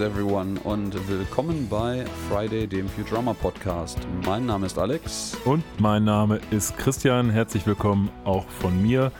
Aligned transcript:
Everyone 0.00 0.58
und 0.64 1.08
willkommen 1.08 1.68
bei 1.68 2.04
Friday, 2.28 2.66
dem 2.66 2.88
Futurama 2.88 3.34
Podcast. 3.34 3.98
Mein 4.24 4.46
Name 4.46 4.66
ist 4.66 4.78
Alex. 4.78 5.36
Und 5.44 5.62
mein 5.78 6.04
Name 6.04 6.40
ist 6.50 6.76
Christian. 6.78 7.28
Herzlich 7.28 7.66
willkommen 7.66 8.10
auch 8.24 8.48
von 8.48 8.80
mir. 8.80 9.12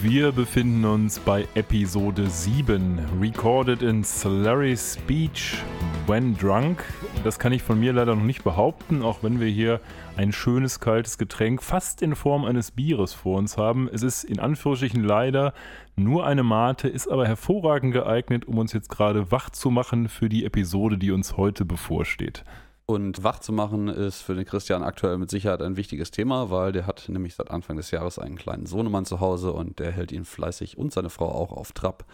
Wir 0.00 0.30
befinden 0.32 0.84
uns 0.84 1.18
bei 1.18 1.48
Episode 1.54 2.28
7, 2.28 3.00
recorded 3.20 3.82
in 3.82 4.04
Slurry 4.04 4.76
Speech 4.76 5.62
when 6.06 6.36
drunk. 6.36 6.84
Das 7.24 7.38
kann 7.38 7.52
ich 7.52 7.62
von 7.62 7.78
mir 7.80 7.92
leider 7.92 8.14
noch 8.14 8.22
nicht 8.22 8.44
behaupten, 8.44 9.02
auch 9.02 9.22
wenn 9.22 9.40
wir 9.40 9.48
hier 9.48 9.80
ein 10.16 10.32
schönes 10.32 10.80
kaltes 10.80 11.18
Getränk 11.18 11.62
fast 11.62 12.00
in 12.00 12.14
Form 12.14 12.44
eines 12.44 12.70
Bieres 12.70 13.12
vor 13.12 13.38
uns 13.38 13.56
haben. 13.56 13.88
Es 13.92 14.02
ist 14.02 14.24
in 14.24 14.40
Anführungsstrichen 14.40 15.04
leider 15.04 15.52
nur 15.98 16.26
eine 16.26 16.42
Mate, 16.42 16.88
ist 16.88 17.08
aber 17.08 17.26
hervorragend 17.26 17.92
geeignet, 17.92 18.46
um 18.46 18.58
uns 18.58 18.72
jetzt 18.72 18.88
gerade 18.88 19.30
wach 19.30 19.50
zu 19.50 19.70
machen 19.70 20.08
für 20.08 20.28
die 20.28 20.44
Episode, 20.44 20.98
die 20.98 21.10
uns 21.10 21.36
heute 21.36 21.64
bevorsteht. 21.64 22.44
Und 22.86 23.22
wach 23.22 23.40
zu 23.40 23.52
machen 23.52 23.88
ist 23.88 24.22
für 24.22 24.34
den 24.34 24.46
Christian 24.46 24.82
aktuell 24.82 25.18
mit 25.18 25.28
Sicherheit 25.28 25.60
ein 25.60 25.76
wichtiges 25.76 26.10
Thema, 26.10 26.50
weil 26.50 26.72
der 26.72 26.86
hat 26.86 27.06
nämlich 27.08 27.34
seit 27.34 27.50
Anfang 27.50 27.76
des 27.76 27.90
Jahres 27.90 28.18
einen 28.18 28.36
kleinen 28.36 28.64
Sohnemann 28.64 29.04
zu 29.04 29.20
Hause 29.20 29.52
und 29.52 29.78
der 29.78 29.92
hält 29.92 30.10
ihn 30.10 30.24
fleißig 30.24 30.78
und 30.78 30.92
seine 30.92 31.10
Frau 31.10 31.30
auch 31.30 31.52
auf 31.52 31.72
Trab. 31.72 32.06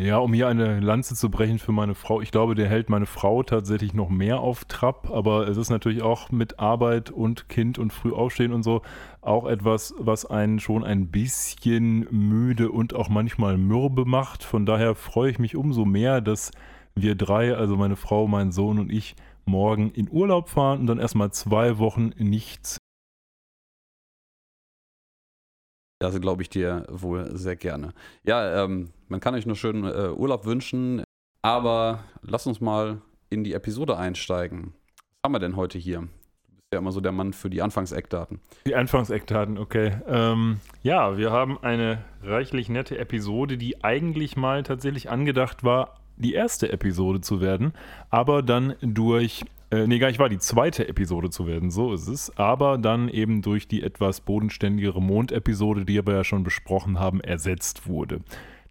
Ja, 0.00 0.16
um 0.16 0.32
hier 0.32 0.48
eine 0.48 0.80
Lanze 0.80 1.14
zu 1.14 1.28
brechen 1.28 1.58
für 1.58 1.72
meine 1.72 1.94
Frau. 1.94 2.22
Ich 2.22 2.30
glaube, 2.30 2.54
der 2.54 2.70
hält 2.70 2.88
meine 2.88 3.04
Frau 3.04 3.42
tatsächlich 3.42 3.92
noch 3.92 4.08
mehr 4.08 4.40
auf 4.40 4.64
Trab, 4.64 5.10
aber 5.10 5.46
es 5.46 5.58
ist 5.58 5.68
natürlich 5.68 6.00
auch 6.00 6.30
mit 6.30 6.58
Arbeit 6.58 7.10
und 7.10 7.50
Kind 7.50 7.78
und 7.78 7.92
früh 7.92 8.10
aufstehen 8.10 8.54
und 8.54 8.62
so 8.62 8.80
auch 9.20 9.46
etwas, 9.46 9.92
was 9.98 10.24
einen 10.24 10.58
schon 10.58 10.84
ein 10.84 11.08
bisschen 11.08 12.06
müde 12.10 12.70
und 12.70 12.94
auch 12.94 13.10
manchmal 13.10 13.58
mürbe 13.58 14.06
macht. 14.06 14.42
Von 14.42 14.64
daher 14.64 14.94
freue 14.94 15.32
ich 15.32 15.38
mich 15.38 15.54
umso 15.54 15.84
mehr, 15.84 16.22
dass 16.22 16.50
wir 16.94 17.14
drei, 17.14 17.54
also 17.54 17.76
meine 17.76 17.96
Frau, 17.96 18.26
mein 18.26 18.52
Sohn 18.52 18.78
und 18.78 18.90
ich, 18.90 19.16
morgen 19.44 19.90
in 19.90 20.08
Urlaub 20.10 20.48
fahren 20.48 20.80
und 20.80 20.86
dann 20.86 20.98
erstmal 20.98 21.30
zwei 21.32 21.76
Wochen 21.76 22.12
nichts 22.16 22.78
Das 26.00 26.18
glaube 26.18 26.40
ich 26.40 26.48
dir 26.48 26.86
wohl 26.88 27.36
sehr 27.36 27.56
gerne. 27.56 27.92
Ja, 28.24 28.64
ähm, 28.64 28.88
man 29.08 29.20
kann 29.20 29.34
euch 29.34 29.44
nur 29.44 29.54
schönen 29.54 29.84
äh, 29.84 30.08
Urlaub 30.08 30.46
wünschen, 30.46 31.04
aber 31.42 32.04
lass 32.22 32.46
uns 32.46 32.60
mal 32.60 33.02
in 33.28 33.44
die 33.44 33.52
Episode 33.52 33.98
einsteigen. 33.98 34.72
Was 34.96 35.26
haben 35.26 35.32
wir 35.32 35.40
denn 35.40 35.56
heute 35.56 35.76
hier? 35.76 35.98
Du 35.98 36.06
bist 36.56 36.72
ja 36.72 36.78
immer 36.78 36.92
so 36.92 37.02
der 37.02 37.12
Mann 37.12 37.34
für 37.34 37.50
die 37.50 37.60
Anfangseckdaten. 37.60 38.40
Die 38.66 38.74
Anfangseckdaten, 38.74 39.58
okay. 39.58 39.98
Ähm, 40.08 40.60
ja, 40.82 41.18
wir 41.18 41.32
haben 41.32 41.62
eine 41.62 42.02
reichlich 42.22 42.70
nette 42.70 42.96
Episode, 42.96 43.58
die 43.58 43.84
eigentlich 43.84 44.38
mal 44.38 44.62
tatsächlich 44.62 45.10
angedacht 45.10 45.64
war, 45.64 46.00
die 46.16 46.32
erste 46.32 46.72
Episode 46.72 47.20
zu 47.20 47.42
werden, 47.42 47.74
aber 48.08 48.42
dann 48.42 48.74
durch 48.80 49.44
äh, 49.70 49.86
nee, 49.86 49.98
gar 49.98 50.08
nicht 50.08 50.18
war 50.18 50.28
die 50.28 50.38
zweite 50.38 50.88
Episode 50.88 51.30
zu 51.30 51.46
werden, 51.46 51.70
so 51.70 51.92
ist 51.92 52.08
es. 52.08 52.36
Aber 52.36 52.76
dann 52.76 53.08
eben 53.08 53.40
durch 53.40 53.68
die 53.68 53.82
etwas 53.82 54.20
bodenständigere 54.20 55.00
Mond-Episode, 55.00 55.84
die 55.84 56.04
wir 56.04 56.14
ja 56.14 56.24
schon 56.24 56.42
besprochen 56.42 56.98
haben, 56.98 57.20
ersetzt 57.20 57.86
wurde. 57.86 58.20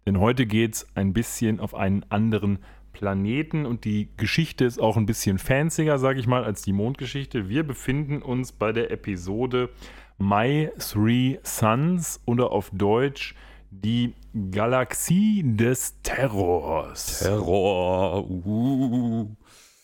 Denn 0.06 0.20
heute 0.20 0.46
geht 0.46 0.74
es 0.74 0.86
ein 0.94 1.12
bisschen 1.12 1.60
auf 1.60 1.74
einen 1.74 2.04
anderen 2.10 2.58
Planeten 2.92 3.64
und 3.64 3.84
die 3.84 4.08
Geschichte 4.16 4.64
ist 4.64 4.78
auch 4.78 4.96
ein 4.96 5.06
bisschen 5.06 5.38
fancier, 5.38 5.96
sage 5.98 6.20
ich 6.20 6.26
mal, 6.26 6.44
als 6.44 6.62
die 6.62 6.72
Mondgeschichte. 6.72 7.48
Wir 7.48 7.62
befinden 7.62 8.20
uns 8.20 8.52
bei 8.52 8.72
der 8.72 8.90
Episode 8.90 9.70
My 10.18 10.70
Three 10.78 11.38
Suns 11.42 12.20
oder 12.26 12.50
auf 12.52 12.70
Deutsch 12.74 13.34
die 13.70 14.12
Galaxie 14.50 15.42
des 15.44 16.00
Terrors. 16.02 17.20
Terror. 17.20 18.28
Uh. 18.28 19.30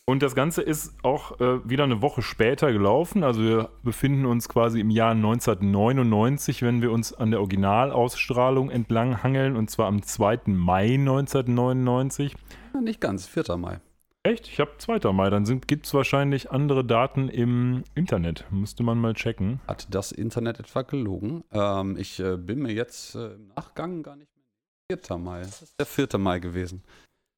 Und 0.08 0.22
das 0.22 0.36
Ganze 0.36 0.62
ist 0.62 0.94
auch 1.02 1.40
äh, 1.40 1.68
wieder 1.68 1.82
eine 1.82 2.00
Woche 2.00 2.22
später 2.22 2.72
gelaufen. 2.72 3.24
Also 3.24 3.42
wir 3.42 3.70
befinden 3.82 4.24
uns 4.24 4.48
quasi 4.48 4.78
im 4.78 4.88
Jahr 4.88 5.10
1999, 5.10 6.62
wenn 6.62 6.80
wir 6.80 6.92
uns 6.92 7.12
an 7.12 7.32
der 7.32 7.40
Originalausstrahlung 7.40 8.70
entlang 8.70 9.24
hangeln, 9.24 9.56
und 9.56 9.68
zwar 9.68 9.88
am 9.88 10.02
2. 10.02 10.42
Mai 10.46 10.94
1999. 10.94 12.36
Ja, 12.72 12.80
nicht 12.80 13.00
ganz, 13.00 13.26
4. 13.26 13.56
Mai. 13.56 13.80
Echt? 14.22 14.46
Ich 14.46 14.60
habe 14.60 14.70
2. 14.78 15.12
Mai. 15.12 15.28
Dann 15.28 15.44
gibt 15.62 15.86
es 15.86 15.94
wahrscheinlich 15.94 16.52
andere 16.52 16.84
Daten 16.84 17.28
im 17.28 17.82
Internet. 17.96 18.44
Müsste 18.52 18.84
man 18.84 19.00
mal 19.00 19.14
checken. 19.14 19.60
Hat 19.66 19.88
das 19.92 20.12
Internet 20.12 20.60
etwa 20.60 20.82
gelogen? 20.82 21.42
Ähm, 21.50 21.96
ich 21.96 22.20
äh, 22.20 22.36
bin 22.36 22.60
mir 22.60 22.72
jetzt 22.72 23.16
äh, 23.16 23.34
im 23.34 23.48
Nachgang 23.56 24.04
gar 24.04 24.14
nicht 24.14 24.30
mehr. 24.36 24.98
4. 24.98 25.18
Mai. 25.18 25.40
Das 25.40 25.62
ist 25.62 25.74
der 25.80 25.86
4. 25.86 26.16
Mai 26.18 26.38
gewesen. 26.38 26.84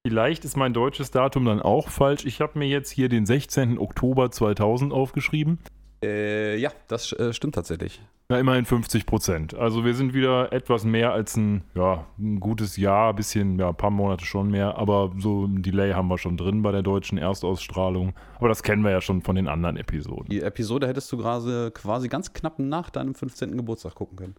Vielleicht 0.06 0.44
ist 0.44 0.56
mein 0.56 0.72
deutsches 0.72 1.10
Datum 1.10 1.44
dann 1.44 1.60
auch 1.60 1.88
falsch. 1.88 2.25
Ich 2.25 2.41
habe 2.41 2.59
mir 2.59 2.69
jetzt 2.69 2.91
hier 2.91 3.09
den 3.09 3.26
16. 3.26 3.78
Oktober 3.78 4.31
2000 4.31 4.92
aufgeschrieben. 4.92 5.59
Äh, 6.03 6.56
ja, 6.59 6.70
das 6.86 7.12
äh, 7.12 7.32
stimmt 7.32 7.56
tatsächlich. 7.56 8.00
Ja, 8.31 8.38
immerhin 8.38 8.66
50 8.66 9.06
Prozent. 9.06 9.54
Also 9.54 9.84
wir 9.84 9.94
sind 9.94 10.12
wieder 10.12 10.53
etwas 10.53 10.84
mehr 10.84 11.12
als 11.12 11.36
ein, 11.36 11.62
ja, 11.75 12.04
ein 12.19 12.41
gutes 12.41 12.76
Jahr, 12.76 13.10
ein 13.10 13.16
bisschen, 13.16 13.59
ja, 13.59 13.70
ein 13.70 13.76
paar 13.76 13.91
Monate 13.91 14.25
schon 14.25 14.50
mehr, 14.50 14.76
aber 14.76 15.12
so 15.19 15.47
ein 15.47 15.62
Delay 15.62 15.92
haben 15.92 16.09
wir 16.09 16.19
schon 16.19 16.36
drin 16.36 16.62
bei 16.62 16.70
der 16.70 16.82
deutschen 16.82 17.16
Erstausstrahlung. 17.16 18.12
Aber 18.36 18.48
das 18.48 18.62
kennen 18.62 18.84
wir 18.84 18.91
ja 18.91 19.00
schon 19.00 19.22
von 19.22 19.34
den 19.34 19.48
anderen 19.48 19.78
Episoden. 19.78 20.26
Die 20.28 20.42
Episode 20.42 20.86
hättest 20.86 21.10
du 21.10 21.16
gerade 21.16 21.70
quasi 21.70 22.09
ganz 22.09 22.32
knapp 22.34 22.59
nach 22.59 22.91
deinem 22.91 23.15
15. 23.15 23.56
Geburtstag 23.56 23.94
gucken 23.94 24.16
können. 24.19 24.34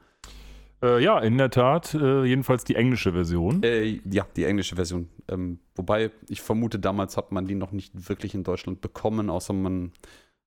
Äh, 0.82 1.04
ja, 1.04 1.20
in 1.20 1.38
der 1.38 1.50
Tat. 1.50 1.94
Äh, 1.94 2.26
jedenfalls 2.26 2.64
die 2.64 2.76
englische 2.76 3.12
Version. 3.12 3.62
Äh, 3.64 4.00
ja, 4.10 4.26
die 4.36 4.46
englische 4.46 4.76
Version. 4.76 5.10
Ähm, 5.28 5.60
wobei 5.76 6.12
ich 6.30 6.42
vermute, 6.42 6.80
damals 6.80 7.18
hat 7.18 7.32
man 7.32 7.46
die 7.46 7.56
noch 7.56 7.72
nicht 7.72 8.10
wirklich 8.10 8.34
in 8.34 8.44
Deutschland 8.44 8.82
bekommen, 8.82 9.30
außer 9.30 9.54
man 9.54 9.92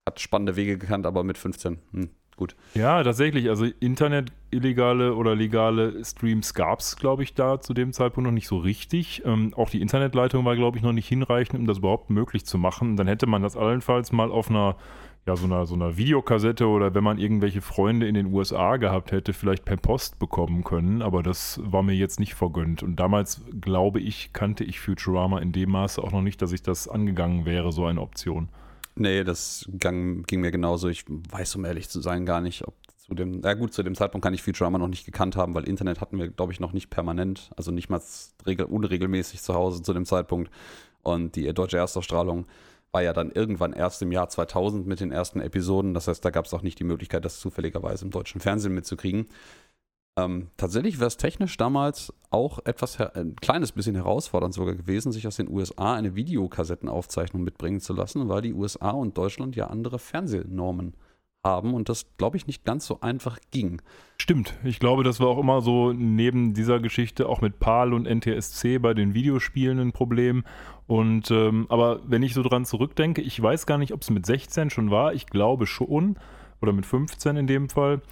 hat 0.06 0.20
spannende 0.20 0.56
Wege 0.56 0.78
gekannt, 0.78 1.06
aber 1.06 1.22
mit 1.22 1.38
15. 1.38 1.78
Hm, 1.92 2.10
gut. 2.36 2.56
Ja, 2.74 3.02
tatsächlich. 3.04 3.48
Also 3.48 3.66
Internet 3.80 4.32
illegale 4.50 5.14
oder 5.14 5.36
legale 5.36 6.04
Streams 6.04 6.54
gab 6.54 6.80
es, 6.80 6.96
glaube 6.96 7.22
ich, 7.22 7.34
da 7.34 7.60
zu 7.60 7.74
dem 7.74 7.92
Zeitpunkt 7.92 8.26
noch 8.26 8.34
nicht 8.34 8.48
so 8.48 8.58
richtig. 8.58 9.22
Ähm, 9.24 9.52
auch 9.54 9.70
die 9.70 9.80
Internetleitung 9.80 10.44
war, 10.44 10.56
glaube 10.56 10.78
ich, 10.78 10.82
noch 10.82 10.92
nicht 10.92 11.08
hinreichend, 11.08 11.60
um 11.60 11.66
das 11.66 11.78
überhaupt 11.78 12.10
möglich 12.10 12.44
zu 12.44 12.58
machen. 12.58 12.96
Dann 12.96 13.06
hätte 13.06 13.26
man 13.26 13.42
das 13.42 13.56
allenfalls 13.56 14.12
mal 14.12 14.30
auf 14.30 14.50
einer 14.50 14.76
ja, 15.26 15.36
so 15.36 15.44
einer, 15.44 15.66
so 15.66 15.74
einer 15.74 15.96
Videokassette 15.96 16.66
oder 16.66 16.94
wenn 16.94 17.04
man 17.04 17.18
irgendwelche 17.18 17.60
Freunde 17.60 18.08
in 18.08 18.14
den 18.14 18.32
USA 18.32 18.76
gehabt 18.76 19.12
hätte, 19.12 19.32
vielleicht 19.32 19.64
per 19.64 19.76
Post 19.76 20.18
bekommen 20.18 20.64
können, 20.64 21.00
aber 21.00 21.22
das 21.22 21.60
war 21.62 21.82
mir 21.82 21.94
jetzt 21.94 22.18
nicht 22.18 22.34
vergönnt. 22.34 22.82
Und 22.82 22.96
damals, 22.96 23.42
glaube 23.60 24.00
ich, 24.00 24.32
kannte 24.32 24.64
ich 24.64 24.80
Futurama 24.80 25.38
in 25.38 25.52
dem 25.52 25.70
Maße 25.70 26.02
auch 26.02 26.10
noch 26.10 26.22
nicht, 26.22 26.42
dass 26.42 26.52
ich 26.52 26.62
das 26.62 26.88
angegangen 26.88 27.44
wäre, 27.44 27.70
so 27.70 27.86
eine 27.86 28.00
Option. 28.00 28.48
Nee, 28.96 29.22
das 29.22 29.70
ging, 29.72 30.24
ging 30.24 30.40
mir 30.40 30.50
genauso. 30.50 30.88
Ich 30.88 31.04
weiß, 31.06 31.56
um 31.56 31.64
ehrlich 31.64 31.88
zu 31.88 32.00
sein, 32.00 32.26
gar 32.26 32.40
nicht, 32.40 32.66
ob 32.66 32.74
zu 32.96 33.14
dem, 33.14 33.40
na 33.42 33.54
gut, 33.54 33.72
zu 33.72 33.82
dem 33.82 33.94
Zeitpunkt 33.94 34.24
kann 34.24 34.34
ich 34.34 34.42
Futurama 34.42 34.78
noch 34.78 34.88
nicht 34.88 35.04
gekannt 35.04 35.36
haben, 35.36 35.54
weil 35.54 35.68
Internet 35.68 36.00
hatten 36.00 36.18
wir, 36.18 36.28
glaube 36.28 36.52
ich, 36.52 36.60
noch 36.60 36.72
nicht 36.72 36.90
permanent, 36.90 37.50
also 37.56 37.70
nicht 37.70 37.90
mal 37.90 38.00
unregelmäßig 38.68 39.40
zu 39.40 39.54
Hause 39.54 39.82
zu 39.82 39.92
dem 39.92 40.04
Zeitpunkt. 40.04 40.50
Und 41.02 41.36
die 41.36 41.52
deutsche 41.52 41.78
Erstausstrahlung 41.78 42.46
war 42.92 43.02
ja 43.02 43.12
dann 43.12 43.32
irgendwann 43.32 43.72
erst 43.72 44.02
im 44.02 44.12
Jahr 44.12 44.28
2000 44.28 44.86
mit 44.86 45.00
den 45.00 45.10
ersten 45.10 45.40
Episoden. 45.40 45.94
Das 45.94 46.08
heißt, 46.08 46.24
da 46.24 46.30
gab 46.30 46.44
es 46.44 46.54
auch 46.54 46.62
nicht 46.62 46.78
die 46.78 46.84
Möglichkeit, 46.84 47.24
das 47.24 47.40
zufälligerweise 47.40 48.04
im 48.04 48.10
deutschen 48.10 48.40
Fernsehen 48.40 48.74
mitzukriegen. 48.74 49.26
Ähm, 50.18 50.50
tatsächlich 50.58 50.98
wäre 50.98 51.08
es 51.08 51.16
technisch 51.16 51.56
damals 51.56 52.12
auch 52.28 52.58
etwas, 52.66 53.00
ein 53.00 53.34
kleines 53.36 53.72
bisschen 53.72 53.94
herausfordernd 53.94 54.52
sogar 54.52 54.74
gewesen, 54.74 55.10
sich 55.10 55.26
aus 55.26 55.36
den 55.36 55.48
USA 55.48 55.94
eine 55.94 56.14
Videokassettenaufzeichnung 56.14 57.42
mitbringen 57.42 57.80
zu 57.80 57.94
lassen, 57.94 58.28
weil 58.28 58.42
die 58.42 58.52
USA 58.52 58.90
und 58.90 59.16
Deutschland 59.16 59.56
ja 59.56 59.68
andere 59.68 59.98
Fernsehnormen 59.98 60.94
haben 61.44 61.74
und 61.74 61.88
das, 61.88 62.06
glaube 62.18 62.36
ich, 62.36 62.46
nicht 62.46 62.64
ganz 62.64 62.86
so 62.86 63.00
einfach 63.00 63.38
ging. 63.50 63.82
Stimmt. 64.16 64.54
Ich 64.62 64.78
glaube, 64.78 65.02
das 65.02 65.18
war 65.18 65.28
auch 65.28 65.38
immer 65.38 65.60
so 65.60 65.92
neben 65.92 66.54
dieser 66.54 66.78
Geschichte 66.78 67.28
auch 67.28 67.40
mit 67.40 67.58
PAL 67.58 67.92
und 67.92 68.06
NTSC 68.06 68.78
bei 68.78 68.94
den 68.94 69.14
Videospielen 69.14 69.80
ein 69.80 69.92
Problem. 69.92 70.44
Und 70.86 71.30
ähm, 71.30 71.66
aber 71.68 72.00
wenn 72.04 72.22
ich 72.22 72.34
so 72.34 72.42
dran 72.42 72.64
zurückdenke, 72.64 73.22
ich 73.22 73.40
weiß 73.42 73.66
gar 73.66 73.78
nicht, 73.78 73.92
ob 73.92 74.02
es 74.02 74.10
mit 74.10 74.24
16 74.24 74.70
schon 74.70 74.90
war. 74.90 75.14
Ich 75.14 75.26
glaube 75.26 75.66
schon. 75.66 76.16
Oder 76.60 76.72
mit 76.72 76.86
15 76.86 77.36
in 77.36 77.48
dem 77.48 77.68
Fall. 77.68 78.02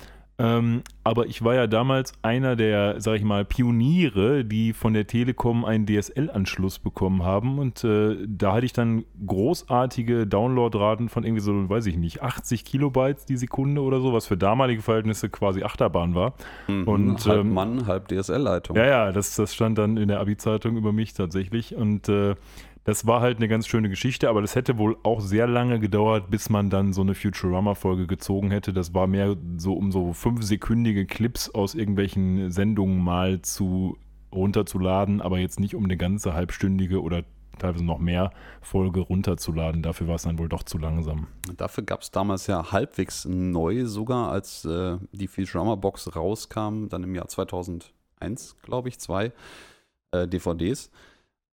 Ähm, 0.40 0.82
aber 1.04 1.26
ich 1.26 1.44
war 1.44 1.54
ja 1.54 1.66
damals 1.66 2.14
einer 2.22 2.56
der, 2.56 2.98
sag 3.00 3.16
ich 3.16 3.24
mal, 3.24 3.44
Pioniere, 3.44 4.42
die 4.44 4.72
von 4.72 4.94
der 4.94 5.06
Telekom 5.06 5.66
einen 5.66 5.86
DSL-Anschluss 5.86 6.78
bekommen 6.78 7.24
haben. 7.24 7.58
Und 7.58 7.84
äh, 7.84 8.16
da 8.26 8.54
hatte 8.54 8.64
ich 8.64 8.72
dann 8.72 9.04
großartige 9.26 10.26
Downloadraten 10.26 11.10
von 11.10 11.24
irgendwie 11.24 11.42
so, 11.42 11.68
weiß 11.68 11.84
ich 11.86 11.96
nicht, 11.98 12.22
80 12.22 12.64
Kilobytes 12.64 13.26
die 13.26 13.36
Sekunde 13.36 13.82
oder 13.82 14.00
so, 14.00 14.14
was 14.14 14.26
für 14.26 14.38
damalige 14.38 14.80
Verhältnisse 14.80 15.28
quasi 15.28 15.62
Achterbahn 15.62 16.14
war. 16.14 16.32
Mhm, 16.68 16.88
und, 16.88 17.26
halb 17.26 17.40
ähm, 17.40 17.52
Mann, 17.52 17.86
halb 17.86 18.08
DSL-Leitung. 18.08 18.76
Ja, 18.76 18.86
ja, 18.86 19.12
das, 19.12 19.36
das 19.36 19.54
stand 19.54 19.76
dann 19.76 19.98
in 19.98 20.08
der 20.08 20.20
Abi-Zeitung 20.20 20.76
über 20.78 20.92
mich 20.92 21.12
tatsächlich. 21.12 21.74
Und 21.74 22.08
äh, 22.08 22.34
das 22.90 23.06
war 23.06 23.20
halt 23.20 23.36
eine 23.36 23.46
ganz 23.46 23.68
schöne 23.68 23.88
Geschichte, 23.88 24.28
aber 24.28 24.40
das 24.40 24.56
hätte 24.56 24.76
wohl 24.76 24.96
auch 25.04 25.20
sehr 25.20 25.46
lange 25.46 25.78
gedauert, 25.78 26.28
bis 26.28 26.50
man 26.50 26.70
dann 26.70 26.92
so 26.92 27.02
eine 27.02 27.14
Futurama-Folge 27.14 28.08
gezogen 28.08 28.50
hätte. 28.50 28.72
Das 28.72 28.92
war 28.94 29.06
mehr 29.06 29.36
so, 29.58 29.74
um 29.74 29.92
so 29.92 30.12
fünfsekündige 30.12 31.06
Clips 31.06 31.48
aus 31.50 31.76
irgendwelchen 31.76 32.50
Sendungen 32.50 32.98
mal 32.98 33.42
zu 33.42 33.96
runterzuladen, 34.34 35.20
aber 35.20 35.38
jetzt 35.38 35.60
nicht 35.60 35.76
um 35.76 35.84
eine 35.84 35.96
ganze 35.96 36.34
halbstündige 36.34 37.00
oder 37.00 37.22
teilweise 37.60 37.84
noch 37.84 38.00
mehr 38.00 38.32
Folge 38.60 38.98
runterzuladen. 38.98 39.84
Dafür 39.84 40.08
war 40.08 40.16
es 40.16 40.22
dann 40.22 40.40
wohl 40.40 40.48
doch 40.48 40.64
zu 40.64 40.76
langsam. 40.76 41.28
Dafür 41.56 41.84
gab 41.84 42.02
es 42.02 42.10
damals 42.10 42.48
ja 42.48 42.72
halbwegs 42.72 43.24
neu, 43.24 43.86
sogar 43.86 44.32
als 44.32 44.64
äh, 44.64 44.98
die 45.12 45.28
Futurama-Box 45.28 46.16
rauskam, 46.16 46.88
dann 46.88 47.04
im 47.04 47.14
Jahr 47.14 47.28
2001, 47.28 48.56
glaube 48.62 48.88
ich, 48.88 48.98
zwei 48.98 49.30
äh, 50.10 50.26
DVDs. 50.26 50.90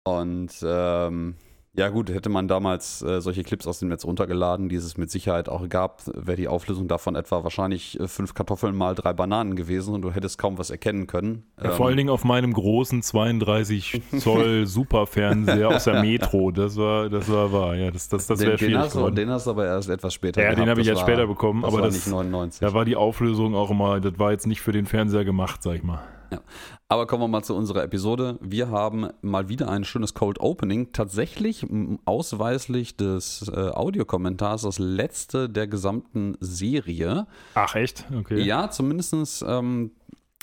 Und 0.05 0.51
ähm, 0.63 1.35
ja, 1.77 1.89
gut, 1.89 2.09
hätte 2.11 2.29
man 2.29 2.47
damals 2.47 3.03
äh, 3.03 3.21
solche 3.21 3.43
Clips 3.43 3.67
aus 3.67 3.81
dem 3.81 3.89
Netz 3.89 4.05
runtergeladen, 4.05 4.69
die 4.69 4.77
es 4.77 4.97
mit 4.97 5.11
Sicherheit 5.11 5.49
auch 5.49 5.69
gab, 5.69 6.03
wäre 6.07 6.37
die 6.37 6.47
Auflösung 6.47 6.87
davon 6.87 7.17
etwa 7.17 7.43
wahrscheinlich 7.43 7.99
äh, 7.99 8.07
fünf 8.07 8.35
Kartoffeln 8.35 8.77
mal 8.77 8.95
drei 8.95 9.13
Bananen 9.13 9.57
gewesen 9.57 9.93
und 9.93 10.03
du 10.03 10.13
hättest 10.13 10.39
kaum 10.39 10.57
was 10.57 10.71
erkennen 10.71 11.09
können. 11.09 11.43
Ja, 11.61 11.71
ähm, 11.71 11.77
vor 11.77 11.87
allen 11.87 11.97
Dingen 11.97 12.11
auf 12.11 12.23
meinem 12.23 12.53
großen 12.53 13.03
32 13.03 14.03
Zoll 14.19 14.67
Superfernseher 14.67 15.69
aus 15.71 15.85
der 15.85 16.01
Metro. 16.03 16.53
Das 16.53 16.77
war, 16.77 17.09
das 17.09 17.29
war 17.29 17.51
wahr. 17.51 17.75
Ja, 17.75 17.91
das, 17.91 18.09
das, 18.09 18.29
das 18.29 18.39
wäre 18.41 18.57
schwierig. 18.57 18.77
Hast 18.77 18.95
du, 18.95 19.11
den 19.11 19.31
hast 19.31 19.47
du 19.47 19.51
aber 19.51 19.65
erst 19.67 19.89
etwas 19.89 20.15
später 20.15 20.43
Ja, 20.43 20.51
gehabt. 20.51 20.61
den 20.63 20.71
habe 20.71 20.81
ich 20.81 20.87
erst 20.87 21.01
später 21.01 21.27
bekommen, 21.27 21.63
das 21.63 21.73
aber 21.73 21.79
war 21.81 21.87
das, 21.89 21.95
nicht 21.95 22.09
99. 22.09 22.61
da 22.61 22.73
war 22.73 22.85
die 22.85 22.95
Auflösung 22.95 23.57
auch 23.57 23.71
immer, 23.71 23.99
das 24.01 24.17
war 24.19 24.31
jetzt 24.31 24.47
nicht 24.47 24.61
für 24.61 24.73
den 24.73 24.87
Fernseher 24.87 25.25
gemacht, 25.25 25.63
sag 25.63 25.75
ich 25.77 25.83
mal. 25.83 26.05
Ja. 26.35 26.41
Aber 26.89 27.07
kommen 27.07 27.23
wir 27.23 27.29
mal 27.29 27.43
zu 27.43 27.55
unserer 27.55 27.83
Episode. 27.83 28.39
Wir 28.41 28.69
haben 28.69 29.09
mal 29.23 29.49
wieder 29.49 29.69
ein 29.69 29.85
schönes 29.85 30.15
Cold 30.15 30.41
Opening. 30.41 30.93
Tatsächlich 30.93 31.67
ausweislich 32.05 32.97
des 32.97 33.49
äh, 33.49 33.71
Audiokommentars 33.71 34.63
das 34.63 34.79
letzte 34.79 35.49
der 35.49 35.67
gesamten 35.67 36.37
Serie. 36.41 37.27
Ach, 37.55 37.75
echt? 37.75 38.05
Okay. 38.17 38.43
Ja, 38.43 38.71
zumindest 38.71 39.45
ähm, 39.47 39.93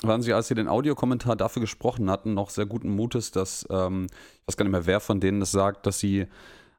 waren 0.02 0.22
sie, 0.22 0.32
als 0.32 0.48
sie 0.48 0.54
den 0.54 0.68
Audiokommentar 0.68 1.36
dafür 1.36 1.60
gesprochen 1.60 2.10
hatten, 2.10 2.34
noch 2.34 2.50
sehr 2.50 2.66
guten 2.66 2.90
Mutes, 2.90 3.30
dass, 3.30 3.66
ähm, 3.70 4.06
ich 4.06 4.48
weiß 4.48 4.56
gar 4.56 4.64
nicht 4.64 4.72
mehr, 4.72 4.86
wer 4.86 5.00
von 5.00 5.20
denen 5.20 5.42
es 5.42 5.52
sagt, 5.52 5.86
dass 5.86 5.98
sie 5.98 6.26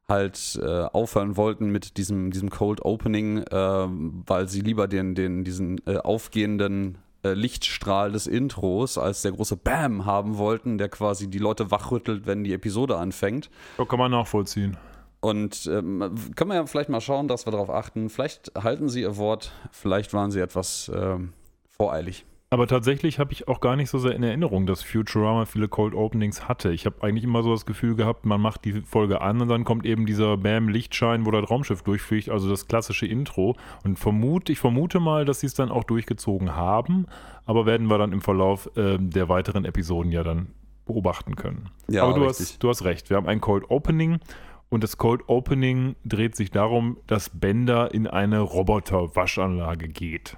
halt 0.08 0.58
äh, 0.62 0.82
aufhören 0.84 1.36
wollten 1.36 1.70
mit 1.70 1.96
diesem, 1.96 2.30
diesem 2.30 2.50
Cold 2.50 2.84
Opening, 2.84 3.38
äh, 3.38 3.86
weil 3.88 4.48
sie 4.48 4.60
lieber 4.60 4.86
den, 4.86 5.14
den, 5.14 5.44
diesen 5.44 5.80
äh, 5.86 5.96
aufgehenden 5.96 6.98
Lichtstrahl 7.32 8.12
des 8.12 8.26
Intros 8.26 8.98
als 8.98 9.22
der 9.22 9.32
große 9.32 9.56
Bam 9.56 10.04
haben 10.04 10.36
wollten, 10.36 10.76
der 10.76 10.90
quasi 10.90 11.28
die 11.28 11.38
Leute 11.38 11.70
wachrüttelt, 11.70 12.26
wenn 12.26 12.44
die 12.44 12.52
Episode 12.52 12.98
anfängt. 12.98 13.50
So 13.78 13.86
kann 13.86 13.98
man 13.98 14.10
nachvollziehen. 14.10 14.76
Und 15.20 15.66
ähm, 15.72 16.14
können 16.36 16.50
wir 16.50 16.56
ja 16.56 16.66
vielleicht 16.66 16.90
mal 16.90 17.00
schauen, 17.00 17.28
dass 17.28 17.46
wir 17.46 17.50
darauf 17.50 17.70
achten. 17.70 18.10
Vielleicht 18.10 18.52
halten 18.62 18.90
sie 18.90 19.00
ihr 19.00 19.16
Wort, 19.16 19.52
vielleicht 19.72 20.12
waren 20.12 20.30
sie 20.30 20.40
etwas 20.40 20.92
ähm, 20.94 21.32
voreilig. 21.66 22.26
Aber 22.54 22.68
tatsächlich 22.68 23.18
habe 23.18 23.32
ich 23.32 23.48
auch 23.48 23.60
gar 23.60 23.74
nicht 23.74 23.90
so 23.90 23.98
sehr 23.98 24.12
in 24.14 24.22
Erinnerung, 24.22 24.64
dass 24.64 24.80
Futurama 24.80 25.44
viele 25.44 25.66
Cold 25.66 25.92
Openings 25.92 26.46
hatte. 26.46 26.70
Ich 26.70 26.86
habe 26.86 27.02
eigentlich 27.02 27.24
immer 27.24 27.42
so 27.42 27.50
das 27.50 27.66
Gefühl 27.66 27.96
gehabt, 27.96 28.26
man 28.26 28.40
macht 28.40 28.64
die 28.64 28.74
Folge 28.82 29.22
an 29.22 29.40
und 29.40 29.48
dann 29.48 29.64
kommt 29.64 29.84
eben 29.84 30.06
dieser 30.06 30.36
Bam 30.36 30.68
Lichtschein, 30.68 31.26
wo 31.26 31.32
das 31.32 31.50
Raumschiff 31.50 31.82
durchfliegt, 31.82 32.28
also 32.28 32.48
das 32.48 32.68
klassische 32.68 33.06
Intro. 33.06 33.56
Und 33.82 33.98
vermute, 33.98 34.52
ich 34.52 34.60
vermute 34.60 35.00
mal, 35.00 35.24
dass 35.24 35.40
sie 35.40 35.48
es 35.48 35.54
dann 35.54 35.72
auch 35.72 35.82
durchgezogen 35.82 36.54
haben, 36.54 37.06
aber 37.44 37.66
werden 37.66 37.88
wir 37.88 37.98
dann 37.98 38.12
im 38.12 38.20
Verlauf 38.20 38.70
äh, 38.76 38.98
der 39.00 39.28
weiteren 39.28 39.64
Episoden 39.64 40.12
ja 40.12 40.22
dann 40.22 40.46
beobachten 40.86 41.34
können. 41.34 41.70
Ja, 41.88 42.04
aber 42.04 42.14
du 42.14 42.24
richtig. 42.24 42.50
hast, 42.50 42.62
du 42.62 42.68
hast 42.68 42.84
recht, 42.84 43.10
wir 43.10 43.16
haben 43.16 43.26
ein 43.26 43.40
Cold 43.40 43.68
Opening. 43.68 44.20
Und 44.68 44.84
das 44.84 44.96
Cold 44.96 45.22
Opening 45.26 45.96
dreht 46.04 46.36
sich 46.36 46.52
darum, 46.52 46.98
dass 47.08 47.30
Bender 47.30 47.92
in 47.92 48.06
eine 48.06 48.38
Roboter-Waschanlage 48.38 49.88
geht. 49.88 50.36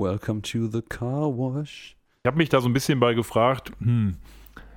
Welcome 0.00 0.42
to 0.42 0.68
the 0.68 0.80
car 0.80 1.36
wash. 1.36 1.96
Ich 2.22 2.28
habe 2.28 2.36
mich 2.36 2.48
da 2.48 2.60
so 2.60 2.68
ein 2.68 2.72
bisschen 2.72 3.00
bei 3.00 3.14
gefragt, 3.14 3.72
hm, 3.80 4.16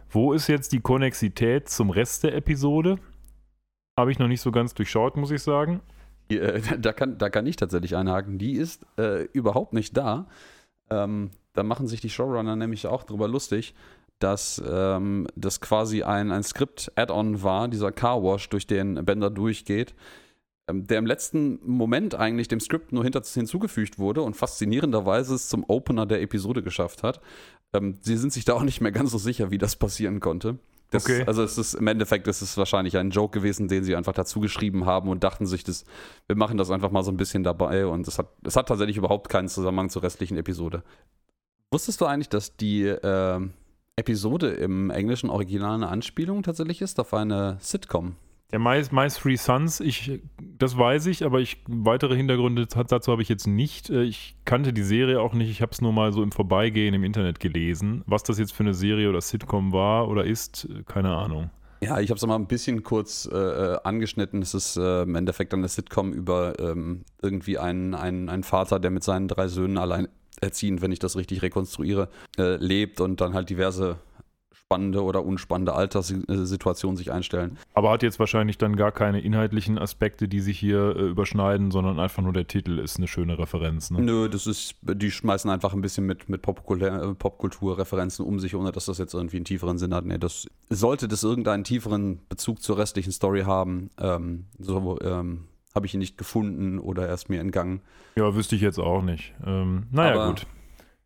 wo 0.10 0.34
ist 0.34 0.48
jetzt 0.48 0.72
die 0.74 0.80
Konnexität 0.80 1.70
zum 1.70 1.92
Rest 1.92 2.24
der 2.24 2.34
Episode? 2.34 2.98
Habe 4.00 4.12
ich 4.12 4.18
noch 4.18 4.28
nicht 4.28 4.42
so 4.42 4.52
ganz 4.52 4.74
durchschaut, 4.74 5.18
muss 5.18 5.30
ich 5.30 5.44
sagen. 5.44 5.82
Äh, 6.30 6.60
da, 6.80 6.92
kann, 6.92 7.20
da 7.20 7.30
kann 7.30 7.46
ich 7.46 7.56
tatsächlich 7.56 7.96
einhaken. 7.96 8.40
Die 8.40 8.54
ist 8.54 8.88
äh, 8.98 9.26
überhaupt 9.26 9.74
nicht 9.74 9.96
da. 9.96 10.26
Ähm, 10.90 11.30
da 11.54 11.62
machen 11.62 11.86
sich 11.86 12.02
die 12.02 12.10
Showrunner 12.10 12.56
nämlich 12.56 12.88
auch 12.88 13.04
drüber 13.04 13.28
lustig, 13.28 13.76
dass 14.18 14.60
ähm, 14.68 15.28
das 15.36 15.62
quasi 15.62 16.02
ein, 16.02 16.32
ein 16.32 16.42
Skript-Add-on 16.42 17.44
war, 17.44 17.68
dieser 17.68 17.92
Car 17.92 18.24
Wash, 18.24 18.50
durch 18.50 18.66
den 18.66 19.06
Bender 19.06 19.30
durchgeht, 19.30 19.94
der 20.74 20.98
im 20.98 21.06
letzten 21.06 21.60
Moment 21.66 22.16
eigentlich 22.16 22.48
dem 22.48 22.60
Skript 22.60 22.92
nur 22.92 23.04
hinter, 23.04 23.22
hinzugefügt 23.22 24.00
wurde 24.00 24.22
und 24.22 24.36
faszinierenderweise 24.36 25.36
es 25.36 25.50
zum 25.50 25.64
Opener 25.68 26.06
der 26.06 26.22
Episode 26.22 26.64
geschafft 26.64 27.04
hat. 27.04 27.22
Ähm, 27.74 27.98
sie 28.02 28.18
sind 28.18 28.34
sich 28.34 28.46
da 28.46 28.54
auch 28.54 28.64
nicht 28.64 28.82
mehr 28.82 28.92
ganz 28.92 29.12
so 29.12 29.18
sicher, 29.18 29.52
wie 29.52 29.58
das 29.58 29.76
passieren 29.76 30.20
konnte. 30.20 30.60
Das, 30.92 31.06
Okay. 31.06 31.24
Also 31.26 31.42
es 31.42 31.58
ist 31.58 31.74
im 31.74 31.88
Endeffekt 31.88 32.28
ist 32.28 32.42
es 32.42 32.58
wahrscheinlich 32.58 32.98
ein 32.98 33.12
Joke 33.12 33.40
gewesen, 33.40 33.70
den 33.70 33.84
sie 33.84 33.96
einfach 33.96 34.14
dazu 34.14 34.42
geschrieben 34.42 34.86
haben 34.86 35.10
und 35.10 35.24
dachten 35.24 35.46
sich, 35.46 35.64
das, 35.64 35.86
wir 36.28 36.36
machen 36.36 36.58
das 36.58 36.70
einfach 36.70 36.92
mal 36.92 37.04
so 37.04 37.12
ein 37.12 37.18
bisschen 37.18 37.44
dabei 37.44 37.86
und 37.88 38.08
es 38.08 38.18
hat, 38.18 38.28
es 38.44 38.58
hat 38.58 38.68
tatsächlich 38.68 38.98
überhaupt 38.98 39.30
keinen 39.30 39.48
Zusammenhang 39.48 39.90
zur 39.90 40.04
restlichen 40.04 40.38
Episode. 40.38 40.84
Wusstest 41.72 42.02
du 42.02 42.06
eigentlich, 42.06 42.28
dass 42.28 42.58
die 42.58 42.84
äh, 42.84 43.40
Episode 43.96 44.50
im 44.50 44.90
englischen 44.90 45.30
Original 45.30 45.76
eine 45.76 45.88
Anspielung 45.88 46.44
tatsächlich 46.44 46.82
ist 46.82 47.00
auf 47.00 47.14
eine 47.14 47.58
Sitcom? 47.62 48.16
Der 48.51 48.59
My, 48.59 48.83
My 48.92 49.07
Three 49.07 49.38
Sons, 49.38 49.80
ich, 49.80 50.19
das 50.57 50.77
weiß 50.77 51.06
ich, 51.06 51.24
aber 51.24 51.39
ich, 51.39 51.63
weitere 51.68 52.18
Hintergründe 52.18 52.65
dazu 52.65 53.12
habe 53.12 53.21
ich 53.21 53.30
jetzt 53.30 53.48
nicht. 53.48 53.89
Äh, 53.89 54.03
Ich 54.03 54.36
kannte 54.44 54.74
die 54.74 54.83
Serie 54.83 55.21
auch 55.21 55.33
nicht, 55.33 55.50
ich 55.50 55.62
habe 55.62 55.71
es 55.71 55.81
nur 55.81 55.94
mal 55.94 56.12
so 56.12 56.21
im 56.21 56.31
Vorbeigehen 56.31 56.94
im 56.94 57.03
Internet 57.06 57.39
gelesen. 57.39 58.03
Was 58.07 58.24
das 58.24 58.38
jetzt 58.39 58.51
für 58.53 58.63
eine 58.63 58.74
Serie 58.74 59.09
oder 59.09 59.21
Sitcom 59.21 59.71
war 59.71 60.09
oder 60.09 60.25
ist, 60.25 60.65
äh, 60.65 60.83
keine 60.83 61.15
Ahnung. 61.15 61.50
Ja, 61.83 62.00
ich 62.00 62.09
habe 62.12 62.18
es 62.18 62.25
mal 62.27 62.36
ein 62.36 62.45
bisschen 62.45 62.83
kurz 62.83 63.27
äh, 63.31 63.36
äh, 63.36 63.77
angeschnitten. 63.83 64.42
Es 64.42 64.53
ist 64.53 64.77
äh, 64.77 65.03
im 65.03 65.15
Endeffekt 65.15 65.53
eine 65.53 65.68
Sitcom 65.68 66.13
über 66.13 66.59
ähm, 66.59 67.06
irgendwie 67.21 67.57
einen, 67.57 67.95
einen, 67.95 68.30
einen 68.30 68.44
Vater, 68.44 68.80
der 68.80 68.92
mit 68.92 69.03
seinen 69.03 69.27
drei 69.27 69.48
Söhnen 69.48 69.77
allein 69.77 70.07
erziehend, 70.42 70.81
wenn 70.81 70.92
ich 70.92 71.00
das 71.00 71.15
richtig 71.15 71.42
rekonstruiere, 71.42 72.09
äh, 72.38 72.56
lebt 72.57 73.00
und 73.00 73.21
dann 73.21 73.33
halt 73.33 73.50
diverse 73.50 73.98
spannende 74.72 75.04
oder 75.04 75.26
unspannende 75.26 75.74
Alterssituationen 75.74 76.96
sich 76.96 77.12
einstellen. 77.12 77.58
Aber 77.74 77.92
hat 77.92 78.04
jetzt 78.04 78.20
wahrscheinlich 78.20 78.58
dann 78.58 78.78
gar 78.78 78.94
keine 78.94 79.20
inhaltlichen 79.20 79.78
Aspekte, 79.78 80.30
die 80.30 80.40
sich 80.40 80.58
hier 80.58 80.96
äh, 80.96 81.10
überschneiden, 81.10 81.72
sondern 81.72 82.00
einfach 82.00 82.24
nur 82.24 82.32
der 82.32 82.48
Titel 82.48 82.80
ist 82.80 82.98
eine 82.98 83.10
schöne 83.10 83.38
Referenz. 83.38 83.92
Ne? 83.92 84.00
Nö, 84.02 84.30
das 84.30 84.48
ist, 84.48 84.75
die 84.82 85.12
schmeißen 85.12 85.51
einfach 85.51 85.74
ein 85.74 85.82
bisschen 85.82 86.06
mit, 86.06 86.30
mit 86.30 86.48
äh, 86.48 87.13
Popkulturreferenzen 87.13 88.25
um 88.25 88.40
sich, 88.40 88.56
ohne 88.56 88.72
dass 88.72 88.86
das 88.86 88.98
jetzt 88.98 89.13
irgendwie 89.13 89.38
einen 89.38 89.46
tieferen 89.46 89.78
Sinn 89.78 89.94
hat. 89.94 90.06
Nee, 90.06 90.18
das 90.18 90.48
sollte 90.70 91.10
das 91.10 91.24
irgendeinen 91.24 91.66
tieferen 91.66 92.22
Bezug 92.30 92.62
zur 92.62 92.78
restlichen 92.78 93.12
Story 93.12 93.42
haben. 93.42 93.90
Ähm, 94.00 94.46
so 94.58 94.98
ähm, 95.01 95.48
habe 95.75 95.86
ich 95.86 95.94
ihn 95.94 96.00
nicht 96.00 96.18
gefunden 96.18 96.80
oder 96.80 97.08
er 97.10 97.13
ist 97.13 97.30
mir 97.30 97.42
entgangen. 97.42 97.82
Ja, 98.16 98.34
wüsste 98.36 98.56
ich 98.56 98.62
jetzt 98.62 98.80
auch 98.80 99.01
nicht. 99.01 99.34
Ähm, 99.46 99.88
naja, 99.92 100.13
Aber- 100.13 100.28
gut. 100.30 100.48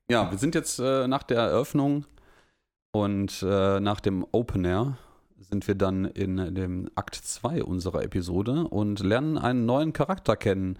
Ja, 0.07 0.29
wir 0.29 0.37
sind 0.37 0.53
jetzt 0.53 0.77
äh, 0.77 1.07
nach 1.07 1.23
der 1.23 1.39
Eröffnung 1.39 2.05
und 2.95 3.45
äh, 3.45 3.81
nach 3.81 3.99
dem 3.99 4.25
Opener 4.31 4.97
sind 5.37 5.67
wir 5.67 5.75
dann 5.75 6.05
in 6.05 6.55
dem 6.55 6.89
Akt 6.95 7.15
2 7.15 7.61
unserer 7.61 8.03
Episode 8.03 8.69
und 8.69 9.01
lernen 9.01 9.37
einen 9.37 9.65
neuen 9.65 9.91
Charakter 9.91 10.37
kennen, 10.37 10.79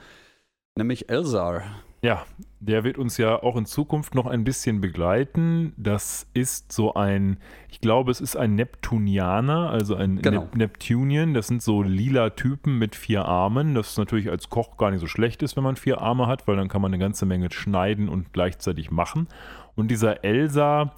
nämlich 0.77 1.09
Elzar. 1.09 1.63
Ja, 2.01 2.25
der 2.61 2.85
wird 2.85 2.97
uns 2.97 3.17
ja 3.17 3.43
auch 3.43 3.57
in 3.57 3.65
Zukunft 3.65 4.15
noch 4.15 4.27
ein 4.27 4.45
bisschen 4.45 4.79
begleiten. 4.79 5.73
Das 5.75 6.25
ist 6.33 6.71
so 6.71 6.93
ein, 6.93 7.37
ich 7.69 7.81
glaube, 7.81 8.11
es 8.11 8.21
ist 8.21 8.37
ein 8.37 8.55
Neptunianer, 8.55 9.69
also 9.69 9.95
ein 9.95 10.21
Genau. 10.21 10.43
Nep 10.43 10.55
Neptunian. 10.55 11.33
Das 11.33 11.47
sind 11.47 11.61
so 11.61 11.83
lila 11.83 12.29
Typen 12.29 12.77
mit 12.77 12.95
vier 12.95 13.25
Armen. 13.25 13.75
Das 13.75 13.97
natürlich 13.97 14.29
als 14.29 14.49
Koch 14.49 14.77
gar 14.77 14.91
nicht 14.91 15.01
so 15.01 15.07
schlecht 15.07 15.43
ist, 15.43 15.57
wenn 15.57 15.63
man 15.65 15.75
vier 15.75 15.99
Arme 15.99 16.27
hat, 16.27 16.47
weil 16.47 16.55
dann 16.55 16.69
kann 16.69 16.81
man 16.81 16.93
eine 16.93 16.99
ganze 17.01 17.25
Menge 17.25 17.51
schneiden 17.51 18.07
und 18.07 18.31
gleichzeitig 18.31 18.89
machen. 18.89 19.27
Und 19.75 19.89
dieser 19.89 20.23
Elsa, 20.23 20.93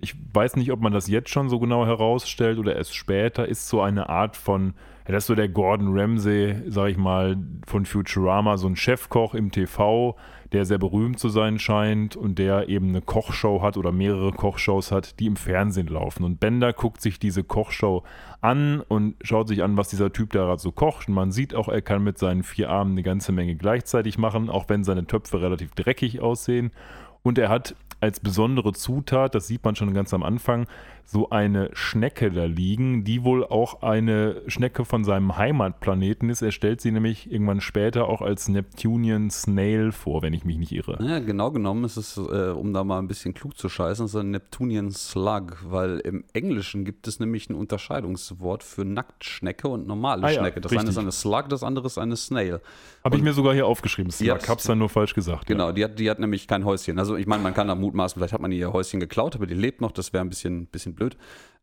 ich 0.00 0.14
weiß 0.32 0.56
nicht, 0.56 0.72
ob 0.72 0.80
man 0.80 0.92
das 0.92 1.08
jetzt 1.08 1.30
schon 1.30 1.48
so 1.48 1.58
genau 1.58 1.86
herausstellt 1.86 2.58
oder 2.58 2.76
erst 2.76 2.94
später, 2.94 3.46
ist 3.46 3.68
so 3.68 3.80
eine 3.80 4.08
Art 4.08 4.36
von, 4.36 4.74
das 5.06 5.24
ist 5.24 5.26
so 5.26 5.34
der 5.34 5.48
Gordon 5.48 5.98
Ramsay, 5.98 6.62
sag 6.68 6.88
ich 6.88 6.96
mal, 6.96 7.36
von 7.66 7.84
Futurama, 7.84 8.56
so 8.56 8.68
ein 8.68 8.76
Chefkoch 8.76 9.34
im 9.34 9.50
TV, 9.50 10.16
der 10.52 10.64
sehr 10.64 10.78
berühmt 10.78 11.18
zu 11.18 11.28
sein 11.28 11.58
scheint 11.58 12.16
und 12.16 12.38
der 12.38 12.68
eben 12.68 12.88
eine 12.88 13.02
Kochshow 13.02 13.62
hat 13.62 13.76
oder 13.76 13.92
mehrere 13.92 14.32
Kochshows 14.32 14.90
hat, 14.90 15.20
die 15.20 15.26
im 15.26 15.36
Fernsehen 15.36 15.86
laufen. 15.86 16.24
Und 16.24 16.40
Bender 16.40 16.72
guckt 16.72 17.00
sich 17.00 17.18
diese 17.18 17.44
Kochshow 17.44 18.02
an 18.40 18.80
und 18.80 19.14
schaut 19.22 19.48
sich 19.48 19.62
an, 19.62 19.76
was 19.76 19.88
dieser 19.88 20.12
Typ 20.12 20.32
da 20.32 20.44
gerade 20.44 20.60
so 20.60 20.72
kocht. 20.72 21.08
Und 21.08 21.14
man 21.14 21.30
sieht 21.30 21.54
auch, 21.54 21.68
er 21.68 21.82
kann 21.82 22.02
mit 22.02 22.18
seinen 22.18 22.42
vier 22.42 22.70
Armen 22.70 22.92
eine 22.92 23.02
ganze 23.02 23.32
Menge 23.32 23.54
gleichzeitig 23.54 24.18
machen, 24.18 24.50
auch 24.50 24.68
wenn 24.68 24.82
seine 24.82 25.06
Töpfe 25.06 25.40
relativ 25.40 25.72
dreckig 25.72 26.20
aussehen. 26.20 26.72
Und 27.22 27.38
er 27.38 27.48
hat 27.48 27.74
als 28.00 28.20
besondere 28.20 28.72
Zutat, 28.72 29.34
das 29.34 29.46
sieht 29.46 29.64
man 29.64 29.76
schon 29.76 29.92
ganz 29.92 30.14
am 30.14 30.22
Anfang, 30.22 30.66
so 31.04 31.30
eine 31.30 31.70
Schnecke 31.72 32.30
da 32.30 32.44
liegen, 32.44 33.04
die 33.04 33.24
wohl 33.24 33.44
auch 33.44 33.82
eine 33.82 34.42
Schnecke 34.46 34.84
von 34.84 35.04
seinem 35.04 35.36
Heimatplaneten 35.36 36.30
ist. 36.30 36.42
Er 36.42 36.52
stellt 36.52 36.80
sie 36.80 36.90
nämlich 36.92 37.30
irgendwann 37.30 37.60
später 37.60 38.08
auch 38.08 38.22
als 38.22 38.48
Neptunian 38.48 39.30
Snail 39.30 39.92
vor, 39.92 40.22
wenn 40.22 40.32
ich 40.32 40.44
mich 40.44 40.56
nicht 40.58 40.72
irre. 40.72 40.98
Ja, 41.02 41.18
genau 41.18 41.50
genommen 41.50 41.84
ist 41.84 41.96
es, 41.96 42.16
äh, 42.16 42.50
um 42.50 42.72
da 42.72 42.84
mal 42.84 42.98
ein 42.98 43.08
bisschen 43.08 43.34
klug 43.34 43.56
zu 43.56 43.68
scheißen, 43.68 44.08
so 44.08 44.20
ein 44.20 44.30
Neptunian 44.30 44.90
Slug, 44.90 45.58
weil 45.64 45.98
im 46.00 46.24
Englischen 46.32 46.84
gibt 46.84 47.08
es 47.08 47.20
nämlich 47.20 47.50
ein 47.50 47.54
Unterscheidungswort 47.54 48.62
für 48.62 48.84
Nacktschnecke 48.84 49.68
und 49.68 49.86
normale 49.86 50.24
Ah 50.24 50.30
ja, 50.30 50.40
Schnecke. 50.40 50.60
Das 50.60 50.70
richtig. 50.70 50.80
eine 50.80 50.90
ist 50.90 50.98
eine 50.98 51.12
Slug, 51.12 51.48
das 51.48 51.62
andere 51.62 51.86
ist 51.86 51.98
eine 51.98 52.16
Snail. 52.16 52.60
Habe 53.04 53.16
ich 53.16 53.22
mir 53.22 53.32
sogar 53.32 53.54
hier 53.54 53.66
aufgeschrieben. 53.66 54.12
Ja, 54.18 54.38
Slug. 54.38 54.48
Hab's 54.48 54.64
dann 54.64 54.78
nur 54.78 54.88
falsch 54.88 55.14
gesagt. 55.14 55.46
Genau, 55.46 55.72
die 55.72 55.84
hat, 55.84 55.98
die 55.98 56.10
hat 56.10 56.18
nämlich 56.18 56.46
kein 56.46 56.64
Häuschen. 56.64 56.98
Also 56.98 57.16
ich 57.16 57.26
meine, 57.26 57.42
man 57.42 57.54
kann 57.54 57.68
da 57.68 57.74
mutmaßen, 57.74 58.18
vielleicht 58.18 58.32
hat 58.32 58.40
man 58.40 58.52
ihr 58.52 58.72
Häuschen 58.72 59.00
geklaut, 59.00 59.34
aber 59.36 59.46
die 59.46 59.54
lebt 59.54 59.80
noch, 59.80 59.92
das 59.92 60.12
wäre 60.12 60.24
ein 60.24 60.28
bisschen, 60.28 60.66
bisschen 60.66 60.89
blöd. 60.94 61.16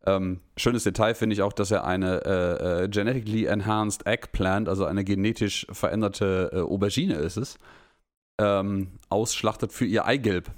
Ähm, 0.06 0.40
schönes 0.56 0.84
Detail 0.84 1.14
finde 1.14 1.34
ich 1.34 1.42
auch, 1.42 1.52
dass 1.52 1.70
er 1.70 1.84
eine 1.84 2.24
äh, 2.24 2.84
äh, 2.84 2.88
genetically 2.88 3.46
enhanced 3.46 4.06
eggplant, 4.06 4.68
also 4.68 4.84
eine 4.84 5.04
genetisch 5.04 5.66
veränderte 5.70 6.50
äh, 6.52 6.60
Aubergine 6.60 7.14
ist 7.14 7.36
es, 7.36 7.58
ähm, 8.40 8.88
ausschlachtet 9.08 9.72
für 9.72 9.84
ihr 9.84 10.06
Eigelb. 10.06 10.50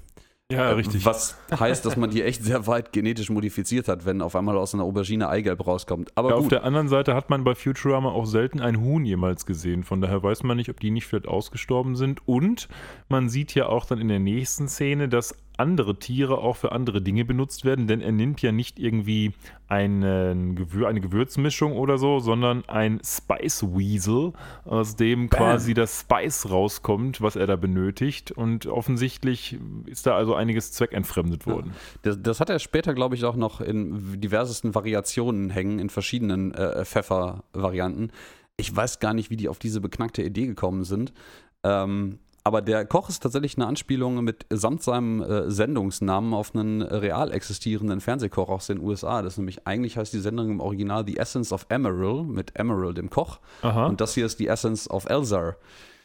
Ja, 0.51 0.73
richtig. 0.73 1.05
Was 1.07 1.37
heißt, 1.59 1.87
dass 1.87 1.97
man 1.97 2.11
die 2.11 2.23
echt 2.23 2.43
sehr 2.43 2.67
weit 2.67 2.93
genetisch 2.93 3.31
modifiziert 3.31 3.87
hat, 3.87 4.05
wenn 4.05 4.21
auf 4.21 4.35
einmal 4.35 4.59
aus 4.59 4.75
einer 4.75 4.83
Aubergine 4.83 5.29
Eigelb 5.29 5.65
rauskommt. 5.65 6.11
Aber 6.17 6.31
Ja, 6.31 6.35
auf 6.35 6.49
der 6.49 6.65
anderen 6.65 6.89
Seite 6.89 7.15
hat 7.15 7.31
man 7.31 7.45
bei 7.45 7.55
Futurama 7.55 8.11
auch 8.11 8.27
selten 8.27 8.61
ein 8.61 8.81
Huhn 8.81 9.05
jemals 9.05 9.47
gesehen. 9.47 9.85
Von 9.85 10.01
daher 10.01 10.23
weiß 10.23 10.43
man 10.43 10.57
nicht, 10.57 10.69
ob 10.69 10.81
die 10.81 10.91
nicht 10.91 11.07
vielleicht 11.07 11.29
ausgestorben 11.29 11.95
sind. 11.95 12.27
Und 12.27 12.69
man 13.09 13.29
sieht 13.29 13.55
ja 13.55 13.67
auch 13.67 13.87
dann 13.87 14.01
in 14.01 14.09
der 14.09 14.19
nächsten 14.19 14.69
Szene, 14.69 15.09
dass 15.09 15.37
andere 15.61 15.99
Tiere 15.99 16.39
auch 16.39 16.57
für 16.57 16.73
andere 16.73 17.03
Dinge 17.03 17.25
benutzt 17.25 17.65
werden, 17.65 17.87
denn 17.87 18.01
er 18.01 18.13
nimmt 18.13 18.41
ja 18.43 18.51
nicht 18.51 18.79
irgendwie 18.79 19.33
einen 19.69 20.57
Gewür 20.57 20.89
eine 20.89 21.01
Gewürzmischung 21.01 21.75
oder 21.75 21.99
so, 21.99 22.19
sondern 22.19 22.65
ein 22.69 23.01
Spice 23.05 23.63
Weasel, 23.63 24.33
aus 24.65 24.97
dem 24.97 25.31
quasi 25.31 25.75
das 25.75 26.01
Spice 26.01 26.51
rauskommt, 26.51 27.21
was 27.21 27.37
er 27.37 27.47
da 27.47 27.57
benötigt. 27.57 28.33
Und 28.33 28.67
offensichtlich 28.67 29.59
ist 29.87 30.07
da 30.07 30.17
also 30.17 30.35
einiges 30.35 30.73
zweckentfremdet 30.73 31.47
worden. 31.47 31.73
Das, 32.03 32.21
das 32.21 32.41
hat 32.41 32.51
er 32.51 32.59
später, 32.59 32.95
glaube 32.95 33.15
ich, 33.15 33.25
auch 33.25 33.37
noch 33.37 33.61
in 33.61 34.21
diversesten 34.21 34.75
Variationen 34.75 35.51
hängen, 35.51 35.79
in 35.79 35.91
verschiedenen 35.91 36.53
äh, 36.55 36.85
Pfeffer-Varianten. 36.85 38.11
Ich 38.57 38.75
weiß 38.75 38.99
gar 38.99 39.15
nicht, 39.15 39.31
wie 39.31 39.37
die 39.37 39.49
auf 39.49 39.59
diese 39.59 39.81
beknackte 39.81 40.23
Idee 40.23 40.47
gekommen 40.47 40.85
sind. 40.85 41.13
Ähm, 41.63 42.19
aber 42.45 42.63
der 42.63 42.87
Koch 42.87 43.09
ist 43.09 43.23
tatsächlich 43.23 43.57
eine 43.57 43.67
Anspielung 43.67 44.25
mit 44.25 44.47
samt 44.51 44.83
seinem 44.83 45.23
äh, 45.23 45.51
Sendungsnamen 45.51 46.33
auf 46.33 46.55
einen 46.55 46.83
real 46.83 47.33
existierenden 47.33 48.01
Fernsehkoch 48.01 48.49
aus 48.49 48.67
den 48.67 48.81
USA. 48.81 49.23
Das 49.23 49.35
ist 49.35 49.39
nämlich 49.39 49.67
eigentlich 49.67 49.97
heißt 49.97 50.13
die 50.13 50.21
Sendung 50.21 50.51
im 50.51 50.61
Original 50.61 51.05
The 51.07 51.19
Essence 51.19 51.53
of 51.53 51.67
Emerald 51.69 52.27
mit 52.29 52.59
Emerald 52.59 52.97
dem 52.97 53.11
Koch. 53.11 53.41
Aha. 53.63 53.87
Und 53.87 54.01
das 54.01 54.15
hier 54.15 54.27
ist 54.27 54.41
die 54.41 54.47
Essence 54.47 54.89
of 54.89 55.09
Elzar. 55.09 55.57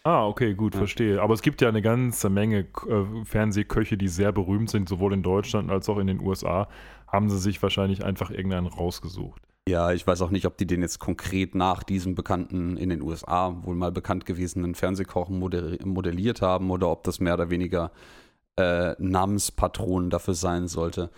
Ah, 0.04 0.28
okay, 0.28 0.54
gut, 0.54 0.76
verstehe. 0.76 1.20
Aber 1.20 1.34
es 1.34 1.42
gibt 1.42 1.62
ja 1.62 1.70
eine 1.70 1.82
ganze 1.82 2.30
Menge 2.30 2.60
äh, 2.60 3.24
Fernsehköche, 3.24 3.98
die 3.98 4.08
sehr 4.08 4.32
berühmt 4.32 4.70
sind, 4.70 4.88
sowohl 4.88 5.14
in 5.14 5.24
Deutschland 5.24 5.72
als 5.72 5.90
auch 5.90 5.98
in 5.98 6.06
den 6.06 6.22
USA. 6.22 6.68
Haben 7.08 7.30
sie 7.30 7.40
sich 7.40 7.62
wahrscheinlich 7.64 8.06
einfach 8.06 8.30
irgendeinen 8.30 8.68
rausgesucht. 8.68 9.42
Ja, 9.68 9.92
ich 9.92 10.06
weiß 10.06 10.22
auch 10.22 10.30
nicht, 10.30 10.46
ob 10.46 10.58
die 10.58 10.68
den 10.68 10.82
jetzt 10.82 11.00
konkret 11.00 11.56
nach 11.56 11.82
diesem 11.84 12.14
bekannten, 12.14 12.78
in 12.78 12.90
den 12.90 13.02
USA 13.02 13.64
wohl 13.64 13.76
mal 13.76 13.92
bekannt 13.92 14.26
gewesenen 14.28 14.76
Fernsehkoch 14.76 15.30
moderi- 15.30 15.84
modelliert 15.84 16.42
haben 16.44 16.70
oder 16.70 16.90
ob 16.92 17.04
das 17.04 17.20
mehr 17.20 17.34
oder 17.34 17.50
weniger 17.50 17.92
äh, 18.58 18.96
Namenspatron 19.00 20.10
dafür 20.12 20.36
sein 20.36 20.68
sollte. 20.68 21.10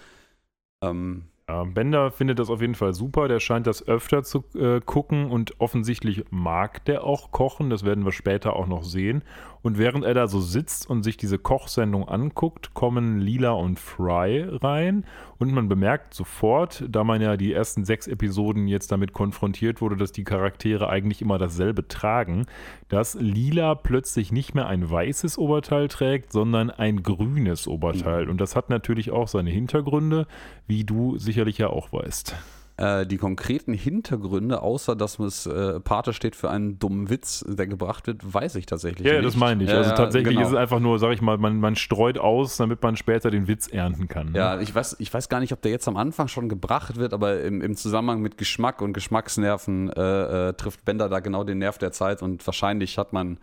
Ähm, 0.83 1.25
Ja, 1.49 1.63
Bender 1.65 2.11
findet 2.11 2.39
das 2.39 2.49
auf 2.49 2.61
jeden 2.61 2.75
Fall 2.75 2.93
super. 2.93 3.27
Der 3.29 3.39
scheint 3.39 3.67
das 3.67 3.87
öfter 3.87 4.23
zu 4.23 4.43
äh, 4.55 4.81
gucken 4.81 5.29
und 5.31 5.59
offensichtlich 5.61 6.25
mag 6.29 6.83
der 6.85 7.03
auch 7.05 7.31
kochen. 7.31 7.69
Das 7.69 7.85
werden 7.85 8.05
wir 8.05 8.11
später 8.13 8.55
auch 8.55 8.67
noch 8.67 8.83
sehen. 8.83 9.23
Und 9.61 9.77
während 9.77 10.05
er 10.05 10.13
da 10.13 10.27
so 10.27 10.39
sitzt 10.39 10.89
und 10.89 11.03
sich 11.03 11.17
diese 11.17 11.37
Kochsendung 11.37 12.07
anguckt, 12.07 12.73
kommen 12.73 13.19
Lila 13.19 13.51
und 13.51 13.79
Fry 13.79 14.45
rein. 14.49 15.05
Und 15.37 15.53
man 15.53 15.67
bemerkt 15.67 16.13
sofort, 16.13 16.83
da 16.89 17.03
man 17.03 17.21
ja 17.21 17.37
die 17.37 17.53
ersten 17.53 17.85
sechs 17.85 18.07
Episoden 18.07 18.67
jetzt 18.67 18.91
damit 18.91 19.13
konfrontiert 19.13 19.81
wurde, 19.81 19.97
dass 19.97 20.11
die 20.11 20.23
Charaktere 20.23 20.89
eigentlich 20.89 21.21
immer 21.21 21.37
dasselbe 21.37 21.87
tragen, 21.87 22.45
dass 22.89 23.15
Lila 23.15 23.75
plötzlich 23.75 24.31
nicht 24.31 24.55
mehr 24.55 24.67
ein 24.67 24.89
weißes 24.89 25.37
Oberteil 25.37 25.87
trägt, 25.87 26.31
sondern 26.31 26.69
ein 26.69 27.03
grünes 27.03 27.67
Oberteil. 27.67 28.29
Und 28.29 28.41
das 28.41 28.55
hat 28.55 28.69
natürlich 28.69 29.11
auch 29.11 29.27
seine 29.27 29.49
Hintergründe, 29.49 30.27
wie 30.67 30.83
du 30.83 31.17
sicherlich 31.17 31.57
ja 31.57 31.67
auch 31.67 31.91
weißt. 31.91 32.35
Äh, 32.77 33.05
die 33.05 33.17
konkreten 33.17 33.73
Hintergründe, 33.73 34.61
außer 34.61 34.95
dass 34.95 35.17
es 35.19 35.45
äh, 35.47 35.79
Pate 35.79 36.13
steht 36.13 36.35
für 36.35 36.49
einen 36.49 36.77
dummen 36.79 37.09
Witz, 37.09 37.43
der 37.47 37.67
gebracht 37.67 38.07
wird, 38.07 38.21
weiß 38.33 38.55
ich 38.55 38.65
tatsächlich 38.67 39.07
Ja, 39.07 39.13
nicht. 39.13 39.25
das 39.25 39.35
meine 39.35 39.63
ich. 39.63 39.69
Ja, 39.69 39.77
also 39.77 39.89
ja, 39.89 39.95
tatsächlich 39.95 40.35
genau. 40.35 40.47
ist 40.47 40.53
es 40.53 40.57
einfach 40.57 40.79
nur, 40.79 40.99
sag 40.99 41.11
ich 41.13 41.21
mal, 41.21 41.37
man, 41.37 41.59
man 41.59 41.75
streut 41.75 42.17
aus, 42.17 42.57
damit 42.57 42.81
man 42.83 42.95
später 42.95 43.31
den 43.31 43.47
Witz 43.47 43.67
ernten 43.67 44.07
kann. 44.07 44.31
ne? 44.31 44.37
Ja, 44.37 44.59
ich 44.59 44.73
weiß, 44.73 44.97
ich 44.99 45.13
weiß 45.13 45.27
gar 45.29 45.39
nicht, 45.39 45.53
ob 45.53 45.61
der 45.61 45.71
jetzt 45.71 45.87
am 45.87 45.97
Anfang 45.97 46.27
schon 46.27 46.49
gebracht 46.49 46.97
wird, 46.97 47.13
aber 47.13 47.41
im, 47.41 47.61
im 47.61 47.75
Zusammenhang 47.75 48.21
mit 48.21 48.37
Geschmack 48.37 48.81
und 48.81 48.93
Geschmacksnerven 48.93 49.89
äh, 49.91 50.49
äh, 50.49 50.53
trifft 50.53 50.85
Bender 50.85 51.09
da 51.09 51.19
genau 51.19 51.43
den 51.43 51.57
Nerv 51.57 51.77
der 51.79 51.91
Zeit 51.91 52.21
und 52.21 52.45
wahrscheinlich 52.45 52.97
hat 52.97 53.11
man 53.11 53.37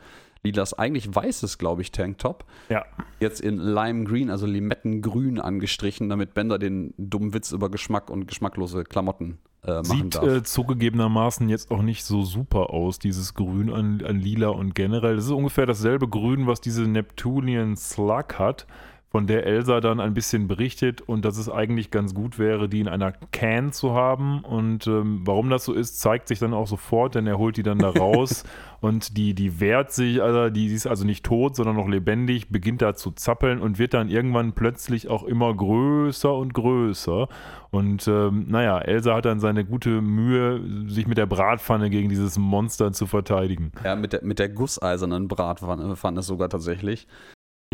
Lilas 0.44 0.74
eigentlich 0.74 1.14
weißes, 1.14 1.58
glaube 1.58 1.82
ich, 1.82 1.90
Tanktop 1.90 2.44
ja. 2.68 2.84
jetzt 3.18 3.40
in 3.40 3.56
Lime 3.56 4.04
Green, 4.04 4.30
also 4.30 4.46
Limettengrün 4.46 5.40
angestrichen, 5.40 6.08
damit 6.08 6.34
Bender 6.34 6.58
den 6.58 6.92
dummen 6.98 7.32
Witz 7.32 7.52
über 7.52 7.70
Geschmack 7.70 8.10
und 8.10 8.28
geschmacklose 8.28 8.84
Klamotten 8.84 9.38
äh, 9.64 9.76
machen 9.76 9.84
Sieht 9.84 10.14
darf. 10.16 10.24
äh, 10.24 10.42
zugegebenermaßen 10.42 11.48
jetzt 11.48 11.70
auch 11.70 11.82
nicht 11.82 12.04
so 12.04 12.22
super 12.22 12.70
aus, 12.70 12.98
dieses 12.98 13.34
Grün 13.34 13.72
an, 13.72 14.02
an 14.04 14.20
Lila 14.20 14.48
und 14.48 14.74
generell. 14.74 15.16
Das 15.16 15.24
ist 15.24 15.30
ungefähr 15.30 15.66
dasselbe 15.66 16.08
Grün, 16.08 16.46
was 16.46 16.60
diese 16.60 16.82
Neptunian 16.82 17.76
Slug 17.76 18.34
hat, 18.38 18.66
von 19.14 19.28
der 19.28 19.47
Elsa 19.47 19.80
dann 19.80 20.00
ein 20.00 20.12
bisschen 20.12 20.49
berichtet 20.49 21.00
und 21.00 21.25
dass 21.25 21.38
es 21.38 21.49
eigentlich 21.49 21.92
ganz 21.92 22.14
gut 22.14 22.37
wäre, 22.37 22.68
die 22.68 22.80
in 22.80 22.88
einer 22.88 23.12
Can 23.30 23.71
zu 23.71 23.94
haben. 23.94 24.40
Und 24.40 24.88
ähm, 24.88 25.21
warum 25.23 25.50
das 25.50 25.64
so 25.64 25.73
ist, 25.73 26.00
zeigt 26.00 26.26
sich 26.26 26.40
dann 26.40 26.52
auch 26.52 26.66
sofort, 26.66 27.14
denn 27.14 27.28
er 27.28 27.38
holt 27.38 27.56
die 27.56 27.62
dann 27.62 27.78
da 27.78 27.90
raus 27.97 28.42
und 28.80 29.16
die, 29.16 29.33
die 29.33 29.61
wehrt 29.61 29.92
sich, 29.92 30.21
also 30.21 30.50
die, 30.50 30.66
die 30.66 30.75
ist 30.75 30.88
also 30.88 31.04
nicht 31.04 31.25
tot, 31.25 31.54
sondern 31.54 31.76
noch 31.76 31.87
lebendig, 31.87 32.49
beginnt 32.49 32.83
da 32.83 32.97
zu 32.97 33.12
zappeln 33.12 33.61
und 33.61 33.78
wird 33.78 33.94
dann 33.94 34.09
irgendwann 34.09 34.52
plötzlich 34.52 35.06
auch 35.06 35.23
immer 35.23 35.54
größer 35.54 36.35
und 36.35 36.52
größer. 36.52 37.28
Und 37.71 38.09
ähm, 38.09 38.47
naja, 38.49 38.80
Elsa 38.80 39.14
hat 39.14 39.26
dann 39.26 39.38
seine 39.38 39.64
gute 39.64 40.02
Mühe, 40.02 40.61
sich 40.88 41.06
mit 41.06 41.18
der 41.18 41.26
Bratpfanne 41.26 41.88
gegen 41.88 42.09
dieses 42.09 42.37
Monster 42.37 42.92
zu 42.92 43.06
verteidigen. 43.06 43.71
ja, 43.85 43.94
mit 43.94 44.12
der, 44.12 44.25
mit 44.25 44.40
der 44.40 44.49
gusseisernen 44.49 45.28
Bratpfanne 45.28 46.23
sogar 46.23 46.49
tatsächlich. 46.49 47.06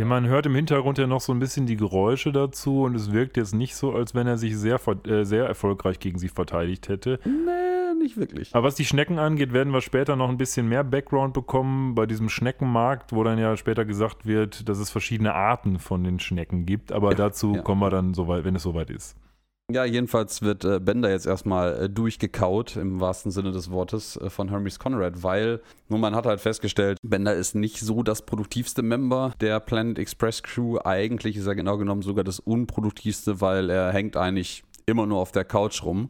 Ja, 0.00 0.07
man 0.07 0.26
hört 0.28 0.47
im 0.47 0.54
Hintergrund 0.54 0.97
ja 0.97 1.07
noch 1.07 1.21
so 1.21 1.30
ein 1.30 1.40
bisschen 1.40 1.66
die 1.66 1.76
Geräusche 1.76 2.33
dazu 2.33 2.85
und 2.85 2.95
es 2.95 3.12
wirkt 3.12 3.37
jetzt 3.37 3.54
nicht 3.54 3.75
so, 3.75 3.92
als 3.92 4.14
wenn 4.14 4.26
er 4.26 4.38
sich 4.38 4.57
sehr, 4.57 4.80
äh, 5.07 5.25
sehr 5.25 5.45
erfolgreich 5.45 6.00
gegen 6.00 6.19
sie 6.19 6.30
verteidigt 6.30 6.88
hätte. 6.88 7.21
Nee, 7.26 8.02
nicht 8.02 8.16
wirklich. 8.16 8.54
Aber 8.54 8.66
was 8.66 8.76
die 8.76 8.87
Schnecken 8.87 9.19
angeht, 9.19 9.52
werden 9.52 9.75
wir 9.75 9.83
später 9.83 10.16
noch 10.16 10.30
ein 10.30 10.38
bisschen 10.38 10.71
mehr 10.71 10.85
Background 10.85 11.35
bekommen 11.35 11.95
bei 11.95 12.07
diesem 12.07 12.30
Schneckenmarkt, 12.30 13.12
wo 13.12 13.25
dann 13.25 13.38
ja 13.38 13.54
später 13.59 13.85
gesagt 13.85 14.25
wird, 14.25 14.71
dass 14.71 14.78
es 14.78 14.88
verschiedene 14.88 15.35
Arten 15.35 15.78
von 15.78 16.02
den 16.02 16.19
Schnecken 16.19 16.64
gibt. 16.64 16.92
Aber 16.92 17.11
Ja, 17.11 17.16
dazu 17.16 17.57
ja. 17.57 17.61
kommen 17.61 17.83
wir 17.83 17.90
dann, 17.90 18.14
soweit, 18.14 18.45
wenn 18.45 18.57
es 18.57 18.62
soweit 18.62 18.88
ist. 18.88 19.19
Ja, 19.73 19.85
jedenfalls 19.85 20.43
wird 20.43 20.65
äh, 20.65 20.81
Bender 20.81 21.11
jetzt 21.11 21.27
erstmal 21.27 21.85
äh, 21.85 21.89
durchgekaut, 21.89 22.77
im 22.77 22.99
wahrsten 22.99 23.31
Sinne 23.31 23.53
des 23.53 23.71
Wortes, 23.71 24.17
äh, 24.17 24.29
von 24.29 24.49
Hermes 24.49 24.79
Conrad, 24.79 25.23
weil 25.23 25.61
nun 25.89 26.00
man 26.00 26.15
hat 26.15 26.27
halt 26.27 26.41
festgestellt, 26.41 26.99
Bender 27.03 27.35
ist 27.35 27.55
nicht 27.55 27.79
so 27.79 28.03
das 28.03 28.23
produktivste 28.23 28.83
Member 28.83 29.33
der 29.41 29.61
Planet 29.61 29.99
Express 29.99 30.43
Crew. 30.43 30.79
Eigentlich 30.85 31.37
ist 31.37 31.47
er 31.47 31.55
genau 31.55 31.79
genommen 31.79 32.03
sogar 32.03 32.25
das 32.25 32.41
unproduktivste, 32.41 33.41
weil 33.41 33.71
er 33.71 33.93
hängt 33.93 34.17
eigentlich 34.17 34.65
immer 34.87 35.07
nur 35.07 35.19
auf 35.19 35.31
der 35.31 35.45
Couch 35.45 35.85
rum. 35.85 36.09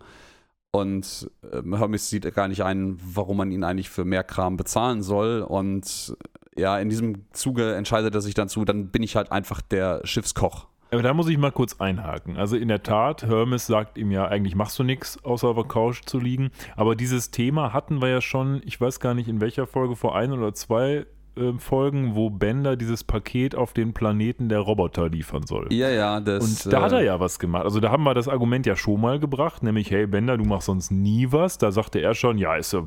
Und 0.72 1.30
ähm, 1.52 1.76
Hermes 1.76 2.08
sieht 2.08 2.32
gar 2.34 2.48
nicht 2.48 2.62
ein, 2.62 2.98
warum 3.02 3.36
man 3.38 3.50
ihn 3.50 3.64
eigentlich 3.64 3.90
für 3.90 4.04
mehr 4.04 4.24
Kram 4.24 4.56
bezahlen 4.56 5.02
soll. 5.02 5.42
Und 5.42 6.16
ja, 6.56 6.78
in 6.78 6.88
diesem 6.88 7.24
Zuge 7.32 7.74
entscheidet 7.74 8.14
er 8.14 8.20
sich 8.20 8.34
dann 8.34 8.48
zu, 8.48 8.64
dann 8.64 8.88
bin 8.88 9.02
ich 9.02 9.16
halt 9.16 9.32
einfach 9.32 9.60
der 9.60 10.00
Schiffskoch. 10.04 10.68
Aber 10.92 11.02
da 11.02 11.14
muss 11.14 11.28
ich 11.28 11.38
mal 11.38 11.52
kurz 11.52 11.80
einhaken. 11.80 12.36
Also 12.36 12.56
in 12.56 12.68
der 12.68 12.82
Tat, 12.82 13.22
Hermes 13.22 13.66
sagt 13.66 13.96
ihm 13.96 14.10
ja, 14.10 14.26
eigentlich 14.26 14.56
machst 14.56 14.78
du 14.78 14.82
nichts, 14.82 15.22
außer 15.24 15.48
auf 15.48 15.56
der 15.56 15.64
Couch 15.64 16.00
zu 16.04 16.18
liegen. 16.18 16.50
Aber 16.76 16.96
dieses 16.96 17.30
Thema 17.30 17.72
hatten 17.72 18.02
wir 18.02 18.08
ja 18.08 18.20
schon, 18.20 18.60
ich 18.64 18.80
weiß 18.80 18.98
gar 18.98 19.14
nicht 19.14 19.28
in 19.28 19.40
welcher 19.40 19.66
Folge, 19.66 19.94
vor 19.94 20.16
ein 20.16 20.32
oder 20.32 20.52
zwei 20.52 21.06
äh, 21.36 21.52
Folgen, 21.58 22.14
wo 22.14 22.30
Bender 22.30 22.76
dieses 22.76 23.04
Paket 23.04 23.54
auf 23.54 23.72
den 23.72 23.92
Planeten 23.92 24.48
der 24.48 24.60
Roboter 24.60 25.08
liefern 25.08 25.46
soll. 25.46 25.68
Ja, 25.72 25.88
ja, 25.88 26.20
das. 26.20 26.64
Und 26.64 26.72
da 26.72 26.82
hat 26.82 26.92
er 26.92 27.00
äh, 27.00 27.06
ja 27.06 27.20
was 27.20 27.38
gemacht. 27.38 27.64
Also 27.64 27.80
da 27.80 27.90
haben 27.90 28.02
wir 28.04 28.14
das 28.14 28.28
Argument 28.28 28.66
ja 28.66 28.76
schon 28.76 29.00
mal 29.00 29.18
gebracht, 29.18 29.62
nämlich, 29.62 29.90
hey 29.90 30.06
Bender, 30.06 30.36
du 30.36 30.44
machst 30.44 30.66
sonst 30.66 30.90
nie 30.90 31.28
was. 31.30 31.58
Da 31.58 31.72
sagte 31.72 32.00
er 32.00 32.14
schon, 32.14 32.38
ja, 32.38 32.56
ist 32.56 32.72
ja, 32.72 32.84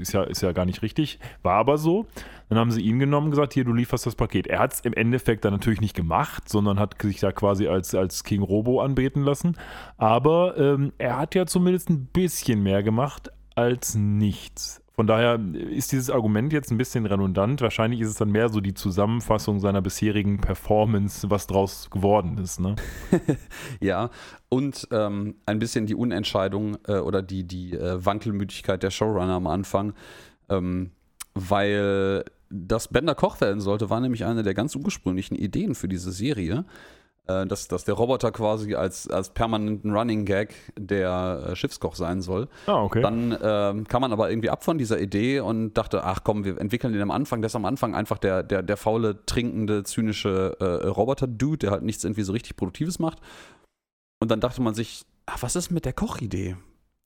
ist 0.00 0.12
ja, 0.12 0.22
ist 0.22 0.42
ja 0.42 0.52
gar 0.52 0.64
nicht 0.64 0.82
richtig. 0.82 1.18
War 1.42 1.54
aber 1.54 1.78
so. 1.78 2.06
Dann 2.48 2.58
haben 2.58 2.70
sie 2.70 2.80
ihn 2.80 2.98
genommen 2.98 3.26
und 3.26 3.30
gesagt, 3.32 3.54
hier, 3.54 3.64
du 3.64 3.72
lieferst 3.72 4.06
das 4.06 4.14
Paket. 4.14 4.46
Er 4.46 4.60
hat 4.60 4.72
es 4.72 4.80
im 4.80 4.92
Endeffekt 4.92 5.44
dann 5.44 5.52
natürlich 5.52 5.80
nicht 5.80 5.96
gemacht, 5.96 6.48
sondern 6.48 6.78
hat 6.78 7.00
sich 7.02 7.18
da 7.18 7.32
quasi 7.32 7.66
als, 7.66 7.94
als 7.94 8.22
King 8.22 8.42
Robo 8.42 8.80
anbeten 8.80 9.22
lassen. 9.22 9.56
Aber 9.96 10.56
ähm, 10.56 10.92
er 10.98 11.18
hat 11.18 11.34
ja 11.34 11.46
zumindest 11.46 11.90
ein 11.90 12.06
bisschen 12.06 12.62
mehr 12.62 12.82
gemacht 12.82 13.30
als 13.56 13.96
nichts. 13.96 14.82
Von 14.96 15.06
daher 15.06 15.38
ist 15.52 15.92
dieses 15.92 16.08
Argument 16.08 16.54
jetzt 16.54 16.70
ein 16.70 16.78
bisschen 16.78 17.04
redundant. 17.04 17.60
Wahrscheinlich 17.60 18.00
ist 18.00 18.08
es 18.08 18.14
dann 18.14 18.30
mehr 18.30 18.48
so 18.48 18.62
die 18.62 18.72
Zusammenfassung 18.72 19.60
seiner 19.60 19.82
bisherigen 19.82 20.40
Performance, 20.40 21.28
was 21.28 21.46
draus 21.46 21.90
geworden 21.90 22.38
ist. 22.38 22.60
Ne? 22.60 22.76
Ja, 23.80 24.10
und 24.48 24.88
ähm, 24.90 25.34
ein 25.44 25.58
bisschen 25.58 25.84
die 25.84 25.94
Unentscheidung 25.94 26.78
äh, 26.88 26.96
oder 26.96 27.20
die, 27.20 27.44
die 27.44 27.74
äh, 27.74 28.04
Wankelmütigkeit 28.04 28.82
der 28.82 28.90
Showrunner 28.90 29.34
am 29.34 29.46
Anfang, 29.46 29.92
ähm, 30.48 30.92
weil 31.34 32.24
das 32.48 32.88
Bender 32.88 33.14
Koch 33.14 33.38
werden 33.42 33.60
sollte, 33.60 33.90
war 33.90 34.00
nämlich 34.00 34.24
eine 34.24 34.42
der 34.42 34.54
ganz 34.54 34.74
ursprünglichen 34.76 35.34
Ideen 35.34 35.74
für 35.74 35.88
diese 35.88 36.10
Serie. 36.10 36.64
Äh, 37.28 37.46
dass, 37.46 37.66
dass 37.66 37.84
der 37.84 37.94
Roboter 37.94 38.30
quasi 38.30 38.76
als, 38.76 39.10
als 39.10 39.30
permanenten 39.30 39.92
Running 39.92 40.24
Gag 40.24 40.54
der 40.78 41.48
äh, 41.48 41.56
Schiffskoch 41.56 41.96
sein 41.96 42.22
soll. 42.22 42.48
Ah, 42.66 42.82
okay. 42.82 43.02
Dann 43.02 43.36
ähm, 43.42 43.88
kam 43.88 44.02
man 44.02 44.12
aber 44.12 44.30
irgendwie 44.30 44.50
ab 44.50 44.62
von 44.62 44.78
dieser 44.78 45.00
Idee 45.00 45.40
und 45.40 45.74
dachte, 45.74 46.04
ach 46.04 46.20
komm, 46.22 46.44
wir 46.44 46.60
entwickeln 46.60 46.92
den 46.92 47.02
am 47.02 47.10
Anfang. 47.10 47.42
Der 47.42 47.46
ist 47.46 47.56
am 47.56 47.64
Anfang 47.64 47.96
einfach 47.96 48.18
der, 48.18 48.44
der, 48.44 48.62
der 48.62 48.76
faule, 48.76 49.26
trinkende, 49.26 49.82
zynische 49.82 50.56
äh, 50.60 50.86
Roboter-Dude, 50.86 51.58
der 51.58 51.70
halt 51.72 51.82
nichts 51.82 52.04
irgendwie 52.04 52.22
so 52.22 52.32
richtig 52.32 52.54
Produktives 52.54 53.00
macht. 53.00 53.18
Und 54.20 54.30
dann 54.30 54.40
dachte 54.40 54.62
man 54.62 54.74
sich, 54.74 55.04
ach, 55.26 55.42
was 55.42 55.56
ist 55.56 55.72
mit 55.72 55.84
der 55.84 55.94
Kochidee? 55.94 56.56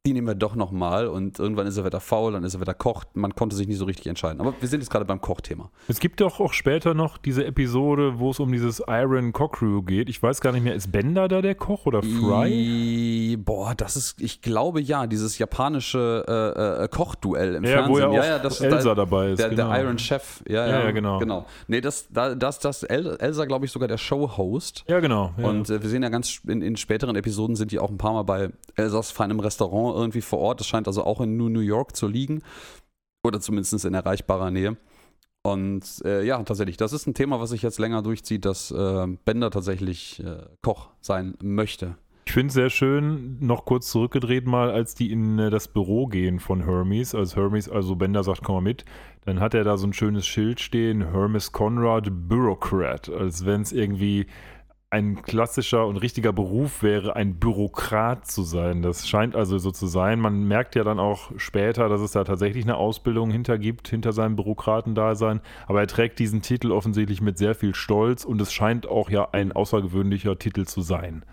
Die 0.06 0.14
nehmen 0.14 0.26
wir 0.26 0.34
doch 0.34 0.54
nochmal 0.54 1.08
und 1.08 1.38
irgendwann 1.38 1.66
ist 1.66 1.76
er 1.76 1.84
wieder 1.84 2.00
faul, 2.00 2.32
dann 2.32 2.42
ist 2.42 2.54
er 2.54 2.60
wieder 2.62 2.72
kocht. 2.72 3.14
Man 3.16 3.34
konnte 3.34 3.54
sich 3.54 3.68
nicht 3.68 3.76
so 3.76 3.84
richtig 3.84 4.06
entscheiden. 4.06 4.40
Aber 4.40 4.54
wir 4.58 4.66
sind 4.66 4.80
jetzt 4.80 4.88
gerade 4.88 5.04
beim 5.04 5.20
Kochthema. 5.20 5.70
Es 5.88 6.00
gibt 6.00 6.22
doch 6.22 6.40
auch 6.40 6.54
später 6.54 6.94
noch 6.94 7.18
diese 7.18 7.44
Episode, 7.44 8.18
wo 8.18 8.30
es 8.30 8.40
um 8.40 8.50
dieses 8.50 8.82
Iron 8.88 9.34
Cockcrew 9.34 9.82
geht. 9.82 10.08
Ich 10.08 10.22
weiß 10.22 10.40
gar 10.40 10.52
nicht 10.52 10.62
mehr, 10.64 10.74
ist 10.74 10.90
Bender 10.90 11.28
da 11.28 11.42
der 11.42 11.54
Koch 11.54 11.84
oder 11.84 12.00
Fry? 12.02 12.48
I, 12.48 13.36
boah, 13.36 13.74
das 13.74 13.94
ist, 13.96 14.22
ich 14.22 14.40
glaube 14.40 14.80
ja, 14.80 15.06
dieses 15.06 15.36
japanische 15.36 16.24
äh, 16.26 16.84
äh, 16.84 16.88
Kochduell 16.88 17.56
im 17.56 17.64
Ja, 17.64 17.86
wo 17.86 17.96
Fernsehen. 17.96 18.00
ja 18.00 18.08
auch 18.08 18.24
ja, 18.24 18.24
ja, 18.24 18.38
das 18.38 18.58
Elsa 18.62 18.88
da, 18.88 18.94
dabei 18.94 19.32
ist. 19.32 19.38
Der, 19.38 19.50
genau. 19.50 19.70
der 19.70 19.82
Iron 19.82 19.98
Chef, 19.98 20.42
ja, 20.48 20.66
Ja, 20.66 20.72
ja, 20.78 20.84
ja, 20.84 20.90
genau. 20.92 21.18
genau. 21.18 21.44
Nee, 21.68 21.82
das, 21.82 22.06
da, 22.08 22.34
das, 22.34 22.58
das 22.58 22.84
El, 22.84 23.18
Elsa, 23.18 23.44
glaube 23.44 23.66
ich, 23.66 23.70
sogar 23.70 23.86
der 23.86 23.98
Show-Host. 23.98 24.82
Ja, 24.88 25.00
genau. 25.00 25.34
Ja. 25.36 25.46
Und 25.46 25.68
äh, 25.68 25.82
wir 25.82 25.90
sehen 25.90 26.02
ja 26.02 26.08
ganz 26.08 26.40
in, 26.48 26.62
in 26.62 26.76
späteren 26.78 27.16
Episoden 27.16 27.54
sind 27.54 27.70
die 27.70 27.78
auch 27.78 27.90
ein 27.90 27.98
paar 27.98 28.14
Mal 28.14 28.22
bei 28.22 28.48
Elsas 28.76 29.10
feinem 29.10 29.40
Restaurant 29.40 29.89
irgendwie 29.94 30.20
vor 30.20 30.38
Ort. 30.38 30.60
Das 30.60 30.66
scheint 30.66 30.86
also 30.86 31.04
auch 31.04 31.20
in 31.20 31.36
New 31.36 31.60
York 31.60 31.96
zu 31.96 32.06
liegen. 32.06 32.42
Oder 33.22 33.40
zumindest 33.40 33.84
in 33.84 33.94
erreichbarer 33.94 34.50
Nähe. 34.50 34.76
Und 35.42 35.84
äh, 36.04 36.24
ja, 36.24 36.42
tatsächlich, 36.42 36.76
das 36.76 36.92
ist 36.92 37.06
ein 37.06 37.14
Thema, 37.14 37.40
was 37.40 37.50
sich 37.50 37.62
jetzt 37.62 37.78
länger 37.78 38.02
durchzieht, 38.02 38.44
dass 38.44 38.70
äh, 38.70 39.06
Bender 39.24 39.50
tatsächlich 39.50 40.22
äh, 40.22 40.42
Koch 40.62 40.90
sein 41.00 41.34
möchte. 41.42 41.96
Ich 42.26 42.34
finde 42.34 42.48
es 42.48 42.54
sehr 42.54 42.70
schön, 42.70 43.38
noch 43.40 43.64
kurz 43.64 43.90
zurückgedreht 43.90 44.46
mal, 44.46 44.70
als 44.70 44.94
die 44.94 45.10
in 45.10 45.38
äh, 45.38 45.50
das 45.50 45.68
Büro 45.68 46.06
gehen 46.06 46.38
von 46.40 46.64
Hermes, 46.64 47.14
als 47.14 47.36
Hermes, 47.36 47.68
also 47.68 47.96
Bender 47.96 48.22
sagt, 48.22 48.44
komm 48.44 48.56
mal 48.56 48.60
mit, 48.60 48.84
dann 49.24 49.40
hat 49.40 49.54
er 49.54 49.64
da 49.64 49.78
so 49.78 49.86
ein 49.86 49.94
schönes 49.94 50.26
Schild 50.26 50.60
stehen, 50.60 51.10
Hermes 51.10 51.52
Conrad 51.52 52.08
Bureaucrat, 52.28 53.08
als 53.08 53.46
wenn 53.46 53.62
es 53.62 53.72
irgendwie 53.72 54.26
ein 54.92 55.22
klassischer 55.22 55.86
und 55.86 55.98
richtiger 55.98 56.32
Beruf 56.32 56.82
wäre, 56.82 57.14
ein 57.14 57.36
Bürokrat 57.38 58.26
zu 58.26 58.42
sein. 58.42 58.82
Das 58.82 59.08
scheint 59.08 59.36
also 59.36 59.56
so 59.58 59.70
zu 59.70 59.86
sein. 59.86 60.18
Man 60.18 60.48
merkt 60.48 60.74
ja 60.74 60.82
dann 60.82 60.98
auch 60.98 61.30
später, 61.36 61.88
dass 61.88 62.00
es 62.00 62.10
da 62.10 62.24
tatsächlich 62.24 62.64
eine 62.64 62.76
Ausbildung 62.76 63.30
hinter 63.30 63.56
gibt, 63.56 63.86
hinter 63.86 64.12
seinem 64.12 64.34
Bürokratendasein. 64.34 65.40
Aber 65.68 65.80
er 65.80 65.86
trägt 65.86 66.18
diesen 66.18 66.42
Titel 66.42 66.72
offensichtlich 66.72 67.20
mit 67.20 67.38
sehr 67.38 67.54
viel 67.54 67.74
Stolz 67.74 68.24
und 68.24 68.40
es 68.40 68.52
scheint 68.52 68.88
auch 68.88 69.10
ja 69.10 69.28
ein 69.30 69.52
außergewöhnlicher 69.52 70.38
Titel 70.38 70.64
zu 70.64 70.80
sein. 70.80 71.24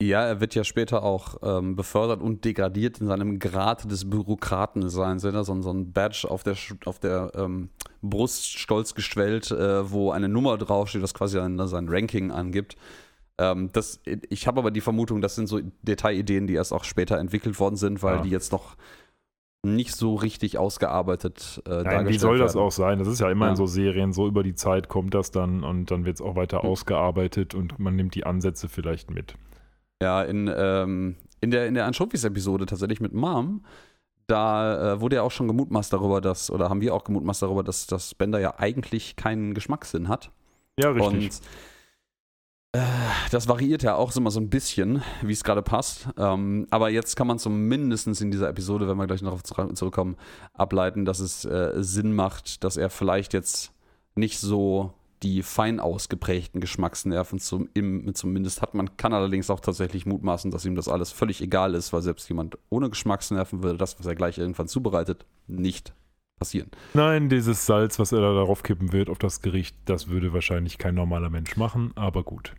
Ja, 0.00 0.24
er 0.24 0.40
wird 0.40 0.54
ja 0.54 0.62
später 0.62 1.02
auch 1.02 1.36
ähm, 1.42 1.74
befördert 1.74 2.22
und 2.22 2.44
degradiert 2.44 3.00
in 3.00 3.06
seinem 3.08 3.38
Grad 3.40 3.90
des 3.90 4.08
Bürokratenseins. 4.08 5.24
Er 5.24 5.44
so, 5.44 5.52
ein 5.52 5.92
Badge 5.92 6.28
auf 6.28 6.42
der, 6.44 6.56
auf 6.84 6.98
der 6.98 7.32
ähm, 7.34 7.70
Brust 8.02 8.58
stolz 8.58 8.94
gestellt, 8.94 9.50
äh, 9.50 9.90
wo 9.90 10.10
eine 10.10 10.28
Nummer 10.28 10.58
draufsteht, 10.58 11.02
das 11.02 11.14
quasi 11.14 11.36
sein, 11.38 11.58
sein 11.68 11.88
Ranking 11.88 12.30
angibt. 12.30 12.76
Ähm, 13.38 13.70
das, 13.72 14.00
ich 14.28 14.46
habe 14.46 14.60
aber 14.60 14.70
die 14.70 14.80
Vermutung, 14.80 15.20
das 15.20 15.34
sind 15.36 15.46
so 15.46 15.60
Detailideen, 15.82 16.46
die 16.46 16.54
erst 16.54 16.72
auch 16.72 16.84
später 16.84 17.18
entwickelt 17.18 17.58
worden 17.58 17.76
sind, 17.76 18.02
weil 18.02 18.16
Ja. 18.16 18.22
die 18.22 18.30
jetzt 18.30 18.52
noch 18.52 18.76
nicht 19.64 19.94
so 19.94 20.16
richtig 20.16 20.58
ausgearbeitet 20.58 21.62
äh, 21.66 21.70
Nein, 21.70 21.84
dargestellt 21.84 22.08
wie 22.08 22.18
soll 22.18 22.38
das 22.38 22.54
werden. 22.54 22.66
auch 22.66 22.72
sein? 22.72 22.98
Das 22.98 23.06
ist 23.06 23.20
ja 23.20 23.30
immer 23.30 23.46
Ja. 23.46 23.50
in 23.52 23.56
so 23.56 23.66
Serien, 23.66 24.12
so 24.12 24.26
über 24.26 24.42
die 24.42 24.54
Zeit 24.56 24.88
kommt 24.88 25.14
das 25.14 25.30
dann 25.30 25.62
und 25.62 25.90
dann 25.92 26.04
wird 26.04 26.16
es 26.16 26.20
auch 26.20 26.34
weiter 26.34 26.58
Mhm. 26.64 26.70
ausgearbeitet 26.70 27.54
und 27.54 27.78
man 27.78 27.94
nimmt 27.94 28.14
die 28.16 28.26
Ansätze 28.26 28.68
vielleicht 28.68 29.10
mit. 29.12 29.34
Ja, 30.02 30.22
in, 30.22 30.50
ähm, 30.52 31.14
in 31.40 31.52
der, 31.52 31.68
in 31.68 31.74
der 31.74 31.86
Anchovies-Episode 31.86 32.66
tatsächlich 32.66 33.00
mit 33.00 33.12
Mom, 33.14 33.64
da 34.26 34.94
äh, 34.94 35.00
wurde 35.00 35.16
ja 35.16 35.22
auch 35.22 35.30
schon 35.30 35.48
gemutmaßt 35.48 35.92
darüber, 35.92 36.20
dass, 36.20 36.50
oder 36.50 36.68
haben 36.68 36.80
wir 36.80 36.94
auch 36.94 37.04
gemutmaßt 37.04 37.42
darüber, 37.42 37.62
dass, 37.62 37.86
dass 37.86 38.14
Bender 38.14 38.40
ja 38.40 38.58
eigentlich 38.58 39.16
keinen 39.16 39.54
Geschmackssinn 39.54 40.08
hat. 40.08 40.30
Ja, 40.78 40.90
richtig. 40.90 41.12
Und 41.12 41.40
äh, 42.72 42.80
das 43.30 43.48
variiert 43.48 43.82
ja 43.82 43.96
auch 43.96 44.14
immer 44.16 44.30
so 44.30 44.40
ein 44.40 44.48
bisschen, 44.48 45.02
wie 45.20 45.32
es 45.32 45.44
gerade 45.44 45.62
passt. 45.62 46.08
Ähm, 46.16 46.66
aber 46.70 46.88
jetzt 46.88 47.16
kann 47.16 47.26
man 47.26 47.38
zumindest 47.38 48.20
in 48.20 48.30
dieser 48.30 48.48
Episode, 48.48 48.88
wenn 48.88 48.96
wir 48.96 49.06
gleich 49.06 49.22
noch 49.22 49.40
darauf 49.42 49.74
zurückkommen, 49.74 50.16
ableiten, 50.54 51.04
dass 51.04 51.20
es 51.20 51.44
äh, 51.44 51.72
Sinn 51.76 52.14
macht, 52.14 52.64
dass 52.64 52.76
er 52.76 52.88
vielleicht 52.88 53.34
jetzt 53.34 53.72
nicht 54.14 54.38
so 54.38 54.94
die 55.22 55.42
fein 55.42 55.80
ausgeprägten 55.80 56.60
Geschmacksnerven 56.60 57.38
zum, 57.38 57.68
im, 57.74 58.14
zumindest 58.14 58.62
hat. 58.62 58.74
Man 58.74 58.96
kann 58.96 59.14
allerdings 59.14 59.50
auch 59.50 59.60
tatsächlich 59.60 60.06
mutmaßen, 60.06 60.50
dass 60.50 60.64
ihm 60.64 60.74
das 60.74 60.88
alles 60.88 61.12
völlig 61.12 61.40
egal 61.40 61.74
ist, 61.74 61.92
weil 61.92 62.02
selbst 62.02 62.28
jemand 62.28 62.58
ohne 62.70 62.90
Geschmacksnerven 62.90 63.62
würde 63.62 63.78
das, 63.78 63.98
was 63.98 64.06
er 64.06 64.14
gleich 64.14 64.38
irgendwann 64.38 64.68
zubereitet, 64.68 65.24
nicht 65.46 65.94
passieren. 66.38 66.70
Nein, 66.94 67.28
dieses 67.28 67.66
Salz, 67.66 67.98
was 67.98 68.12
er 68.12 68.20
da 68.20 68.34
darauf 68.34 68.62
kippen 68.62 68.92
wird 68.92 69.08
auf 69.08 69.18
das 69.18 69.42
Gericht, 69.42 69.76
das 69.84 70.08
würde 70.08 70.32
wahrscheinlich 70.32 70.78
kein 70.78 70.94
normaler 70.94 71.30
Mensch 71.30 71.56
machen, 71.56 71.92
aber 71.94 72.24
gut. 72.24 72.54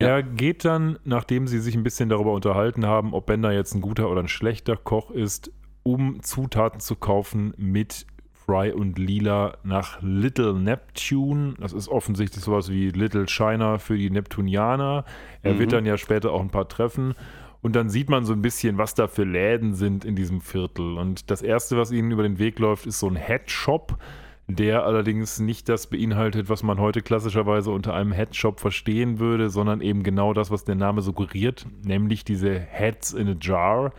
Ja. 0.00 0.08
Er 0.08 0.22
geht 0.22 0.64
dann, 0.64 1.00
nachdem 1.04 1.48
sie 1.48 1.58
sich 1.58 1.74
ein 1.74 1.82
bisschen 1.82 2.08
darüber 2.08 2.32
unterhalten 2.32 2.86
haben, 2.86 3.14
ob 3.14 3.26
Bender 3.26 3.52
jetzt 3.52 3.74
ein 3.74 3.80
guter 3.80 4.08
oder 4.08 4.22
ein 4.22 4.28
schlechter 4.28 4.76
Koch 4.76 5.10
ist, 5.10 5.50
um 5.82 6.22
Zutaten 6.22 6.78
zu 6.78 6.94
kaufen 6.94 7.52
mit 7.56 8.06
Fry 8.48 8.72
und 8.72 8.98
Lila 8.98 9.58
nach 9.62 10.00
Little 10.00 10.54
Neptune. 10.54 11.52
Das 11.60 11.74
ist 11.74 11.88
offensichtlich 11.88 12.42
sowas 12.42 12.70
wie 12.70 12.88
Little 12.88 13.26
China 13.26 13.76
für 13.76 13.98
die 13.98 14.08
Neptunianer. 14.08 15.04
Er 15.42 15.52
Mhm. 15.54 15.58
wird 15.58 15.72
dann 15.72 15.84
ja 15.84 15.98
später 15.98 16.32
auch 16.32 16.40
ein 16.40 16.48
paar 16.48 16.66
treffen. 16.66 17.14
Und 17.60 17.76
dann 17.76 17.90
sieht 17.90 18.08
man 18.08 18.24
so 18.24 18.32
ein 18.32 18.40
bisschen, 18.40 18.78
was 18.78 18.94
da 18.94 19.06
für 19.06 19.24
Läden 19.24 19.74
sind 19.74 20.06
in 20.06 20.16
diesem 20.16 20.40
Viertel. 20.40 20.96
Und 20.96 21.30
das 21.30 21.42
Erste, 21.42 21.76
was 21.76 21.92
ihnen 21.92 22.10
über 22.10 22.22
den 22.22 22.38
Weg 22.38 22.58
läuft, 22.58 22.86
ist 22.86 23.00
so 23.00 23.08
ein 23.08 23.16
Headshop, 23.16 23.98
der 24.46 24.84
allerdings 24.84 25.40
nicht 25.40 25.68
das 25.68 25.88
beinhaltet, 25.88 26.48
was 26.48 26.62
man 26.62 26.78
heute 26.80 27.02
klassischerweise 27.02 27.70
unter 27.70 27.92
einem 27.92 28.12
Headshop 28.12 28.60
verstehen 28.60 29.18
würde, 29.18 29.50
sondern 29.50 29.82
eben 29.82 30.02
genau 30.02 30.32
das, 30.32 30.50
was 30.50 30.64
der 30.64 30.76
Name 30.76 31.02
suggeriert, 31.02 31.66
nämlich 31.84 32.24
diese 32.24 32.58
Heads 32.58 33.12
in 33.12 33.28
a 33.28 33.36
Jar. 33.38 33.92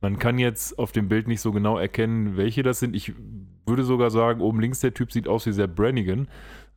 Man 0.00 0.20
kann 0.20 0.38
jetzt 0.38 0.78
auf 0.78 0.92
dem 0.92 1.08
Bild 1.08 1.26
nicht 1.26 1.40
so 1.40 1.50
genau 1.50 1.76
erkennen, 1.76 2.36
welche 2.36 2.62
das 2.62 2.78
sind. 2.78 2.94
Ich 2.94 3.12
würde 3.66 3.84
sogar 3.84 4.10
sagen, 4.10 4.40
oben 4.40 4.60
links 4.60 4.80
der 4.80 4.94
Typ 4.94 5.12
sieht 5.12 5.28
aus 5.28 5.46
wie 5.46 5.52
Sepp 5.52 5.74
Brannigan. 5.76 6.28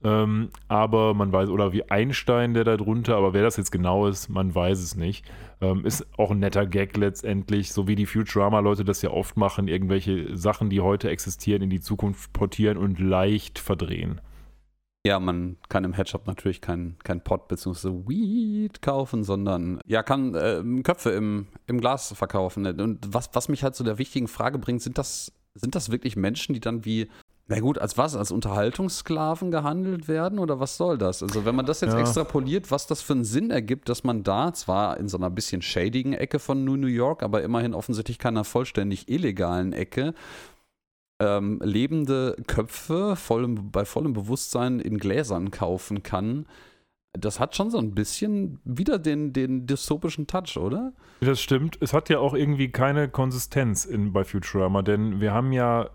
Ähm, 0.01 0.49
aber 0.69 1.13
man 1.13 1.31
weiß, 1.31 1.49
oder 1.49 1.73
wie 1.73 1.89
Einstein, 1.89 2.53
der 2.53 2.63
da 2.63 2.77
drunter, 2.77 3.17
aber 3.17 3.33
wer 3.33 3.43
das 3.43 3.57
jetzt 3.57 3.71
genau 3.71 4.07
ist, 4.07 4.29
man 4.29 4.55
weiß 4.55 4.79
es 4.79 4.95
nicht. 4.95 5.25
Ähm, 5.59 5.85
ist 5.85 6.07
auch 6.17 6.31
ein 6.31 6.39
netter 6.39 6.65
Gag 6.65 6.95
letztendlich, 6.95 7.73
so 7.73 7.87
wie 7.87 7.95
die 7.95 8.05
Futurama-Leute 8.05 8.85
das 8.85 9.01
ja 9.01 9.11
oft 9.11 9.35
machen, 9.35 9.67
irgendwelche 9.67 10.37
Sachen, 10.37 10.69
die 10.69 10.79
heute 10.79 11.09
existieren, 11.09 11.61
in 11.61 11.69
die 11.69 11.81
Zukunft 11.81 12.31
portieren 12.31 12.77
und 12.77 12.99
leicht 12.99 13.59
verdrehen. 13.59 14.21
Ja, 15.05 15.19
man 15.19 15.55
kann 15.69 15.85
im 15.85 15.93
Headshop 15.93 16.27
natürlich 16.27 16.59
kein, 16.59 16.97
kein 17.03 17.23
Pot 17.23 17.47
bzw. 17.47 17.89
Weed 18.05 18.81
kaufen, 18.81 19.23
sondern 19.23 19.79
ja, 19.85 20.03
kann 20.03 20.35
äh, 20.35 20.61
Köpfe 20.83 21.11
im, 21.11 21.47
im 21.67 21.79
Glas 21.79 22.11
verkaufen. 22.13 22.65
Und 22.79 23.13
was, 23.13 23.29
was 23.33 23.47
mich 23.47 23.63
halt 23.63 23.75
zu 23.75 23.83
der 23.83 23.97
wichtigen 23.97 24.27
Frage 24.27 24.59
bringt, 24.59 24.81
sind 24.81 24.97
das, 24.97 25.31
sind 25.55 25.75
das 25.75 25.89
wirklich 25.89 26.17
Menschen, 26.17 26.53
die 26.53 26.59
dann 26.59 26.83
wie, 26.83 27.07
na 27.47 27.61
gut, 27.61 27.79
als 27.79 27.97
was? 27.97 28.15
Als 28.17 28.29
Unterhaltungssklaven 28.31 29.51
gehandelt 29.51 30.09
werden 30.09 30.37
oder 30.37 30.59
was 30.59 30.75
soll 30.75 30.97
das? 30.97 31.23
Also, 31.23 31.45
wenn 31.45 31.55
man 31.55 31.65
das 31.65 31.79
jetzt 31.79 31.93
Ja. 31.93 31.99
extrapoliert, 31.99 32.69
was 32.69 32.85
das 32.85 33.01
für 33.01 33.13
einen 33.13 33.23
Sinn 33.23 33.51
ergibt, 33.51 33.87
dass 33.87 34.03
man 34.03 34.23
da 34.23 34.53
zwar 34.53 34.97
in 34.97 35.07
so 35.07 35.17
einer 35.17 35.29
bisschen 35.29 35.61
shadigen 35.61 36.11
Ecke 36.11 36.39
von 36.39 36.65
New 36.65 36.87
York, 36.87 37.23
aber 37.23 37.41
immerhin 37.41 37.73
offensichtlich 37.73 38.19
keiner 38.19 38.43
vollständig 38.43 39.07
illegalen 39.09 39.71
Ecke, 39.71 40.13
ähm, 41.19 41.59
lebende 41.63 42.35
Köpfe 42.47 43.15
vollem, 43.15 43.71
bei 43.71 43.85
vollem 43.85 44.13
Bewusstsein 44.13 44.79
in 44.79 44.97
Gläsern 44.97 45.51
kaufen 45.51 46.03
kann, 46.03 46.45
das 47.13 47.39
hat 47.39 47.55
schon 47.55 47.71
so 47.71 47.79
ein 47.79 47.95
bisschen 47.95 48.59
wieder 48.63 48.99
den, 48.99 49.33
den 49.33 49.65
dystopischen 49.65 50.27
Touch, 50.27 50.57
oder? 50.57 50.93
Das 51.21 51.41
stimmt. 51.41 51.77
Es 51.81 51.93
hat 51.93 52.09
ja 52.09 52.19
auch 52.19 52.33
irgendwie 52.33 52.71
keine 52.71 53.09
Konsistenz 53.09 53.85
in, 53.85 54.13
bei 54.13 54.23
Futurama, 54.23 54.81
denn 54.83 55.19
wir 55.19 55.33
haben 55.33 55.51
ja 55.51 55.89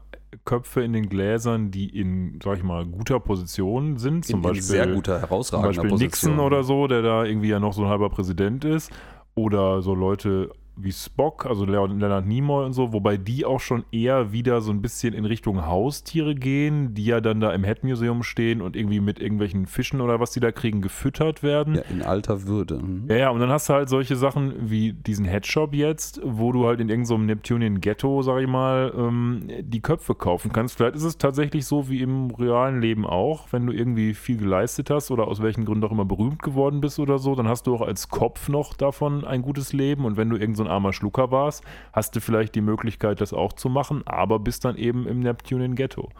Köpfe 0.44 0.82
in 0.82 0.92
den 0.92 1.08
Gläsern, 1.08 1.70
die 1.70 1.88
in, 1.88 2.40
sag 2.42 2.58
ich 2.58 2.64
mal, 2.64 2.84
guter 2.84 3.20
Position 3.20 3.96
sind. 3.98 4.24
Zum 4.24 4.36
in, 4.36 4.42
Beispiel, 4.42 4.58
in 4.58 4.62
sehr 4.62 4.86
guter, 4.88 5.20
herausragender 5.20 5.72
zum 5.74 5.82
Beispiel 5.82 5.90
Position. 5.90 6.32
Nixon 6.32 6.44
oder 6.44 6.64
so, 6.64 6.88
der 6.88 7.02
da 7.02 7.24
irgendwie 7.24 7.48
ja 7.48 7.60
noch 7.60 7.72
so 7.72 7.84
ein 7.84 7.88
halber 7.88 8.10
Präsident 8.10 8.64
ist. 8.64 8.90
Oder 9.36 9.82
so 9.82 9.94
Leute 9.94 10.50
wie 10.76 10.92
Spock, 10.92 11.46
also 11.46 11.64
Leonard 11.64 12.26
Nimoy 12.26 12.64
und 12.64 12.72
so, 12.72 12.92
wobei 12.92 13.16
die 13.16 13.44
auch 13.44 13.60
schon 13.60 13.84
eher 13.92 14.32
wieder 14.32 14.60
so 14.60 14.72
ein 14.72 14.82
bisschen 14.82 15.14
in 15.14 15.24
Richtung 15.24 15.64
Haustiere 15.66 16.34
gehen, 16.34 16.94
die 16.94 17.04
ja 17.04 17.20
dann 17.20 17.40
da 17.40 17.52
im 17.52 17.62
Head 17.64 17.84
Museum 17.84 18.22
stehen 18.22 18.60
und 18.60 18.74
irgendwie 18.74 19.00
mit 19.00 19.20
irgendwelchen 19.20 19.66
Fischen 19.66 20.00
oder 20.00 20.18
was 20.18 20.32
die 20.32 20.40
da 20.40 20.50
kriegen 20.50 20.80
gefüttert 20.80 21.42
werden. 21.42 21.76
Ja, 21.76 21.82
in 21.90 22.02
alter 22.02 22.46
Würde. 22.46 22.80
Mhm. 22.80 23.04
Ja, 23.08 23.16
ja, 23.16 23.30
und 23.30 23.40
dann 23.40 23.50
hast 23.50 23.68
du 23.68 23.74
halt 23.74 23.88
solche 23.88 24.16
Sachen 24.16 24.68
wie 24.68 24.92
diesen 24.92 25.24
Headshop 25.24 25.74
jetzt, 25.74 26.20
wo 26.24 26.50
du 26.50 26.66
halt 26.66 26.80
in 26.80 26.88
irgendeinem 26.88 27.04
so 27.04 27.18
Neptunian 27.18 27.80
Ghetto, 27.80 28.22
sag 28.22 28.42
ich 28.42 28.48
mal, 28.48 28.92
ähm, 28.96 29.48
die 29.60 29.80
Köpfe 29.80 30.14
kaufen 30.14 30.52
kannst. 30.52 30.76
Vielleicht 30.76 30.96
ist 30.96 31.04
es 31.04 31.18
tatsächlich 31.18 31.66
so 31.66 31.88
wie 31.88 32.00
im 32.00 32.30
realen 32.32 32.80
Leben 32.80 33.06
auch, 33.06 33.52
wenn 33.52 33.66
du 33.66 33.72
irgendwie 33.72 34.14
viel 34.14 34.38
geleistet 34.38 34.90
hast 34.90 35.10
oder 35.10 35.28
aus 35.28 35.40
welchen 35.40 35.64
Gründen 35.64 35.84
auch 35.84 35.92
immer 35.92 36.04
berühmt 36.04 36.42
geworden 36.42 36.80
bist 36.80 36.98
oder 36.98 37.18
so, 37.18 37.34
dann 37.36 37.48
hast 37.48 37.66
du 37.66 37.74
auch 37.76 37.82
als 37.82 38.08
Kopf 38.08 38.48
noch 38.48 38.74
davon 38.74 39.24
ein 39.24 39.42
gutes 39.42 39.72
Leben 39.72 40.04
und 40.04 40.16
wenn 40.16 40.30
du 40.30 40.36
irgend 40.36 40.56
so 40.56 40.63
ein 40.64 40.70
armer 40.70 40.92
Schlucker 40.92 41.30
warst, 41.30 41.64
hast 41.92 42.16
du 42.16 42.20
vielleicht 42.20 42.54
die 42.54 42.60
Möglichkeit, 42.60 43.20
das 43.20 43.32
auch 43.32 43.52
zu 43.52 43.68
machen, 43.68 44.02
aber 44.06 44.38
bist 44.38 44.64
dann 44.64 44.76
eben 44.76 45.06
im 45.06 45.20
Neptunian 45.20 45.74
Ghetto. 45.74 46.10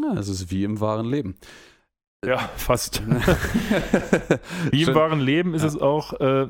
Ja, 0.00 0.18
es 0.18 0.28
ist 0.28 0.50
wie 0.50 0.64
im 0.64 0.80
wahren 0.80 1.06
Leben. 1.06 1.36
Ja, 2.26 2.38
fast. 2.56 3.02
Wie 4.70 4.82
im 4.82 4.94
wahren 4.94 5.20
Leben 5.20 5.54
ist 5.54 5.62
Ja. 5.62 5.68
es 5.68 5.80
auch, 5.80 6.12
äh, 6.20 6.46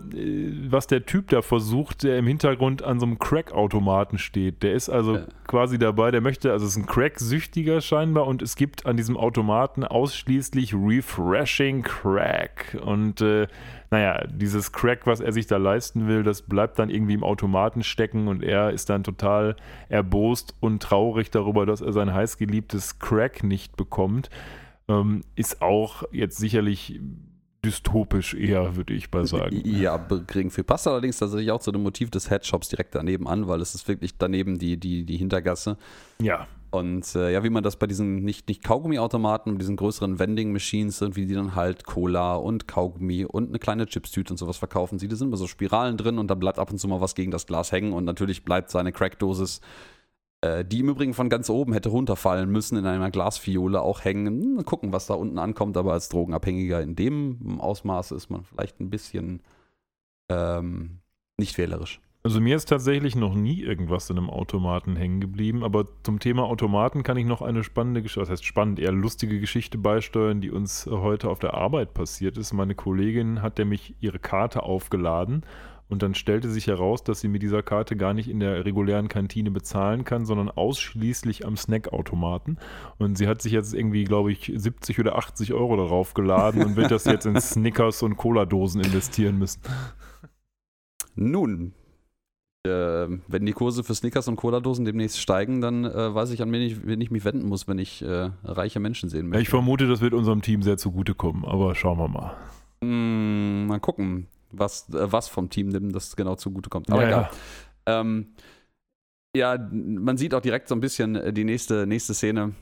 was 0.71 0.87
der 0.87 1.07
Typ 1.07 1.29
da 1.29 1.43
versucht, 1.43 2.03
der 2.03 2.19
im 2.19 2.27
Hintergrund 2.27 2.83
an 2.83 3.01
so 3.01 3.07
einem 3.07 3.19
Crack-Automaten 3.19 4.19
steht. 4.19 4.63
Der 4.63 4.75
ist 4.75 4.89
also 4.89 5.17
Ja. 5.17 5.23
quasi 5.47 5.79
dabei, 5.79 6.11
der 6.11 6.21
möchte, 6.21 6.53
also 6.53 6.65
es 6.67 6.73
ist 6.73 6.77
ein 6.83 6.87
Crack-Süchtiger 6.87 7.81
scheinbar 7.81 8.27
und 8.27 8.43
es 8.43 8.57
gibt 8.57 8.87
an 8.87 8.97
diesem 8.97 9.17
Automaten 9.17 9.85
ausschließlich 9.85 10.75
Refreshing 10.75 11.83
Crack. 11.83 12.77
Und 12.85 13.21
äh, 13.21 13.47
naja, 13.91 14.25
dieses 14.29 14.73
Crack, 14.73 15.07
was 15.07 15.21
er 15.21 15.33
sich 15.33 15.47
da 15.47 15.57
leisten 15.57 16.09
will, 16.09 16.23
das 16.23 16.43
bleibt 16.43 16.79
dann 16.79 16.91
irgendwie 16.91 17.15
im 17.15 17.23
Automaten 17.23 17.83
stecken 17.83 18.27
und 18.29 18.43
er 18.43 18.71
ist 18.71 18.91
dann 18.91 19.05
total 19.05 19.55
erbost 19.89 20.55
und 20.61 20.83
traurig 20.83 21.31
darüber, 21.31 21.65
dass 21.67 21.81
er 21.81 21.93
sein 21.93 22.13
heißgeliebtes 22.13 22.99
Crack 22.99 23.45
nicht 23.45 23.77
bekommt. 23.77 24.31
Ähm, 24.89 25.23
ist 25.35 25.63
auch 25.63 26.03
jetzt 26.13 26.37
sicherlich 26.37 27.01
dystopisch 27.65 28.35
eher, 28.35 28.77
würde 28.77 28.93
ich 28.93 29.11
mal 29.11 29.27
sagen. 29.27 29.63
Ja, 29.65 29.97
geringfügig. 29.97 30.67
Passt 30.67 30.87
allerdings 30.87 31.19
tatsächlich 31.19 31.51
auch 31.51 31.61
zu 31.61 31.73
dem 31.73 31.83
Motiv 31.83 32.11
des 32.11 32.29
Headshops 32.29 32.69
direkt 32.69 32.95
daneben 32.95 33.27
an, 33.27 33.49
weil 33.49 33.63
es 33.63 33.75
ist 33.75 33.89
wirklich 33.89 34.19
daneben 34.19 34.59
die, 34.59 34.77
die, 34.77 35.05
die 35.05 35.17
Hintergasse. 35.17 35.79
Ja, 36.21 36.47
Und 36.75 37.15
äh, 37.15 37.33
ja, 37.33 37.45
wie 37.45 37.51
man 37.51 37.63
das 37.63 37.77
bei 37.77 37.87
diesen 37.87 38.25
nicht, 38.25 38.49
nicht 38.49 38.65
Kaugummi-Automaten, 38.65 39.59
diesen 39.59 39.77
größeren 39.77 40.19
Vending-Machines 40.19 40.99
sind, 40.99 41.15
wie 41.15 41.25
die 41.25 41.35
dann 41.35 41.55
halt 41.55 41.85
Cola 41.87 42.35
und 42.35 42.67
Kaugummi 42.67 43.25
und 43.25 43.49
eine 43.49 43.61
kleine 43.61 43.87
Chipstüte 43.87 44.33
und 44.33 44.39
sowas 44.39 44.57
verkaufen. 44.57 44.99
Sie, 44.99 45.07
da 45.07 45.15
sind 45.15 45.29
immer 45.29 45.37
so 45.37 45.47
Spiralen 45.47 45.97
drin 45.97 46.19
und 46.19 46.29
da 46.29 46.35
bleibt 46.35 46.59
ab 46.59 46.73
und 46.73 46.79
zu 46.79 46.89
mal 46.89 47.01
was 47.01 47.15
gegen 47.15 47.31
das 47.31 47.47
Glas 47.47 47.71
hängen 47.71 47.93
und 47.93 48.05
natürlich 48.05 48.45
bleibt 48.45 48.71
seine 48.71 48.91
Crackdosis, 48.91 49.61
die 50.65 50.81
im 50.81 50.89
Übrigen 50.91 51.15
von 51.15 51.29
ganz 51.29 51.49
oben 51.49 51.73
hätte 51.73 51.89
runterfallen 51.89 52.51
müssen, 52.51 52.77
in 52.77 52.87
einer 52.87 53.11
Glasfiole 53.11 53.81
auch 53.81 54.05
hängen. 54.05 54.43
Hm, 54.43 54.55
Mal 54.57 54.65
gucken, 54.65 54.93
was 54.93 55.07
da 55.07 55.15
unten 55.15 55.39
ankommt, 55.39 55.77
aber 55.77 55.93
als 55.93 56.09
Drogenabhängiger 56.09 56.83
in 56.83 56.97
dem 56.97 57.61
Ausmaß 57.61 58.13
ist 58.13 58.31
man 58.31 58.45
vielleicht 58.45 58.81
ein 58.81 58.91
bisschen 58.91 59.41
ähm, 60.29 60.99
nicht 61.39 61.57
wählerisch. 61.57 62.01
also 62.23 62.41
mir 62.41 62.57
ist 62.57 62.69
tatsächlich 62.69 63.17
noch 63.17 63.35
nie 63.35 63.61
irgendwas 63.61 64.11
in 64.11 64.19
einem 64.19 64.31
Automaten 64.31 64.97
hängen 64.97 65.21
geblieben, 65.21 65.65
aber 65.65 65.87
zum 66.03 66.21
Thema 66.21 66.45
Automaten 66.45 67.03
kann 67.03 67.17
ich 67.17 67.27
noch 67.27 67.43
eine 67.43 67.65
spannende 67.65 68.03
Geschichte, 68.03 68.21
das 68.21 68.31
heißt 68.31 68.45
spannend, 68.45 68.79
eher 68.79 68.93
lustige 68.93 69.41
Geschichte 69.41 69.79
beisteuern, 69.79 70.41
die 70.41 70.51
uns 70.51 70.87
äh, 70.87 70.91
heute 70.91 71.29
auf 71.31 71.39
der 71.39 71.55
Arbeit 71.55 71.95
passiert 71.95 72.39
ist. 72.39 72.53
Meine 72.53 72.75
Kollegin 72.75 73.41
hat 73.41 73.59
nämlich 73.59 73.95
ihre 74.01 74.19
Karte 74.19 74.63
aufgeladen 74.63 75.45
und 75.89 76.03
dann 76.03 76.15
stellte 76.15 76.51
sich 76.51 76.67
heraus, 76.67 77.05
dass 77.05 77.21
sie 77.21 77.29
mit 77.29 77.43
dieser 77.43 77.63
Karte 77.63 77.97
gar 77.97 78.15
nicht 78.15 78.29
in 78.29 78.41
der 78.41 78.65
regulären 78.65 79.09
Kantine 79.09 79.51
bezahlen 79.51 80.05
kann, 80.05 80.25
sondern 80.25 80.51
ausschließlich 80.51 81.47
am 81.47 81.57
Snackautomaten. 81.57 82.59
Und 82.99 83.19
sie 83.19 83.29
hat 83.29 83.43
sich 83.43 83.53
jetzt 83.53 83.75
irgendwie, 83.75 84.05
glaube 84.05 84.33
ich, 84.33 84.53
70 84.55 84.99
oder 85.01 85.17
80 85.17 85.53
Euro 85.53 85.77
darauf 85.77 86.15
geladen 86.15 86.65
und 86.65 86.77
wird 86.77 86.91
das 86.91 87.05
jetzt 87.05 87.27
in 87.27 87.41
Snickers 87.41 88.03
und 88.03 88.17
Cola-Dosen 88.17 88.81
investieren 88.81 89.39
müssen. 89.39 89.61
Nun, 91.17 91.75
äh, 92.67 92.71
wenn 93.29 93.45
die 93.45 93.53
Kurse 93.53 93.85
für 93.85 93.95
Snickers 93.95 94.27
und 94.27 94.37
Cola-Dosen 94.37 94.87
demnächst 94.87 95.21
steigen, 95.21 95.61
dann 95.61 95.85
äh, 95.85 96.15
weiß 96.15 96.31
ich, 96.31 96.41
an 96.41 96.51
wen 96.51 96.63
ich, 96.63 96.87
wen 96.87 97.01
ich 97.01 97.11
mich 97.11 97.25
wenden 97.27 97.47
muss, 97.47 97.69
wenn 97.69 97.79
ich 97.79 98.03
äh, 98.03 98.31
reiche 98.43 98.81
Menschen 98.81 99.11
sehen 99.11 99.29
möchte. 99.29 99.43
ich 99.43 99.51
vermute, 99.51 99.87
das 99.87 100.01
wird 100.01 100.15
unserem 100.15 100.41
Team 100.41 100.63
sehr 100.63 100.79
zugutekommen, 100.79 101.45
aber 101.45 101.75
schauen 101.75 101.99
wir 101.99 102.09
mal. 102.09 102.37
Mm, 102.81 103.67
mal 103.67 103.81
gucken, 103.81 104.29
was, 104.59 104.89
äh, 104.91 105.13
was 105.13 105.29
vom 105.29 105.51
Team 105.51 105.73
dem 105.73 105.93
das 105.93 106.17
genau 106.17 106.37
zugutekommt. 106.37 106.91
Aber 106.91 107.03
Ja, 107.03 107.09
egal. 107.09 107.31
Ähm, 107.87 108.35
ja, 109.37 109.59
man 109.71 110.17
sieht 110.17 110.35
auch 110.35 110.41
direkt 110.41 110.69
so 110.69 110.75
ein 110.75 110.81
bisschen 110.81 111.17
äh, 111.17 111.33
die 111.33 111.45
nächste, 111.45 111.87
nächste 111.87 112.15
Szene. 112.15 112.55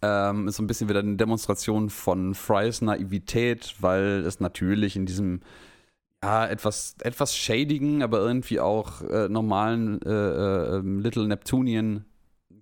Ähm, 0.00 0.48
ist 0.48 0.56
so 0.56 0.62
ein 0.62 0.66
bisschen 0.66 0.88
wieder 0.88 1.00
eine 1.00 1.16
Demonstration 1.16 1.90
von 1.90 2.34
Frys 2.34 2.82
Naivität, 2.82 3.74
weil 3.80 4.24
es 4.26 4.38
natürlich 4.38 4.94
in 4.94 5.06
diesem 5.06 5.40
ja, 6.22 6.46
etwas, 6.46 6.96
etwas 7.00 7.36
shadigen, 7.36 8.02
aber 8.02 8.18
irgendwie 8.18 8.60
auch 8.60 9.02
äh, 9.02 9.28
normalen 9.28 10.00
äh, 10.02 10.10
äh, 10.10 10.78
ähm, 10.78 11.00
Little 11.00 11.26
Neptunian 11.26 12.04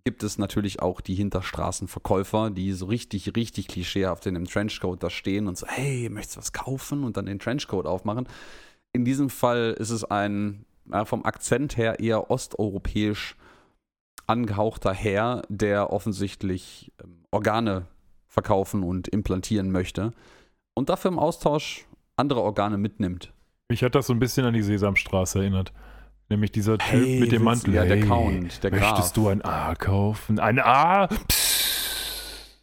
gibt 0.06 0.22
es 0.22 0.38
natürlich 0.38 0.82
auch 0.82 1.00
die 1.00 1.16
Hinterstraßenverkäufer, 1.16 2.50
die 2.50 2.72
so 2.74 2.86
richtig, 2.86 3.34
richtig 3.34 3.66
klischeehaft 3.66 4.24
in 4.26 4.34
dem 4.34 4.44
Trenchcoat 4.44 5.02
da 5.02 5.10
stehen 5.10 5.48
und 5.48 5.58
so, 5.58 5.66
hey, 5.66 6.08
möchtest 6.08 6.36
du 6.36 6.38
was 6.38 6.52
kaufen? 6.52 7.02
Und 7.02 7.16
dann 7.16 7.26
den 7.26 7.40
Trenchcoat 7.40 7.86
aufmachen. 7.86 8.28
In 8.92 9.04
diesem 9.04 9.30
Fall 9.30 9.74
ist 9.76 9.90
es 9.90 10.04
ein 10.04 10.64
ja, 10.88 11.04
vom 11.06 11.24
Akzent 11.24 11.76
her 11.76 11.98
eher 11.98 12.30
osteuropäisch 12.30 13.34
angehauchter 14.28 14.92
Herr, 14.92 15.42
der 15.48 15.92
offensichtlich 15.92 16.92
ähm, 17.02 17.24
Organe 17.32 17.86
verkaufen 18.28 18.84
und 18.84 19.08
implantieren 19.08 19.72
möchte 19.72 20.12
und 20.74 20.88
dafür 20.88 21.10
im 21.10 21.18
Austausch 21.18 21.84
andere 22.14 22.42
Organe 22.42 22.78
mitnimmt. 22.78 23.32
Mich 23.68 23.82
hat 23.82 23.96
das 23.96 24.06
so 24.06 24.12
ein 24.12 24.20
bisschen 24.20 24.46
an 24.46 24.54
die 24.54 24.62
Sesamstraße 24.62 25.40
erinnert. 25.40 25.72
Nämlich 26.28 26.50
dieser 26.50 26.76
Typ 26.78 26.88
Hey, 27.04 27.20
mit 27.20 27.30
dem 27.32 27.44
Mantel. 27.44 27.74
ja, 27.74 27.84
der 27.84 27.96
hey, 27.98 28.06
Count, 28.06 28.62
der 28.64 28.70
Graf. 28.72 28.80
Möchtest 28.92 29.16
du 29.16 29.28
ein 29.28 29.42
A 29.44 29.74
kaufen? 29.76 30.38
Ein 30.40 30.58
A? 30.58 31.06
Psst. 31.06 32.56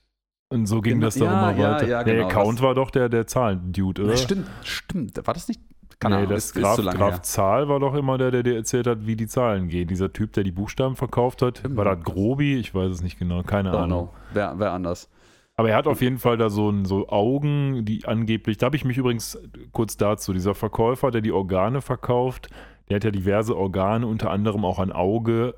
Und 0.49 0.65
so 0.67 0.81
ging 0.81 0.95
Genau, 0.95 1.05
das 1.07 1.15
doch 1.15 1.25
ja, 1.25 1.49
immer 1.51 1.59
ja, 1.61 1.71
weiter. 1.75 1.87
ja, 1.87 2.03
der 2.03 2.15
genau, 2.15 2.27
Count 2.27 2.59
das- 2.59 2.63
war 2.63 2.75
doch 2.75 2.91
der, 2.91 3.09
der 3.09 3.25
Zahlen-Dude, 3.25 4.03
oder? 4.03 4.17
Stimmt, 4.17 4.47
stimmt. 4.63 5.25
War 5.25 5.33
das 5.33 5.47
nicht? 5.47 5.61
Keine 5.99 6.15
nee, 6.15 6.21
Ahnung, 6.23 6.33
das 6.35 6.45
ist- 6.45 6.55
ist 6.57 6.61
Graf, 6.61 6.77
lange 6.79 6.97
Graf. 6.97 7.21
Zahl 7.21 7.69
war 7.69 7.79
doch 7.79 7.95
immer 7.95 8.17
der, 8.17 8.29
der 8.31 8.43
dir 8.43 8.55
erzählt 8.55 8.85
hat, 8.85 9.07
wie 9.07 9.15
die 9.15 9.27
Zahlen 9.27 9.69
gehen. 9.69 9.87
Dieser 9.87 10.11
Typ, 10.11 10.33
der 10.33 10.43
die 10.43 10.51
Buchstaben 10.51 10.95
verkauft 10.95 11.41
hat. 11.41 11.59
Stimmt. 11.59 11.77
War 11.77 11.85
das 11.85 12.03
Grobi? 12.03 12.57
Ich 12.57 12.75
weiß 12.75 12.91
es 12.91 13.01
nicht 13.01 13.17
genau. 13.17 13.41
Keine 13.43 13.71
Don't 13.71 13.77
Ahnung. 13.77 14.07
know. 14.09 14.13
Wer, 14.33 14.53
wer 14.59 14.71
anders? 14.73 15.09
Aber 15.55 15.69
er 15.69 15.77
hat 15.77 15.87
auf 15.87 16.01
jeden 16.01 16.17
Fall 16.17 16.35
da 16.37 16.49
so, 16.49 16.69
ein, 16.69 16.83
so 16.85 17.07
Augen, 17.09 17.85
die 17.85 18.05
angeblich, 18.05 18.57
da 18.57 18.65
habe 18.65 18.75
ich 18.75 18.85
mich 18.85 18.97
übrigens 18.97 19.39
kurz 19.71 19.97
dazu, 19.97 20.33
dieser 20.33 20.55
Verkäufer, 20.55 21.09
der 21.11 21.21
die 21.21 21.31
Organe 21.31 21.81
verkauft, 21.81 22.49
der 22.89 22.97
hat 22.97 23.03
ja 23.03 23.11
diverse 23.11 23.55
Organe, 23.57 24.07
unter 24.07 24.31
anderem 24.31 24.65
auch 24.65 24.79
ein 24.79 24.91
Auge, 24.91 25.55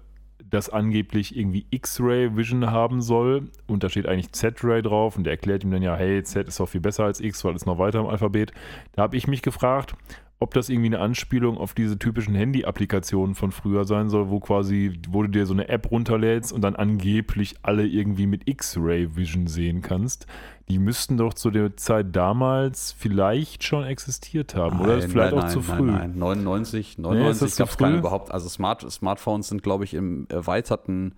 das 0.50 0.70
angeblich 0.70 1.36
irgendwie 1.36 1.66
X-Ray 1.70 2.36
Vision 2.36 2.70
haben 2.70 3.02
soll. 3.02 3.50
Und 3.68 3.84
da 3.84 3.90
steht 3.90 4.08
eigentlich 4.08 4.32
Z-Ray 4.32 4.82
drauf 4.82 5.18
und 5.18 5.24
der 5.24 5.34
erklärt 5.34 5.64
ihm 5.64 5.72
dann 5.72 5.82
ja, 5.82 5.96
hey, 5.96 6.24
Z 6.24 6.48
ist 6.48 6.60
doch 6.60 6.70
viel 6.70 6.82
besser 6.82 7.06
als 7.06 7.20
X, 7.20 7.44
weil 7.44 7.56
es 7.56 7.66
noch 7.66 7.80
weiter 7.80 8.00
im 8.00 8.08
Alphabet. 8.08 8.52
Da 8.94 9.04
habe 9.04 9.18
ich 9.18 9.28
mich 9.28 9.42
gefragt, 9.42 9.96
ob 10.40 10.54
das 10.54 10.68
irgendwie 10.68 10.88
eine 10.88 11.00
Anspielung 11.00 11.58
auf 11.58 11.74
diese 11.74 11.98
typischen 11.98 12.36
Handy-Applikationen 12.36 13.36
von 13.36 13.52
früher 13.52 13.86
sein 13.86 14.10
soll, 14.10 14.30
wo 14.30 14.42
quasi, 14.42 15.00
wo 15.10 15.22
du 15.24 15.30
dir 15.30 15.46
so 15.46 15.54
eine 15.54 15.70
App 15.70 15.90
runterlädst 15.90 16.52
und 16.52 16.62
dann 16.62 16.76
angeblich 16.76 17.56
alle 17.62 17.88
irgendwie 17.88 18.28
mit 18.28 18.48
X-Ray 18.48 19.16
Vision 19.16 19.48
sehen 19.48 19.82
kannst. 19.82 20.28
Die 20.68 20.78
müssten 20.78 21.16
doch 21.18 21.34
zu 21.34 21.52
der 21.52 21.78
Zeit 21.78 22.16
damals 22.16 22.92
vielleicht 22.92 23.64
schon 23.64 23.86
existiert 23.86 24.56
haben, 24.56 24.82
oder? 24.82 24.98
ist 24.98 25.04
Nein, 25.04 25.12
vielleicht 25.12 25.36
nein, 25.36 25.44
auch 25.46 25.50
zu 25.50 25.60
nein, 25.60 25.78
früh. 25.78 25.92
Nein, 25.92 26.10
nein. 26.12 26.20
99, 26.20 26.98
Nee, 26.98 27.04
99 27.04 27.32
ist 27.32 27.42
das 27.42 27.52
zu 27.56 27.64
gab 27.64 27.70
es 27.70 27.78
keine 27.78 27.98
überhaupt. 27.98 28.32
Also 28.32 28.50
Smart, 28.50 28.92
Smartphones 28.92 29.48
sind, 29.48 29.64
glaube 29.64 29.86
ich, 29.86 29.94
im 29.94 30.28
erweiterten 30.30 31.16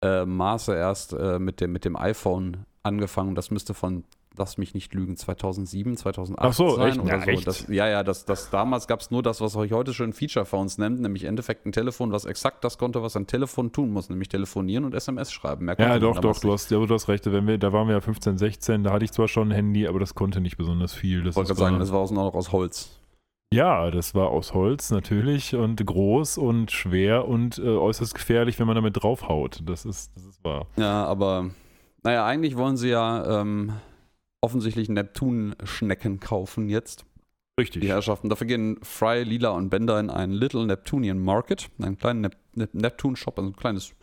äh, 0.00 0.24
Maße 0.24 0.74
erst 0.76 1.12
äh, 1.12 1.40
mit, 1.40 1.60
dem, 1.60 1.72
mit 1.72 1.84
dem 1.84 1.96
iPhone 1.96 2.66
angefangen. 2.84 3.34
Das 3.34 3.50
müsste 3.50 3.74
von 3.74 4.04
lass 4.36 4.58
mich 4.58 4.74
nicht 4.74 4.92
lügen, 4.94 5.16
2007, 5.16 5.96
2008 5.96 6.44
Ach 6.44 6.52
so, 6.52 6.76
sein 6.76 6.88
echt? 6.88 6.98
oder 7.00 7.08
Ja, 7.16 7.20
so. 7.24 7.30
echt? 7.30 7.46
Das, 7.46 7.68
ja, 7.68 7.88
ja, 7.88 8.02
das, 8.02 8.24
das, 8.24 8.50
damals 8.50 8.86
gab 8.86 9.00
es 9.00 9.10
nur 9.10 9.22
das, 9.22 9.40
was 9.40 9.54
euch 9.56 9.72
heute 9.72 9.94
schon 9.94 10.12
Feature 10.12 10.44
Phones 10.44 10.78
nennt, 10.78 11.00
nämlich 11.00 11.22
im 11.24 11.30
Endeffekt 11.30 11.66
ein 11.66 11.72
Telefon, 11.72 12.12
was 12.12 12.24
exakt 12.24 12.64
das 12.64 12.76
konnte, 12.78 13.02
was 13.02 13.16
ein 13.16 13.26
Telefon 13.26 13.72
tun 13.72 13.90
muss, 13.92 14.08
nämlich 14.10 14.28
telefonieren 14.28 14.84
und 14.84 14.94
SMS 14.94 15.32
schreiben. 15.32 15.68
Ja, 15.78 15.98
doch, 15.98 16.18
doch, 16.20 16.38
du 16.40 16.52
hast, 16.52 16.70
ja, 16.70 16.78
du 16.84 16.92
hast 16.94 17.08
recht. 17.08 17.30
Wenn 17.30 17.46
wir, 17.46 17.58
da 17.58 17.72
waren 17.72 17.86
wir 17.88 17.94
ja 17.94 18.00
15, 18.00 18.38
16, 18.38 18.84
da 18.84 18.92
hatte 18.92 19.04
ich 19.04 19.12
zwar 19.12 19.28
schon 19.28 19.48
ein 19.48 19.54
Handy, 19.54 19.86
aber 19.86 20.00
das 20.00 20.14
konnte 20.14 20.40
nicht 20.40 20.56
besonders 20.56 20.92
viel. 20.94 21.22
Das 21.22 21.30
Ich 21.32 21.36
wollte 21.36 21.48
gerade 21.48 21.60
sagen, 21.60 21.72
war- 21.74 21.80
das 21.80 21.92
war 21.92 22.00
aus, 22.00 22.10
noch 22.10 22.34
aus 22.34 22.52
Holz. 22.52 23.00
Ja, 23.52 23.90
das 23.92 24.16
war 24.16 24.30
aus 24.30 24.52
Holz 24.52 24.90
natürlich 24.90 25.54
und 25.54 25.84
groß 25.86 26.38
und 26.38 26.72
schwer 26.72 27.28
und 27.28 27.58
äh, 27.58 27.62
äußerst 27.62 28.12
gefährlich, 28.14 28.58
wenn 28.58 28.66
man 28.66 28.74
damit 28.74 29.00
draufhaut. 29.00 29.60
Das 29.64 29.84
ist, 29.84 30.10
das 30.16 30.24
ist 30.24 30.42
wahr. 30.42 30.66
Ja, 30.76 31.04
aber 31.04 31.50
naja, 32.02 32.26
eigentlich 32.26 32.56
wollen 32.56 32.76
sie 32.76 32.88
ja 32.88 33.40
ähm, 33.42 33.72
offensichtlich 34.44 34.90
Neptun-Schnecken 34.90 36.20
kaufen 36.20 36.68
jetzt. 36.68 37.06
Richtig. 37.58 37.82
die 37.82 37.88
Herrschaften. 37.88 38.28
Dafür 38.28 38.46
gehen 38.46 38.78
Fry, 38.82 39.22
Lila 39.22 39.50
und 39.50 39.70
Bender 39.70 39.98
in 40.00 40.10
einen 40.10 40.32
Little 40.32 40.66
Neptunian 40.66 41.18
Market, 41.18 41.70
einen 41.80 41.96
kleinen 41.96 42.20
Nep 42.22 42.36
Nep 42.54 42.74
Neptun-Shop, 42.74 43.38
also 43.38 43.50
ein 43.50 43.56
kleines, 43.56 43.94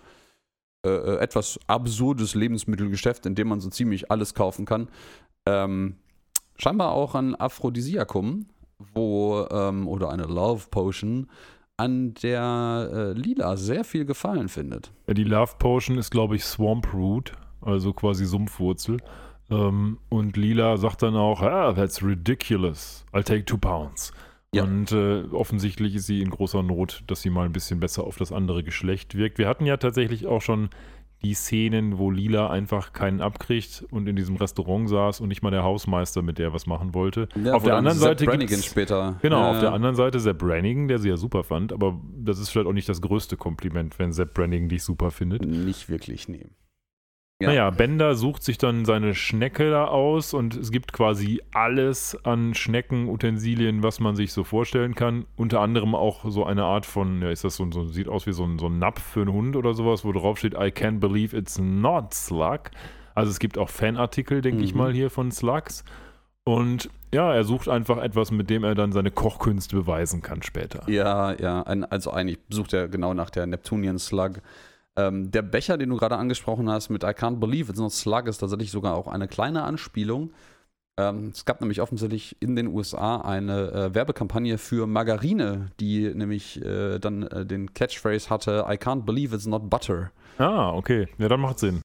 äh, 0.85 0.89
äh, 0.89 1.17
etwas 1.17 1.59
absurdes 1.67 2.33
Lebensmittelgeschäft, 2.33 3.25
in 3.25 3.35
dem 3.35 3.49
man 3.49 3.59
so 3.59 3.69
ziemlich 3.69 4.09
alles 4.09 4.33
kaufen 4.33 4.65
kann. 4.65 4.87
Ähm, 5.45 5.97
scheinbar 6.57 6.93
auch 6.93 7.13
ein 7.13 7.35
Aphrodisiakum, 7.35 8.47
wo, 8.93 9.45
ähm, 9.51 9.87
oder 9.87 10.09
eine 10.09 10.23
Love 10.23 10.67
Potion, 10.71 11.27
an 11.77 12.13
der 12.15 12.89
äh, 12.93 13.11
Lila 13.13 13.57
sehr 13.57 13.83
viel 13.83 14.05
Gefallen 14.05 14.49
findet. 14.49 14.91
Ja, 15.07 15.13
die 15.13 15.23
Love 15.23 15.53
Potion 15.59 15.97
ist, 15.97 16.09
glaube 16.09 16.35
ich, 16.35 16.45
Swamp 16.45 16.93
Root, 16.93 17.33
also 17.61 17.93
quasi 17.93 18.25
Sumpfwurzel. 18.25 18.97
Ähm, 19.51 19.97
und 20.09 20.37
Lila 20.37 20.77
sagt 20.77 21.03
dann 21.03 21.15
auch, 21.15 21.41
ah, 21.41 21.73
that's 21.73 22.03
ridiculous. 22.03 23.05
I'll 23.13 23.23
take 23.23 23.45
two 23.45 23.57
pounds. 23.57 24.13
Ja. 24.53 24.63
Und 24.63 24.91
äh, 24.91 25.23
offensichtlich 25.31 25.95
ist 25.95 26.07
sie 26.07 26.21
in 26.21 26.29
großer 26.29 26.63
Not, 26.63 27.03
dass 27.07 27.21
sie 27.21 27.29
mal 27.29 27.45
ein 27.45 27.53
bisschen 27.53 27.79
besser 27.79 28.03
auf 28.03 28.17
das 28.17 28.31
andere 28.31 28.63
Geschlecht 28.63 29.15
wirkt. 29.15 29.37
Wir 29.37 29.47
hatten 29.47 29.65
ja 29.65 29.77
tatsächlich 29.77 30.27
auch 30.27 30.41
schon 30.41 30.69
die 31.23 31.33
Szenen, 31.35 31.99
wo 31.99 32.09
Lila 32.09 32.49
einfach 32.49 32.93
keinen 32.93 33.21
abkriegt 33.21 33.85
und 33.91 34.07
in 34.07 34.15
diesem 34.15 34.37
Restaurant 34.37 34.89
saß 34.89 35.21
und 35.21 35.27
nicht 35.27 35.43
mal 35.43 35.51
der 35.51 35.63
Hausmeister 35.63 36.21
mit 36.21 36.39
der 36.39 36.51
was 36.51 36.65
machen 36.65 36.95
wollte. 36.95 37.29
Ja, 37.41 37.53
auf 37.53 37.63
der 37.63 37.75
anderen 37.75 37.97
Sepp 37.97 38.19
Seite 38.19 38.25
Brannigan 38.25 38.61
später. 38.61 39.19
Genau, 39.21 39.39
Ja, 39.39 39.51
auf 39.51 39.59
der 39.59 39.71
anderen 39.71 39.95
Seite 39.95 40.19
Sepp 40.19 40.39
Brannigan, 40.39 40.87
der 40.87 40.97
sie 40.97 41.09
ja 41.09 41.17
super 41.17 41.43
fand, 41.43 41.73
aber 41.73 42.01
das 42.17 42.39
ist 42.39 42.49
vielleicht 42.49 42.67
auch 42.67 42.73
nicht 42.73 42.89
das 42.89 43.01
größte 43.01 43.37
Kompliment, 43.37 43.99
wenn 43.99 44.11
Sepp 44.11 44.33
Brannigan 44.33 44.67
dich 44.67 44.83
super 44.83 45.11
findet. 45.11 45.45
Nicht 45.45 45.89
wirklich, 45.89 46.27
nee. 46.27 46.47
Ja. 47.41 47.47
Naja, 47.49 47.69
Bender 47.71 48.15
sucht 48.15 48.43
sich 48.43 48.57
dann 48.57 48.85
seine 48.85 49.13
Schnecke 49.15 49.69
da 49.71 49.85
aus 49.85 50.33
und 50.33 50.55
es 50.55 50.71
gibt 50.71 50.93
quasi 50.93 51.41
alles 51.53 52.17
an 52.23 52.53
Schneckenutensilien, 52.53 53.83
was 53.83 53.99
man 53.99 54.15
sich 54.15 54.31
so 54.33 54.43
vorstellen 54.43 54.95
kann. 54.95 55.25
Unter 55.35 55.61
anderem 55.61 55.95
auch 55.95 56.29
so 56.29 56.45
eine 56.45 56.63
Art 56.63 56.85
von, 56.85 57.21
ja, 57.21 57.29
ist 57.29 57.43
das 57.43 57.55
so, 57.55 57.69
so 57.71 57.85
sieht 57.85 58.07
aus 58.07 58.27
wie 58.27 58.33
so 58.33 58.43
ein, 58.45 58.59
so 58.59 58.67
ein 58.67 58.79
Napf 58.79 59.01
für 59.01 59.21
einen 59.21 59.33
Hund 59.33 59.55
oder 59.55 59.73
sowas, 59.73 60.05
wo 60.05 60.11
drauf 60.11 60.37
steht, 60.37 60.53
I 60.53 60.67
can't 60.71 60.99
believe 60.99 61.35
it's 61.35 61.59
not 61.59 62.13
Slug. 62.13 62.71
Also 63.15 63.31
es 63.31 63.39
gibt 63.39 63.57
auch 63.57 63.69
Fanartikel, 63.69 64.41
denke 64.41 64.63
ich 64.63 64.73
Mhm. 64.73 64.77
mal, 64.79 64.93
hier 64.93 65.09
von 65.09 65.31
Slugs. 65.31 65.83
Und 66.43 66.89
ja, 67.13 67.33
er 67.33 67.43
sucht 67.43 67.67
einfach 67.69 67.97
etwas, 67.97 68.31
mit 68.31 68.49
dem 68.49 68.63
er 68.63 68.73
dann 68.73 68.91
seine 68.93 69.11
Kochkünste 69.11 69.75
beweisen 69.75 70.21
kann 70.21 70.41
später. 70.41 70.89
Ja, 70.89 71.33
ja, 71.33 71.61
also 71.63 72.11
eigentlich 72.11 72.39
sucht 72.49 72.73
er 72.73 72.87
genau 72.87 73.13
nach 73.13 73.29
der 73.29 73.45
Neptunian 73.47 73.99
Slug. 73.99 74.41
Ähm, 74.97 75.31
der 75.31 75.41
Becher, 75.41 75.77
den 75.77 75.89
du 75.89 75.97
gerade 75.97 76.17
angesprochen 76.17 76.69
hast 76.69 76.89
mit 76.89 77.03
I 77.03 77.07
can't 77.07 77.39
believe 77.39 77.69
it's 77.69 77.79
not 77.79 77.93
Slug, 77.93 78.27
ist 78.27 78.39
tatsächlich 78.39 78.71
sogar 78.71 78.95
auch 78.95 79.07
eine 79.07 79.27
kleine 79.27 79.63
Anspielung. 79.63 80.31
Ähm, 80.99 81.31
es 81.33 81.45
gab 81.45 81.61
nämlich 81.61 81.81
offensichtlich 81.81 82.35
in 82.41 82.55
den 82.55 82.67
USA 82.67 83.21
eine 83.21 83.71
äh, 83.71 83.95
Werbekampagne 83.95 84.57
für 84.57 84.87
Margarine, 84.87 85.71
die 85.79 86.13
nämlich 86.13 86.63
äh, 86.63 86.99
dann 86.99 87.23
äh, 87.23 87.45
den 87.45 87.73
Catchphrase 87.73 88.29
hatte 88.29 88.65
I 88.67 88.73
can't 88.73 89.03
believe 89.03 89.33
it's 89.33 89.45
not 89.45 89.69
butter. 89.69 90.11
Ah, 90.37 90.71
okay. 90.73 91.07
Ja, 91.17 91.29
dann 91.29 91.39
macht 91.39 91.59
Sinn. 91.59 91.81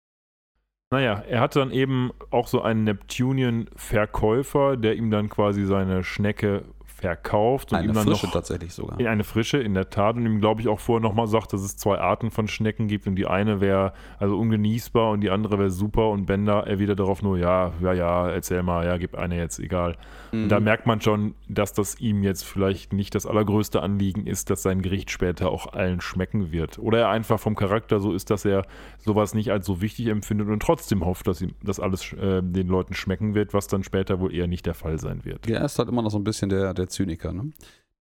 Naja, 0.90 1.24
er 1.28 1.40
hat 1.40 1.56
dann 1.56 1.72
eben 1.72 2.12
auch 2.30 2.46
so 2.46 2.62
einen 2.62 2.84
Neptunian-Verkäufer, 2.84 4.76
der 4.76 4.94
ihm 4.94 5.10
dann 5.10 5.28
quasi 5.28 5.64
seine 5.64 6.04
Schnecke 6.04 6.62
verkauft 7.06 7.72
und 7.72 7.78
eine 7.78 7.88
ihm 7.88 7.94
dann 7.94 8.04
frische 8.04 8.26
noch 8.26 8.32
tatsächlich 8.32 8.74
sogar. 8.74 8.98
in 8.98 9.06
eine 9.06 9.24
frische, 9.24 9.58
in 9.58 9.74
der 9.74 9.90
Tat, 9.90 10.16
und 10.16 10.26
ihm, 10.26 10.40
glaube 10.40 10.60
ich, 10.60 10.68
auch 10.68 10.80
vorher 10.80 11.00
nochmal 11.00 11.28
sagt, 11.28 11.52
dass 11.52 11.60
es 11.60 11.76
zwei 11.76 11.98
Arten 11.98 12.30
von 12.30 12.48
Schnecken 12.48 12.88
gibt 12.88 13.06
und 13.06 13.16
die 13.16 13.26
eine 13.26 13.60
wäre 13.60 13.92
also 14.18 14.36
ungenießbar 14.38 15.10
und 15.10 15.20
die 15.20 15.30
andere 15.30 15.58
wäre 15.58 15.70
super 15.70 16.10
und 16.10 16.26
Bender 16.26 16.66
erwidert 16.66 16.98
darauf 16.98 17.22
nur, 17.22 17.38
ja, 17.38 17.72
ja, 17.80 17.92
ja, 17.92 18.28
erzähl 18.28 18.62
mal, 18.62 18.84
ja, 18.84 18.96
gib 18.96 19.16
eine 19.16 19.36
jetzt, 19.36 19.58
egal. 19.58 19.96
Und 20.44 20.48
da 20.48 20.58
Mhm. 20.58 20.64
merkt 20.64 20.86
man 20.86 21.00
schon, 21.00 21.34
dass 21.48 21.72
das 21.72 22.00
ihm 22.00 22.22
jetzt 22.22 22.44
vielleicht 22.44 22.92
nicht 22.92 23.14
das 23.14 23.26
allergrößte 23.26 23.82
Anliegen 23.82 24.26
ist, 24.26 24.50
dass 24.50 24.62
sein 24.62 24.82
Gericht 24.82 25.10
später 25.10 25.50
auch 25.50 25.72
allen 25.72 26.00
schmecken 26.00 26.52
wird. 26.52 26.78
Oder 26.78 27.00
er 27.00 27.08
einfach 27.08 27.38
vom 27.40 27.54
Charakter 27.56 28.00
so 28.00 28.12
ist, 28.12 28.30
dass 28.30 28.44
er 28.44 28.66
sowas 28.98 29.34
nicht 29.34 29.50
als 29.50 29.66
so 29.66 29.80
wichtig 29.80 30.06
empfindet 30.08 30.48
und 30.48 30.60
trotzdem 30.62 31.04
hofft, 31.04 31.26
dass 31.26 31.40
ihm 31.42 31.52
das 31.62 31.80
alles 31.80 32.12
äh, 32.12 32.42
den 32.42 32.68
Leuten 32.68 32.94
schmecken 32.94 33.34
wird, 33.34 33.54
was 33.54 33.66
dann 33.66 33.82
später 33.84 34.20
wohl 34.20 34.34
eher 34.34 34.46
nicht 34.46 34.66
der 34.66 34.74
Fall 34.74 34.98
sein 34.98 35.24
wird. 35.24 35.46
Ja, 35.46 35.58
er 35.58 35.64
ist 35.66 35.78
halt 35.78 35.88
immer 35.88 36.02
noch 36.02 36.10
so 36.10 36.18
ein 36.18 36.24
bisschen 36.24 36.48
der, 36.48 36.74
der 36.74 36.88
Zyniker, 36.88 37.32
ne? 37.32 37.50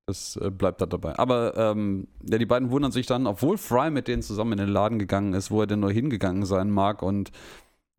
Das 0.08 0.38
äh, 0.40 0.52
bleibt 0.52 0.82
da 0.82 0.86
dabei. 0.86 1.18
Aber 1.18 1.58
ähm, 1.58 2.08
ja, 2.30 2.38
die 2.38 2.46
beiden 2.46 2.70
wundern 2.70 2.92
sich 2.92 3.08
dann, 3.08 3.26
obwohl 3.26 3.58
Fry 3.58 3.90
mit 3.90 4.08
denen 4.08 4.22
zusammen 4.22 4.52
in 4.52 4.60
den 4.60 4.70
Laden 4.70 5.00
gegangen 5.00 5.34
ist, 5.34 5.50
wo 5.50 5.62
er 5.62 5.68
denn 5.68 5.80
nur 5.80 5.92
hingegangen 5.92 6.46
sein 6.46 6.70
mag 6.70 7.02
und 7.02 7.32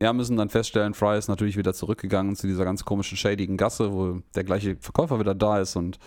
ja, 0.01 0.13
müssen 0.13 0.37
dann 0.37 0.51
feststellen, 0.51 0.95
Fry 0.95 1.19
ist 1.19 1.29
natürlich 1.29 1.57
wieder 1.57 1.73
zurückgegangen 1.73 2.37
zu 2.37 2.47
dieser 2.47 2.65
ganz 2.65 2.85
komischen, 2.85 3.17
shadigen 3.17 3.57
Gasse, 3.57 3.93
wo 3.93 4.21
der 4.35 4.45
gleiche 4.45 4.77
Verkäufer 4.77 5.19
wieder 5.19 5.35
da 5.35 5.61
ist 5.61 5.77
und 5.77 5.99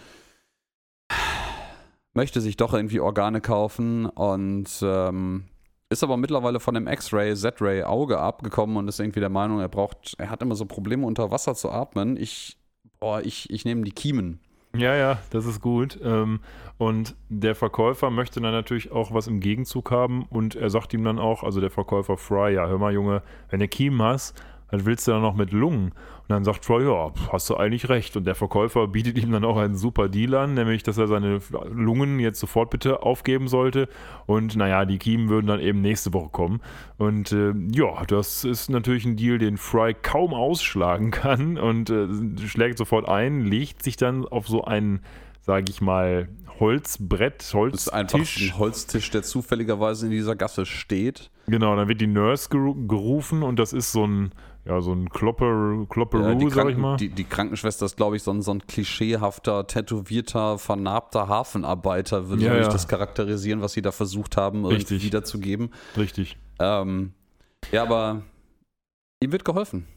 möchte 2.14 2.42
sich 2.42 2.58
doch 2.58 2.74
irgendwie 2.74 3.00
Organe 3.00 3.42
kaufen 3.42 4.06
und 4.06 4.70
ähm, 4.82 5.46
ist 5.90 6.04
aber 6.04 6.18
mittlerweile 6.18 6.60
von 6.60 6.76
dem 6.76 6.88
X-Ray, 6.88 7.36
Z-Ray 7.36 7.84
Auge 7.84 8.20
abgekommen 8.20 8.78
und 8.78 8.88
ist 8.88 9.00
irgendwie 9.00 9.22
der 9.22 9.30
Meinung, 9.30 9.60
er 9.60 9.70
braucht, 9.70 10.16
er 10.20 10.30
hat 10.30 10.42
immer 10.42 10.56
so 10.56 10.66
Probleme 10.66 11.06
unter 11.06 11.32
Wasser 11.32 11.56
zu 11.56 11.72
atmen. 11.72 12.16
Ich, 12.16 12.58
boah, 13.00 13.22
ich, 13.22 13.50
ich 13.50 13.66
nehme 13.66 13.84
die 13.84 13.92
Kiemen. 13.92 14.40
Ja, 14.76 14.96
ja, 14.96 15.20
das 15.32 15.46
ist 15.46 15.62
gut. 15.62 16.00
Ähm, 16.04 16.42
und 16.78 17.16
der 17.28 17.56
Verkäufer 17.56 18.12
möchte 18.12 18.40
dann 18.40 18.52
natürlich 18.52 18.92
auch 18.92 19.14
was 19.14 19.28
im 19.28 19.40
Gegenzug 19.40 19.92
haben 19.92 20.24
und 20.24 20.56
er 20.56 20.70
sagt 20.70 20.94
ihm 20.94 21.04
dann 21.04 21.20
auch, 21.20 21.44
also 21.44 21.60
der 21.60 21.72
Verkäufer 21.72 22.18
Fry, 22.18 22.54
ja, 22.54 22.68
hör 22.68 22.78
mal, 22.78 22.94
Junge, 22.94 23.24
wenn 23.50 23.60
du 23.60 23.68
Kiemen 23.68 24.02
hast, 24.02 24.42
dann 24.70 24.86
willst 24.86 25.08
du 25.08 25.12
dann 25.12 25.22
noch 25.24 25.36
mit 25.36 25.52
Lungen. 25.52 25.94
Und 26.30 26.36
dann 26.36 26.44
sagt 26.44 26.64
Fry, 26.64 26.84
ja, 26.84 27.12
hast 27.32 27.50
du 27.50 27.58
eigentlich 27.58 27.90
recht. 27.90 28.16
Und 28.16 28.26
der 28.26 28.36
Verkäufer 28.36 28.88
bietet 28.88 29.18
ihm 29.18 29.32
dann 29.32 29.44
auch 29.44 29.58
einen 29.58 29.76
super 29.76 30.10
Deal 30.10 30.36
an, 30.36 30.54
nämlich, 30.54 30.84
dass 30.84 31.00
er 31.00 31.08
seine 31.08 31.40
Lungen 31.74 32.20
jetzt 32.20 32.40
sofort 32.40 32.70
bitte 32.70 33.02
aufgeben 33.02 33.48
sollte. 33.48 33.90
Und 34.28 34.56
naja, 34.56 34.86
die 34.86 35.00
Kiemen 35.00 35.30
würden 35.30 35.48
dann 35.48 35.60
eben 35.60 35.82
nächste 35.82 36.14
Woche 36.14 36.30
kommen. 36.30 36.62
Und 36.98 37.32
äh, 37.32 37.54
ja, 37.72 38.06
das 38.06 38.44
ist 38.44 38.70
natürlich 38.70 39.06
ein 39.06 39.18
Deal, 39.18 39.40
den 39.40 39.58
Fry 39.58 39.96
kaum 40.00 40.36
ausschlagen 40.36 41.10
kann 41.12 41.58
und 41.58 41.90
äh, 41.90 42.08
schlägt 42.46 42.78
sofort 42.78 43.10
ein, 43.10 43.42
legt 43.46 43.82
sich 43.82 43.98
dann 43.98 44.24
auf 44.28 44.48
so 44.48 44.64
einen, 44.64 45.00
sage 45.42 45.66
ich 45.72 45.82
mal, 45.82 46.30
Holzbrett, 46.60 47.40
Das 47.40 47.54
ist 47.54 47.90
einfach 47.90 48.20
Holztisch. 48.20 48.52
ein 48.52 48.60
Holztisch, 48.60 49.12
der 49.12 49.24
zufälligerweise 49.24 50.06
in 50.06 50.12
dieser 50.12 50.36
Gasse 50.36 50.66
steht. 50.68 51.32
Genau, 51.48 51.76
dann 51.76 51.88
wird 51.88 52.02
die 52.02 52.08
Nurse 52.08 52.50
geru 52.50 52.76
gerufen 52.86 53.42
und 53.42 53.58
das 53.58 53.74
ist 53.74 53.92
so 53.92 54.06
ein, 54.06 54.32
ja, 54.70 54.82
so 54.82 54.94
ein 54.94 55.10
Klopper, 55.10 55.86
Klopperoo, 55.90 56.36
die, 56.36 56.50
sag 56.52 56.70
ich 56.70 56.78
mal. 56.78 56.96
die, 56.98 57.10
die 57.10 57.24
Krankenschwester 57.24 57.86
ist, 57.88 57.98
glaube 57.98 58.16
ich, 58.16 58.24
so 58.24 58.32
ein, 58.32 58.42
so 58.44 58.52
ein 58.52 58.66
klischeehafter, 58.68 59.66
tätowierter, 59.66 60.60
vernarbter 60.60 61.28
Hafenarbeiter, 61.28 62.30
würde 62.30 62.44
Ja, 62.46 62.56
ich 62.56 62.68
ja. 62.68 62.72
das 62.72 62.88
charakterisieren, 62.88 63.62
was 63.62 63.74
sie 63.74 63.82
da 63.82 63.92
versucht 63.92 64.38
haben, 64.38 64.60
irgendwie 64.60 64.76
Richtig. 64.76 65.04
wiederzugeben. 65.04 65.72
Richtig. 65.98 66.38
Ähm, 66.60 67.14
ja, 67.72 67.82
aber 67.82 68.22
ihm 69.24 69.32
wird 69.32 69.44
geholfen. 69.44 69.88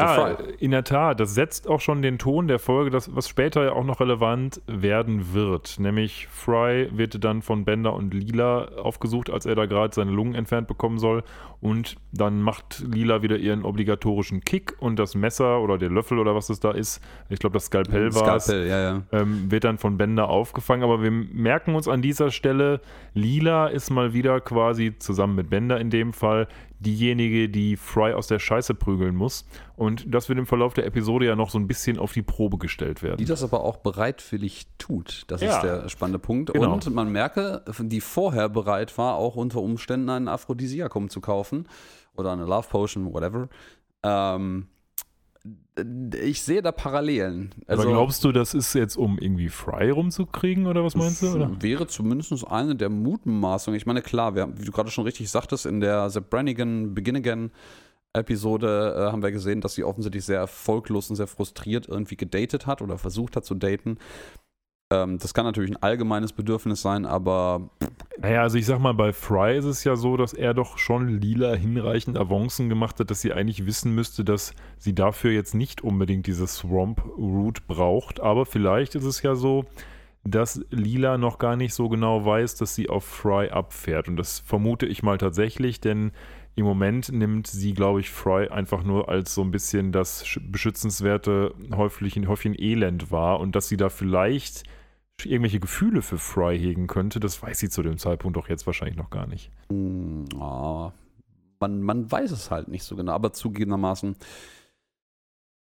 Also 0.00 0.02
ja, 0.02 0.36
Fry. 0.36 0.54
in 0.58 0.70
der 0.70 0.84
Tat. 0.84 1.20
Das 1.20 1.34
setzt 1.34 1.68
auch 1.68 1.80
schon 1.80 2.02
den 2.02 2.18
Ton 2.18 2.48
der 2.48 2.58
Folge, 2.58 2.90
das, 2.90 3.14
was 3.14 3.28
später 3.28 3.64
ja 3.64 3.72
auch 3.72 3.84
noch 3.84 4.00
relevant 4.00 4.60
werden 4.66 5.32
wird. 5.32 5.78
Nämlich 5.78 6.28
Fry 6.28 6.88
wird 6.92 7.22
dann 7.24 7.42
von 7.42 7.64
Bender 7.64 7.94
und 7.94 8.14
Lila 8.14 8.68
aufgesucht, 8.76 9.30
als 9.30 9.46
er 9.46 9.54
da 9.54 9.66
gerade 9.66 9.94
seine 9.94 10.10
Lungen 10.10 10.34
entfernt 10.34 10.68
bekommen 10.68 10.98
soll. 10.98 11.22
Und 11.60 11.96
dann 12.10 12.42
macht 12.42 12.84
Lila 12.92 13.22
wieder 13.22 13.36
ihren 13.36 13.64
obligatorischen 13.64 14.40
Kick 14.40 14.74
und 14.80 14.98
das 14.98 15.14
Messer 15.14 15.60
oder 15.60 15.78
der 15.78 15.90
Löffel 15.90 16.18
oder 16.18 16.34
was 16.34 16.48
das 16.48 16.58
da 16.58 16.72
ist, 16.72 17.00
ich 17.28 17.38
glaube, 17.38 17.54
das 17.54 17.66
Skalpell 17.66 18.12
war 18.14 18.36
es, 18.36 18.44
Skalpell, 18.44 18.68
ja, 18.68 18.80
ja. 18.80 19.02
ähm, 19.12 19.50
wird 19.50 19.62
dann 19.62 19.78
von 19.78 19.96
Bender 19.96 20.28
aufgefangen. 20.28 20.82
Aber 20.82 21.02
wir 21.02 21.10
merken 21.10 21.76
uns 21.76 21.86
an 21.86 22.02
dieser 22.02 22.32
Stelle, 22.32 22.80
Lila 23.14 23.68
ist 23.68 23.90
mal 23.90 24.12
wieder 24.12 24.40
quasi 24.40 24.98
zusammen 24.98 25.36
mit 25.36 25.50
Bender 25.50 25.78
in 25.78 25.90
dem 25.90 26.12
Fall 26.12 26.48
diejenige, 26.82 27.48
die 27.48 27.76
Fry 27.76 28.12
aus 28.12 28.26
der 28.26 28.38
Scheiße 28.38 28.74
prügeln 28.74 29.14
muss. 29.16 29.46
Und 29.76 30.04
das 30.12 30.28
wird 30.28 30.38
im 30.38 30.46
Verlauf 30.46 30.74
der 30.74 30.86
Episode 30.86 31.26
ja 31.26 31.36
noch 31.36 31.50
so 31.50 31.58
ein 31.58 31.66
bisschen 31.66 31.98
auf 31.98 32.12
die 32.12 32.22
Probe 32.22 32.58
gestellt 32.58 32.98
Die 32.98 33.02
werden. 33.04 33.24
das 33.26 33.42
aber 33.42 33.64
auch 33.64 33.78
bereitwillig 33.78 34.66
tut. 34.78 35.24
Das 35.28 35.40
Ja. 35.40 35.56
ist 35.56 35.62
der 35.62 35.88
spannende 35.88 36.18
Punkt. 36.18 36.52
Genau. 36.52 36.72
Und 36.72 36.92
man 36.92 37.10
merke, 37.10 37.64
die 37.80 38.00
vorher 38.00 38.48
bereit 38.48 38.96
war, 38.98 39.14
auch 39.14 39.36
unter 39.36 39.60
Umständen 39.62 40.10
einen 40.10 40.28
Aphrodisiakum 40.28 41.08
zu 41.08 41.20
kaufen 41.20 41.66
oder 42.16 42.32
eine 42.32 42.44
Love 42.44 42.68
Potion, 42.68 43.12
whatever. 43.12 43.48
Ähm, 44.02 44.66
ich 46.22 46.42
sehe 46.42 46.62
da 46.62 46.70
Parallelen. 46.70 47.54
Also, 47.66 47.82
Aber 47.82 47.92
glaubst 47.92 48.22
du, 48.24 48.32
das 48.32 48.54
ist 48.54 48.74
jetzt, 48.74 48.96
um 48.96 49.18
irgendwie 49.18 49.48
Fry 49.48 49.90
rumzukriegen 49.90 50.66
oder 50.66 50.84
was 50.84 50.94
meinst 50.94 51.22
du? 51.22 51.32
Oder? 51.32 51.62
Wäre 51.62 51.86
zumindest 51.86 52.46
eine 52.46 52.76
der 52.76 52.90
Mutmaßungen. 52.90 53.76
Ich 53.76 53.86
meine, 53.86 54.02
klar, 54.02 54.34
wir, 54.34 54.56
wie 54.58 54.64
du 54.64 54.72
gerade 54.72 54.90
schon 54.90 55.04
richtig 55.04 55.30
sagtest, 55.30 55.66
in 55.66 55.80
der 55.80 56.10
The 56.10 56.20
Brannigan 56.20 56.94
Begin 56.94 57.16
Again 57.16 57.50
Episode 58.14 58.94
äh, 58.96 59.10
haben 59.10 59.22
wir 59.22 59.32
gesehen, 59.32 59.62
dass 59.62 59.74
sie 59.74 59.84
offensichtlich 59.84 60.24
sehr 60.24 60.38
erfolglos 60.38 61.08
und 61.08 61.16
sehr 61.16 61.26
frustriert 61.26 61.88
irgendwie 61.88 62.16
gedatet 62.16 62.66
hat 62.66 62.82
oder 62.82 62.98
versucht 62.98 63.36
hat 63.36 63.44
zu 63.46 63.54
daten. 63.54 63.98
Ähm, 64.92 65.18
das 65.18 65.32
kann 65.32 65.44
natürlich 65.44 65.70
ein 65.70 65.82
allgemeines 65.82 66.32
Bedürfnis 66.32 66.82
sein, 66.82 67.06
aber. 67.06 67.70
Naja, 68.18 68.42
also 68.42 68.58
ich 68.58 68.66
sag 68.66 68.78
mal, 68.78 68.94
bei 68.94 69.12
Fry 69.12 69.56
ist 69.56 69.64
es 69.64 69.84
ja 69.84 69.96
so, 69.96 70.16
dass 70.16 70.32
er 70.32 70.54
doch 70.54 70.78
schon 70.78 71.08
lila 71.08 71.54
hinreichend 71.54 72.18
Avancen 72.18 72.68
gemacht 72.68 73.00
hat, 73.00 73.10
dass 73.10 73.20
sie 73.20 73.32
eigentlich 73.32 73.66
wissen 73.66 73.94
müsste, 73.94 74.24
dass 74.24 74.54
sie 74.78 74.94
dafür 74.94 75.32
jetzt 75.32 75.54
nicht 75.54 75.82
unbedingt 75.82 76.26
diese 76.26 76.46
Swamp 76.46 77.02
Route 77.16 77.62
braucht. 77.66 78.20
Aber 78.20 78.46
vielleicht 78.46 78.94
ist 78.94 79.04
es 79.04 79.22
ja 79.22 79.34
so, 79.34 79.64
dass 80.24 80.60
Lila 80.70 81.18
noch 81.18 81.38
gar 81.38 81.56
nicht 81.56 81.74
so 81.74 81.88
genau 81.88 82.24
weiß, 82.24 82.54
dass 82.56 82.74
sie 82.74 82.88
auf 82.88 83.04
Fry 83.04 83.48
abfährt. 83.48 84.08
Und 84.08 84.16
das 84.16 84.38
vermute 84.40 84.86
ich 84.86 85.02
mal 85.02 85.18
tatsächlich, 85.18 85.80
denn 85.80 86.12
im 86.54 86.64
Moment 86.64 87.10
nimmt 87.10 87.46
sie, 87.46 87.72
glaube 87.72 88.00
ich, 88.00 88.10
Fry 88.10 88.48
einfach 88.48 88.84
nur 88.84 89.08
als 89.08 89.34
so 89.34 89.42
ein 89.42 89.50
bisschen 89.50 89.90
das 89.90 90.38
beschützenswerte 90.40 91.54
Häufchen, 91.74 92.28
Häufchen 92.28 92.54
Elend 92.60 93.10
wahr 93.10 93.40
und 93.40 93.56
dass 93.56 93.68
sie 93.68 93.78
da 93.78 93.88
vielleicht 93.88 94.64
irgendwelche 95.24 95.60
Gefühle 95.60 96.02
für 96.02 96.18
Fry 96.18 96.58
hegen 96.58 96.86
könnte, 96.86 97.20
das 97.20 97.42
weiß 97.42 97.58
sie 97.58 97.68
zu 97.68 97.82
dem 97.82 97.98
Zeitpunkt 97.98 98.36
doch 98.36 98.48
jetzt 98.48 98.66
wahrscheinlich 98.66 98.96
noch 98.96 99.10
gar 99.10 99.26
nicht. 99.26 99.50
Oh, 99.70 100.92
man, 101.60 101.82
man 101.82 102.10
weiß 102.10 102.30
es 102.32 102.50
halt 102.50 102.68
nicht 102.68 102.84
so 102.84 102.96
genau, 102.96 103.12
aber 103.12 103.32
zugegebenermaßen, 103.32 104.16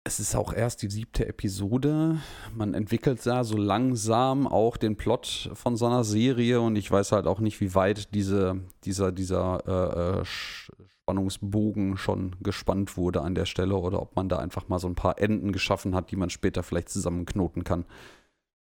es 0.04 0.20
ist 0.20 0.34
auch 0.34 0.54
erst 0.54 0.82
die 0.82 0.88
siebte 0.88 1.26
Episode. 1.26 2.18
Man 2.54 2.72
entwickelt 2.72 3.26
da 3.26 3.44
so 3.44 3.58
langsam 3.58 4.46
auch 4.46 4.78
den 4.78 4.96
Plot 4.96 5.50
von 5.52 5.76
so 5.76 5.86
einer 5.86 6.02
Serie 6.02 6.60
und 6.62 6.76
ich 6.76 6.90
weiß 6.90 7.12
halt 7.12 7.26
auch 7.26 7.40
nicht, 7.40 7.60
wie 7.60 7.74
weit 7.74 8.14
diese, 8.14 8.60
dieser, 8.84 9.12
dieser 9.12 9.66
äh, 9.66 10.20
äh 10.20 10.24
Spannungsbogen 10.24 11.96
schon 11.96 12.36
gespannt 12.40 12.98
wurde 12.98 13.22
an 13.22 13.34
der 13.34 13.46
Stelle 13.46 13.76
oder 13.76 14.02
ob 14.02 14.14
man 14.14 14.28
da 14.28 14.38
einfach 14.38 14.68
mal 14.68 14.78
so 14.78 14.88
ein 14.88 14.94
paar 14.94 15.18
Enden 15.18 15.52
geschaffen 15.52 15.94
hat, 15.94 16.10
die 16.10 16.16
man 16.16 16.28
später 16.28 16.62
vielleicht 16.62 16.90
zusammenknoten 16.90 17.64
kann. 17.64 17.86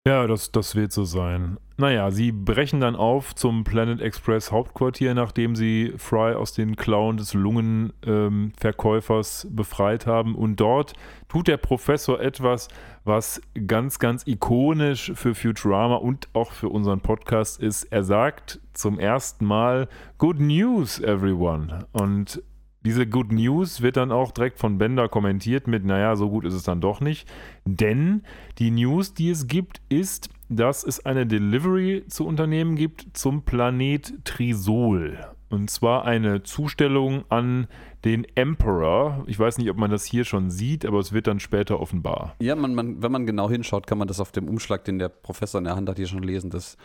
Ja, 0.07 0.27
das, 0.27 0.51
das 0.51 0.75
wird 0.75 0.91
so 0.91 1.03
sein. 1.03 1.57
Naja, 1.77 2.11
sie 2.11 2.31
brechen 2.31 2.79
dann 2.79 2.95
auf 2.95 3.33
zum 3.33 3.63
Planet 3.63 4.01
Express 4.01 4.51
Hauptquartier, 4.51 5.15
nachdem 5.15 5.55
sie 5.55 5.93
Fry 5.97 6.35
aus 6.35 6.53
den 6.53 6.75
Klauen 6.75 7.17
des 7.17 7.33
Lungenverkäufers 7.33 9.45
ähm, 9.45 9.55
befreit 9.55 10.05
haben. 10.05 10.35
Und 10.35 10.57
dort 10.57 10.93
tut 11.27 11.47
der 11.47 11.57
Professor 11.57 12.21
etwas, 12.21 12.67
was 13.03 13.41
ganz, 13.65 13.97
ganz 13.97 14.27
ikonisch 14.27 15.11
für 15.15 15.33
Futurama 15.33 15.95
und 15.95 16.27
auch 16.33 16.51
für 16.51 16.69
unseren 16.69 17.01
Podcast 17.01 17.59
ist. 17.59 17.85
Er 17.85 18.03
sagt 18.03 18.59
zum 18.73 18.99
ersten 18.99 19.45
Mal 19.45 19.87
Good 20.19 20.39
News, 20.39 20.99
everyone. 20.99 21.87
Und 21.93 22.43
diese 22.85 23.07
Good 23.07 23.31
News 23.31 23.81
wird 23.81 23.97
dann 23.97 24.11
auch 24.11 24.31
direkt 24.31 24.59
von 24.59 24.77
Bender 24.77 25.09
kommentiert 25.09 25.67
mit, 25.67 25.83
naja, 25.83 26.15
so 26.15 26.29
gut 26.29 26.45
ist 26.45 26.53
es 26.53 26.63
dann 26.63 26.81
doch 26.81 27.01
nicht. 27.01 27.27
Denn 27.65 28.21
die 28.59 28.71
News, 28.71 29.13
die 29.13 29.29
es 29.29 29.47
gibt, 29.47 29.81
ist, 29.89 30.29
dass 30.49 30.83
es 30.83 31.05
eine 31.05 31.25
Delivery 31.25 32.05
zu 32.07 32.25
Unternehmen 32.27 32.75
gibt 32.75 33.07
zum 33.13 33.43
Planet 33.43 34.13
Trisol. 34.23 35.17
Und 35.49 35.69
zwar 35.69 36.05
eine 36.05 36.43
Zustellung 36.43 37.23
an 37.29 37.67
den 38.03 38.25
Emperor. 38.35 39.23
Ich 39.27 39.39
weiß 39.39 39.57
nicht, 39.57 39.69
ob 39.69 39.77
man 39.77 39.89
das 39.89 40.05
hier 40.05 40.25
schon 40.25 40.49
sieht, 40.51 40.85
aber 40.85 40.99
es 40.99 41.13
wird 41.13 41.27
dann 41.27 41.39
später 41.39 41.79
offenbar. 41.79 42.35
Ja, 42.39 42.55
man, 42.55 42.75
man, 42.75 43.01
wenn 43.01 43.11
man 43.11 43.25
genau 43.25 43.49
hinschaut, 43.49 43.87
kann 43.87 43.97
man 43.97 44.07
das 44.07 44.19
auf 44.19 44.31
dem 44.31 44.47
Umschlag, 44.47 44.83
den 44.85 44.99
der 44.99 45.09
Professor 45.09 45.59
in 45.59 45.65
der 45.65 45.75
Hand 45.75 45.89
hat, 45.89 45.97
hier 45.97 46.07
schon 46.07 46.23
lesen. 46.23 46.49
Das 46.49 46.77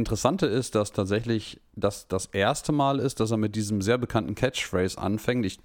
Interessante 0.00 0.46
ist, 0.46 0.74
dass 0.74 0.92
tatsächlich 0.92 1.60
das 1.76 2.08
das 2.08 2.26
erste 2.26 2.72
Mal 2.72 2.98
ist, 2.98 3.20
dass 3.20 3.30
er 3.30 3.36
mit 3.36 3.54
diesem 3.54 3.80
sehr 3.80 3.98
bekannten 3.98 4.34
Catchphrase 4.34 4.98
anfängt. 4.98 5.46
Ich, 5.46 5.60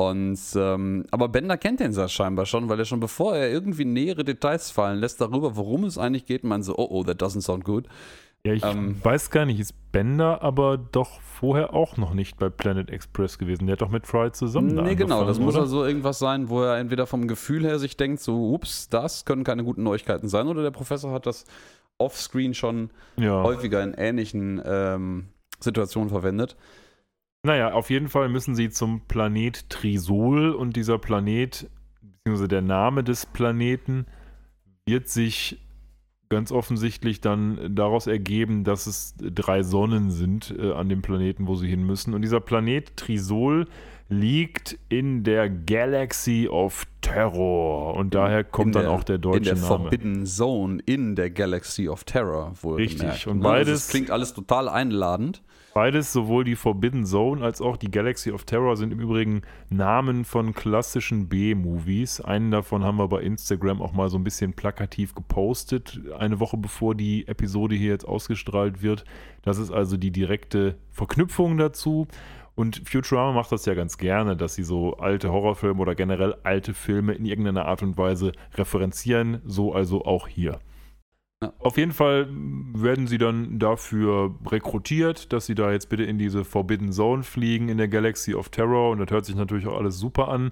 und 0.00 0.38
ähm, 0.54 1.06
aber 1.10 1.28
Bender 1.28 1.56
kennt 1.56 1.80
den 1.80 1.92
Satz 1.92 2.12
scheinbar 2.12 2.46
schon, 2.46 2.68
weil 2.68 2.78
er 2.78 2.84
schon 2.84 3.00
bevor 3.00 3.34
er 3.36 3.50
irgendwie 3.50 3.84
nähere 3.84 4.24
Details 4.24 4.70
fallen 4.70 5.00
lässt 5.00 5.20
darüber, 5.20 5.56
worum 5.56 5.84
es 5.84 5.98
eigentlich 5.98 6.26
geht, 6.26 6.44
man 6.44 6.62
so, 6.62 6.76
oh 6.76 6.86
oh, 6.90 7.02
that 7.02 7.20
doesn't 7.20 7.42
sound 7.42 7.64
good. 7.64 7.88
Ja, 8.46 8.52
ich 8.52 8.64
ähm, 8.64 8.96
weiß 9.02 9.30
gar 9.30 9.44
nicht, 9.44 9.58
ist 9.58 9.74
Bender 9.90 10.42
aber 10.42 10.78
doch 10.78 11.20
vorher 11.20 11.74
auch 11.74 11.96
noch 11.96 12.14
nicht 12.14 12.38
bei 12.38 12.48
Planet 12.48 12.90
Express 12.90 13.38
gewesen. 13.38 13.66
Der 13.66 13.72
hat 13.72 13.82
doch 13.82 13.90
mit 13.90 14.06
Fry 14.06 14.30
zusammen. 14.30 14.74
Nee, 14.76 14.94
genau, 14.94 15.24
das 15.24 15.38
oder? 15.38 15.46
muss 15.46 15.56
also 15.56 15.84
irgendwas 15.84 16.18
sein, 16.18 16.48
wo 16.48 16.62
er 16.62 16.78
entweder 16.78 17.06
vom 17.06 17.26
Gefühl 17.26 17.64
her 17.64 17.78
sich 17.78 17.96
denkt, 17.96 18.20
so, 18.20 18.52
ups, 18.52 18.88
das 18.88 19.24
können 19.24 19.44
keine 19.44 19.64
guten 19.64 19.82
Neuigkeiten 19.82 20.28
sein, 20.28 20.46
oder 20.46 20.62
der 20.62 20.70
Professor 20.70 21.12
hat 21.12 21.26
das 21.26 21.44
offscreen 21.98 22.54
schon 22.54 22.90
ja. 23.16 23.42
häufiger 23.42 23.82
in 23.82 23.94
ähnlichen 23.94 24.62
ähm, 24.64 25.28
Situationen 25.60 26.08
verwendet. 26.08 26.56
Naja, 27.44 27.72
auf 27.72 27.90
jeden 27.90 28.08
Fall 28.08 28.28
müssen 28.28 28.54
sie 28.54 28.70
zum 28.70 29.02
Planet 29.06 29.68
Trisol 29.70 30.50
und 30.50 30.76
dieser 30.76 30.98
Planet, 30.98 31.70
beziehungsweise 32.00 32.48
der 32.48 32.62
Name 32.62 33.04
des 33.04 33.26
Planeten, 33.26 34.06
wird 34.86 35.08
sich 35.08 35.60
ganz 36.28 36.52
offensichtlich 36.52 37.20
dann 37.20 37.74
daraus 37.74 38.06
ergeben, 38.06 38.64
dass 38.64 38.86
es 38.86 39.14
drei 39.18 39.62
Sonnen 39.62 40.10
sind 40.10 40.54
äh, 40.58 40.72
an 40.72 40.88
dem 40.88 41.00
Planeten, 41.00 41.46
wo 41.46 41.54
sie 41.54 41.68
hin 41.68 41.84
müssen. 41.84 42.12
Und 42.12 42.22
dieser 42.22 42.40
Planet 42.40 42.96
Trisol 42.96 43.66
liegt 44.08 44.78
in 44.88 45.22
der 45.22 45.50
Galaxy 45.50 46.48
of 46.48 46.86
Terror. 47.00 47.94
Und 47.94 48.14
daher 48.14 48.44
kommt 48.44 48.74
der, 48.74 48.82
dann 48.82 48.90
auch 48.90 49.04
der 49.04 49.18
deutsche 49.18 49.50
Name. 49.50 49.50
In 49.50 49.60
der 49.60 49.68
Name. 49.68 49.82
Forbidden 49.82 50.26
Zone 50.26 50.82
in 50.86 51.14
der 51.14 51.30
Galaxy 51.30 51.88
of 51.88 52.04
Terror, 52.04 52.52
wohl 52.62 52.76
Richtig. 52.76 53.00
Gemerkt. 53.00 53.26
Und 53.26 53.40
beides. 53.40 53.66
Ne, 53.66 53.72
also 53.72 53.90
klingt 53.90 54.10
alles 54.10 54.34
total 54.34 54.68
einladend. 54.68 55.42
Beides, 55.74 56.12
sowohl 56.12 56.42
die 56.42 56.56
Forbidden 56.56 57.06
Zone 57.06 57.44
als 57.44 57.60
auch 57.60 57.76
die 57.76 57.90
Galaxy 57.90 58.32
of 58.32 58.44
Terror, 58.44 58.76
sind 58.76 58.92
im 58.92 58.98
Übrigen 58.98 59.42
Namen 59.68 60.24
von 60.24 60.52
klassischen 60.52 61.28
B-Movies. 61.28 62.20
Einen 62.20 62.50
davon 62.50 62.82
haben 62.82 62.98
wir 62.98 63.06
bei 63.06 63.20
Instagram 63.20 63.80
auch 63.80 63.92
mal 63.92 64.08
so 64.08 64.18
ein 64.18 64.24
bisschen 64.24 64.54
plakativ 64.54 65.14
gepostet, 65.14 66.00
eine 66.18 66.40
Woche 66.40 66.56
bevor 66.56 66.96
die 66.96 67.28
Episode 67.28 67.76
hier 67.76 67.90
jetzt 67.90 68.08
ausgestrahlt 68.08 68.82
wird. 68.82 69.04
Das 69.42 69.58
ist 69.58 69.70
also 69.70 69.96
die 69.96 70.10
direkte 70.10 70.78
Verknüpfung 70.90 71.58
dazu. 71.58 72.08
Und 72.58 72.88
Futurama 72.88 73.30
macht 73.30 73.52
das 73.52 73.66
ja 73.66 73.74
ganz 73.74 73.98
gerne, 73.98 74.36
dass 74.36 74.56
sie 74.56 74.64
so 74.64 74.96
alte 74.96 75.30
Horrorfilme 75.30 75.80
oder 75.80 75.94
generell 75.94 76.34
alte 76.42 76.74
Filme 76.74 77.12
in 77.12 77.24
irgendeiner 77.24 77.66
Art 77.66 77.84
und 77.84 77.96
Weise 77.96 78.32
referenzieren. 78.54 79.40
So 79.44 79.72
also 79.72 80.04
auch 80.04 80.26
hier. 80.26 80.58
Ja. 81.40 81.52
Auf 81.60 81.78
jeden 81.78 81.92
Fall 81.92 82.26
werden 82.28 83.06
sie 83.06 83.18
dann 83.18 83.60
dafür 83.60 84.34
rekrutiert, 84.44 85.32
dass 85.32 85.46
sie 85.46 85.54
da 85.54 85.70
jetzt 85.70 85.88
bitte 85.88 86.02
in 86.02 86.18
diese 86.18 86.44
Forbidden 86.44 86.90
Zone 86.90 87.22
fliegen 87.22 87.68
in 87.68 87.78
der 87.78 87.86
Galaxy 87.86 88.34
of 88.34 88.48
Terror. 88.48 88.90
Und 88.90 88.98
das 88.98 89.10
hört 89.12 89.24
sich 89.24 89.36
natürlich 89.36 89.68
auch 89.68 89.78
alles 89.78 89.96
super 90.00 90.26
an. 90.26 90.50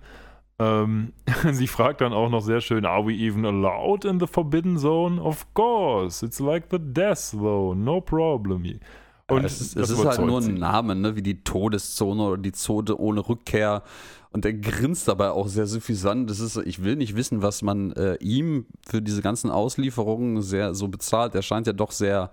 Ähm, 0.61 1.13
sie 1.51 1.67
fragt 1.67 2.03
dann 2.03 2.13
auch 2.13 2.31
noch 2.31 2.43
sehr 2.43 2.61
schön: 2.61 2.87
Are 2.87 3.05
we 3.05 3.15
even 3.15 3.45
allowed 3.45 4.05
in 4.05 4.21
the 4.21 4.29
Forbidden 4.29 4.79
Zone? 4.79 5.21
Of 5.21 5.53
course, 5.55 6.25
it's 6.25 6.39
like 6.39 6.67
the 6.71 6.79
Death 6.79 7.19
Zone, 7.19 7.83
no 7.83 8.01
problem. 8.01 8.79
Und 9.29 9.41
ja, 9.41 9.47
es 9.47 9.61
ist, 9.61 9.77
es 9.77 9.91
ist 9.91 10.05
halt 10.05 10.21
nur 10.21 10.41
ein 10.41 10.55
Name, 10.55 10.95
ne? 10.95 11.17
wie 11.17 11.23
die 11.23 11.43
Todeszone 11.43 12.23
oder 12.23 12.41
die 12.41 12.53
Zone 12.53 12.97
ohne 12.97 13.29
Rückkehr. 13.29 13.83
Und 14.31 14.45
der 14.45 14.55
grinst 14.55 15.09
dabei 15.09 15.31
auch 15.31 15.49
sehr 15.49 15.67
suffisant. 15.67 16.31
Das 16.31 16.41
ist, 16.41 16.57
ich 16.59 16.85
will 16.85 16.97
nicht 16.97 17.17
wissen, 17.17 17.43
was 17.43 17.63
man 17.63 17.93
äh, 17.93 18.17
ihm 18.17 18.67
für 18.87 19.03
diese 19.03 19.23
ganzen 19.23 19.51
Auslieferungen 19.51 20.43
sehr 20.43 20.75
so 20.75 20.89
bezahlt. 20.89 21.35
Er 21.35 21.43
scheint 21.43 21.67
ja 21.67 21.73
doch 21.73 21.91
sehr 21.91 22.31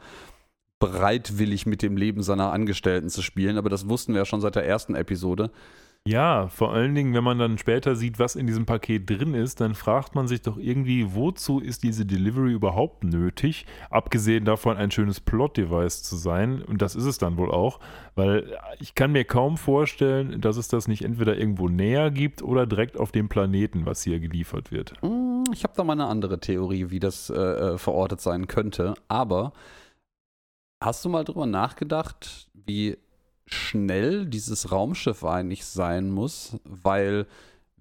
bereitwillig 0.79 1.65
mit 1.65 1.81
dem 1.81 1.95
Leben 1.95 2.21
seiner 2.23 2.51
Angestellten 2.51 3.09
zu 3.09 3.21
spielen, 3.21 3.57
aber 3.57 3.69
das 3.69 3.87
wussten 3.87 4.13
wir 4.13 4.19
ja 4.19 4.25
schon 4.25 4.41
seit 4.41 4.55
der 4.55 4.65
ersten 4.65 4.95
Episode. 4.95 5.49
Ja, 6.05 6.49
vor 6.49 6.73
allen 6.73 6.95
Dingen, 6.95 7.13
wenn 7.13 7.23
man 7.23 7.39
dann 7.39 7.57
später 7.57 7.95
sieht, 7.95 8.19
was 8.19 8.35
in 8.35 8.45
diesem 8.45 8.65
Paket 8.65 9.09
drin 9.09 9.33
ist, 9.33 9.61
dann 9.61 9.73
fragt 9.73 10.15
man 10.15 10.27
sich 10.27 10.41
doch 10.41 10.57
irgendwie, 10.57 11.15
wozu 11.15 11.61
ist 11.61 11.81
diese 11.81 12.05
Delivery 12.05 12.51
überhaupt 12.51 13.05
nötig? 13.05 13.65
Abgesehen 13.89 14.43
davon, 14.43 14.75
ein 14.75 14.91
schönes 14.91 15.21
Plot-Device 15.21 16.03
zu 16.03 16.17
sein. 16.17 16.61
Und 16.61 16.81
das 16.81 16.97
ist 16.97 17.05
es 17.05 17.19
dann 17.19 17.37
wohl 17.37 17.51
auch, 17.51 17.79
weil 18.15 18.53
ich 18.81 18.95
kann 18.95 19.13
mir 19.13 19.23
kaum 19.23 19.55
vorstellen, 19.55 20.41
dass 20.41 20.57
es 20.57 20.67
das 20.67 20.89
nicht 20.89 21.05
entweder 21.05 21.37
irgendwo 21.37 21.69
näher 21.69 22.11
gibt 22.11 22.41
oder 22.41 22.65
direkt 22.65 22.97
auf 22.97 23.13
dem 23.13 23.29
Planeten, 23.29 23.85
was 23.85 24.03
hier 24.03 24.19
geliefert 24.19 24.73
wird. 24.73 24.95
Hm, 25.01 25.45
ich 25.53 25.63
habe 25.63 25.73
da 25.77 25.85
mal 25.85 25.93
eine 25.93 26.07
andere 26.07 26.37
Theorie, 26.41 26.89
wie 26.89 26.99
das 26.99 27.29
äh, 27.29 27.35
äh, 27.35 27.77
verortet 27.77 28.19
sein 28.19 28.47
könnte. 28.47 28.95
Aber 29.07 29.53
hast 30.83 31.05
du 31.05 31.09
mal 31.09 31.23
drüber 31.23 31.45
nachgedacht, 31.45 32.49
wie 32.53 32.97
schnell 33.53 34.25
dieses 34.25 34.71
Raumschiff 34.71 35.23
eigentlich 35.23 35.65
sein 35.65 36.09
muss, 36.09 36.57
weil 36.65 37.27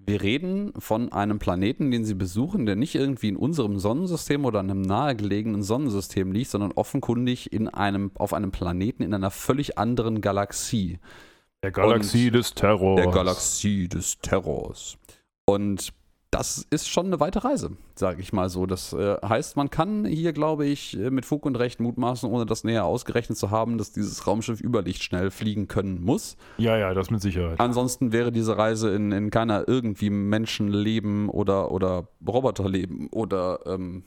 wir 0.07 0.23
reden 0.23 0.73
von 0.79 1.13
einem 1.13 1.39
Planeten, 1.39 1.91
den 1.91 2.05
sie 2.05 2.15
besuchen, 2.15 2.67
der 2.67 2.77
nicht 2.77 2.95
irgendwie 2.95 3.29
in 3.29 3.37
unserem 3.37 3.79
Sonnensystem 3.79 4.45
oder 4.45 4.61
einem 4.61 4.83
nahegelegenen 4.83 5.63
Sonnensystem 5.63 6.33
liegt, 6.33 6.51
sondern 6.51 6.73
offenkundig 6.73 7.53
in 7.53 7.69
einem, 7.69 8.11
auf 8.17 8.35
einem 8.35 8.51
Planeten 8.51 9.03
in 9.03 9.15
einer 9.15 9.31
völlig 9.31 9.79
anderen 9.79 10.21
Galaxie. 10.21 10.99
Der 11.63 11.71
Galaxie 11.71 12.27
Und 12.27 12.35
des 12.35 12.55
Terrors. 12.55 13.01
Der 13.01 13.13
Galaxie 13.13 13.89
des 13.89 14.19
Terrors. 14.19 14.99
Und 15.45 15.93
das 16.33 16.67
ist 16.71 16.89
schon 16.89 17.07
eine 17.07 17.21
weite 17.21 17.45
Reise, 17.45 17.73
sage 17.95 18.23
ich 18.23 18.33
mal 18.33 18.49
so. 18.49 18.65
Das 18.65 18.95
äh, 18.95 19.17
heißt, 19.23 19.57
man 19.57 19.69
kann 19.69 20.07
hier, 20.07 20.33
glaube 20.33 20.65
ich, 20.65 20.99
äh, 20.99 21.11
mit 21.11 21.27
Fug 21.27 21.45
und 21.45 21.57
Recht 21.57 21.79
mutmaßen, 21.79 22.29
ohne 22.29 22.47
das 22.47 22.65
näher 22.65 22.87
ausgerechnet 22.87 23.37
zu 23.37 23.51
haben, 23.51 23.77
dass 23.77 23.93
dieses 23.93 24.27
Raumschiff 24.27 24.59
überlichtschnell 24.59 25.31
fliegen 25.31 25.69
können 25.69 26.03
muss. 26.03 26.39
Ja, 26.57 26.79
ja, 26.79 26.95
das 26.95 27.11
mit 27.11 27.21
Sicherheit. 27.21 27.61
Ansonsten 27.61 28.13
wäre 28.13 28.33
diese 28.33 28.57
Reise 28.57 28.95
in, 28.95 29.13
in 29.13 29.31
keiner 29.31 29.69
irgendwie 29.69 30.09
Menschenleben 30.09 31.29
oder, 31.29 31.71
oder 31.71 32.09
Roboterleben 32.27 33.09
oder 33.09 33.61
ähm, 33.67 34.05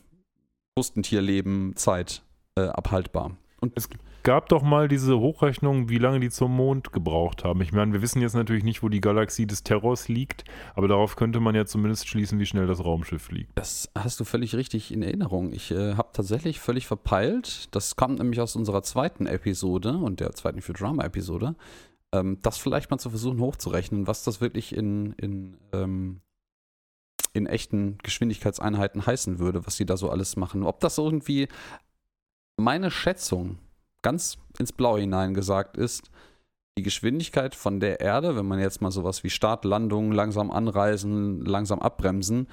Krustentierleben 0.76 1.76
Zeit 1.76 2.24
äh, 2.56 2.62
abhaltbar. 2.62 3.38
Und 3.62 3.74
es 3.76 3.88
gab 4.26 4.50
doch 4.50 4.64
mal 4.64 4.88
diese 4.88 5.20
Hochrechnung, 5.20 5.88
wie 5.88 6.00
lange 6.00 6.20
die 6.20 6.32
zum 6.32 6.52
Mond 6.52 6.92
gebraucht 6.92 7.44
haben. 7.46 7.62
Ich 7.62 7.72
meine, 7.72 7.94
wir 7.94 8.02
wissen 8.02 8.22
jetzt 8.22 8.34
natürlich 8.34 8.64
nicht, 8.64 8.82
wo 8.82 8.90
die 8.90 9.00
Galaxie 9.00 9.46
des 9.46 9.64
Terrors 9.64 10.08
liegt, 10.08 10.44
aber 10.74 10.88
darauf 10.88 11.16
könnte 11.16 11.40
man 11.40 11.54
ja 11.54 11.66
zumindest 11.66 12.08
schließen, 12.08 12.40
wie 12.40 12.48
schnell 12.48 12.66
das 12.66 12.84
Raumschiff 12.84 13.22
fliegt. 13.22 13.52
Das 13.56 13.90
hast 13.96 14.20
du 14.20 14.24
völlig 14.24 14.56
richtig 14.56 14.92
in 14.92 15.04
Erinnerung. 15.04 15.54
Ich 15.54 15.70
äh, 15.72 15.94
habe 15.94 16.10
tatsächlich 16.12 16.60
völlig 16.60 16.88
verpeilt, 16.88 17.74
das 17.76 17.96
kam 17.96 18.16
nämlich 18.16 18.42
aus 18.42 18.56
unserer 18.56 18.82
zweiten 18.82 19.28
Episode 19.28 19.96
und 19.96 20.20
der 20.20 20.34
zweiten 20.34 20.62
Futurama-Episode, 20.62 21.56
ähm, 22.12 22.40
das 22.42 22.58
vielleicht 22.58 22.90
mal 22.90 22.98
zu 22.98 23.12
versuchen 23.12 23.40
hochzurechnen, 23.40 24.08
was 24.08 24.24
das 24.24 24.42
wirklich 24.42 24.76
in, 24.76 25.14
in, 25.14 25.58
ähm, 25.72 26.22
in 27.34 27.46
echten 27.46 28.00
Geschwindigkeitseinheiten 28.00 29.06
heißen 29.06 29.38
würde, 29.38 29.68
was 29.68 29.78
sie 29.78 29.86
da 29.86 29.98
so 29.98 30.10
alles 30.10 30.36
machen. 30.36 30.64
Ob 30.64 30.80
das 30.80 30.98
irgendwie 30.98 31.48
meine 32.58 32.90
Schätzung 32.90 33.60
ganz 34.06 34.38
ins 34.60 34.72
Blaue 34.72 35.00
hinein 35.00 35.34
gesagt 35.34 35.78
ist, 35.78 36.12
die 36.78 36.84
Geschwindigkeit 36.84 37.56
von 37.56 37.80
der 37.80 38.02
Erde, 38.02 38.36
wenn 38.36 38.46
man 38.46 38.60
jetzt 38.60 38.80
mal 38.80 38.92
sowas 38.92 39.24
wie 39.24 39.32
Start, 39.32 39.66
Landung, 39.66 40.12
langsam 40.12 40.52
anreisen, 40.52 41.44
langsam 41.44 41.80
abbremsen, 41.80 42.48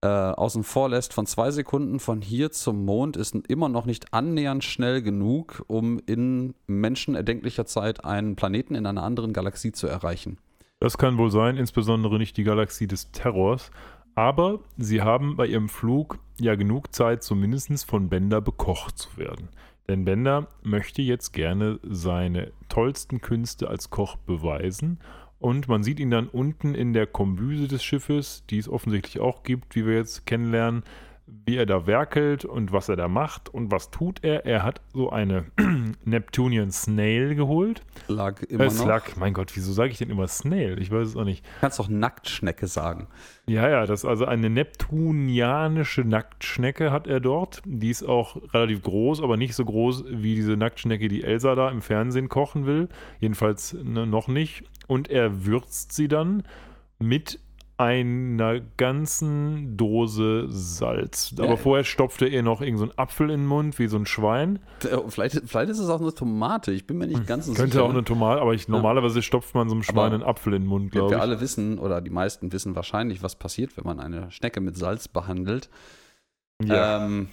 äh, 0.00 0.08
außen 0.08 0.64
vor 0.64 0.88
lässt 0.88 1.12
von 1.12 1.26
zwei 1.26 1.50
Sekunden 1.50 2.00
von 2.00 2.22
hier 2.22 2.50
zum 2.50 2.86
Mond, 2.86 3.18
ist 3.18 3.34
immer 3.34 3.68
noch 3.68 3.84
nicht 3.84 4.14
annähernd 4.14 4.64
schnell 4.64 5.02
genug, 5.02 5.64
um 5.66 6.00
in 6.06 6.54
menschenerdenklicher 6.66 7.66
Zeit 7.66 8.06
einen 8.06 8.34
Planeten 8.34 8.74
in 8.74 8.86
einer 8.86 9.02
anderen 9.02 9.34
Galaxie 9.34 9.72
zu 9.72 9.88
erreichen. 9.88 10.38
Das 10.80 10.96
kann 10.96 11.18
wohl 11.18 11.30
sein, 11.30 11.58
insbesondere 11.58 12.16
nicht 12.16 12.38
die 12.38 12.44
Galaxie 12.44 12.86
des 12.86 13.12
Terrors. 13.12 13.70
Aber 14.14 14.60
sie 14.78 15.02
haben 15.02 15.36
bei 15.36 15.46
ihrem 15.46 15.68
Flug 15.68 16.18
ja 16.40 16.54
genug 16.54 16.94
Zeit, 16.94 17.22
zumindest 17.22 17.84
von 17.84 18.08
Bender 18.08 18.40
bekocht 18.40 18.96
zu 18.96 19.14
werden. 19.18 19.50
Denn 19.88 20.04
Bender 20.04 20.48
möchte 20.62 21.02
jetzt 21.02 21.32
gerne 21.32 21.78
seine 21.82 22.52
tollsten 22.68 23.20
Künste 23.20 23.68
als 23.68 23.90
Koch 23.90 24.16
beweisen. 24.16 24.98
Und 25.38 25.68
man 25.68 25.82
sieht 25.82 26.00
ihn 26.00 26.10
dann 26.10 26.28
unten 26.28 26.74
in 26.74 26.92
der 26.92 27.06
Kombüse 27.06 27.68
des 27.68 27.84
Schiffes, 27.84 28.44
die 28.50 28.58
es 28.58 28.68
offensichtlich 28.68 29.20
auch 29.20 29.42
gibt, 29.42 29.76
wie 29.76 29.86
wir 29.86 29.94
jetzt 29.94 30.26
kennenlernen, 30.26 30.82
wie 31.26 31.56
er 31.56 31.66
da 31.66 31.86
werkelt 31.86 32.44
und 32.44 32.72
was 32.72 32.88
er 32.88 32.96
da 32.96 33.08
macht 33.08 33.48
und 33.48 33.72
was 33.72 33.90
tut 33.90 34.22
er. 34.22 34.46
Er 34.46 34.62
hat 34.62 34.80
so 34.92 35.10
eine 35.10 35.46
Neptunian 36.04 36.70
Snail 36.70 37.34
geholt. 37.34 37.82
Slug 38.06 38.42
immer 38.48 38.64
äh, 38.64 38.66
noch. 38.66 38.72
Slug, 38.72 39.16
mein 39.16 39.32
Gott, 39.32 39.50
wieso 39.54 39.72
sage 39.72 39.90
ich 39.90 39.98
denn 39.98 40.10
immer 40.10 40.28
Snail? 40.28 40.80
Ich 40.80 40.90
weiß 40.90 41.08
es 41.08 41.16
auch 41.16 41.24
nicht. 41.24 41.44
Du 41.44 41.60
kannst 41.62 41.78
doch 41.78 41.88
Nacktschnecke 41.88 42.68
sagen. 42.68 43.08
Ja, 43.48 43.68
ja, 43.68 43.86
das 43.86 44.00
ist 44.00 44.04
also 44.04 44.24
eine 44.24 44.50
neptunianische 44.50 46.02
Nacktschnecke 46.02 46.92
hat 46.92 47.06
er 47.06 47.20
dort. 47.20 47.62
Die 47.64 47.90
ist 47.90 48.04
auch 48.04 48.36
relativ 48.54 48.82
groß, 48.82 49.20
aber 49.22 49.36
nicht 49.36 49.54
so 49.54 49.64
groß 49.64 50.04
wie 50.08 50.36
diese 50.36 50.56
Nacktschnecke, 50.56 51.08
die 51.08 51.24
Elsa 51.24 51.54
da 51.54 51.70
im 51.70 51.82
Fernsehen 51.82 52.28
kochen 52.28 52.66
will. 52.66 52.88
Jedenfalls 53.20 53.76
ne, 53.82 54.06
noch 54.06 54.28
nicht. 54.28 54.64
Und 54.86 55.10
er 55.10 55.44
würzt 55.44 55.92
sie 55.92 56.06
dann 56.06 56.44
mit 56.98 57.40
einer 57.78 58.60
ganzen 58.78 59.76
Dose 59.76 60.46
Salz. 60.48 61.34
Aber 61.38 61.48
Ja. 61.50 61.56
vorher 61.56 61.84
stopfte 61.84 62.26
er 62.26 62.42
noch 62.42 62.62
irgendeinen 62.62 62.90
so 62.92 62.96
Apfel 62.96 63.28
in 63.30 63.40
den 63.40 63.46
Mund, 63.46 63.78
wie 63.78 63.86
so 63.86 63.98
ein 63.98 64.06
Schwein. 64.06 64.58
Äh, 64.82 64.96
Vielleicht, 65.08 65.42
vielleicht 65.46 65.70
ist 65.70 65.78
es 65.78 65.88
auch 65.90 66.00
eine 66.00 66.14
Tomate. 66.14 66.72
Ich 66.72 66.86
bin 66.86 66.96
mir 66.96 67.06
nicht 67.06 67.26
ganz 67.26 67.46
so 67.46 67.52
Könnte 67.52 67.72
sicher. 67.72 67.84
auch 67.84 67.90
eine 67.90 68.02
Tomate, 68.04 68.40
aber 68.40 68.54
ich, 68.54 68.66
normalerweise 68.68 69.20
stopft 69.20 69.54
man 69.54 69.68
so 69.68 69.74
einem 69.74 69.82
Schwein 69.82 70.14
einen 70.14 70.22
Apfel 70.22 70.54
in 70.54 70.62
den 70.62 70.68
Mund, 70.68 70.84
wir, 70.94 71.00
glaube 71.00 71.10
wir 71.12 71.16
ich. 71.18 71.22
alle 71.22 71.40
wissen, 71.40 71.78
oder 71.78 72.00
die 72.00 72.10
meisten 72.10 72.50
wissen 72.52 72.74
wahrscheinlich, 72.74 73.22
was 73.22 73.36
passiert, 73.36 73.76
wenn 73.76 73.84
man 73.84 74.00
eine 74.00 74.30
Schnecke 74.30 74.60
mit 74.60 74.76
Salz 74.78 75.08
behandelt. 75.08 75.68
Ja. 76.64 77.04
Ähm, 77.04 77.28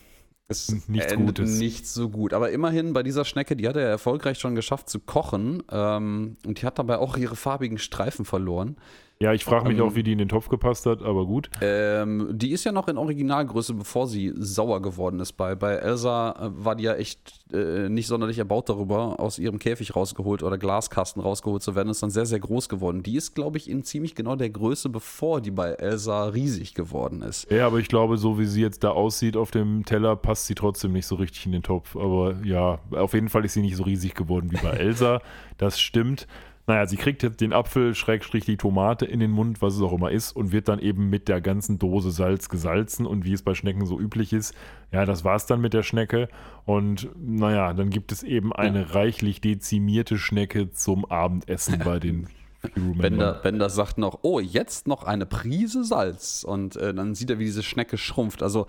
es 0.49 0.87
Nichts 0.89 1.13
endet 1.13 1.37
Gutes. 1.37 1.57
nicht 1.57 1.87
so 1.87 2.09
gut. 2.09 2.33
Aber 2.33 2.51
immerhin 2.51 2.91
bei 2.91 3.01
dieser 3.01 3.23
Schnecke, 3.23 3.55
die 3.55 3.67
hat 3.69 3.77
er 3.77 3.87
erfolgreich 3.87 4.37
schon 4.39 4.55
geschafft 4.55 4.89
zu 4.89 4.99
kochen. 4.99 5.63
Ähm, 5.71 6.35
und 6.45 6.61
die 6.61 6.65
hat 6.65 6.77
dabei 6.79 6.97
auch 6.97 7.15
ihre 7.15 7.37
farbigen 7.37 7.77
Streifen 7.77 8.25
verloren. 8.25 8.75
Ja, 9.23 9.31
ich 9.31 9.45
frage 9.45 9.69
mich 9.69 9.77
ähm, 9.77 9.85
auch, 9.85 9.95
wie 9.95 10.03
die 10.03 10.11
in 10.11 10.17
den 10.17 10.27
Topf 10.27 10.49
gepasst 10.49 10.85
hat, 10.85 11.01
aber 11.01 11.25
gut. 11.25 11.49
Ähm, 11.61 12.27
die 12.33 12.51
ist 12.51 12.65
ja 12.65 12.73
noch 12.73 12.89
in 12.89 12.97
Originalgröße, 12.97 13.73
bevor 13.73 14.05
sie 14.05 14.33
sauer 14.35 14.81
geworden 14.81 15.21
ist. 15.21 15.33
Bei, 15.33 15.55
bei 15.55 15.75
Elsa 15.75 16.31
äh, 16.31 16.65
war 16.65 16.75
die 16.75 16.83
ja 16.83 16.95
echt 16.95 17.39
äh, 17.53 17.87
nicht 17.87 18.07
sonderlich 18.07 18.37
erbaut 18.37 18.67
darüber, 18.67 19.21
aus 19.21 19.39
ihrem 19.39 19.59
Käfig 19.59 19.95
rausgeholt 19.95 20.43
oder 20.43 20.57
Glaskasten 20.57 21.21
rausgeholt 21.21 21.63
zu 21.63 21.73
werden. 21.73 21.87
Ist 21.87 22.03
dann 22.03 22.09
sehr, 22.09 22.25
sehr 22.25 22.41
groß 22.41 22.67
geworden. 22.67 23.01
Die 23.01 23.15
ist, 23.15 23.33
glaube 23.33 23.57
ich, 23.57 23.69
in 23.69 23.83
ziemlich 23.83 24.13
genau 24.13 24.35
der 24.35 24.49
Größe, 24.49 24.89
bevor 24.89 25.39
die 25.39 25.51
bei 25.51 25.69
Elsa 25.69 26.25
riesig 26.25 26.73
geworden 26.73 27.21
ist. 27.21 27.49
Ja, 27.49 27.65
aber 27.67 27.79
ich 27.79 27.87
glaube, 27.87 28.17
so 28.17 28.37
wie 28.37 28.45
sie 28.45 28.61
jetzt 28.61 28.83
da 28.83 28.89
aussieht 28.89 29.37
auf 29.37 29.51
dem 29.51 29.85
Teller, 29.85 30.17
passt 30.17 30.47
sie 30.47 30.55
trotzdem 30.55 30.91
nicht 30.91 31.07
so 31.07 31.15
richtig 31.15 31.45
in 31.45 31.53
den 31.53 31.63
Topf. 31.63 31.95
Aber 31.95 32.35
ja, 32.43 32.79
auf 32.91 33.13
jeden 33.13 33.29
Fall 33.29 33.45
ist 33.45 33.53
sie 33.53 33.61
nicht 33.61 33.77
so 33.77 33.83
riesig 33.83 34.15
geworden 34.15 34.51
wie 34.51 34.57
bei 34.57 34.71
Elsa. 34.77 35.21
Das 35.57 35.79
stimmt. 35.79 36.27
Naja, 36.65 36.85
sie 36.85 36.95
kriegt 36.95 37.23
jetzt 37.23 37.41
den 37.41 37.51
Apfel, 37.51 37.93
Schrägstrich 37.93 38.45
die 38.45 38.55
Tomate 38.55 39.05
in 39.05 39.19
den 39.19 39.31
Mund, 39.31 39.61
was 39.61 39.75
es 39.75 39.81
auch 39.81 39.91
immer 39.91 40.11
ist, 40.11 40.31
und 40.31 40.53
wird 40.53 40.69
dann 40.69 40.79
eben 40.79 41.09
mit 41.09 41.27
der 41.27 41.41
ganzen 41.41 41.77
Dose 41.77 42.11
Salz 42.11 42.47
gesalzen. 42.47 43.05
Und 43.05 43.25
wie 43.25 43.33
es 43.33 43.41
bei 43.41 43.53
Schnecken 43.53 43.85
so 43.85 43.99
üblich 43.99 44.31
ist, 44.31 44.55
ja, 44.91 45.05
das 45.05 45.25
war's 45.25 45.45
dann 45.45 45.59
mit 45.59 45.73
der 45.73 45.83
Schnecke. 45.83 46.29
Und 46.65 47.09
naja, 47.17 47.73
dann 47.73 47.89
gibt 47.89 48.13
es 48.13 48.23
eben 48.23 48.53
eine 48.53 48.95
reichlich 48.95 49.41
dezimierte 49.41 50.17
Schnecke 50.17 50.71
zum 50.71 51.03
Abendessen 51.05 51.79
bei 51.83 51.99
den. 51.99 52.27
Bender, 52.75 53.33
Bender 53.43 53.69
sagt 53.69 53.97
noch, 53.97 54.19
oh, 54.21 54.39
jetzt 54.39 54.87
noch 54.87 55.03
eine 55.03 55.25
Prise 55.25 55.83
Salz. 55.83 56.45
Und 56.47 56.77
äh, 56.77 56.93
dann 56.93 57.13
sieht 57.13 57.29
er, 57.29 57.39
wie 57.39 57.43
diese 57.43 57.61
Schnecke 57.61 57.97
schrumpft. 57.97 58.41
Also, 58.41 58.67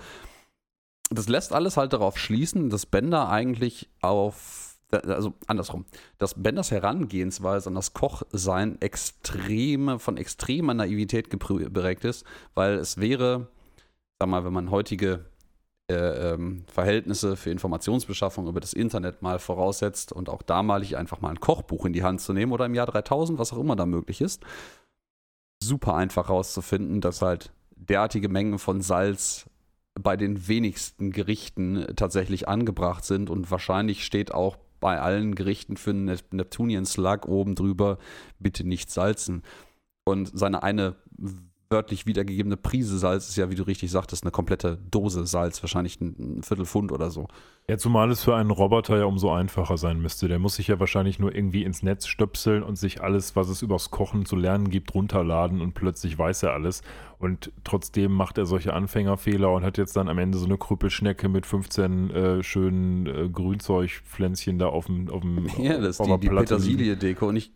das 1.11 1.29
lässt 1.29 1.53
alles 1.53 1.77
halt 1.77 1.93
darauf 1.93 2.19
schließen, 2.19 2.71
dass 2.71 2.87
Bender 2.87 3.29
eigentlich 3.29 3.89
auf, 4.01 4.64
also 4.99 5.35
andersrum, 5.47 5.85
dass 6.19 6.43
Benders 6.43 6.71
Herangehensweise 6.71 7.69
an 7.69 7.75
das 7.75 7.95
Kochsein 7.95 8.81
extreme, 8.81 9.99
von 9.99 10.17
extremer 10.17 10.75
Naivität 10.75 11.31
geprägt 11.31 12.05
ist, 12.05 12.25
weil 12.55 12.75
es 12.75 12.99
wäre, 12.99 13.49
sag 14.19 14.29
mal, 14.29 14.45
wenn 14.45 14.53
man 14.53 14.71
heutige 14.71 15.27
äh, 15.91 16.33
ähm, 16.33 16.65
Verhältnisse 16.67 17.37
für 17.37 17.51
Informationsbeschaffung 17.51 18.49
über 18.49 18.61
das 18.61 18.73
Internet 18.73 19.21
mal 19.21 19.39
voraussetzt 19.39 20.13
und 20.13 20.31
auch 20.31 20.43
damalig 20.43 20.97
einfach 20.97 21.21
mal 21.21 21.29
ein 21.29 21.41
Kochbuch 21.41 21.85
in 21.85 21.93
die 21.93 22.03
Hand 22.03 22.23
zu 22.23 22.33
nehmen 22.33 22.53
oder 22.53 22.65
im 22.67 22.75
Jahr 22.75 22.87
3000, 22.87 23.39
was 23.39 23.53
auch 23.53 23.59
immer 23.59 23.77
da 23.77 23.85
möglich 23.85 24.23
ist, 24.23 24.43
super 25.63 25.95
einfach 25.95 26.29
herauszufinden, 26.29 27.01
dass 27.01 27.21
halt 27.21 27.53
derartige 27.77 28.29
Mengen 28.29 28.59
von 28.59 28.81
Salz 28.81 29.45
bei 29.95 30.17
den 30.17 30.49
wenigsten 30.49 31.13
Gerichten 31.13 31.87
tatsächlich 31.97 32.49
angebracht 32.49 33.05
sind 33.05 33.31
und 33.31 33.51
wahrscheinlich 33.51 34.05
steht 34.05 34.33
auch 34.33 34.57
bei 34.85 35.01
allen 35.01 35.35
Gerichten 35.35 35.79
für 35.79 35.93
einen 35.93 36.05
Nep- 36.11 36.35
Neptunian 36.35 36.85
Slug 36.85 37.27
oben 37.27 37.55
drüber, 37.55 37.97
bitte 38.39 38.65
nicht 38.69 38.91
salzen. 38.91 39.43
Und 40.07 40.31
seine 40.39 40.63
eine 40.63 40.97
wörtlich 41.75 42.07
wiedergegebene 42.07 42.57
Prise 42.57 42.99
Salz 42.99 43.29
ist 43.29 43.37
ja, 43.37 43.51
wie 43.51 43.57
du 43.57 43.65
richtig 43.65 43.91
sagtest, 43.91 44.23
eine 44.23 44.31
komplette 44.31 44.79
Dose 44.93 45.27
Salz, 45.27 45.61
wahrscheinlich 45.61 46.01
ein, 46.01 46.39
ein 46.39 46.43
Viertelpfund 46.45 46.93
oder 46.93 47.11
so. 47.11 47.27
Ja, 47.69 47.79
zumal 47.79 48.11
es 48.11 48.23
für 48.23 48.37
einen 48.37 48.51
Roboter 48.51 48.97
ja 48.99 49.07
umso 49.07 49.33
einfacher 49.33 49.77
sein 49.77 49.99
müsste. 50.01 50.29
Der 50.29 50.39
muss 50.39 50.55
sich 50.55 50.69
ja 50.69 50.79
wahrscheinlich 50.79 51.19
nur 51.19 51.35
irgendwie 51.35 51.65
ins 51.65 51.83
Netz 51.83 52.07
stöpseln 52.07 52.63
und 52.63 52.77
sich 52.77 53.03
alles, 53.03 53.35
was 53.35 53.49
es 53.49 53.63
übers 53.63 53.91
Kochen 53.91 54.25
zu 54.25 54.37
lernen 54.37 54.71
gibt, 54.71 54.95
runterladen 54.95 55.61
und 55.61 55.75
plötzlich 55.75 56.17
weiß 56.17 56.45
er 56.45 56.53
alles. 56.53 56.83
Und 57.19 57.51
trotzdem 57.65 58.13
macht 58.13 58.39
er 58.39 58.47
solche 58.47 58.75
Anfängerfehler 58.75 59.51
und 59.51 59.65
hat 59.65 59.79
jetzt 59.79 59.97
dann 59.97 60.09
am 60.09 60.19
Ende 60.19 60.39
so 60.39 60.45
eine 60.45 60.59
Krüppelschnecke 60.59 61.29
mit 61.29 61.47
15 61.47 62.11
äh, 62.11 62.43
schönen 62.43 63.07
äh, 63.07 63.29
Grünzeugpflänzchen 63.31 64.59
da 64.59 64.69
auf 64.69 64.87
dem, 64.87 65.09
auf 65.09 65.23
dem 65.23 65.47
Ja, 65.59 65.79
das 65.79 65.99
ist 65.99 66.07
die, 66.07 66.19
die. 66.21 66.29
Petersilie-Deko. 66.29 67.29
Und 67.29 67.37
ich, 67.37 67.51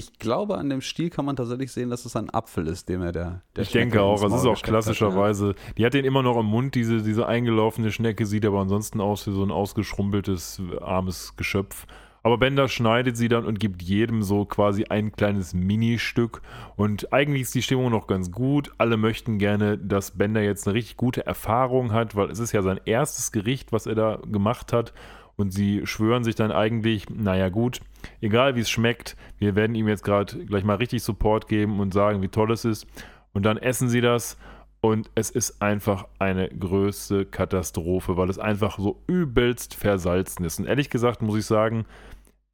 ich 0.00 0.18
glaube, 0.18 0.56
an 0.56 0.70
dem 0.70 0.80
Stiel 0.80 1.10
kann 1.10 1.26
man 1.26 1.36
tatsächlich 1.36 1.72
sehen, 1.72 1.90
dass 1.90 2.06
es 2.06 2.16
ein 2.16 2.30
Apfel 2.30 2.66
ist, 2.66 2.88
dem 2.88 3.02
er 3.02 3.12
der, 3.12 3.42
der 3.54 3.62
Ich 3.62 3.70
denke 3.70 4.00
auch, 4.02 4.22
es 4.22 4.32
ist 4.32 4.46
auch 4.46 4.52
gesteckt 4.52 4.62
hat, 4.62 4.64
klassischerweise, 4.64 5.54
die 5.76 5.84
hat 5.84 5.92
den 5.92 6.06
immer 6.06 6.22
noch 6.22 6.38
im 6.38 6.46
Mund, 6.46 6.74
diese, 6.74 7.02
diese 7.02 7.26
eingelaufene 7.26 7.92
Schnecke, 7.92 8.24
sieht 8.24 8.46
aber 8.46 8.60
ansonsten 8.60 9.00
aus 9.00 9.26
wie 9.26 9.32
so 9.32 9.42
ein 9.44 9.50
ausgeschrumpeltes, 9.50 10.62
armes 10.80 11.36
Geschöpf. 11.36 11.86
Aber 12.22 12.38
Bender 12.38 12.68
schneidet 12.68 13.16
sie 13.16 13.28
dann 13.28 13.46
und 13.46 13.60
gibt 13.60 13.82
jedem 13.82 14.22
so 14.22 14.44
quasi 14.44 14.84
ein 14.84 15.12
kleines 15.12 15.54
Ministück. 15.54 16.42
Und 16.76 17.12
eigentlich 17.12 17.42
ist 17.42 17.54
die 17.54 17.62
Stimmung 17.62 17.90
noch 17.90 18.06
ganz 18.06 18.30
gut. 18.30 18.70
Alle 18.78 18.96
möchten 18.96 19.38
gerne, 19.38 19.78
dass 19.78 20.12
Bender 20.12 20.42
jetzt 20.42 20.66
eine 20.66 20.74
richtig 20.74 20.96
gute 20.98 21.26
Erfahrung 21.26 21.92
hat, 21.92 22.16
weil 22.16 22.30
es 22.30 22.38
ist 22.38 22.52
ja 22.52 22.62
sein 22.62 22.80
erstes 22.84 23.32
Gericht, 23.32 23.72
was 23.72 23.86
er 23.86 23.94
da 23.94 24.20
gemacht 24.30 24.72
hat. 24.72 24.92
Und 25.40 25.52
sie 25.52 25.86
schwören 25.86 26.22
sich 26.24 26.34
dann 26.34 26.52
eigentlich, 26.52 27.08
naja 27.10 27.48
gut, 27.48 27.80
egal 28.20 28.56
wie 28.56 28.60
es 28.60 28.70
schmeckt, 28.70 29.16
wir 29.38 29.54
werden 29.56 29.74
ihm 29.74 29.88
jetzt 29.88 30.04
gerade 30.04 30.44
gleich 30.44 30.64
mal 30.64 30.76
richtig 30.76 31.02
Support 31.02 31.48
geben 31.48 31.80
und 31.80 31.94
sagen, 31.94 32.22
wie 32.22 32.28
toll 32.28 32.52
es 32.52 32.64
ist. 32.64 32.86
Und 33.32 33.44
dann 33.44 33.56
essen 33.56 33.88
sie 33.88 34.00
das 34.00 34.36
Und 34.80 35.10
es 35.14 35.30
ist 35.30 35.60
einfach 35.60 36.06
eine 36.18 36.48
größte 36.48 37.26
Katastrophe, 37.26 38.16
weil 38.16 38.30
es 38.30 38.38
einfach 38.38 38.78
so 38.78 39.02
übelst 39.06 39.74
versalzen 39.74 40.44
ist. 40.44 40.58
Und 40.58 40.66
ehrlich 40.66 40.88
gesagt 40.88 41.20
muss 41.20 41.38
ich 41.38 41.44
sagen, 41.44 41.84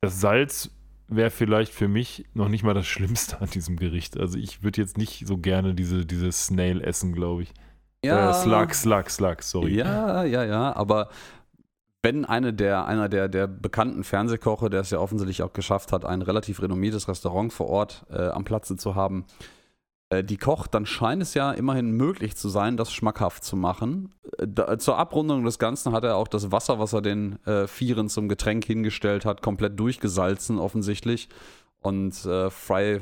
das 0.00 0.20
Salz 0.20 0.70
wäre 1.08 1.30
vielleicht 1.30 1.72
für 1.72 1.86
mich 1.86 2.24
noch 2.34 2.48
nicht 2.48 2.64
mal 2.64 2.74
das 2.74 2.86
Schlimmste 2.86 3.40
an 3.40 3.48
diesem 3.48 3.76
Gericht. 3.76 4.18
Also 4.18 4.38
ich 4.38 4.64
würde 4.64 4.80
jetzt 4.80 4.98
nicht 4.98 5.26
so 5.26 5.38
gerne 5.38 5.74
diese, 5.74 6.04
diese 6.04 6.32
Snail 6.32 6.80
essen, 6.80 7.12
glaube 7.12 7.44
ich. 7.44 7.54
Ja. 8.04 8.30
Äh, 8.30 8.34
Slug, 8.34 8.74
Slug, 8.74 9.08
Slug, 9.08 9.42
sorry. 9.42 9.76
Ja, 9.76 10.24
ja, 10.24 10.44
ja, 10.44 10.74
aber 10.74 11.08
wenn 12.02 12.24
eine 12.24 12.52
der, 12.52 12.86
einer 12.86 13.08
der, 13.08 13.28
der 13.28 13.46
bekannten 13.46 14.04
Fernsehkoche, 14.04 14.70
der 14.70 14.80
es 14.80 14.90
ja 14.90 14.98
offensichtlich 14.98 15.42
auch 15.42 15.52
geschafft 15.52 15.92
hat, 15.92 16.04
ein 16.04 16.22
relativ 16.22 16.62
renommiertes 16.62 17.08
Restaurant 17.08 17.52
vor 17.52 17.68
Ort 17.68 18.06
äh, 18.10 18.28
am 18.28 18.44
Platze 18.44 18.76
zu 18.76 18.94
haben, 18.94 19.26
äh, 20.08 20.22
die 20.22 20.36
kocht, 20.36 20.74
dann 20.74 20.86
scheint 20.86 21.22
es 21.22 21.34
ja 21.34 21.50
immerhin 21.50 21.90
möglich 21.90 22.36
zu 22.36 22.48
sein, 22.48 22.76
das 22.76 22.92
schmackhaft 22.92 23.42
zu 23.42 23.56
machen. 23.56 24.14
Äh, 24.38 24.46
da, 24.48 24.78
zur 24.78 24.98
Abrundung 24.98 25.44
des 25.44 25.58
Ganzen 25.58 25.92
hat 25.92 26.04
er 26.04 26.16
auch 26.16 26.28
das 26.28 26.52
Wasser, 26.52 26.78
was 26.78 26.92
er 26.92 27.02
den 27.02 27.44
äh, 27.44 27.66
Vieren 27.66 28.08
zum 28.08 28.28
Getränk 28.28 28.64
hingestellt 28.64 29.24
hat, 29.24 29.42
komplett 29.42 29.78
durchgesalzen 29.78 30.58
offensichtlich. 30.58 31.28
Und 31.80 32.24
äh, 32.24 32.50
Fry 32.50 33.00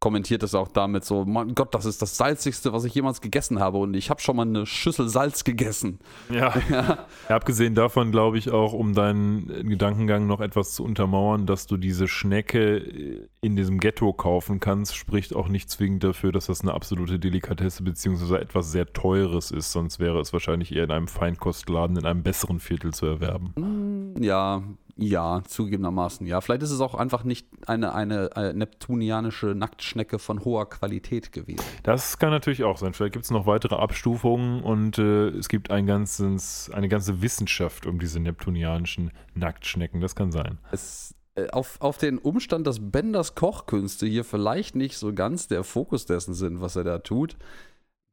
kommentiert 0.00 0.42
es 0.42 0.54
auch 0.54 0.68
damit 0.68 1.04
so, 1.04 1.24
mein 1.24 1.54
Gott, 1.54 1.74
das 1.74 1.84
ist 1.84 2.00
das 2.02 2.16
salzigste, 2.16 2.72
was 2.72 2.84
ich 2.84 2.94
jemals 2.94 3.20
gegessen 3.20 3.58
habe 3.58 3.78
und 3.78 3.94
ich 3.94 4.10
habe 4.10 4.20
schon 4.20 4.36
mal 4.36 4.46
eine 4.46 4.64
Schüssel 4.64 5.08
Salz 5.08 5.44
gegessen. 5.44 5.98
Ja. 6.30 6.54
ja. 6.70 7.06
Abgesehen 7.28 7.74
davon 7.74 8.12
glaube 8.12 8.38
ich 8.38 8.50
auch, 8.50 8.72
um 8.72 8.94
deinen 8.94 9.68
Gedankengang 9.68 10.26
noch 10.26 10.40
etwas 10.40 10.74
zu 10.74 10.84
untermauern, 10.84 11.46
dass 11.46 11.66
du 11.66 11.76
diese 11.76 12.06
Schnecke 12.06 13.28
in 13.40 13.56
diesem 13.56 13.78
Ghetto 13.80 14.12
kaufen 14.12 14.60
kannst, 14.60 14.94
spricht 14.94 15.34
auch 15.34 15.48
nicht 15.48 15.68
zwingend 15.70 16.04
dafür, 16.04 16.30
dass 16.30 16.46
das 16.46 16.60
eine 16.60 16.74
absolute 16.74 17.18
Delikatesse 17.18 17.82
bzw. 17.82 18.36
etwas 18.36 18.70
sehr 18.70 18.92
Teures 18.92 19.50
ist, 19.50 19.72
sonst 19.72 19.98
wäre 19.98 20.20
es 20.20 20.32
wahrscheinlich 20.32 20.74
eher 20.74 20.84
in 20.84 20.92
einem 20.92 21.08
Feinkostladen 21.08 21.96
in 21.96 22.06
einem 22.06 22.22
besseren 22.22 22.60
Viertel 22.60 22.92
zu 22.92 23.06
erwerben. 23.06 24.14
Ja, 24.20 24.62
ja, 24.98 25.42
zugegebenermaßen. 25.46 26.26
Ja, 26.26 26.40
vielleicht 26.40 26.62
ist 26.62 26.72
es 26.72 26.80
auch 26.80 26.94
einfach 26.94 27.22
nicht 27.22 27.46
eine, 27.66 27.94
eine, 27.94 28.36
eine, 28.36 28.52
neptunianische 28.52 29.46
Nacktschnecke 29.54 30.18
von 30.18 30.44
hoher 30.44 30.68
Qualität 30.68 31.30
gewesen. 31.30 31.64
Das 31.84 32.18
kann 32.18 32.30
natürlich 32.30 32.64
auch 32.64 32.76
sein. 32.78 32.94
Vielleicht 32.94 33.12
gibt 33.12 33.24
es 33.24 33.30
noch 33.30 33.46
weitere 33.46 33.76
Abstufungen 33.76 34.60
und 34.62 34.98
äh, 34.98 35.28
es 35.28 35.48
gibt 35.48 35.70
ein 35.70 35.86
ganzes, 35.86 36.68
eine 36.74 36.88
ganze 36.88 37.22
Wissenschaft 37.22 37.86
um 37.86 38.00
diese 38.00 38.18
neptunianischen 38.18 39.12
Nacktschnecken. 39.34 40.00
Das 40.00 40.16
kann 40.16 40.32
sein. 40.32 40.58
Es, 40.72 41.14
äh, 41.36 41.48
auf, 41.50 41.80
auf 41.80 41.98
den 41.98 42.18
Umstand, 42.18 42.66
dass 42.66 42.90
Benders 42.90 43.36
Kochkünste 43.36 44.04
hier 44.06 44.24
vielleicht 44.24 44.74
nicht 44.74 44.96
so 44.96 45.14
ganz 45.14 45.46
der 45.46 45.62
Fokus 45.62 46.06
dessen 46.06 46.34
sind, 46.34 46.60
was 46.60 46.74
er 46.74 46.82
da 46.82 46.98
tut, 46.98 47.36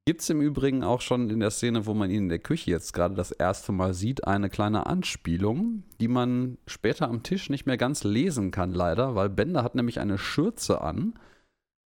Gibt 0.07 0.21
es 0.21 0.29
im 0.29 0.39
Übrigen 0.39 0.83
auch 0.83 1.01
schon 1.01 1.31
in 1.31 1.39
der 1.39 1.49
Szene, 1.49 1.87
wo 1.87 1.95
man 1.95 2.11
ihn 2.11 2.23
in 2.23 2.29
der 2.29 2.37
Küche 2.37 2.69
jetzt 2.69 2.93
gerade 2.93 3.15
das 3.15 3.31
erste 3.31 3.71
Mal 3.71 3.95
sieht, 3.95 4.27
eine 4.27 4.51
kleine 4.51 4.85
Anspielung, 4.85 5.83
die 5.99 6.07
man 6.07 6.59
später 6.67 7.09
am 7.09 7.23
Tisch 7.23 7.49
nicht 7.49 7.65
mehr 7.65 7.77
ganz 7.77 8.03
lesen 8.03 8.51
kann, 8.51 8.71
leider, 8.71 9.15
weil 9.15 9.29
Bender 9.29 9.63
hat 9.63 9.73
nämlich 9.73 9.99
eine 9.99 10.19
Schürze 10.19 10.81
an 10.81 11.15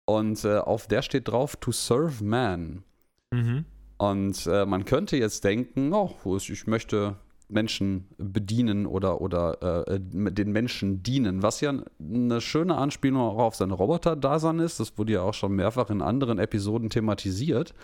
und 0.06 0.42
äh, 0.46 0.56
auf 0.56 0.86
der 0.86 1.02
steht 1.02 1.28
drauf 1.28 1.56
To 1.56 1.70
Serve 1.70 2.24
Man. 2.24 2.82
Mhm. 3.30 3.66
Und 3.98 4.46
äh, 4.46 4.64
man 4.64 4.86
könnte 4.86 5.18
jetzt 5.18 5.44
denken, 5.44 5.92
oh, 5.92 6.14
ich 6.36 6.66
möchte 6.66 7.16
Menschen 7.48 8.08
bedienen 8.18 8.86
oder, 8.86 9.20
oder 9.20 9.86
äh, 9.88 10.00
den 10.00 10.52
Menschen 10.52 11.02
dienen, 11.02 11.42
was 11.42 11.60
ja 11.60 11.72
eine 12.00 12.40
schöne 12.40 12.76
Anspielung 12.76 13.20
auch 13.20 13.38
auf 13.38 13.54
sein 13.54 13.70
Roboter-Dasein 13.70 14.58
ist. 14.58 14.80
Das 14.80 14.96
wurde 14.98 15.14
ja 15.14 15.22
auch 15.22 15.34
schon 15.34 15.52
mehrfach 15.52 15.90
in 15.90 16.02
anderen 16.02 16.38
Episoden 16.38 16.90
thematisiert. 16.90 17.74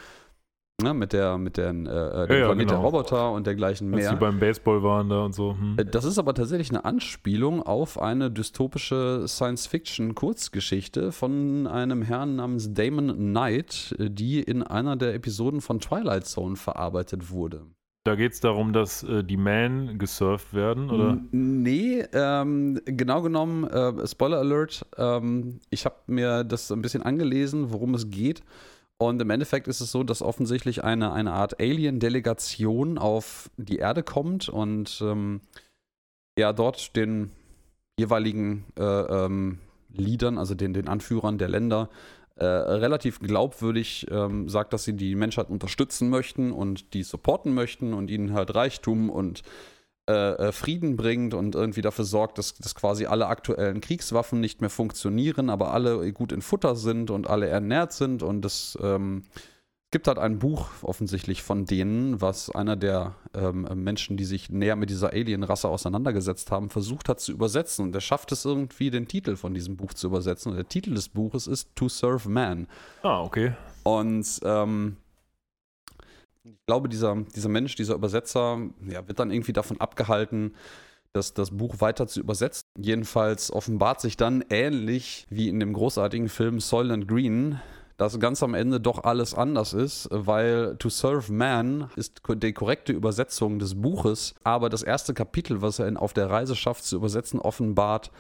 Ja, 0.82 0.88
ne, 0.88 0.94
mit 0.94 1.12
der, 1.12 1.38
mit 1.38 1.56
den, 1.56 1.86
äh, 1.86 1.90
äh 1.90 2.26
dem 2.26 2.38
ja, 2.38 2.46
Planet 2.46 2.68
genau. 2.68 2.70
der 2.72 2.78
Roboter 2.78 3.30
und 3.32 3.46
dergleichen 3.46 3.90
mehr. 3.90 4.10
Als 4.10 4.18
die 4.18 4.20
beim 4.20 4.40
Baseball 4.40 4.82
waren 4.82 5.08
da 5.08 5.24
und 5.24 5.32
so. 5.32 5.52
Hm. 5.52 5.76
Äh, 5.78 5.84
das 5.84 6.04
ist 6.04 6.18
aber 6.18 6.34
tatsächlich 6.34 6.70
eine 6.70 6.84
Anspielung 6.84 7.62
auf 7.62 8.00
eine 8.00 8.30
dystopische 8.30 9.26
Science-Fiction-Kurzgeschichte 9.28 11.12
von 11.12 11.68
einem 11.68 12.02
Herrn 12.02 12.36
namens 12.36 12.74
Damon 12.74 13.14
Knight, 13.16 13.94
die 13.98 14.40
in 14.40 14.64
einer 14.64 14.96
der 14.96 15.14
Episoden 15.14 15.60
von 15.60 15.78
Twilight 15.78 16.26
Zone 16.26 16.56
verarbeitet 16.56 17.30
wurde. 17.30 17.62
Da 18.05 18.16
geht 18.16 18.34
es 18.34 18.40
darum, 18.40 18.74
dass 18.74 19.02
äh, 19.02 19.24
die 19.24 19.38
Man 19.38 19.98
gesurft 19.98 20.52
werden, 20.52 20.90
oder? 20.90 21.18
Nee, 21.32 22.05
ähm, 22.12 22.78
genau 22.84 23.22
genommen, 23.22 23.64
äh, 23.64 24.07
Spoiler 24.07 24.38
Alert, 24.38 24.86
ähm, 24.98 25.61
ich 25.70 25.86
habe 25.86 25.96
mir 26.07 26.44
das 26.44 26.70
ein 26.70 26.82
bisschen 26.82 27.02
angelesen, 27.02 27.72
worum 27.72 27.94
es 27.94 28.11
geht. 28.11 28.42
Und 28.98 29.22
im 29.22 29.30
Endeffekt 29.30 29.68
ist 29.68 29.80
es 29.80 29.90
so, 29.90 30.05
dass 30.05 30.20
offensichtlich 30.20 30.84
eine, 30.84 31.12
eine 31.12 31.32
Art 31.32 31.59
Alien-Delegation 31.61 32.98
auf 32.98 33.50
die 33.57 33.78
Erde 33.78 34.02
kommt 34.02 34.50
und 34.50 35.02
ähm, 35.02 35.40
ja, 36.38 36.52
dort 36.52 36.94
den 36.96 37.30
jeweiligen 37.98 38.64
äh, 38.78 38.82
ähm, 38.82 39.61
Leadern, 39.92 40.36
also 40.36 40.55
den, 40.55 40.74
den 40.74 40.88
Anführern 40.88 41.38
der 41.38 41.48
Länder, 41.48 41.88
äh, 42.37 42.45
relativ 42.45 43.20
glaubwürdig 43.20 44.07
ähm, 44.11 44.49
sagt, 44.49 44.72
dass 44.72 44.85
sie 44.85 44.95
die 44.95 45.14
Menschheit 45.14 45.51
unterstützen 45.51 46.09
möchten 46.11 46.51
und 46.53 46.93
die 46.95 47.03
supporten 47.03 47.55
möchten 47.55 47.95
und 47.95 48.11
ihnen 48.11 48.32
halt 48.32 48.55
Reichtum 48.55 49.09
und 49.09 49.43
äh, 50.09 50.32
äh, 50.32 50.53
Frieden 50.53 50.97
bringt 50.97 51.32
und 51.32 51.55
irgendwie 51.55 51.80
dafür 51.80 52.05
sorgt, 52.05 52.37
dass, 52.39 52.55
dass 52.55 52.74
quasi 52.74 53.07
alle 53.07 53.26
aktuellen 53.26 53.80
Kriegswaffen 53.80 54.41
nicht 54.41 54.61
mehr 54.61 54.68
funktionieren, 54.68 55.49
aber 55.49 55.72
alle 55.72 56.12
gut 56.12 56.32
in 56.32 56.43
Futter 56.43 56.76
sind 56.76 57.11
und 57.11 57.30
alle 57.30 57.47
ernährt 57.49 57.93
sind 57.93 58.22
und 58.22 58.43
das 58.43 58.76
ähm, 58.82 59.22
gibt 59.95 60.09
halt 60.09 60.18
ein 60.18 60.40
Buch 60.40 60.70
offensichtlich 60.82 61.45
von 61.45 61.66
denen, 61.66 62.20
was 62.20 62.51
einer 62.51 62.74
der 62.74 63.14
ähm, 63.32 63.68
Menschen, 63.76 64.16
die 64.16 64.24
sich 64.24 64.51
näher 64.51 64.74
mit 64.74 64.90
dieser 64.90 65.12
Alien-Rasse 65.12 65.68
auseinandergesetzt 65.68 66.51
haben, 66.51 66.68
versucht 66.68 67.09
hat 67.09 67.20
zu 67.20 67.30
übersetzen. 67.30 67.84
Und 67.84 67.95
er 67.95 68.01
schafft 68.01 68.32
es 68.32 68.45
irgendwie, 68.45 68.90
den 68.90 69.07
Titel 69.07 69.36
von 69.36 69.55
diesem 69.55 69.76
Buch 69.76 69.95
zu 69.95 70.09
übersetzen. 70.09 70.51
Und 70.51 70.57
der 70.57 70.66
Titel 70.66 70.95
des 70.95 71.11
Buches 71.11 71.47
ist 71.47 71.68
To 71.76 71.88
Serve 71.88 72.28
Man. 72.28 72.66
Ah, 73.05 73.22
okay. 73.22 73.53
Und 73.84 74.26
ähm, 74.42 74.97
ich 76.42 76.66
glaube, 76.66 76.88
dieser, 76.88 77.14
dieser 77.32 77.49
Mensch, 77.49 77.76
dieser 77.76 77.95
Übersetzer, 77.95 78.59
ja, 78.88 79.07
wird 79.07 79.20
dann 79.20 79.30
irgendwie 79.30 79.53
davon 79.53 79.80
abgehalten, 79.80 80.57
das, 81.12 81.34
das 81.34 81.53
Buch 81.53 81.76
weiter 81.78 82.09
zu 82.09 82.18
übersetzen. 82.18 82.66
Jedenfalls 82.76 83.53
offenbart 83.53 84.01
sich 84.01 84.16
dann 84.16 84.45
ähnlich 84.51 85.28
wie 85.30 85.49
in 85.49 85.61
dem 85.61 85.72
großartigen 85.72 86.28
Film 86.28 86.59
Soylent 86.59 87.07
Green, 87.07 87.61
dass 87.97 88.18
ganz 88.18 88.42
am 88.42 88.55
Ende 88.55 88.80
doch 88.80 89.05
alles 89.05 89.34
anders 89.34 89.72
ist, 89.72 90.09
weil 90.11 90.76
To 90.78 90.88
Serve 90.88 91.32
Man 91.32 91.90
ist 91.97 92.22
die 92.28 92.53
korrekte 92.53 92.92
Übersetzung 92.92 93.59
des 93.59 93.80
Buches, 93.80 94.34
aber 94.42 94.68
das 94.68 94.82
erste 94.82 95.14
Kapitel, 95.14 95.62
was 95.62 95.78
er 95.78 95.88
in, 95.88 95.97
auf 95.97 96.12
der 96.12 96.30
Reise 96.30 96.57
schafft 96.57 96.84
zu 96.84 96.97
übersetzen, 96.97 97.40
offenbart, 97.40 98.11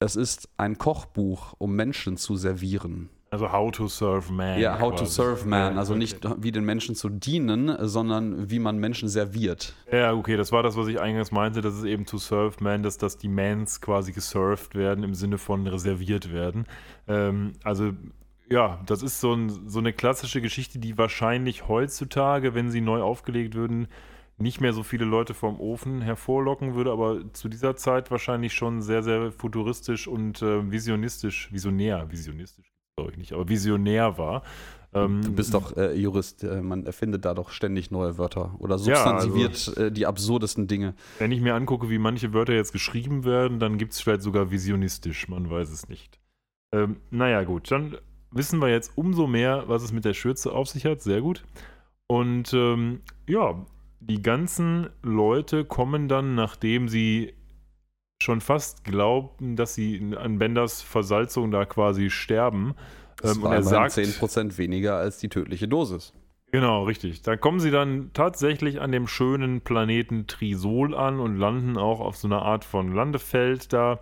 es 0.00 0.16
ist 0.16 0.48
ein 0.56 0.78
Kochbuch, 0.78 1.54
um 1.58 1.74
Menschen 1.74 2.16
zu 2.16 2.36
servieren. 2.36 3.10
Also 3.30 3.52
How 3.52 3.70
to 3.70 3.88
Serve 3.88 4.32
Man. 4.32 4.58
Ja, 4.58 4.80
How 4.80 4.90
quasi. 4.90 5.04
to 5.04 5.10
Serve 5.10 5.46
Man. 5.46 5.76
Also 5.76 5.94
nicht 5.94 6.20
wie 6.38 6.50
den 6.50 6.64
Menschen 6.64 6.94
zu 6.94 7.10
dienen, 7.10 7.76
sondern 7.86 8.50
wie 8.50 8.58
man 8.58 8.78
Menschen 8.78 9.08
serviert. 9.08 9.74
Ja, 9.92 10.14
okay, 10.14 10.38
das 10.38 10.50
war 10.50 10.62
das, 10.62 10.76
was 10.78 10.86
ich 10.88 10.98
eingangs 10.98 11.30
meinte. 11.30 11.60
Das 11.60 11.74
ist 11.74 11.84
eben 11.84 12.06
To 12.06 12.16
Serve 12.16 12.56
Man, 12.60 12.82
dass, 12.82 12.96
dass 12.96 13.18
die 13.18 13.28
Mans 13.28 13.82
quasi 13.82 14.12
geserved 14.12 14.74
werden 14.74 15.04
im 15.04 15.14
Sinne 15.14 15.36
von 15.36 15.66
reserviert 15.66 16.32
werden. 16.32 16.66
Ähm, 17.06 17.52
also 17.64 17.92
ja, 18.50 18.80
das 18.86 19.02
ist 19.02 19.20
so, 19.20 19.32
ein, 19.32 19.68
so 19.68 19.78
eine 19.78 19.92
klassische 19.92 20.40
Geschichte, 20.40 20.78
die 20.78 20.98
wahrscheinlich 20.98 21.68
heutzutage, 21.68 22.54
wenn 22.54 22.70
sie 22.70 22.80
neu 22.80 23.02
aufgelegt 23.02 23.54
würden, 23.54 23.88
nicht 24.38 24.60
mehr 24.60 24.72
so 24.72 24.82
viele 24.82 25.04
Leute 25.04 25.34
vom 25.34 25.60
Ofen 25.60 26.00
hervorlocken 26.00 26.74
würde, 26.74 26.92
aber 26.92 27.32
zu 27.32 27.48
dieser 27.48 27.76
Zeit 27.76 28.10
wahrscheinlich 28.10 28.54
schon 28.54 28.82
sehr, 28.82 29.02
sehr 29.02 29.32
futuristisch 29.32 30.06
und 30.06 30.42
äh, 30.42 30.70
visionistisch, 30.70 31.52
visionär, 31.52 32.10
visionistisch 32.10 32.72
glaube 32.98 33.12
ich 33.12 33.18
nicht, 33.18 33.32
aber 33.32 33.48
visionär 33.48 34.18
war. 34.18 34.42
Ähm, 34.92 35.22
du 35.22 35.32
bist 35.32 35.54
doch 35.54 35.76
äh, 35.76 35.94
Jurist, 35.94 36.42
äh, 36.42 36.62
man 36.62 36.84
erfindet 36.86 37.24
da 37.24 37.34
doch 37.34 37.50
ständig 37.50 37.90
neue 37.90 38.18
Wörter 38.18 38.56
oder 38.58 38.78
substantiviert 38.78 39.66
ja, 39.66 39.72
also, 39.72 39.84
äh, 39.84 39.92
die 39.92 40.06
absurdesten 40.06 40.66
Dinge. 40.66 40.94
Wenn 41.18 41.30
ich 41.30 41.40
mir 41.40 41.54
angucke, 41.54 41.90
wie 41.90 41.98
manche 41.98 42.32
Wörter 42.32 42.54
jetzt 42.54 42.72
geschrieben 42.72 43.24
werden, 43.24 43.60
dann 43.60 43.78
gibt 43.78 43.92
es 43.92 44.00
vielleicht 44.00 44.22
sogar 44.22 44.50
visionistisch, 44.50 45.28
man 45.28 45.48
weiß 45.48 45.70
es 45.70 45.88
nicht. 45.88 46.18
Ähm, 46.72 46.96
naja, 47.10 47.44
gut, 47.44 47.70
dann 47.70 47.98
wissen 48.30 48.60
wir 48.60 48.68
jetzt 48.68 48.92
umso 48.96 49.26
mehr, 49.26 49.64
was 49.66 49.82
es 49.82 49.92
mit 49.92 50.04
der 50.04 50.14
Schürze 50.14 50.52
auf 50.52 50.68
sich 50.68 50.84
hat. 50.84 51.00
Sehr 51.00 51.20
gut. 51.20 51.44
Und 52.06 52.52
ähm, 52.54 53.00
ja, 53.26 53.66
die 54.00 54.22
ganzen 54.22 54.88
Leute 55.02 55.64
kommen 55.64 56.08
dann, 56.08 56.34
nachdem 56.34 56.88
sie 56.88 57.34
schon 58.22 58.40
fast 58.40 58.84
glauben, 58.84 59.56
dass 59.56 59.74
sie 59.74 60.14
an 60.16 60.38
Benders 60.38 60.82
Versalzung 60.82 61.50
da 61.50 61.64
quasi 61.64 62.10
sterben. 62.10 62.74
Das 63.16 63.36
ähm, 63.36 63.44
und 63.44 63.52
er 63.52 63.62
sagt 63.62 63.92
10% 63.92 64.58
weniger 64.58 64.96
als 64.96 65.18
die 65.18 65.28
tödliche 65.28 65.68
Dosis. 65.68 66.12
Genau, 66.50 66.84
richtig. 66.84 67.22
Da 67.22 67.36
kommen 67.36 67.60
sie 67.60 67.70
dann 67.70 68.10
tatsächlich 68.14 68.80
an 68.80 68.90
dem 68.90 69.06
schönen 69.06 69.60
Planeten 69.60 70.26
Trisol 70.26 70.94
an 70.94 71.20
und 71.20 71.36
landen 71.36 71.76
auch 71.76 72.00
auf 72.00 72.16
so 72.16 72.26
einer 72.26 72.42
Art 72.42 72.64
von 72.64 72.94
Landefeld 72.94 73.72
da. 73.72 74.00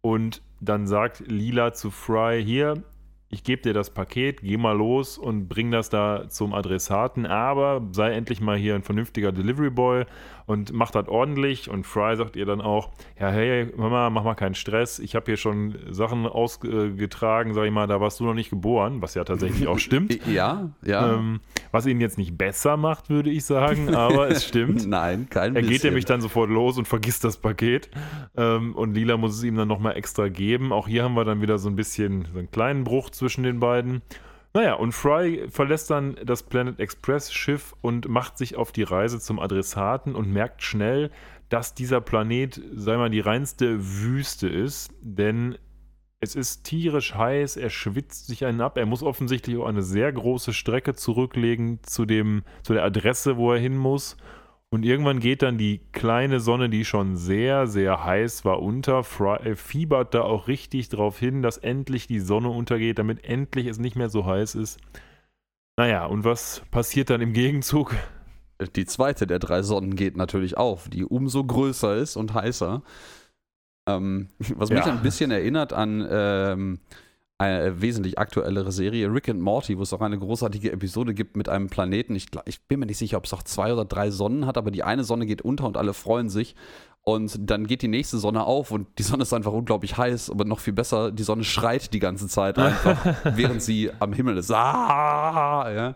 Und 0.00 0.42
dann 0.60 0.86
sagt 0.86 1.22
Lila 1.26 1.72
zu 1.72 1.90
Fry: 1.90 2.42
Hier, 2.44 2.82
ich 3.30 3.42
gebe 3.42 3.62
dir 3.62 3.72
das 3.72 3.90
Paket, 3.90 4.42
geh 4.42 4.56
mal 4.56 4.76
los 4.76 5.18
und 5.18 5.48
bring 5.48 5.70
das 5.70 5.90
da 5.90 6.28
zum 6.28 6.54
Adressaten, 6.54 7.26
aber 7.26 7.82
sei 7.92 8.12
endlich 8.12 8.40
mal 8.40 8.56
hier 8.56 8.74
ein 8.74 8.82
vernünftiger 8.82 9.32
Delivery 9.32 9.70
Boy 9.70 10.04
und 10.46 10.72
mach 10.72 10.90
das 10.90 11.08
ordentlich. 11.08 11.70
Und 11.70 11.86
Fry 11.86 12.16
sagt 12.16 12.36
ihr 12.36 12.46
dann 12.46 12.60
auch, 12.60 12.90
ja, 13.18 13.30
hey, 13.30 13.66
Mama, 13.76 14.10
mach 14.10 14.24
mal 14.24 14.34
keinen 14.34 14.54
Stress. 14.54 14.98
Ich 14.98 15.14
habe 15.14 15.26
hier 15.26 15.36
schon 15.36 15.76
Sachen 15.90 16.26
ausgetragen, 16.26 17.54
sag 17.54 17.64
ich 17.64 17.72
mal, 17.72 17.86
da 17.86 18.00
warst 18.00 18.20
du 18.20 18.24
noch 18.24 18.34
nicht 18.34 18.50
geboren, 18.50 19.02
was 19.02 19.14
ja 19.14 19.24
tatsächlich 19.24 19.66
auch 19.66 19.78
stimmt. 19.78 20.26
ja, 20.26 20.70
ja. 20.82 21.14
Ähm, 21.14 21.40
was 21.72 21.86
ihn 21.86 22.00
jetzt 22.00 22.18
nicht 22.18 22.36
besser 22.36 22.76
macht, 22.76 23.10
würde 23.10 23.30
ich 23.30 23.44
sagen, 23.44 23.94
aber 23.94 24.28
es 24.28 24.44
stimmt. 24.44 24.86
Nein, 24.88 25.28
kein 25.30 25.56
Er 25.56 25.62
bisschen. 25.62 25.72
geht 25.72 25.84
nämlich 25.84 26.04
dann 26.04 26.20
sofort 26.20 26.50
los 26.50 26.78
und 26.78 26.86
vergisst 26.86 27.24
das 27.24 27.36
Paket. 27.36 27.90
Ähm, 28.36 28.74
und 28.74 28.94
Lila 28.94 29.16
muss 29.16 29.34
es 29.36 29.42
ihm 29.42 29.56
dann 29.56 29.68
nochmal 29.68 29.96
extra 29.96 30.28
geben. 30.28 30.72
Auch 30.72 30.88
hier 30.88 31.04
haben 31.04 31.14
wir 31.14 31.24
dann 31.24 31.42
wieder 31.42 31.58
so 31.58 31.68
ein 31.68 31.76
bisschen 31.76 32.28
so 32.32 32.38
einen 32.38 32.50
kleinen 32.50 32.84
Bruch 32.84 33.10
zwischen 33.10 33.42
den 33.42 33.60
beiden. 33.60 34.02
Naja, 34.56 34.74
und 34.74 34.92
Fry 34.92 35.48
verlässt 35.50 35.90
dann 35.90 36.16
das 36.24 36.44
Planet 36.44 36.78
Express 36.78 37.32
Schiff 37.32 37.74
und 37.80 38.08
macht 38.08 38.38
sich 38.38 38.54
auf 38.54 38.70
die 38.70 38.84
Reise 38.84 39.18
zum 39.18 39.40
Adressaten 39.40 40.14
und 40.14 40.32
merkt 40.32 40.62
schnell, 40.62 41.10
dass 41.48 41.74
dieser 41.74 42.00
Planet, 42.00 42.60
sei 42.72 42.96
mal, 42.96 43.10
die 43.10 43.18
reinste 43.18 43.76
Wüste 43.80 44.48
ist, 44.48 44.92
denn 45.00 45.58
es 46.20 46.36
ist 46.36 46.62
tierisch 46.62 47.14
heiß, 47.14 47.56
er 47.56 47.68
schwitzt 47.68 48.28
sich 48.28 48.44
einen 48.44 48.60
ab, 48.60 48.78
er 48.78 48.86
muss 48.86 49.02
offensichtlich 49.02 49.56
auch 49.56 49.66
eine 49.66 49.82
sehr 49.82 50.12
große 50.12 50.52
Strecke 50.52 50.94
zurücklegen 50.94 51.80
zu, 51.82 52.06
dem, 52.06 52.44
zu 52.62 52.74
der 52.74 52.84
Adresse, 52.84 53.36
wo 53.36 53.52
er 53.52 53.58
hin 53.58 53.76
muss. 53.76 54.16
Und 54.74 54.84
irgendwann 54.84 55.20
geht 55.20 55.42
dann 55.42 55.56
die 55.56 55.78
kleine 55.92 56.40
Sonne, 56.40 56.68
die 56.68 56.84
schon 56.84 57.16
sehr, 57.16 57.68
sehr 57.68 58.04
heiß 58.04 58.44
war, 58.44 58.60
unter. 58.60 59.04
Äh, 59.44 59.54
fiebert 59.54 60.14
da 60.14 60.22
auch 60.22 60.48
richtig 60.48 60.88
drauf 60.88 61.16
hin, 61.16 61.42
dass 61.42 61.58
endlich 61.58 62.08
die 62.08 62.18
Sonne 62.18 62.48
untergeht, 62.48 62.98
damit 62.98 63.24
endlich 63.24 63.68
es 63.68 63.78
nicht 63.78 63.94
mehr 63.94 64.08
so 64.08 64.26
heiß 64.26 64.56
ist. 64.56 64.80
Naja, 65.78 66.06
und 66.06 66.24
was 66.24 66.62
passiert 66.72 67.10
dann 67.10 67.20
im 67.20 67.32
Gegenzug? 67.34 67.94
Die 68.74 68.84
zweite 68.84 69.28
der 69.28 69.38
drei 69.38 69.62
Sonnen 69.62 69.94
geht 69.94 70.16
natürlich 70.16 70.56
auf, 70.56 70.88
die 70.88 71.04
umso 71.04 71.44
größer 71.44 71.94
ist 71.94 72.16
und 72.16 72.34
heißer. 72.34 72.82
Ähm, 73.88 74.30
was 74.56 74.70
mich 74.70 74.84
ja. 74.84 74.86
ein 74.86 75.02
bisschen 75.02 75.30
erinnert 75.30 75.72
an 75.72 76.04
ähm, 76.10 76.80
eine 77.38 77.80
wesentlich 77.80 78.18
aktuellere 78.18 78.70
Serie, 78.70 79.12
Rick 79.12 79.28
and 79.28 79.40
Morty, 79.40 79.76
wo 79.76 79.82
es 79.82 79.92
auch 79.92 80.00
eine 80.00 80.18
großartige 80.18 80.70
Episode 80.70 81.14
gibt 81.14 81.36
mit 81.36 81.48
einem 81.48 81.68
Planeten. 81.68 82.14
Ich, 82.14 82.26
ich 82.46 82.62
bin 82.62 82.80
mir 82.80 82.86
nicht 82.86 82.98
sicher, 82.98 83.16
ob 83.16 83.24
es 83.24 83.32
auch 83.32 83.42
zwei 83.42 83.72
oder 83.72 83.84
drei 83.84 84.10
Sonnen 84.10 84.46
hat, 84.46 84.56
aber 84.56 84.70
die 84.70 84.84
eine 84.84 85.04
Sonne 85.04 85.26
geht 85.26 85.42
unter 85.42 85.66
und 85.66 85.76
alle 85.76 85.94
freuen 85.94 86.28
sich. 86.28 86.54
Und 87.02 87.36
dann 87.38 87.66
geht 87.66 87.82
die 87.82 87.88
nächste 87.88 88.16
Sonne 88.16 88.44
auf 88.44 88.70
und 88.70 88.86
die 88.98 89.02
Sonne 89.02 89.24
ist 89.24 89.34
einfach 89.34 89.52
unglaublich 89.52 89.98
heiß, 89.98 90.30
aber 90.30 90.46
noch 90.46 90.60
viel 90.60 90.72
besser, 90.72 91.12
die 91.12 91.22
Sonne 91.22 91.44
schreit 91.44 91.92
die 91.92 91.98
ganze 91.98 92.28
Zeit 92.28 92.58
einfach, 92.58 93.04
während 93.24 93.62
sie 93.62 93.90
am 93.98 94.12
Himmel 94.12 94.38
ist. 94.38 94.50
Ah, 94.50 95.70
ja. 95.70 95.94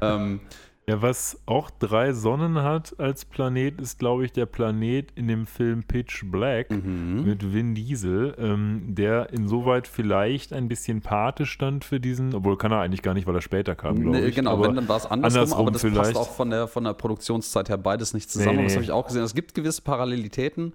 ähm, 0.00 0.40
ja, 0.92 1.00
was 1.02 1.40
auch 1.46 1.70
drei 1.70 2.12
Sonnen 2.12 2.62
hat 2.62 2.98
als 2.98 3.24
Planet, 3.24 3.80
ist, 3.80 3.98
glaube 3.98 4.26
ich, 4.26 4.32
der 4.32 4.44
Planet 4.44 5.10
in 5.14 5.26
dem 5.26 5.46
Film 5.46 5.84
Pitch 5.84 6.24
Black 6.26 6.70
mhm. 6.70 7.24
mit 7.24 7.52
Vin 7.52 7.74
Diesel, 7.74 8.34
ähm, 8.38 8.82
der 8.88 9.32
insoweit 9.32 9.88
vielleicht 9.88 10.52
ein 10.52 10.68
bisschen 10.68 11.00
Pate 11.00 11.46
stand 11.46 11.84
für 11.84 11.98
diesen, 11.98 12.34
obwohl 12.34 12.58
kann 12.58 12.72
er 12.72 12.80
eigentlich 12.80 13.00
gar 13.00 13.14
nicht, 13.14 13.26
weil 13.26 13.34
er 13.34 13.40
später 13.40 13.74
kam, 13.74 14.02
glaube 14.02 14.18
nee, 14.18 14.26
ich. 14.26 14.34
Genau, 14.34 14.52
aber 14.52 14.68
wenn, 14.68 14.76
dann 14.76 14.88
war 14.88 14.98
es 14.98 15.06
andersrum, 15.06 15.40
andersrum, 15.40 15.60
aber 15.60 15.70
das 15.70 15.80
vielleicht. 15.80 16.14
passt 16.14 16.16
auch 16.16 16.34
von 16.34 16.50
der, 16.50 16.68
von 16.68 16.84
der 16.84 16.92
Produktionszeit 16.92 17.70
her 17.70 17.78
beides 17.78 18.12
nicht 18.12 18.30
zusammen. 18.30 18.56
Nee, 18.56 18.62
nee. 18.62 18.68
Das 18.68 18.74
habe 18.74 18.84
ich 18.84 18.92
auch 18.92 19.06
gesehen. 19.06 19.22
Es 19.22 19.34
gibt 19.34 19.54
gewisse 19.54 19.80
Parallelitäten. 19.80 20.74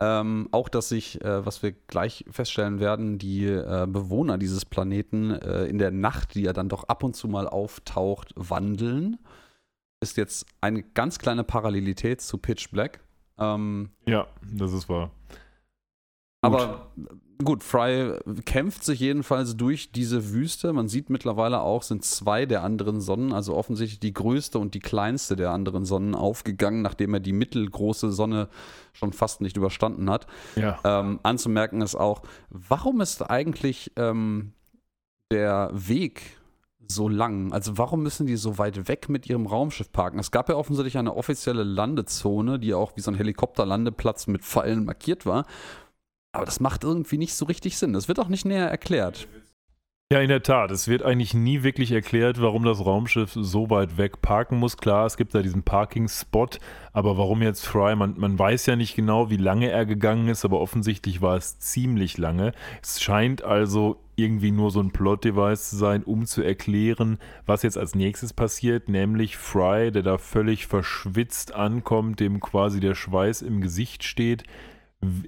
Ähm, 0.00 0.48
auch, 0.50 0.68
dass 0.68 0.88
sich, 0.88 1.22
äh, 1.22 1.46
was 1.46 1.62
wir 1.62 1.72
gleich 1.72 2.24
feststellen 2.28 2.80
werden, 2.80 3.18
die 3.18 3.46
äh, 3.46 3.86
Bewohner 3.86 4.36
dieses 4.36 4.64
Planeten 4.64 5.30
äh, 5.30 5.66
in 5.66 5.78
der 5.78 5.92
Nacht, 5.92 6.34
die 6.34 6.42
ja 6.42 6.52
dann 6.52 6.68
doch 6.68 6.84
ab 6.84 7.04
und 7.04 7.14
zu 7.14 7.28
mal 7.28 7.46
auftaucht, 7.46 8.32
wandeln. 8.34 9.18
Ist 10.02 10.16
jetzt 10.16 10.46
eine 10.60 10.82
ganz 10.82 11.18
kleine 11.18 11.44
Parallelität 11.44 12.20
zu 12.20 12.36
Pitch 12.36 12.70
Black. 12.70 13.00
Ähm, 13.38 13.90
ja, 14.04 14.26
das 14.52 14.72
ist 14.72 14.88
wahr. 14.88 15.12
Aber 16.40 16.90
gut, 17.44 17.62
Fry 17.62 18.18
kämpft 18.44 18.82
sich 18.84 18.98
jedenfalls 18.98 19.56
durch 19.56 19.92
diese 19.92 20.32
Wüste. 20.32 20.72
Man 20.72 20.88
sieht 20.88 21.08
mittlerweile 21.08 21.60
auch, 21.60 21.84
sind 21.84 22.04
zwei 22.04 22.46
der 22.46 22.64
anderen 22.64 23.00
Sonnen, 23.00 23.32
also 23.32 23.54
offensichtlich 23.54 24.00
die 24.00 24.12
größte 24.12 24.58
und 24.58 24.74
die 24.74 24.80
kleinste 24.80 25.36
der 25.36 25.52
anderen 25.52 25.84
Sonnen 25.84 26.16
aufgegangen, 26.16 26.82
nachdem 26.82 27.14
er 27.14 27.20
die 27.20 27.32
mittelgroße 27.32 28.10
Sonne 28.10 28.48
schon 28.92 29.12
fast 29.12 29.40
nicht 29.40 29.56
überstanden 29.56 30.10
hat. 30.10 30.26
Ja. 30.56 30.80
Ähm, 30.84 31.20
anzumerken 31.22 31.80
ist 31.80 31.94
auch, 31.94 32.22
warum 32.50 33.00
ist 33.00 33.22
eigentlich 33.22 33.92
ähm, 33.96 34.52
der 35.30 35.70
Weg 35.72 36.41
so 36.94 37.08
lang? 37.08 37.52
Also 37.52 37.78
warum 37.78 38.02
müssen 38.02 38.26
die 38.26 38.36
so 38.36 38.58
weit 38.58 38.88
weg 38.88 39.08
mit 39.08 39.28
ihrem 39.28 39.46
Raumschiff 39.46 39.92
parken? 39.92 40.18
Es 40.18 40.30
gab 40.30 40.48
ja 40.48 40.56
offensichtlich 40.56 40.98
eine 40.98 41.14
offizielle 41.14 41.62
Landezone, 41.62 42.58
die 42.58 42.74
auch 42.74 42.96
wie 42.96 43.00
so 43.00 43.10
ein 43.10 43.16
Helikopterlandeplatz 43.16 44.26
mit 44.26 44.42
Pfeilen 44.42 44.84
markiert 44.84 45.26
war. 45.26 45.46
Aber 46.32 46.46
das 46.46 46.60
macht 46.60 46.84
irgendwie 46.84 47.18
nicht 47.18 47.34
so 47.34 47.44
richtig 47.44 47.76
Sinn. 47.76 47.92
Das 47.92 48.08
wird 48.08 48.18
auch 48.18 48.28
nicht 48.28 48.44
näher 48.44 48.68
erklärt. 48.68 49.28
Ja, 50.12 50.20
in 50.20 50.28
der 50.28 50.42
Tat. 50.42 50.70
Es 50.70 50.88
wird 50.88 51.02
eigentlich 51.02 51.32
nie 51.32 51.62
wirklich 51.62 51.90
erklärt, 51.90 52.38
warum 52.38 52.64
das 52.64 52.84
Raumschiff 52.84 53.30
so 53.32 53.70
weit 53.70 53.96
weg 53.96 54.20
parken 54.20 54.58
muss. 54.58 54.76
Klar, 54.76 55.06
es 55.06 55.16
gibt 55.16 55.34
da 55.34 55.40
diesen 55.40 55.62
Parking-Spot, 55.62 56.48
aber 56.92 57.16
warum 57.16 57.40
jetzt 57.40 57.66
Fry? 57.66 57.96
Man, 57.96 58.16
man 58.18 58.38
weiß 58.38 58.66
ja 58.66 58.76
nicht 58.76 58.94
genau, 58.94 59.30
wie 59.30 59.38
lange 59.38 59.70
er 59.70 59.86
gegangen 59.86 60.28
ist, 60.28 60.44
aber 60.44 60.60
offensichtlich 60.60 61.22
war 61.22 61.38
es 61.38 61.58
ziemlich 61.60 62.18
lange. 62.18 62.52
Es 62.82 63.00
scheint 63.00 63.42
also 63.42 64.02
irgendwie 64.22 64.52
nur 64.52 64.70
so 64.70 64.80
ein 64.80 64.92
Plot-Device 64.92 65.70
zu 65.70 65.76
sein, 65.76 66.02
um 66.04 66.24
zu 66.24 66.42
erklären, 66.42 67.18
was 67.44 67.62
jetzt 67.62 67.76
als 67.76 67.94
nächstes 67.94 68.32
passiert, 68.32 68.88
nämlich 68.88 69.36
Fry, 69.36 69.90
der 69.90 70.02
da 70.02 70.18
völlig 70.18 70.66
verschwitzt 70.66 71.54
ankommt, 71.54 72.20
dem 72.20 72.40
quasi 72.40 72.80
der 72.80 72.94
Schweiß 72.94 73.42
im 73.42 73.60
Gesicht 73.60 74.04
steht, 74.04 74.44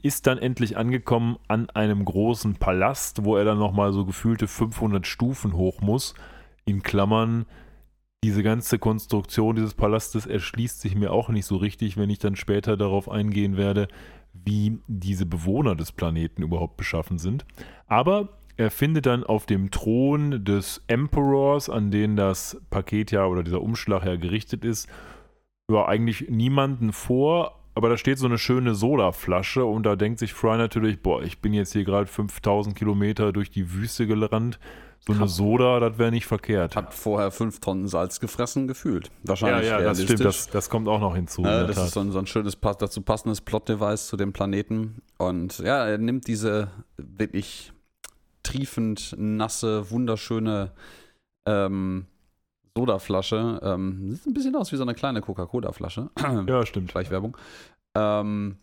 ist 0.03 0.26
dann 0.26 0.38
endlich 0.38 0.76
angekommen 0.76 1.36
an 1.49 1.68
einem 1.70 2.05
großen 2.05 2.55
Palast, 2.55 3.24
wo 3.24 3.36
er 3.36 3.45
dann 3.45 3.59
nochmal 3.59 3.92
so 3.92 4.05
gefühlte 4.05 4.47
500 4.47 5.07
Stufen 5.07 5.55
hoch 5.55 5.80
muss. 5.80 6.14
In 6.64 6.82
Klammern, 6.82 7.45
diese 8.22 8.42
ganze 8.42 8.78
Konstruktion 8.78 9.57
dieses 9.57 9.74
Palastes 9.74 10.26
erschließt 10.26 10.80
sich 10.80 10.95
mir 10.95 11.12
auch 11.12 11.28
nicht 11.28 11.45
so 11.45 11.57
richtig, 11.57 11.97
wenn 11.97 12.09
ich 12.09 12.20
dann 12.20 12.36
später 12.36 12.76
darauf 12.76 13.11
eingehen 13.11 13.57
werde, 13.57 13.88
wie 14.32 14.78
diese 14.86 15.26
Bewohner 15.26 15.74
des 15.74 15.92
Planeten 15.92 16.42
überhaupt 16.42 16.76
beschaffen 16.76 17.18
sind. 17.18 17.45
Aber 17.86 18.30
er 18.57 18.70
findet 18.70 19.07
dann 19.07 19.24
auf 19.24 19.46
dem 19.46 19.70
Thron 19.70 20.44
des 20.44 20.82
Emperors, 20.86 21.68
an 21.68 21.90
den 21.90 22.16
das 22.16 22.61
Paket 22.70 23.11
ja 23.11 23.26
oder 23.26 23.42
dieser 23.42 23.61
Umschlag 23.61 24.05
ja 24.05 24.16
gerichtet 24.16 24.64
ist, 24.64 24.88
ja, 25.70 25.86
eigentlich 25.86 26.28
niemanden 26.28 26.92
vor, 26.92 27.59
aber 27.74 27.88
da 27.88 27.96
steht 27.96 28.18
so 28.18 28.26
eine 28.26 28.38
schöne 28.38 28.74
Sodaflasche 28.74 29.64
und 29.64 29.84
da 29.84 29.96
denkt 29.96 30.20
sich 30.20 30.32
Fry 30.32 30.57
natürlich, 30.57 31.02
boah, 31.02 31.22
ich 31.22 31.40
bin 31.40 31.52
jetzt 31.52 31.72
hier 31.72 31.84
gerade 31.84 32.07
5000 32.07 32.76
Kilometer 32.76 33.32
durch 33.32 33.50
die 33.50 33.72
Wüste 33.72 34.07
gerannt. 34.07 34.59
So 35.07 35.12
eine 35.12 35.28
Soda, 35.28 35.80
das 35.80 35.98
wäre 35.98 36.11
nicht 36.11 36.24
verkehrt. 36.24 36.76
Hat 36.76 36.94
vorher 36.94 37.30
fünf 37.30 37.61
Tonnen 37.61 37.88
Salz 37.88 38.20
gefressen 38.20 38.66
gefühlt. 38.66 39.11
Wahrscheinlich. 39.22 39.68
Ja, 39.68 39.78
ja, 39.78 39.84
das 39.88 40.02
stimmt, 40.02 40.24
das, 40.24 40.48
das, 40.48 40.70
kommt 40.70 40.88
auch 40.88 41.00
noch 41.00 41.14
hinzu. 41.14 41.42
Äh, 41.42 41.66
das 41.66 41.76
Tat. 41.76 41.86
ist 41.86 41.92
so 41.92 42.00
ein, 42.00 42.11
so 42.11 42.18
ein 42.18 42.26
schönes, 42.26 42.59
dazu 42.59 43.02
passendes 43.02 43.42
Plot-Device 43.42 44.07
zu 44.07 44.16
dem 44.16 44.32
Planeten. 44.32 45.02
Und 45.18 45.59
ja, 45.59 45.84
er 45.84 45.98
nimmt 45.98 46.26
diese 46.26 46.70
wirklich 46.96 47.74
triefend 48.45 49.14
nasse, 49.18 49.90
wunderschöne 49.90 50.70
ähm, 51.47 52.07
Sodaflasche. 52.76 53.61
Ähm, 53.62 54.12
sieht 54.12 54.26
ein 54.26 54.34
bisschen 54.34 54.57
aus 54.57 54.72
wie 54.72 54.76
so 54.76 54.82
eine 54.82 54.95
kleine 54.95 55.20
Coca-Cola-Flasche. 55.20 56.11
Ja, 56.47 56.66
stimmt. 56.66 56.90
Gleich 56.90 57.11
Werbung. 57.11 57.36
Ähm, 57.97 58.57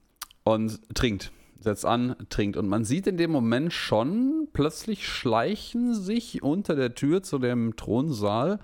und 0.44 0.80
trinkt. 0.94 1.32
Setzt 1.60 1.86
an, 1.86 2.16
trinkt. 2.30 2.58
Und 2.58 2.68
man 2.68 2.84
sieht 2.84 3.08
in 3.08 3.18
dem 3.18 3.32
Moment 3.32 3.72
schon, 3.72 4.48
plötzlich 4.52 5.08
schleichen 5.08 5.94
sich 5.94 6.42
unter 6.42 6.76
der 6.76 6.96
Tür 6.96 7.22
zu 7.22 7.38
dem 7.38 7.76
Thronsaal, 7.76 8.60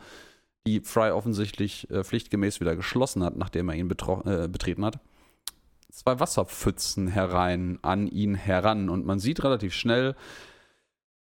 die 0.65 0.81
Fry 0.81 1.11
offensichtlich 1.11 1.89
äh, 1.91 2.03
pflichtgemäß 2.03 2.59
wieder 2.59 2.75
geschlossen 2.75 3.23
hat, 3.23 3.37
nachdem 3.37 3.69
er 3.69 3.75
ihn 3.75 3.89
äh, 3.89 4.47
betreten 4.47 4.83
hat, 4.83 4.99
zwei 5.91 6.19
Wasserpfützen 6.19 7.07
herein, 7.07 7.79
an 7.83 8.07
ihn 8.07 8.35
heran. 8.35 8.89
Und 8.89 9.05
man 9.05 9.19
sieht 9.19 9.43
relativ 9.43 9.73
schnell, 9.73 10.15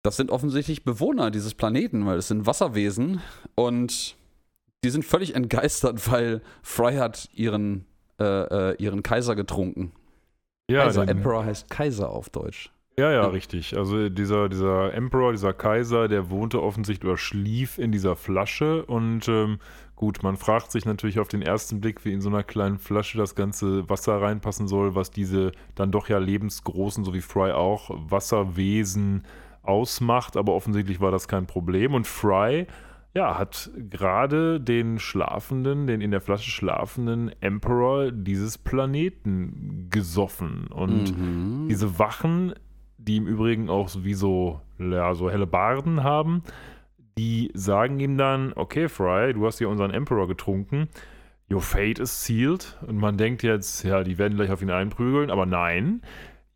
das 0.07 0.15
sind 0.15 0.31
offensichtlich 0.31 0.85
Bewohner 0.85 1.31
dieses 1.31 1.53
Planeten, 1.53 2.05
weil 2.05 2.17
es 2.17 2.29
sind 2.29 2.45
Wasserwesen 2.45 3.19
und 3.55 4.15
die 4.85 4.89
sind 4.89 5.03
völlig 5.03 5.35
entgeistert, 5.35 6.09
weil 6.09 6.41
Fry 6.63 6.95
hat 6.95 7.27
ihren, 7.33 7.85
äh, 8.17 8.23
äh, 8.71 8.75
ihren 8.77 9.03
Kaiser 9.03 9.35
getrunken. 9.35 9.91
Ja, 10.71 10.85
Kaiser, 10.85 11.09
Emperor 11.09 11.43
heißt 11.43 11.69
Kaiser 11.69 12.09
auf 12.09 12.29
Deutsch. 12.29 12.71
Ja, 12.97 13.11
ja, 13.11 13.27
richtig. 13.27 13.77
Also 13.77 14.07
dieser, 14.07 14.47
dieser 14.47 14.93
Emperor, 14.93 15.33
dieser 15.33 15.51
Kaiser, 15.51 16.07
der 16.07 16.29
wohnte 16.29 16.63
offensichtlich 16.63 17.09
oder 17.09 17.17
schlief 17.17 17.77
in 17.77 17.91
dieser 17.91 18.15
Flasche 18.15 18.85
und 18.85 19.27
ähm, 19.27 19.59
gut, 19.97 20.23
man 20.23 20.37
fragt 20.37 20.71
sich 20.71 20.85
natürlich 20.85 21.19
auf 21.19 21.27
den 21.27 21.41
ersten 21.41 21.81
Blick, 21.81 22.05
wie 22.05 22.13
in 22.13 22.21
so 22.21 22.29
einer 22.29 22.43
kleinen 22.43 22.79
Flasche 22.79 23.17
das 23.17 23.35
ganze 23.35 23.89
Wasser 23.89 24.21
reinpassen 24.21 24.69
soll, 24.69 24.95
was 24.95 25.11
diese 25.11 25.51
dann 25.75 25.91
doch 25.91 26.07
ja 26.07 26.17
lebensgroßen, 26.17 27.03
so 27.03 27.13
wie 27.13 27.21
Fry 27.21 27.51
auch, 27.51 27.89
Wasserwesen 28.09 29.23
ausmacht, 29.67 30.37
aber 30.37 30.53
offensichtlich 30.53 30.99
war 31.01 31.11
das 31.11 31.27
kein 31.27 31.45
Problem. 31.47 31.93
Und 31.93 32.07
Fry, 32.07 32.67
ja, 33.13 33.37
hat 33.37 33.71
gerade 33.89 34.59
den 34.59 34.99
schlafenden, 34.99 35.87
den 35.87 36.01
in 36.01 36.11
der 36.11 36.21
Flasche 36.21 36.51
schlafenden 36.51 37.31
Emperor 37.41 38.11
dieses 38.11 38.57
Planeten 38.57 39.87
gesoffen. 39.89 40.67
Und 40.67 41.17
Mhm. 41.17 41.67
diese 41.69 41.97
Wachen, 41.99 42.53
die 42.97 43.17
im 43.17 43.27
Übrigen 43.27 43.69
auch 43.69 43.89
wie 44.03 44.13
so, 44.13 44.61
ja, 44.77 45.15
so 45.15 45.29
helle 45.31 45.47
Barden 45.47 46.03
haben, 46.03 46.43
die 47.17 47.49
sagen 47.55 47.99
ihm 47.99 48.17
dann, 48.17 48.53
okay, 48.55 48.87
Fry, 48.89 49.33
du 49.33 49.45
hast 49.45 49.57
hier 49.57 49.69
unseren 49.69 49.91
Emperor 49.91 50.27
getrunken, 50.27 50.87
your 51.49 51.61
fate 51.61 51.97
is 51.97 52.23
sealed. 52.25 52.77
Und 52.85 52.97
man 52.97 53.17
denkt 53.17 53.41
jetzt, 53.41 53.83
ja, 53.83 54.03
die 54.03 54.19
werden 54.19 54.35
gleich 54.37 54.51
auf 54.51 54.61
ihn 54.61 54.69
einprügeln, 54.69 55.31
aber 55.31 55.45
nein. 55.47 56.01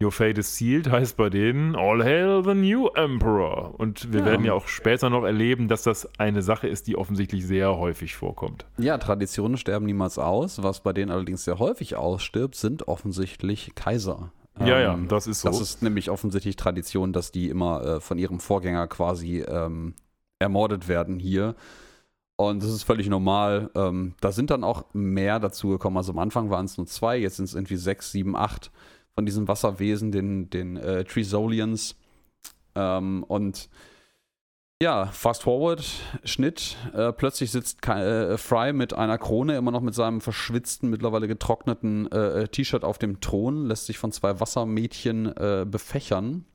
Your 0.02 0.12
fate 0.12 0.38
is 0.40 0.58
sealed 0.58 0.90
heißt 0.90 1.16
bei 1.18 1.30
denen 1.30 1.76
All 1.76 2.04
hail 2.04 2.44
the 2.44 2.54
new 2.56 2.88
Emperor. 2.96 3.76
Und 3.80 4.12
wir 4.12 4.22
Ja. 4.22 4.26
werden 4.26 4.46
ja 4.46 4.54
auch 4.54 4.68
später 4.68 5.10
noch 5.10 5.24
erleben, 5.24 5.68
dass 5.68 5.84
das 5.84 6.10
eine 6.20 6.42
Sache 6.42 6.68
ist, 6.68 6.88
die 6.88 6.96
offensichtlich 6.98 7.46
sehr 7.46 7.78
häufig 7.78 8.16
vorkommt. 8.16 8.66
Ja, 8.78 8.98
Traditionen 8.98 9.58
sterben 9.58 9.86
niemals 9.86 10.18
aus. 10.18 10.64
Was 10.64 10.82
bei 10.82 10.94
denen 10.94 11.12
allerdings 11.12 11.44
sehr 11.44 11.60
häufig 11.60 11.96
ausstirbt, 11.98 12.56
sind 12.56 12.88
offensichtlich 12.88 13.76
Kaiser. 13.76 14.32
Ja, 14.60 14.80
ja, 14.80 14.94
Ähm, 14.94 15.08
das 15.08 15.28
ist 15.28 15.42
so. 15.42 15.50
Das 15.50 15.62
ist 15.62 15.82
nämlich 15.84 16.10
offensichtlich 16.10 16.56
Tradition, 16.56 17.14
dass 17.14 17.32
die 17.32 17.50
immer 17.50 17.84
äh, 17.86 18.00
von 18.00 18.18
ihrem 18.18 18.40
Vorgänger 18.40 18.88
quasi 18.88 19.42
ähm, 19.42 19.94
ermordet 20.40 20.88
werden 20.88 21.20
hier. 21.20 21.56
Und 22.38 22.64
das 22.64 22.72
ist 22.72 22.84
völlig 22.84 23.08
normal. 23.08 23.70
Ähm, 23.76 24.16
da 24.20 24.32
sind 24.32 24.50
dann 24.50 24.64
auch 24.64 24.86
mehr 24.94 25.40
dazu 25.40 25.70
gekommen. 25.70 25.98
Also 25.98 26.12
am 26.12 26.18
Anfang 26.20 26.50
waren 26.50 26.66
es 26.66 26.78
nur 26.78 26.88
zwei, 26.88 27.18
jetzt 27.18 27.36
sind 27.38 27.46
es 27.46 27.54
irgendwie 27.54 27.76
sechs, 27.76 28.12
sieben, 28.12 28.36
acht 28.36 28.72
von 29.16 29.26
diesen 29.26 29.48
Wasserwesen, 29.48 30.12
den, 30.12 30.50
den 30.50 30.78
äh, 30.78 31.04
Trisolians. 31.04 31.96
Ähm, 32.76 33.24
und 33.24 33.70
ja, 34.82 35.06
fast 35.06 35.44
forward, 35.44 35.86
Schnitt. 36.24 36.76
Äh, 36.96 37.14
plötzlich 37.14 37.52
sitzt 37.52 37.88
äh, 37.88 38.36
Fry 38.38 38.74
mit 38.74 38.94
einer 38.94 39.20
Krone, 39.20 39.56
immer 39.56 39.70
noch 39.70 39.82
mit 39.82 39.94
seinem 39.94 40.22
verschwitzten, 40.22 40.90
mittlerweile 40.90 41.28
getrockneten 41.28 42.12
äh, 42.12 42.42
äh, 42.42 42.48
T-Shirt 42.48 42.84
auf 42.84 42.98
dem 42.98 43.22
Thron, 43.22 43.68
lässt 43.68 43.86
sich 43.86 44.00
von 44.00 44.12
zwei 44.12 44.40
Wassermädchen 44.40 45.28
äh, 45.38 45.68
befächern. 45.70 46.46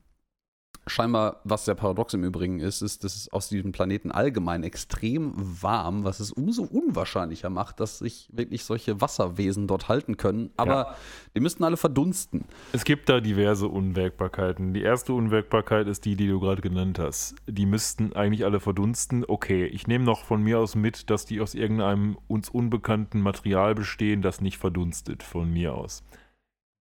Scheinbar, 0.87 1.41
was 1.43 1.65
sehr 1.65 1.75
paradox 1.75 2.13
im 2.13 2.23
Übrigen 2.23 2.59
ist, 2.59 2.81
ist, 2.81 3.03
dass 3.03 3.15
es 3.15 3.31
aus 3.31 3.49
diesem 3.49 3.71
Planeten 3.71 4.11
allgemein 4.11 4.63
extrem 4.63 5.33
warm, 5.35 6.03
was 6.03 6.19
es 6.19 6.31
umso 6.31 6.63
unwahrscheinlicher 6.63 7.49
macht, 7.49 7.79
dass 7.79 7.99
sich 7.99 8.29
wirklich 8.31 8.63
solche 8.63 8.99
Wasserwesen 9.01 9.67
dort 9.67 9.89
halten 9.89 10.17
können. 10.17 10.51
Aber 10.57 10.73
Ja. 10.73 10.95
die 11.35 11.39
müssten 11.39 11.63
alle 11.63 11.77
verdunsten. 11.77 12.45
Es 12.73 12.83
gibt 12.83 13.09
da 13.09 13.19
diverse 13.19 13.67
Unwägbarkeiten. 13.67 14.73
Die 14.73 14.81
erste 14.81 15.13
Unwägbarkeit 15.13 15.87
ist 15.87 16.05
die, 16.05 16.15
die 16.15 16.27
du 16.27 16.39
gerade 16.39 16.61
genannt 16.61 16.99
hast. 16.99 17.35
Die 17.47 17.65
müssten 17.65 18.13
eigentlich 18.13 18.45
alle 18.45 18.59
verdunsten. 18.59 19.25
Okay, 19.27 19.65
ich 19.65 19.87
nehme 19.87 20.05
noch 20.05 20.23
von 20.23 20.41
mir 20.41 20.59
aus 20.59 20.75
mit, 20.75 21.09
dass 21.09 21.25
die 21.25 21.41
aus 21.41 21.53
irgendeinem 21.53 22.17
uns 22.27 22.49
unbekannten 22.49 23.21
Material 23.21 23.75
bestehen, 23.75 24.21
das 24.21 24.41
nicht 24.41 24.57
verdunstet, 24.57 25.23
von 25.23 25.51
mir 25.51 25.73
aus. 25.75 26.03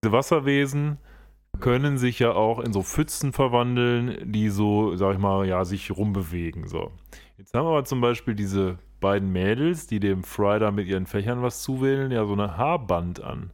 Diese 0.04 0.12
Wasserwesen 0.12 0.98
können 1.61 1.98
sich 1.98 2.18
ja 2.18 2.32
auch 2.32 2.61
in 2.61 2.72
so 2.72 2.82
Pfützen 2.82 3.32
verwandeln, 3.32 4.32
die 4.32 4.48
so, 4.48 4.96
sag 4.96 5.14
ich 5.14 5.18
mal, 5.18 5.46
ja, 5.46 5.64
sich 5.64 5.90
rumbewegen. 5.90 6.66
So. 6.66 6.90
Jetzt 7.38 7.54
haben 7.54 7.66
wir 7.66 7.70
aber 7.70 7.84
zum 7.84 8.00
Beispiel 8.00 8.34
diese 8.34 8.78
beiden 9.00 9.30
Mädels, 9.30 9.86
die 9.86 10.00
dem 10.00 10.22
Fry 10.22 10.59
da 10.59 10.70
mit 10.70 10.86
ihren 10.86 11.07
Fächern 11.07 11.42
was 11.42 11.62
zuwählen, 11.62 12.11
ja 12.11 12.24
so 12.24 12.32
eine 12.32 12.57
Haarband 12.57 13.22
an. 13.22 13.50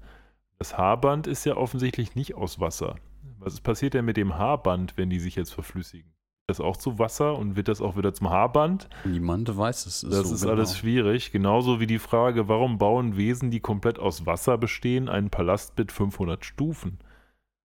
Das 0.59 0.79
Haarband 0.79 1.27
ist 1.27 1.45
ja 1.45 1.57
offensichtlich 1.57 2.15
nicht 2.15 2.35
aus 2.35 2.61
Wasser. 2.61 2.97
Was 3.39 3.61
passiert 3.61 3.95
denn 3.95 4.05
mit 4.05 4.17
dem 4.17 4.39
Haarband, 4.39 4.97
wenn 4.97 5.11
die 5.11 5.19
sich 5.19 5.35
jetzt 5.35 5.53
verflüssigen? 5.53 6.13
Das 6.47 6.61
auch 6.61 6.77
zu 6.77 6.99
Wasser 6.99 7.37
und 7.37 7.57
wird 7.57 7.69
das 7.69 7.81
auch 7.81 7.97
wieder 7.97 8.13
zum 8.13 8.31
Haarband? 8.31 8.89
Niemand 9.05 9.57
weiß 9.57 9.87
es. 9.87 10.01
Das 10.03 10.29
so 10.29 10.35
ist 10.35 10.43
genau. 10.43 10.55
alles 10.55 10.77
schwierig. 10.77 11.33
Genauso 11.33 11.81
wie 11.81 11.87
die 11.87 11.99
Frage, 11.99 12.49
warum 12.49 12.79
bauen 12.79 13.17
Wesen, 13.17 13.51
die 13.51 13.61
komplett 13.61 13.99
aus 13.99 14.27
Wasser 14.27 14.59
bestehen, 14.59 15.09
einen 15.09 15.31
Palast 15.31 15.77
mit 15.79 15.93
500 15.93 16.45
Stufen? 16.45 16.99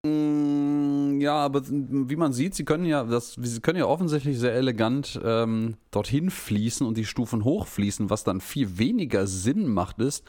Mm, 0.05 1.19
Ja, 1.19 1.35
aber 1.35 1.61
wie 1.67 2.15
man 2.15 2.33
sieht, 2.33 2.53
sie 2.55 2.63
können 2.65 2.85
ja, 2.85 3.03
das, 3.03 3.33
sie 3.33 3.59
können 3.61 3.79
ja 3.79 3.85
offensichtlich 3.85 4.37
sehr 4.39 4.53
elegant 4.53 5.19
ähm, 5.23 5.75
dorthin 5.91 6.29
fließen 6.29 6.85
und 6.85 6.97
die 6.97 7.05
Stufen 7.05 7.43
hochfließen, 7.43 8.09
was 8.09 8.23
dann 8.23 8.39
viel 8.41 8.77
weniger 8.77 9.25
Sinn 9.27 9.67
macht, 9.67 9.99
ist, 9.99 10.23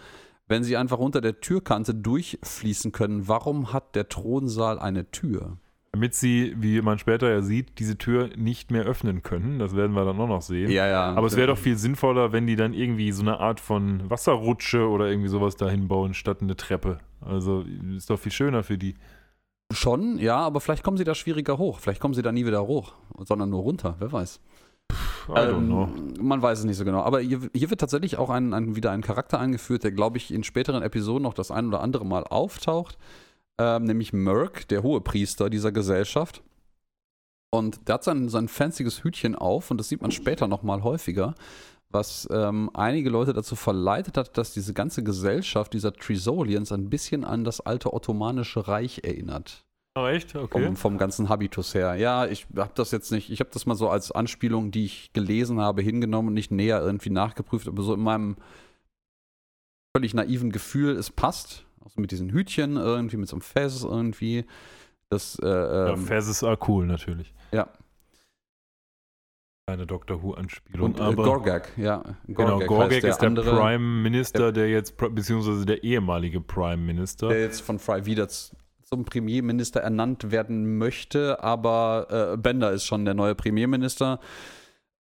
wenn 0.48 0.64
sie 0.64 0.76
einfach 0.76 0.98
unter 0.98 1.20
der 1.20 1.40
Türkante 1.40 1.94
durchfließen 1.94 2.92
können. 2.92 3.28
Warum 3.28 3.72
hat 3.72 3.94
der 3.94 4.08
Thronsaal 4.08 4.78
eine 4.78 5.10
Tür? 5.10 5.58
Damit 5.92 6.14
sie, 6.14 6.54
wie 6.58 6.80
man 6.80 6.98
später 6.98 7.30
ja 7.30 7.42
sieht, 7.42 7.78
diese 7.78 7.96
Tür 7.98 8.30
nicht 8.36 8.70
mehr 8.70 8.84
öffnen 8.84 9.22
können. 9.22 9.58
Das 9.58 9.74
werden 9.74 9.92
wir 9.92 10.04
dann 10.04 10.20
auch 10.20 10.28
noch 10.28 10.42
sehen. 10.42 10.70
Ja, 10.70 10.86
ja. 10.86 11.14
Aber 11.14 11.26
es 11.26 11.36
wäre 11.36 11.48
doch 11.48 11.58
viel 11.58 11.76
sinnvoller, 11.76 12.32
wenn 12.32 12.46
die 12.46 12.56
dann 12.56 12.72
irgendwie 12.74 13.10
so 13.10 13.22
eine 13.22 13.40
Art 13.40 13.58
von 13.58 14.08
Wasserrutsche 14.08 14.86
oder 14.88 15.08
irgendwie 15.08 15.28
sowas 15.28 15.56
dahin 15.56 15.88
bauen, 15.88 16.14
statt 16.14 16.38
eine 16.40 16.56
Treppe. 16.56 16.98
Also 17.20 17.64
ist 17.96 18.10
doch 18.10 18.18
viel 18.18 18.32
schöner 18.32 18.62
für 18.62 18.78
die. 18.78 18.94
Schon, 19.70 20.18
ja, 20.18 20.36
aber 20.36 20.60
vielleicht 20.60 20.82
kommen 20.82 20.96
sie 20.96 21.04
da 21.04 21.14
schwieriger 21.14 21.58
hoch. 21.58 21.80
Vielleicht 21.80 22.00
kommen 22.00 22.14
sie 22.14 22.22
da 22.22 22.32
nie 22.32 22.46
wieder 22.46 22.66
hoch, 22.66 22.94
sondern 23.18 23.50
nur 23.50 23.62
runter, 23.62 23.96
wer 23.98 24.10
weiß. 24.10 24.40
I 25.28 25.32
don't 25.32 25.66
know. 25.66 25.84
Ähm, 25.84 26.14
man 26.20 26.40
weiß 26.40 26.60
es 26.60 26.64
nicht 26.64 26.78
so 26.78 26.84
genau. 26.86 27.02
Aber 27.02 27.20
hier, 27.20 27.50
hier 27.52 27.68
wird 27.68 27.80
tatsächlich 27.80 28.16
auch 28.16 28.30
ein, 28.30 28.54
ein, 28.54 28.76
wieder 28.76 28.92
ein 28.92 29.02
Charakter 29.02 29.38
eingeführt, 29.38 29.84
der, 29.84 29.92
glaube 29.92 30.16
ich, 30.16 30.32
in 30.32 30.42
späteren 30.42 30.82
Episoden 30.82 31.22
noch 31.22 31.34
das 31.34 31.50
ein 31.50 31.66
oder 31.66 31.82
andere 31.82 32.06
Mal 32.06 32.24
auftaucht. 32.24 32.96
Ähm, 33.58 33.84
nämlich 33.84 34.14
Merc, 34.14 34.66
der 34.68 34.82
Hohepriester 34.82 35.50
dieser 35.50 35.70
Gesellschaft. 35.70 36.42
Und 37.50 37.88
der 37.88 37.94
hat 37.94 38.04
sein, 38.04 38.28
sein 38.28 38.48
fancyes 38.48 39.04
Hütchen 39.04 39.34
auf 39.34 39.70
und 39.70 39.78
das 39.78 39.88
sieht 39.88 40.02
man 40.02 40.10
später 40.10 40.48
nochmal 40.48 40.82
häufiger, 40.82 41.34
was 41.91 42.28
ähm, 42.30 42.70
einige 42.74 43.11
Leute 43.11 43.32
dazu 43.32 43.57
verleitet 43.57 44.16
hat, 44.16 44.36
dass 44.36 44.53
diese 44.53 44.74
ganze 44.74 45.03
Gesellschaft 45.03 45.72
dieser 45.72 45.93
Trisolians 45.93 46.72
ein 46.72 46.91
bisschen 46.91 47.24
an 47.24 47.45
das 47.45 47.61
alte 47.61 47.93
Ottomanische 47.93 48.68
Reich 48.68 49.01
erinnert. 49.05 49.64
Oh, 49.99 50.07
echt? 50.07 50.36
Okay. 50.36 50.64
Vom, 50.64 50.76
vom 50.76 50.99
ganzen 50.99 51.28
Habitus 51.28 51.74
her. 51.74 51.95
Ja, 51.97 52.26
ich 52.26 52.47
habe 52.57 52.72
das 52.74 52.91
jetzt 52.91 53.11
nicht, 53.11 53.30
ich 53.30 53.41
habe 53.41 53.51
das 53.53 53.66
mal 53.66 53.74
so 53.74 53.89
als 53.89 54.12
Anspielung, 54.12 54.70
die 54.70 54.84
ich 54.84 55.12
gelesen 55.12 55.61
habe, 55.61 55.82
hingenommen 55.82 56.28
und 56.28 56.34
nicht 56.34 56.51
näher 56.51 56.80
irgendwie 56.80 57.11
nachgeprüft, 57.11 57.66
aber 57.66 57.82
so 57.82 57.95
in 57.95 58.01
meinem 58.01 58.36
völlig 59.97 60.14
naiven 60.14 60.53
Gefühl, 60.53 60.97
es 60.97 61.11
passt. 61.11 61.64
Auch 61.84 61.91
so 61.91 62.01
mit 62.01 62.12
diesen 62.12 62.30
Hütchen 62.30 62.76
irgendwie, 62.76 63.16
mit 63.16 63.28
so 63.28 63.36
einem 63.36 63.43
Fest 63.43 63.82
irgendwie. 63.82 64.45
Das, 65.11 65.39
äh, 65.43 65.49
Ja, 65.49 65.89
ähm, 65.95 66.07
Fezes 66.07 66.45
are 66.45 66.59
cool, 66.68 66.86
natürlich. 66.86 67.32
Ja. 67.51 67.68
Keine 69.68 69.86
Doctor 69.86 70.22
Who-Anspielung. 70.22 70.94
und 70.94 70.98
äh, 70.98 71.14
Gorgak, 71.14 71.76
ja. 71.76 72.02
genau, 72.26 72.58
Gorgak 72.60 72.90
heißt 72.90 73.04
ist 73.04 73.18
der 73.18 73.28
andere, 73.28 73.50
Prime 73.54 73.84
Minister, 74.02 74.50
der 74.50 74.70
jetzt, 74.70 74.96
beziehungsweise 74.96 75.66
der 75.66 75.84
ehemalige 75.84 76.40
Prime 76.40 76.78
Minister. 76.78 77.28
der 77.28 77.42
jetzt 77.42 77.60
von 77.60 77.78
Fry 77.78 78.06
wieder 78.06 78.28
zum 78.28 79.04
Premierminister 79.04 79.80
ernannt 79.80 80.30
werden 80.30 80.78
möchte, 80.78 81.42
aber 81.44 82.32
äh, 82.32 82.36
Bender 82.38 82.72
ist 82.72 82.84
schon 82.84 83.04
der 83.04 83.12
neue 83.12 83.34
Premierminister. 83.34 84.20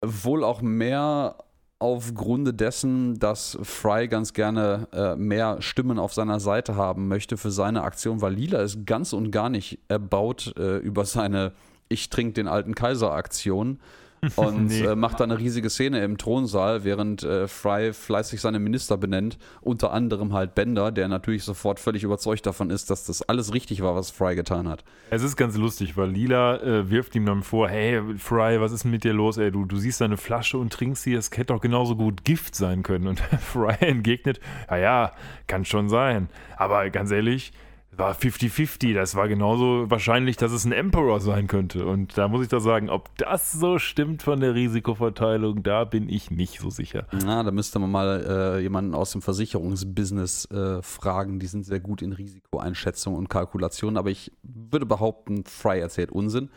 Wohl 0.01 0.45
auch 0.45 0.63
mehr 0.63 1.39
aufgrund 1.81 2.61
dessen, 2.61 3.19
dass 3.19 3.59
Fry 3.63 4.07
ganz 4.07 4.33
gerne 4.33 4.87
äh, 4.93 5.17
mehr 5.17 5.61
Stimmen 5.61 5.99
auf 5.99 6.15
seiner 6.15 6.39
Seite 6.39 6.77
haben 6.77 7.09
möchte 7.09 7.37
für 7.37 7.51
seine 7.51 7.83
Aktion, 7.83 8.21
weil 8.21 8.35
Lila 8.35 8.61
ist 8.61 8.87
ganz 8.87 9.13
und 9.13 9.33
gar 9.33 9.49
nicht 9.49 9.81
erbaut 9.89 10.55
äh, 10.57 10.77
über 10.77 11.05
seine 11.05 11.51
Ich 11.89 12.11
trink 12.11 12.37
den 12.37 12.47
alten 12.47 12.77
Kaiser 12.77 13.11
Aktion 13.11 13.81
und 14.37 14.67
Nee. 14.67 14.83
äh, 14.85 14.95
macht 14.95 15.19
da 15.19 15.25
eine 15.25 15.39
riesige 15.39 15.69
Szene 15.69 16.05
im 16.05 16.17
Thronsaal, 16.17 16.85
während 16.85 17.25
äh, 17.25 17.49
Fry 17.49 17.93
fleißig 17.93 18.41
seine 18.41 18.59
Minister 18.61 18.97
benennt, 18.97 19.37
unter 19.61 19.93
anderem 19.93 20.33
halt 20.33 20.55
Bender, 20.55 20.93
der 20.93 21.09
natürlich 21.09 21.43
sofort 21.43 21.81
völlig 21.81 22.05
überzeugt 22.05 22.47
davon 22.47 22.71
ist, 22.71 22.91
dass 22.91 23.05
das 23.05 23.23
alles 23.23 23.53
richtig 23.53 23.83
war, 23.83 23.97
was 23.97 24.11
Fry 24.11 24.37
getan 24.37 24.69
hat. 24.69 24.85
Es 25.11 25.23
ist 25.23 25.37
ganz 25.37 25.57
lustig, 25.57 25.97
weil 25.97 26.11
Lila 26.11 26.57
äh, 26.63 26.89
wirft 26.91 27.15
ihm 27.17 27.27
dann 27.27 27.43
vor, 27.43 27.69
hey, 27.69 28.01
Fry, 28.19 28.61
was 28.61 28.71
ist 28.73 28.85
mit 28.85 29.03
dir 29.05 29.13
los, 29.13 29.39
ey? 29.39 29.51
Du, 29.51 29.65
du 29.65 29.77
siehst 29.77 30.01
deine 30.01 30.17
Flasche 30.17 30.57
und 30.59 30.73
trinkst 30.73 31.03
sie, 31.03 31.15
es 31.15 31.31
hätte 31.33 31.47
doch 31.53 31.61
genauso 31.61 31.97
gut 31.97 32.25
Gift 32.25 32.55
sein 32.55 32.83
können. 32.85 33.09
Und 33.09 33.21
Fry 33.41 33.75
entgegnet, 33.81 34.39
ja, 34.71 34.77
ja, 34.77 35.13
kann 35.49 35.65
schon 35.65 35.89
sein. 35.89 36.29
Aber 36.57 36.89
ganz 36.91 37.11
ehrlich, 37.11 37.53
war 37.97 38.15
50-50. 38.15 38.95
Das 38.95 39.15
war 39.15 39.29
genauso 39.29 39.91
wahrscheinlich, 39.91 40.37
dass 40.37 40.53
es 40.53 40.65
ein 40.65 40.73
Emperor 40.73 41.21
sein 41.21 41.47
könnte. 41.47 41.87
Und 41.87 42.17
da 42.17 42.29
muss 42.29 42.43
ich 42.43 42.49
doch 42.49 42.61
sagen, 42.61 42.91
ob 42.91 43.15
das 43.17 43.53
so 43.53 43.79
stimmt 43.79 44.23
von 44.23 44.41
der 44.41 44.55
Risikoverteilung, 44.55 45.63
da 45.63 45.85
bin 45.85 46.09
ich 46.09 46.31
nicht 46.31 46.61
so 46.61 46.71
sicher. 46.71 47.07
Na, 47.13 47.43
da 47.43 47.51
müsste 47.51 47.79
man 47.79 47.91
mal 47.91 48.25
äh, 48.27 48.61
jemanden 48.61 48.95
aus 48.95 49.13
dem 49.13 49.23
Versicherungsbusiness 49.23 50.51
äh, 50.51 50.83
fragen. 50.83 51.39
Die 51.39 51.47
sind 51.47 51.65
sehr 51.65 51.81
gut 51.81 52.03
in 52.03 52.13
Risikoeinschätzung 52.13 53.15
und 53.15 53.29
Kalkulation, 53.29 53.97
aber 53.97 54.11
ich 54.11 54.33
würde 54.43 54.87
behaupten, 54.87 55.45
Fry 55.45 55.81
erzählt 55.81 56.11
Unsinn. 56.11 56.51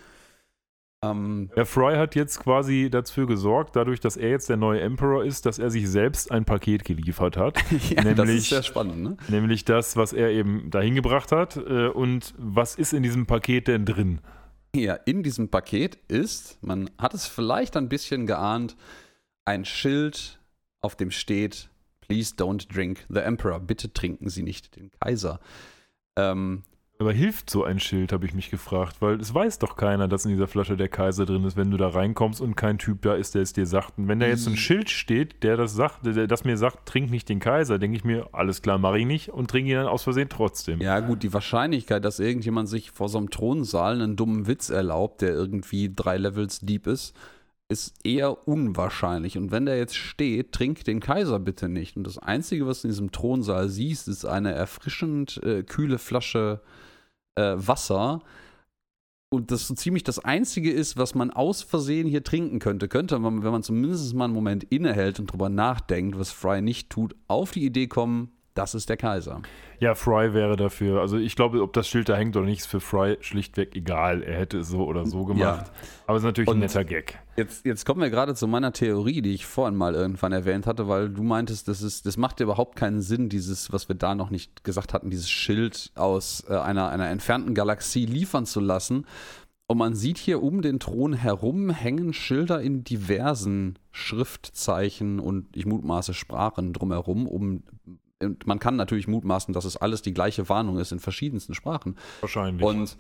Ähm, 1.11 1.49
Der 1.55 1.65
Fry 1.65 1.95
hat 1.95 2.15
jetzt 2.15 2.39
quasi 2.39 2.89
dafür 2.89 3.27
gesorgt, 3.27 3.75
dadurch, 3.75 3.99
dass 3.99 4.17
er 4.17 4.29
jetzt 4.29 4.49
der 4.49 4.57
neue 4.57 4.81
Emperor 4.81 5.23
ist, 5.23 5.45
dass 5.45 5.59
er 5.59 5.69
sich 5.69 5.89
selbst 5.89 6.31
ein 6.31 6.45
Paket 6.45 6.83
geliefert 6.85 7.37
hat. 7.37 7.57
ja, 7.89 8.03
das 8.03 8.15
Nämlich- 8.17 8.37
ist 8.37 8.49
sehr 8.49 8.63
spannend, 8.63 9.03
ne? 9.03 9.17
Nämlich 9.27 9.65
das, 9.65 9.95
was 9.97 10.13
er 10.13 10.29
eben 10.31 10.69
dahin 10.71 10.95
gebracht 10.95 11.31
hat. 11.31 11.57
Äh, 11.57 11.87
Und 11.89 12.33
was 12.37 12.75
ist 12.75 12.93
in 12.93 13.03
diesem 13.03 13.25
Paket 13.25 13.67
denn 13.67 13.85
drin? 13.85 14.19
hier 14.75 14.99
in 15.05 15.23
diesem 15.23 15.47
Paket 15.47 15.97
ist, 16.09 16.61
man 16.61 16.89
hat 16.97 17.13
es 17.13 17.25
vielleicht 17.27 17.77
ein 17.77 17.87
bisschen 17.87 18.27
geahnt, 18.27 18.75
ein 19.45 19.63
Schild, 19.63 20.37
auf 20.81 20.97
dem 20.97 21.11
steht, 21.11 21.69
Please 22.01 22.35
don't 22.35 22.67
drink 22.71 23.05
the 23.07 23.19
Emperor. 23.21 23.59
Bitte 23.61 23.93
trinken 23.93 24.29
Sie 24.29 24.43
nicht 24.43 24.75
den 24.75 24.91
Kaiser. 24.99 25.39
Ähm, 26.17 26.63
aber 26.97 27.11
hilft 27.11 27.49
so 27.49 27.63
ein 27.63 27.79
Schild, 27.79 28.13
habe 28.13 28.25
ich 28.25 28.33
mich 28.33 28.49
gefragt, 28.49 28.97
weil 29.01 29.19
es 29.19 29.33
weiß 29.33 29.59
doch 29.59 29.75
keiner, 29.75 30.07
dass 30.07 30.25
in 30.25 30.31
dieser 30.31 30.47
Flasche 30.47 30.77
der 30.77 30.87
Kaiser 30.87 31.25
drin 31.25 31.43
ist, 31.43 31.57
wenn 31.57 31.69
du 31.69 31.77
da 31.77 31.89
reinkommst 31.89 32.39
und 32.39 32.55
kein 32.55 32.77
Typ 32.77 33.01
da 33.01 33.15
ist, 33.15 33.35
der 33.35 33.41
es 33.41 33.51
dir 33.51 33.65
sagt. 33.65 33.97
Und 33.97 34.07
wenn 34.07 34.19
da 34.19 34.27
jetzt 34.27 34.47
ein 34.47 34.55
Schild 34.55 34.89
steht, 34.89 35.43
der 35.43 35.57
das 35.57 35.73
sagt, 35.73 36.05
der 36.05 36.27
das 36.27 36.45
mir 36.45 36.57
sagt, 36.57 36.87
trink 36.87 37.11
nicht 37.11 37.27
den 37.27 37.39
Kaiser, 37.39 37.79
denke 37.79 37.97
ich 37.97 38.05
mir, 38.05 38.29
alles 38.31 38.61
klar, 38.61 38.77
mache 38.77 38.99
ich 38.99 39.05
nicht 39.05 39.29
und 39.29 39.51
trinke 39.51 39.71
ihn 39.71 39.75
dann 39.75 39.87
aus 39.87 40.03
Versehen 40.03 40.29
trotzdem. 40.29 40.79
Ja, 40.79 41.01
gut, 41.01 41.23
die 41.23 41.33
Wahrscheinlichkeit, 41.33 42.05
dass 42.05 42.19
irgendjemand 42.19 42.69
sich 42.69 42.91
vor 42.91 43.09
so 43.09 43.17
einem 43.17 43.29
Thronsaal 43.29 43.95
einen 43.95 44.15
dummen 44.15 44.47
Witz 44.47 44.69
erlaubt, 44.69 45.21
der 45.21 45.31
irgendwie 45.31 45.91
drei 45.93 46.17
Levels 46.17 46.61
deep 46.61 46.87
ist, 46.87 47.13
ist 47.67 47.95
eher 48.05 48.47
unwahrscheinlich. 48.47 49.37
Und 49.37 49.51
wenn 49.51 49.65
der 49.65 49.77
jetzt 49.77 49.95
steht, 49.95 50.53
trink 50.53 50.85
den 50.85 50.99
Kaiser 51.01 51.39
bitte 51.39 51.67
nicht. 51.67 51.97
Und 51.97 52.05
das 52.05 52.19
Einzige, 52.19 52.67
was 52.67 52.81
du 52.81 52.87
in 52.87 52.91
diesem 52.91 53.11
Thronsaal 53.11 53.67
siehst, 53.69 54.07
ist 54.07 54.23
eine 54.23 54.53
erfrischend 54.53 55.41
äh, 55.43 55.63
kühle 55.63 55.97
Flasche 55.97 56.61
äh, 57.35 57.53
Wasser. 57.55 58.21
Und 59.33 59.51
das 59.51 59.67
so 59.67 59.73
ziemlich 59.73 60.03
das 60.03 60.19
Einzige 60.19 60.71
ist, 60.71 60.97
was 60.97 61.15
man 61.15 61.31
aus 61.31 61.61
Versehen 61.61 62.07
hier 62.07 62.23
trinken 62.23 62.59
könnte. 62.59 62.87
Könnte 62.87 63.19
man, 63.19 63.43
wenn 63.43 63.51
man 63.51 63.63
zumindest 63.63 64.13
mal 64.13 64.25
einen 64.25 64.33
Moment 64.33 64.63
innehält 64.65 65.19
und 65.19 65.27
drüber 65.27 65.49
nachdenkt, 65.49 66.17
was 66.17 66.31
Fry 66.31 66.61
nicht 66.61 66.89
tut, 66.89 67.15
auf 67.27 67.51
die 67.51 67.65
Idee 67.65 67.87
kommen, 67.87 68.31
das 68.55 68.73
ist 68.73 68.89
der 68.89 68.97
Kaiser. 68.97 69.41
Ja, 69.79 69.95
Fry 69.95 70.33
wäre 70.33 70.55
dafür. 70.55 71.01
Also 71.01 71.17
ich 71.17 71.35
glaube, 71.35 71.61
ob 71.61 71.73
das 71.73 71.87
Schild 71.87 72.07
da 72.07 72.15
hängt 72.15 72.37
oder 72.37 72.45
nicht, 72.45 72.61
ist 72.61 72.67
für 72.67 72.79
Fry 72.79 73.17
schlichtweg 73.19 73.75
egal. 73.75 74.23
Er 74.23 74.39
hätte 74.39 74.59
es 74.59 74.69
so 74.69 74.85
oder 74.85 75.05
so 75.05 75.25
gemacht. 75.25 75.67
Ja. 75.67 75.73
Aber 76.07 76.15
es 76.17 76.23
ist 76.23 76.25
natürlich 76.25 76.49
Und 76.49 76.57
ein 76.57 76.61
netter 76.61 76.85
Gag. 76.85 77.19
Jetzt, 77.35 77.65
jetzt 77.65 77.85
kommen 77.85 78.01
wir 78.01 78.09
gerade 78.09 78.33
zu 78.33 78.47
meiner 78.47 78.71
Theorie, 78.71 79.21
die 79.21 79.33
ich 79.33 79.45
vorhin 79.45 79.75
mal 79.75 79.93
irgendwann 79.93 80.31
erwähnt 80.31 80.67
hatte, 80.67 80.87
weil 80.87 81.09
du 81.09 81.21
meintest, 81.21 81.67
das, 81.67 81.81
ist, 81.81 82.05
das 82.05 82.15
macht 82.15 82.39
überhaupt 82.39 82.77
keinen 82.77 83.01
Sinn, 83.01 83.27
dieses, 83.27 83.73
was 83.73 83.89
wir 83.89 83.95
da 83.95 84.15
noch 84.15 84.29
nicht 84.29 84.63
gesagt 84.63 84.93
hatten, 84.93 85.09
dieses 85.09 85.29
Schild 85.29 85.91
aus 85.95 86.45
äh, 86.49 86.55
einer, 86.55 86.89
einer 86.89 87.09
entfernten 87.09 87.53
Galaxie 87.53 88.05
liefern 88.05 88.45
zu 88.45 88.61
lassen. 88.61 89.05
Und 89.67 89.79
man 89.79 89.95
sieht 89.95 90.17
hier 90.17 90.43
um 90.43 90.61
den 90.61 90.79
Thron 90.79 91.13
herum 91.13 91.71
hängen 91.71 92.13
Schilder 92.13 92.61
in 92.61 92.83
diversen 92.83 93.79
Schriftzeichen 93.91 95.19
und 95.19 95.57
ich 95.57 95.65
mutmaße 95.65 96.13
Sprachen 96.13 96.71
drumherum, 96.71 97.27
um 97.27 97.63
und 98.25 98.47
man 98.47 98.59
kann 98.59 98.75
natürlich 98.75 99.07
mutmaßen, 99.07 99.53
dass 99.53 99.65
es 99.65 99.77
alles 99.77 100.01
die 100.01 100.13
gleiche 100.13 100.49
Warnung 100.49 100.77
ist 100.79 100.91
in 100.91 100.99
verschiedensten 100.99 101.53
Sprachen. 101.53 101.95
Wahrscheinlich. 102.21 102.65
Und 102.65 102.97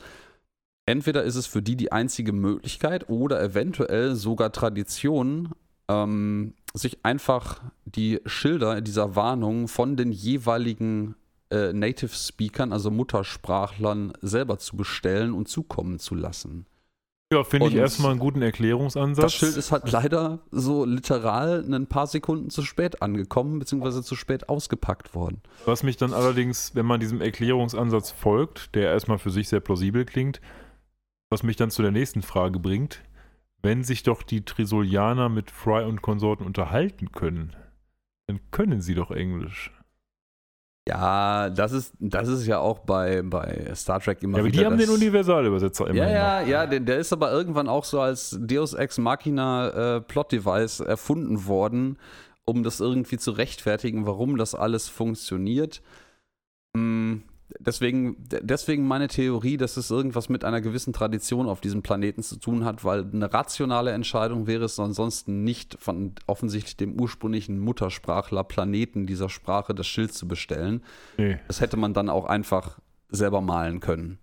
entweder 0.85 1.23
ist 1.23 1.35
es 1.35 1.47
für 1.47 1.61
die 1.61 1.75
die 1.75 1.91
einzige 1.91 2.31
Möglichkeit 2.31 3.09
oder 3.09 3.41
eventuell 3.41 4.15
sogar 4.15 4.51
Tradition, 4.51 5.49
ähm, 5.87 6.53
sich 6.73 7.03
einfach 7.03 7.61
die 7.85 8.19
Schilder 8.25 8.81
dieser 8.81 9.15
Warnung 9.15 9.67
von 9.67 9.95
den 9.95 10.11
jeweiligen 10.11 11.15
äh, 11.49 11.73
Native 11.73 12.13
Speakern, 12.13 12.73
also 12.73 12.91
Muttersprachlern, 12.91 14.13
selber 14.21 14.57
zu 14.57 14.75
bestellen 14.77 15.33
und 15.33 15.47
zukommen 15.47 15.99
zu 15.99 16.15
lassen. 16.15 16.65
Ja, 17.33 17.43
finde 17.43 17.67
ich 17.67 17.75
erstmal 17.75 18.11
einen 18.11 18.19
guten 18.19 18.43
Erklärungsansatz. 18.43 19.25
Das 19.25 19.33
Schild 19.33 19.57
ist 19.57 19.71
halt 19.71 19.91
leider 19.91 20.39
so 20.51 20.85
literal 20.85 21.65
ein 21.73 21.87
paar 21.87 22.05
Sekunden 22.05 22.51
zu 22.51 22.61
spät 22.61 23.01
angekommen, 23.01 23.57
beziehungsweise 23.57 24.03
zu 24.03 24.15
spät 24.15 24.47
ausgepackt 24.47 25.15
worden. 25.15 25.41
Was 25.65 25.81
mich 25.81 25.97
dann 25.97 26.13
allerdings, 26.13 26.75
wenn 26.75 26.85
man 26.85 26.99
diesem 26.99 27.21
Erklärungsansatz 27.21 28.11
folgt, 28.11 28.75
der 28.75 28.91
erstmal 28.91 29.17
für 29.17 29.31
sich 29.31 29.49
sehr 29.49 29.59
plausibel 29.59 30.05
klingt, 30.05 30.39
was 31.31 31.41
mich 31.41 31.55
dann 31.55 31.71
zu 31.71 31.81
der 31.81 31.91
nächsten 31.91 32.21
Frage 32.21 32.59
bringt, 32.59 33.01
wenn 33.63 33.83
sich 33.83 34.03
doch 34.03 34.21
die 34.21 34.45
Trisolianer 34.45 35.27
mit 35.27 35.49
Fry 35.49 35.83
und 35.83 36.03
Konsorten 36.03 36.45
unterhalten 36.45 37.11
können, 37.11 37.55
dann 38.27 38.39
können 38.51 38.81
sie 38.81 38.93
doch 38.93 39.09
Englisch. 39.09 39.71
Ja, 40.87 41.49
das 41.49 41.71
ist, 41.71 41.93
das 41.99 42.27
ist 42.27 42.45
ja 42.45 42.59
auch 42.59 42.79
bei, 42.79 43.23
bei 43.23 43.71
Star 43.73 43.99
Trek 43.99 44.21
immer 44.21 44.37
ja, 44.37 44.43
aber. 44.43 44.51
Die 44.51 44.65
haben 44.65 44.77
den 44.77 44.89
Universalübersetzer 44.89 45.87
immer. 45.87 45.97
Ja, 45.97 46.09
ja, 46.09 46.41
ja, 46.41 46.65
der, 46.67 46.79
der, 46.79 46.99
ist 46.99 47.11
aber 47.11 47.31
irgendwann 47.31 47.67
auch 47.67 47.83
so 47.83 47.99
als 47.99 48.37
Deus 48.39 48.75
Ex 48.75 48.99
Machina 48.99 49.95
äh, 49.95 50.01
Plot 50.01 50.31
Device 50.31 50.81
erfunden 50.81 51.47
worden, 51.47 51.97
um 52.45 52.61
das 52.61 52.81
irgendwie 52.81 53.17
zu 53.17 53.31
rechtfertigen, 53.31 54.05
warum 54.05 54.37
das 54.37 54.53
alles 54.53 54.87
funktioniert. 54.87 55.81
Hm, 56.77 57.23
deswegen, 57.59 58.17
deswegen 58.41 58.87
meine 58.87 59.07
Theorie, 59.07 59.57
dass 59.57 59.77
es 59.77 59.91
irgendwas 59.91 60.29
mit 60.29 60.43
einer 60.43 60.61
gewissen 60.61 60.93
Tradition 60.93 61.47
auf 61.47 61.61
diesem 61.61 61.81
Planeten 61.81 62.23
zu 62.23 62.37
tun 62.37 62.65
hat, 62.65 62.83
weil 62.83 63.05
eine 63.11 63.33
rationale 63.33 63.91
Entscheidung 63.91 64.47
wäre 64.47 64.65
es 64.65 64.79
ansonsten 64.79 65.43
nicht 65.43 65.77
von 65.79 66.13
offensichtlich 66.27 66.77
dem 66.77 66.99
ursprünglichen 66.99 67.59
Muttersprachler 67.59 68.43
Planeten 68.43 69.05
dieser 69.05 69.29
Sprache 69.29 69.73
das 69.73 69.87
Schild 69.87 70.13
zu 70.13 70.27
bestellen. 70.27 70.81
Nee. 71.17 71.39
Das 71.47 71.61
hätte 71.61 71.77
man 71.77 71.93
dann 71.93 72.09
auch 72.09 72.25
einfach 72.25 72.79
selber 73.09 73.41
malen 73.41 73.79
können. 73.79 74.19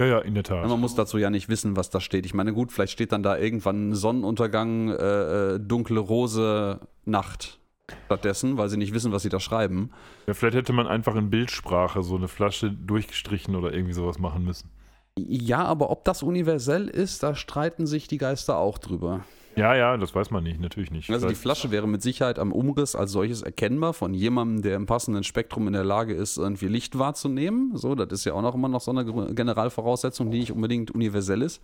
Ja, 0.00 0.06
ja, 0.06 0.18
in 0.18 0.34
der 0.34 0.42
Tat. 0.42 0.66
Man 0.66 0.80
muss 0.80 0.94
dazu 0.94 1.18
ja 1.18 1.30
nicht 1.30 1.48
wissen, 1.48 1.76
was 1.76 1.90
da 1.90 2.00
steht. 2.00 2.26
Ich 2.26 2.34
meine, 2.34 2.52
gut, 2.52 2.72
vielleicht 2.72 2.92
steht 2.92 3.12
dann 3.12 3.22
da 3.22 3.38
irgendwann 3.38 3.94
Sonnenuntergang, 3.94 4.88
äh, 4.88 5.54
äh 5.54 5.60
dunkle 5.60 6.00
Rose, 6.00 6.80
Nacht 7.04 7.60
stattdessen, 8.06 8.56
weil 8.56 8.68
sie 8.68 8.76
nicht 8.76 8.94
wissen, 8.94 9.12
was 9.12 9.22
sie 9.22 9.28
da 9.28 9.40
schreiben. 9.40 9.90
Ja, 10.26 10.34
vielleicht 10.34 10.56
hätte 10.56 10.72
man 10.72 10.86
einfach 10.86 11.16
in 11.16 11.30
Bildsprache 11.30 12.02
so 12.02 12.16
eine 12.16 12.28
Flasche 12.28 12.70
durchgestrichen 12.70 13.56
oder 13.56 13.72
irgendwie 13.72 13.94
sowas 13.94 14.18
machen 14.18 14.44
müssen. 14.44 14.70
Ja, 15.18 15.64
aber 15.64 15.90
ob 15.90 16.04
das 16.04 16.22
universell 16.22 16.88
ist, 16.88 17.22
da 17.22 17.34
streiten 17.34 17.86
sich 17.86 18.08
die 18.08 18.18
Geister 18.18 18.56
auch 18.56 18.78
drüber. 18.78 19.24
Ja, 19.56 19.74
ja, 19.74 19.98
das 19.98 20.14
weiß 20.14 20.30
man 20.30 20.44
nicht, 20.44 20.60
natürlich 20.60 20.90
nicht. 20.90 21.10
Also 21.10 21.28
die 21.28 21.34
Flasche 21.34 21.70
wäre 21.70 21.86
mit 21.86 22.00
Sicherheit 22.00 22.38
am 22.38 22.52
Umriss 22.52 22.96
als 22.96 23.12
solches 23.12 23.42
erkennbar 23.42 23.92
von 23.92 24.14
jemandem, 24.14 24.62
der 24.62 24.76
im 24.76 24.86
passenden 24.86 25.24
Spektrum 25.24 25.66
in 25.66 25.74
der 25.74 25.84
Lage 25.84 26.14
ist, 26.14 26.38
irgendwie 26.38 26.68
Licht 26.68 26.98
wahrzunehmen. 26.98 27.76
So, 27.76 27.94
das 27.94 28.10
ist 28.10 28.24
ja 28.24 28.32
auch 28.32 28.40
noch 28.40 28.54
immer 28.54 28.68
noch 28.68 28.80
so 28.80 28.90
eine 28.90 29.04
Generalvoraussetzung, 29.34 30.30
die 30.30 30.38
nicht 30.38 30.52
unbedingt 30.52 30.90
universell 30.92 31.42
ist. 31.42 31.60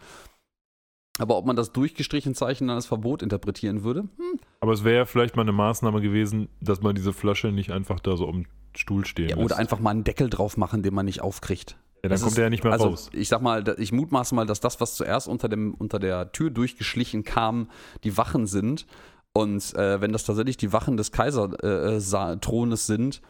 Aber 1.18 1.36
ob 1.36 1.46
man 1.46 1.56
das 1.56 1.72
durchgestrichen 1.72 2.34
Zeichen 2.34 2.68
dann 2.68 2.76
als 2.76 2.86
Verbot 2.86 3.22
interpretieren 3.22 3.82
würde? 3.82 4.00
Hm. 4.00 4.40
Aber 4.60 4.72
es 4.72 4.84
wäre 4.84 4.96
ja 4.96 5.04
vielleicht 5.04 5.36
mal 5.36 5.42
eine 5.42 5.52
Maßnahme 5.52 6.00
gewesen, 6.00 6.48
dass 6.60 6.80
man 6.80 6.94
diese 6.94 7.12
Flasche 7.12 7.48
nicht 7.48 7.70
einfach 7.70 8.00
da 8.00 8.16
so 8.16 8.26
um 8.26 8.44
den 8.44 8.48
Stuhl 8.76 9.04
stehen 9.04 9.30
ja, 9.30 9.36
Oder 9.36 9.48
lässt. 9.48 9.58
einfach 9.58 9.80
mal 9.80 9.90
einen 9.90 10.04
Deckel 10.04 10.30
drauf 10.30 10.56
machen, 10.56 10.82
den 10.82 10.94
man 10.94 11.06
nicht 11.06 11.20
aufkriegt. 11.20 11.76
Ja, 11.96 12.02
dann 12.02 12.10
das 12.12 12.20
kommt 12.20 12.32
ist, 12.32 12.38
er 12.38 12.44
ja 12.44 12.50
nicht 12.50 12.62
mehr 12.62 12.72
also, 12.72 12.88
raus. 12.88 13.10
Ich 13.12 13.28
sag 13.28 13.42
mal, 13.42 13.64
ich 13.78 13.90
mutmaße 13.90 14.34
mal, 14.34 14.46
dass 14.46 14.60
das, 14.60 14.80
was 14.80 14.94
zuerst 14.94 15.26
unter, 15.26 15.48
dem, 15.48 15.74
unter 15.74 15.98
der 15.98 16.30
Tür 16.30 16.50
durchgeschlichen 16.50 17.24
kam, 17.24 17.68
die 18.04 18.16
Wachen 18.16 18.46
sind. 18.46 18.86
Und 19.32 19.74
äh, 19.74 20.00
wenn 20.00 20.12
das 20.12 20.24
tatsächlich 20.24 20.56
die 20.56 20.72
Wachen 20.72 20.96
des 20.96 21.10
Kaiserthrones 21.10 22.82
äh, 22.82 22.86
sind, 22.86 23.20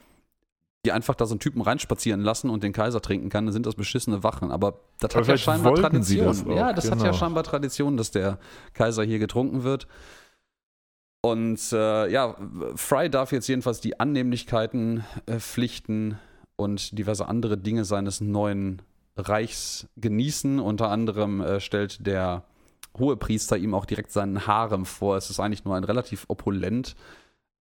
die 0.89 0.93
einfach 0.93 1.15
da 1.15 1.27
so 1.27 1.35
einen 1.35 1.41
Typen 1.41 1.61
reinspazieren 1.61 2.23
lassen 2.23 2.49
und 2.49 2.63
den 2.63 2.73
Kaiser 2.73 3.03
trinken 3.03 3.29
kann, 3.29 3.45
dann 3.45 3.53
sind 3.53 3.67
das 3.67 3.75
beschissene 3.75 4.23
Wachen. 4.23 4.51
Aber 4.51 4.81
das 5.01 5.15
Aber 5.15 5.21
hat 5.21 5.29
ja 5.29 5.37
scheinbar 5.37 5.75
Tradition. 5.75 6.27
Das 6.27 6.45
ja, 6.49 6.73
das 6.73 6.85
genau. 6.85 6.97
hat 6.97 7.03
ja 7.03 7.11
genau. 7.11 7.19
scheinbar 7.19 7.45
Tradition, 7.45 7.99
dass 7.99 8.11
der 8.11 8.39
Kaiser 8.73 9.05
hier 9.05 9.19
getrunken 9.19 9.65
wird. 9.65 9.87
Und 11.21 11.61
äh, 11.73 12.11
ja, 12.11 12.37
Fry 12.75 13.11
darf 13.11 13.33
jetzt 13.33 13.49
jedenfalls 13.49 13.81
die 13.81 14.01
Annehmlichkeiten, 14.01 15.05
äh, 15.27 15.41
Pflichten 15.41 16.19
und 16.57 16.99
diverse 16.99 17.29
andere 17.29 17.59
Dinge 17.59 17.85
seines 17.85 18.23
neuen 18.23 18.81
Reichs 19.15 19.89
genießen. 19.97 20.59
Unter 20.59 20.89
anderem 20.89 21.43
äh, 21.43 21.61
stellt 21.61 22.07
der 22.07 22.45
Hohepriester 22.97 23.59
ihm 23.59 23.75
auch 23.75 23.85
direkt 23.85 24.11
seinen 24.11 24.47
Harem 24.47 24.87
vor. 24.87 25.19
Es 25.19 25.29
ist 25.29 25.39
eigentlich 25.39 25.67
nur 25.67 25.77
ein 25.77 25.85
relativ 25.85 26.25
opulent 26.29 26.97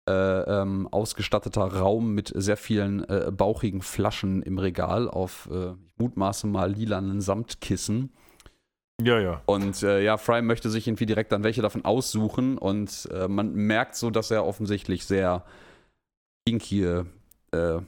äh, 0.08 0.62
ähm, 0.62 0.88
ausgestatteter 0.92 1.66
Raum 1.66 2.14
mit 2.14 2.32
sehr 2.36 2.58
vielen 2.58 3.04
äh, 3.10 3.32
bauchigen 3.32 3.82
Flaschen 3.82 4.42
im 4.42 4.58
Regal 4.58 5.10
auf, 5.10 5.50
äh, 5.52 5.72
ich 5.86 5.98
mutmaße 5.98 6.48
mal, 6.48 6.72
lilanen 6.72 7.22
Samtkissen. 7.22 8.12
Ja, 9.02 9.20
ja. 9.20 9.42
Und 9.46 9.84
äh, 9.84 10.04
ja, 10.04 10.18
Fry 10.18 10.42
möchte 10.42 10.70
sich 10.70 10.88
irgendwie 10.88 11.06
direkt 11.06 11.32
dann 11.32 11.44
welche 11.44 11.62
davon 11.62 11.86
aussuchen 11.86 12.58
und 12.58 13.08
äh, 13.12 13.28
man 13.28 13.54
merkt 13.54 13.96
so, 13.96 14.10
dass 14.10 14.32
er 14.32 14.46
offensichtlich 14.46 15.06
sehr 15.06 15.44
kinky 16.48 17.04
äh, 17.52 17.82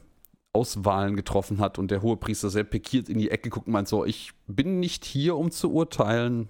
Auswahlen 0.54 1.16
getroffen 1.16 1.60
hat 1.60 1.80
und 1.80 1.92
der 1.92 2.02
Hohepriester 2.02 2.50
sehr 2.50 2.64
pikiert 2.64 3.08
in 3.08 3.20
die 3.20 3.32
Ecke 3.32 3.50
guckt 3.50 3.68
und 3.68 3.74
meint 3.74 3.88
so, 3.88 4.06
ich 4.06 4.32
bin 4.48 4.80
nicht 4.80 5.06
hier, 5.06 5.36
um 5.36 5.52
zu 5.52 5.72
urteilen, 5.72 6.50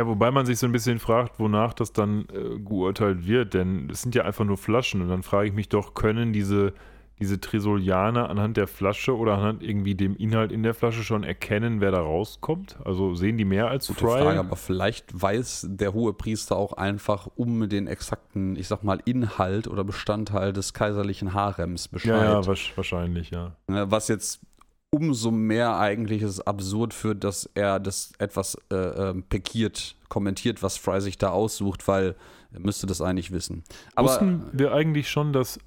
ja, 0.00 0.06
wobei 0.06 0.30
man 0.30 0.46
sich 0.46 0.58
so 0.58 0.66
ein 0.66 0.72
bisschen 0.72 1.00
fragt, 1.00 1.40
wonach 1.40 1.74
das 1.74 1.92
dann 1.92 2.26
äh, 2.32 2.58
geurteilt 2.60 3.26
wird, 3.26 3.54
denn 3.54 3.90
es 3.90 4.02
sind 4.02 4.14
ja 4.14 4.22
einfach 4.22 4.44
nur 4.44 4.56
Flaschen 4.56 5.02
und 5.02 5.08
dann 5.08 5.24
frage 5.24 5.48
ich 5.48 5.54
mich 5.54 5.68
doch, 5.68 5.94
können 5.94 6.32
diese, 6.32 6.72
diese 7.18 7.40
Trisolianer 7.40 8.30
anhand 8.30 8.56
der 8.56 8.68
Flasche 8.68 9.16
oder 9.16 9.34
anhand 9.34 9.60
irgendwie 9.60 9.96
dem 9.96 10.14
Inhalt 10.16 10.52
in 10.52 10.62
der 10.62 10.74
Flasche 10.74 11.02
schon 11.02 11.24
erkennen, 11.24 11.80
wer 11.80 11.90
da 11.90 11.98
rauskommt? 11.98 12.78
Also 12.84 13.16
sehen 13.16 13.38
die 13.38 13.44
mehr 13.44 13.66
als 13.66 13.88
Gute 13.88 13.98
Fry? 13.98 14.22
Frage, 14.22 14.38
aber 14.38 14.54
vielleicht 14.54 15.20
weiß 15.20 15.66
der 15.68 15.92
hohe 15.94 16.12
Priester 16.12 16.54
auch 16.56 16.74
einfach 16.74 17.28
um 17.34 17.68
den 17.68 17.88
exakten, 17.88 18.54
ich 18.54 18.68
sag 18.68 18.84
mal, 18.84 19.00
Inhalt 19.04 19.66
oder 19.66 19.82
Bestandteil 19.82 20.52
des 20.52 20.74
kaiserlichen 20.74 21.34
Harems 21.34 21.88
Bescheid. 21.88 22.22
Ja, 22.22 22.40
ja 22.40 22.46
wahrscheinlich, 22.76 23.30
ja. 23.30 23.56
Was 23.66 24.06
jetzt 24.06 24.42
umso 24.90 25.30
mehr 25.30 25.78
eigentlich 25.78 26.22
es 26.22 26.40
absurd 26.40 26.94
führt, 26.94 27.24
dass 27.24 27.48
er 27.54 27.78
das 27.80 28.12
etwas 28.18 28.56
äh, 28.70 28.76
äh, 28.76 29.22
pekiert, 29.28 29.96
kommentiert, 30.08 30.62
was 30.62 30.76
Fry 30.76 31.00
sich 31.00 31.18
da 31.18 31.30
aussucht, 31.30 31.86
weil 31.88 32.14
er 32.52 32.60
müsste 32.60 32.86
das 32.86 33.02
eigentlich 33.02 33.30
wissen. 33.30 33.64
Aber, 33.94 34.08
Wussten 34.08 34.46
wir 34.52 34.72
eigentlich 34.72 35.10
schon, 35.10 35.32
dass 35.32 35.58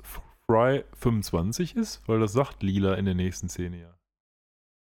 Fry 0.47 0.83
25 0.97 1.75
ist? 1.75 2.01
Weil 2.07 2.19
das 2.19 2.33
sagt 2.33 2.63
Lila 2.63 2.95
in 2.95 3.05
der 3.05 3.15
nächsten 3.15 3.49
Szene 3.49 3.81
ja. 3.81 3.93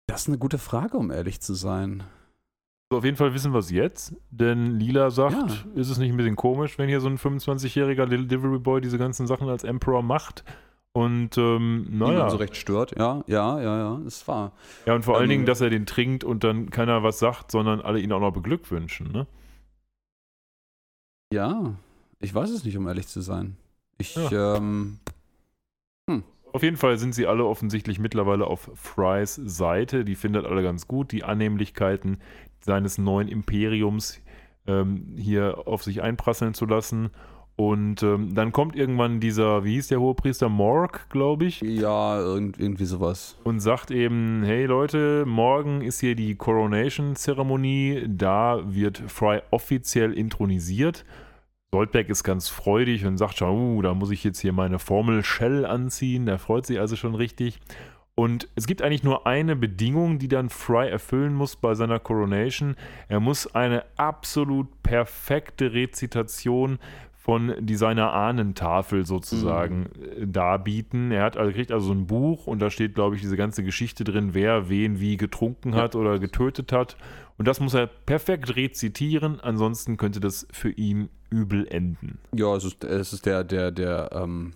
Das 0.08 0.22
ist 0.22 0.28
eine 0.28 0.40
gute 0.40 0.58
Frage, 0.58 0.98
um 0.98 1.12
ehrlich 1.12 1.40
zu 1.42 1.54
sein. 1.54 2.04
auf 2.92 3.04
jeden 3.04 3.18
Fall 3.18 3.34
wissen 3.34 3.54
wir 3.54 3.60
es 3.60 3.70
jetzt, 3.70 4.16
denn 4.32 4.80
Lila 4.80 5.12
sagt, 5.12 5.36
ja. 5.36 5.80
ist 5.82 5.90
es 5.90 6.00
nicht 6.00 6.10
ein 6.10 6.18
bisschen 6.18 6.36
komisch, 6.36 6.80
wenn 6.80 6.90
hier 6.90 7.02
so 7.02 7.08
ein 7.08 7.20
25-jähriger 7.20 8.08
Delivery 8.08 8.58
Boy 8.58 8.82
diese 8.82 8.98
ganzen 8.98 9.28
Sachen 9.28 9.50
als 9.50 9.64
Emperor 9.64 10.02
macht? 10.02 10.44
Und 10.94 11.38
ähm, 11.38 11.88
naja. 11.90 12.30
so 12.30 12.38
recht 12.38 12.56
stört, 12.56 12.98
ja, 12.98 13.24
ja, 13.28 13.62
ja, 13.62 13.78
ja, 13.78 14.02
ist 14.08 14.28
wahr. 14.28 14.54
Ja, 14.86 14.96
und 14.96 15.06
vor 15.06 15.16
ähm, 15.16 15.22
allen 15.22 15.30
Dingen, 15.30 15.46
dass 15.46 15.62
er 15.62 15.70
den 15.70 15.86
trinkt 15.86 16.24
und 16.24 16.44
dann 16.44 16.72
keiner 16.72 17.04
was 17.04 17.20
sagt, 17.20 17.52
sondern 17.52 17.80
alle 17.80 18.00
ihn 18.00 18.12
auch 18.12 18.20
noch 18.20 18.32
beglückwünschen, 18.32 19.12
ne? 19.12 19.28
Ja, 21.32 21.76
ich 22.20 22.34
weiß 22.34 22.50
es 22.50 22.64
nicht, 22.64 22.76
um 22.76 22.88
ehrlich 22.88 23.08
zu 23.08 23.22
sein. 23.22 23.56
Ich, 24.00 24.16
ja. 24.16 24.56
ähm, 24.56 25.00
hm. 26.10 26.24
Auf 26.52 26.64
jeden 26.64 26.78
Fall 26.78 26.98
sind 26.98 27.14
sie 27.14 27.28
alle 27.28 27.46
offensichtlich 27.46 28.00
mittlerweile 28.00 28.48
auf 28.48 28.72
Frys 28.74 29.36
Seite. 29.36 30.04
Die 30.04 30.16
findet 30.16 30.46
alle 30.46 30.64
ganz 30.64 30.88
gut, 30.88 31.12
die 31.12 31.24
Annehmlichkeiten 31.24 32.18
seines 32.62 32.98
neuen 32.98 33.28
Imperiums 33.28 34.20
ähm, 34.66 35.14
hier 35.18 35.68
auf 35.68 35.84
sich 35.84 36.02
einprasseln 36.02 36.56
zu 36.56 36.66
lassen. 36.66 37.12
Und 37.60 38.03
ähm, 38.03 38.34
dann 38.36 38.53
kommt 38.53 38.78
irgendwann 38.78 39.20
dieser, 39.20 39.66
wie 39.66 39.74
hieß 39.74 39.89
der 39.89 39.99
Hohepriester, 39.99 40.47
Morg, 40.47 41.10
glaube 41.10 41.43
ich. 41.43 41.60
Ja, 41.60 42.18
irgendwie 42.18 42.86
sowas. 42.86 43.38
Und 43.43 43.60
sagt 43.60 43.91
eben, 43.91 44.43
hey 44.45 44.66
Leute, 44.66 45.26
morgen 45.28 45.82
ist 45.82 45.99
hier 45.99 46.16
die 46.16 46.36
Coronation-Zeremonie, 46.36 48.05
da 48.07 48.62
wird 48.64 49.03
Fry 49.07 49.41
offiziell 49.51 50.14
intronisiert. 50.14 51.03
Soldberg 51.74 52.07
ist 52.07 52.24
ganz 52.24 52.47
freudig 52.47 53.05
und 53.05 53.18
sagt 53.18 53.39
schon, 53.39 53.49
uh, 53.49 53.82
da 53.82 53.93
muss 53.93 54.12
ich 54.12 54.24
jetzt 54.24 54.39
hier 54.39 54.53
meine 54.53 54.80
Formel 54.80 55.22
Shell 55.26 55.66
anziehen. 55.66 56.28
Der 56.28 56.39
freut 56.39 56.66
sich 56.66 56.80
also 56.80 56.95
schon 56.95 57.14
richtig. 57.14 57.60
Und 58.16 58.47
es 58.55 58.68
gibt 58.68 58.82
eigentlich 58.82 59.03
nur 59.03 59.28
eine 59.28 59.57
Bedingung, 59.57 60.18
die 60.18 60.30
dann 60.30 60.49
Fry 60.49 60.89
erfüllen 60.89 61.34
muss 61.34 61.57
bei 61.57 61.74
seiner 61.74 61.99
Coronation. 61.99 62.78
Er 63.10 63.20
muss 63.20 63.53
eine 63.53 63.84
absolut 63.97 64.82
perfekte 64.82 65.74
Rezitation 65.74 66.80
von 67.30 67.54
seiner 67.70 68.12
Ahnentafel 68.12 69.06
sozusagen 69.06 69.92
mhm. 70.18 70.34
darbieten. 70.34 71.12
Er 71.12 71.22
hat 71.22 71.38
also, 71.38 71.52
kriegt 71.52 71.72
also 71.72 71.92
ein 71.92 72.08
Buch 72.08 72.48
und 72.48 72.58
da 72.58 72.72
steht, 72.72 72.96
glaube 72.96 73.16
ich, 73.16 73.22
diese 73.22 73.38
ganze 73.38 73.64
Geschichte 73.64 74.04
drin, 74.04 74.34
wer 74.34 74.68
wen 74.68 75.00
wie 75.00 75.16
getrunken 75.16 75.76
hat 75.76 75.94
ja. 75.94 76.00
oder 76.00 76.18
getötet 76.18 76.72
hat. 76.72 76.98
Und 77.38 77.48
das 77.48 77.60
muss 77.60 77.76
er 77.76 77.86
perfekt 77.86 78.56
rezitieren, 78.56 79.40
ansonsten 79.40 79.96
könnte 79.96 80.20
das 80.20 80.48
für 80.52 80.72
ihn 80.72 81.10
übel 81.30 81.68
enden. 81.68 82.18
Ja, 82.36 82.56
es 82.56 82.64
ist, 82.64 82.84
es 82.84 83.14
ist 83.14 83.28
der, 83.28 83.44
der, 83.44 83.70
der, 83.70 84.10
ähm, 84.12 84.54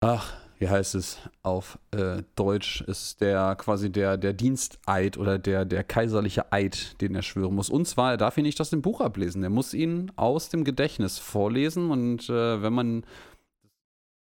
ach, 0.00 0.34
wie 0.60 0.68
heißt 0.68 0.94
es 0.94 1.18
auf 1.42 1.78
äh, 1.90 2.22
Deutsch, 2.36 2.82
ist 2.82 3.22
der 3.22 3.56
quasi 3.56 3.90
der, 3.90 4.18
der 4.18 4.34
Diensteid 4.34 5.16
oder 5.16 5.38
der, 5.38 5.64
der 5.64 5.82
kaiserliche 5.82 6.52
Eid, 6.52 7.00
den 7.00 7.14
er 7.14 7.22
schwören 7.22 7.54
muss. 7.54 7.70
Und 7.70 7.88
zwar, 7.88 8.12
er 8.12 8.16
darf 8.18 8.36
ihn 8.36 8.44
nicht 8.44 8.60
aus 8.60 8.68
dem 8.68 8.82
Buch 8.82 9.00
ablesen. 9.00 9.42
Er 9.42 9.48
muss 9.48 9.72
ihn 9.72 10.12
aus 10.16 10.50
dem 10.50 10.62
Gedächtnis 10.64 11.18
vorlesen. 11.18 11.90
Und 11.90 12.28
äh, 12.28 12.62
wenn 12.62 12.74
man, 12.74 13.06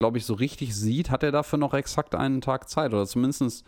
glaube 0.01 0.17
ich, 0.17 0.25
so 0.25 0.33
richtig 0.33 0.75
sieht, 0.75 1.11
hat 1.11 1.23
er 1.23 1.33
dafür 1.33 1.59
noch 1.59 1.75
exakt 1.75 2.15
einen 2.15 2.41
Tag 2.41 2.71
Zeit. 2.71 2.95
Oder 2.95 3.07
zumindest 3.07 3.67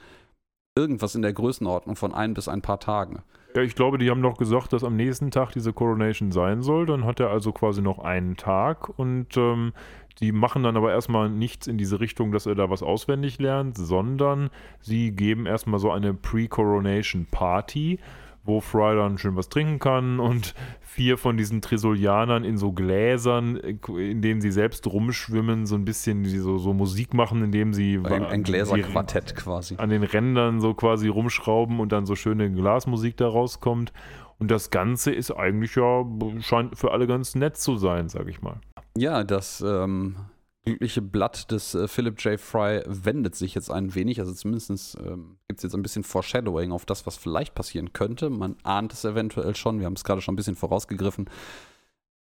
irgendwas 0.76 1.14
in 1.14 1.22
der 1.22 1.32
Größenordnung 1.32 1.94
von 1.94 2.12
ein 2.12 2.34
bis 2.34 2.48
ein 2.48 2.60
paar 2.60 2.80
Tagen. 2.80 3.22
Ja, 3.54 3.62
ich 3.62 3.76
glaube, 3.76 3.98
die 3.98 4.10
haben 4.10 4.22
doch 4.22 4.36
gesagt, 4.36 4.72
dass 4.72 4.82
am 4.82 4.96
nächsten 4.96 5.30
Tag 5.30 5.52
diese 5.52 5.72
Coronation 5.72 6.32
sein 6.32 6.62
soll. 6.62 6.86
Dann 6.86 7.04
hat 7.04 7.20
er 7.20 7.30
also 7.30 7.52
quasi 7.52 7.80
noch 7.80 8.00
einen 8.00 8.36
Tag 8.36 8.88
und 8.98 9.36
ähm, 9.36 9.72
die 10.18 10.32
machen 10.32 10.64
dann 10.64 10.76
aber 10.76 10.90
erstmal 10.90 11.30
nichts 11.30 11.68
in 11.68 11.78
diese 11.78 12.00
Richtung, 12.00 12.32
dass 12.32 12.46
er 12.46 12.56
da 12.56 12.70
was 12.70 12.82
auswendig 12.82 13.38
lernt, 13.38 13.76
sondern 13.76 14.50
sie 14.80 15.12
geben 15.12 15.46
erstmal 15.46 15.78
so 15.78 15.92
eine 15.92 16.12
Pre-Coronation 16.12 17.26
Party, 17.30 18.00
wo 18.44 18.60
Fry 18.60 18.94
dann 18.94 19.18
schön 19.18 19.36
was 19.36 19.48
trinken 19.48 19.78
kann 19.78 20.20
und 20.20 20.54
vier 20.80 21.18
von 21.18 21.36
diesen 21.36 21.60
Trisolianern 21.60 22.44
in 22.44 22.56
so 22.56 22.72
Gläsern, 22.72 23.56
in 23.56 24.22
denen 24.22 24.40
sie 24.40 24.50
selbst 24.50 24.86
rumschwimmen, 24.86 25.66
so 25.66 25.74
ein 25.74 25.84
bisschen 25.84 26.24
so, 26.24 26.58
so 26.58 26.72
Musik 26.72 27.14
machen, 27.14 27.42
indem 27.42 27.72
sie 27.72 28.00
ein, 28.02 28.24
ein 28.24 28.42
Gläserquartett 28.42 29.34
quasi 29.34 29.76
an 29.76 29.90
den 29.90 30.02
Rändern 30.02 30.60
so 30.60 30.74
quasi 30.74 31.08
rumschrauben 31.08 31.80
und 31.80 31.92
dann 31.92 32.06
so 32.06 32.14
schöne 32.14 32.50
Glasmusik 32.52 33.16
da 33.16 33.28
rauskommt. 33.28 33.92
Und 34.38 34.50
das 34.50 34.70
Ganze 34.70 35.12
ist 35.12 35.30
eigentlich 35.30 35.76
ja, 35.76 36.04
scheint 36.40 36.76
für 36.76 36.92
alle 36.92 37.06
ganz 37.06 37.34
nett 37.34 37.56
zu 37.56 37.76
sein, 37.76 38.08
sag 38.08 38.28
ich 38.28 38.42
mal. 38.42 38.60
Ja, 38.96 39.24
das 39.24 39.64
ähm, 39.66 40.16
glückliche 40.64 41.02
Blatt 41.02 41.50
des 41.50 41.74
äh, 41.74 41.88
Philip 41.88 42.20
J. 42.20 42.40
Fry 42.40 42.82
wendet 42.86 43.34
sich 43.34 43.54
jetzt 43.54 43.70
ein 43.70 43.94
wenig. 43.94 44.20
Also 44.20 44.32
zumindest 44.32 44.96
ähm, 44.98 45.36
gibt 45.48 45.58
es 45.58 45.62
jetzt 45.64 45.74
ein 45.74 45.82
bisschen 45.82 46.04
Foreshadowing 46.04 46.72
auf 46.72 46.86
das, 46.86 47.06
was 47.06 47.16
vielleicht 47.16 47.54
passieren 47.54 47.92
könnte. 47.92 48.30
Man 48.30 48.56
ahnt 48.62 48.92
es 48.92 49.04
eventuell 49.04 49.54
schon. 49.54 49.78
Wir 49.78 49.86
haben 49.86 49.94
es 49.94 50.04
gerade 50.04 50.20
schon 50.20 50.34
ein 50.34 50.36
bisschen 50.36 50.56
vorausgegriffen. 50.56 51.28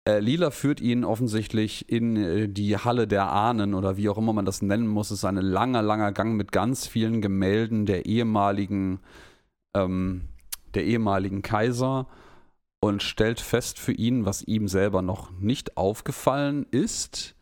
Äh, 0.06 0.20
Lila 0.20 0.52
führt 0.52 0.82
ihn 0.82 1.06
offensichtlich 1.06 1.89
in 1.89 2.18
äh, 2.18 2.50
die 2.50 2.78
Halle 2.78 3.08
der 3.08 3.32
Ahnen 3.32 3.74
oder 3.74 3.96
wie 3.96 4.10
auch 4.10 4.18
immer 4.18 4.34
man 4.34 4.46
das 4.46 4.62
nennen 4.62 4.88
muss. 4.88 5.12
Es 5.12 5.20
ist 5.20 5.26
ein 5.26 5.38
langer, 5.38 5.82
langer 5.82 6.12
Gang 6.12 6.36
mit 6.36 6.52
ganz 6.52 6.86
vielen 6.86 7.22
Gemälden 7.22 7.86
der 7.86 8.06
ehemaligen, 8.06 9.00
ähm, 9.74 10.24
der 10.74 10.84
ehemaligen 10.84 11.41
Kaiser 11.41 12.08
und 12.82 13.02
stellt 13.02 13.39
fest 13.39 13.80
für 13.80 13.94
ihn, 13.94 14.26
was 14.26 14.41
ihm 14.44 14.68
selber 14.68 15.02
noch 15.02 15.32
nicht 15.39 15.78
aufgefallen 15.78 16.66
ist, 16.70 17.36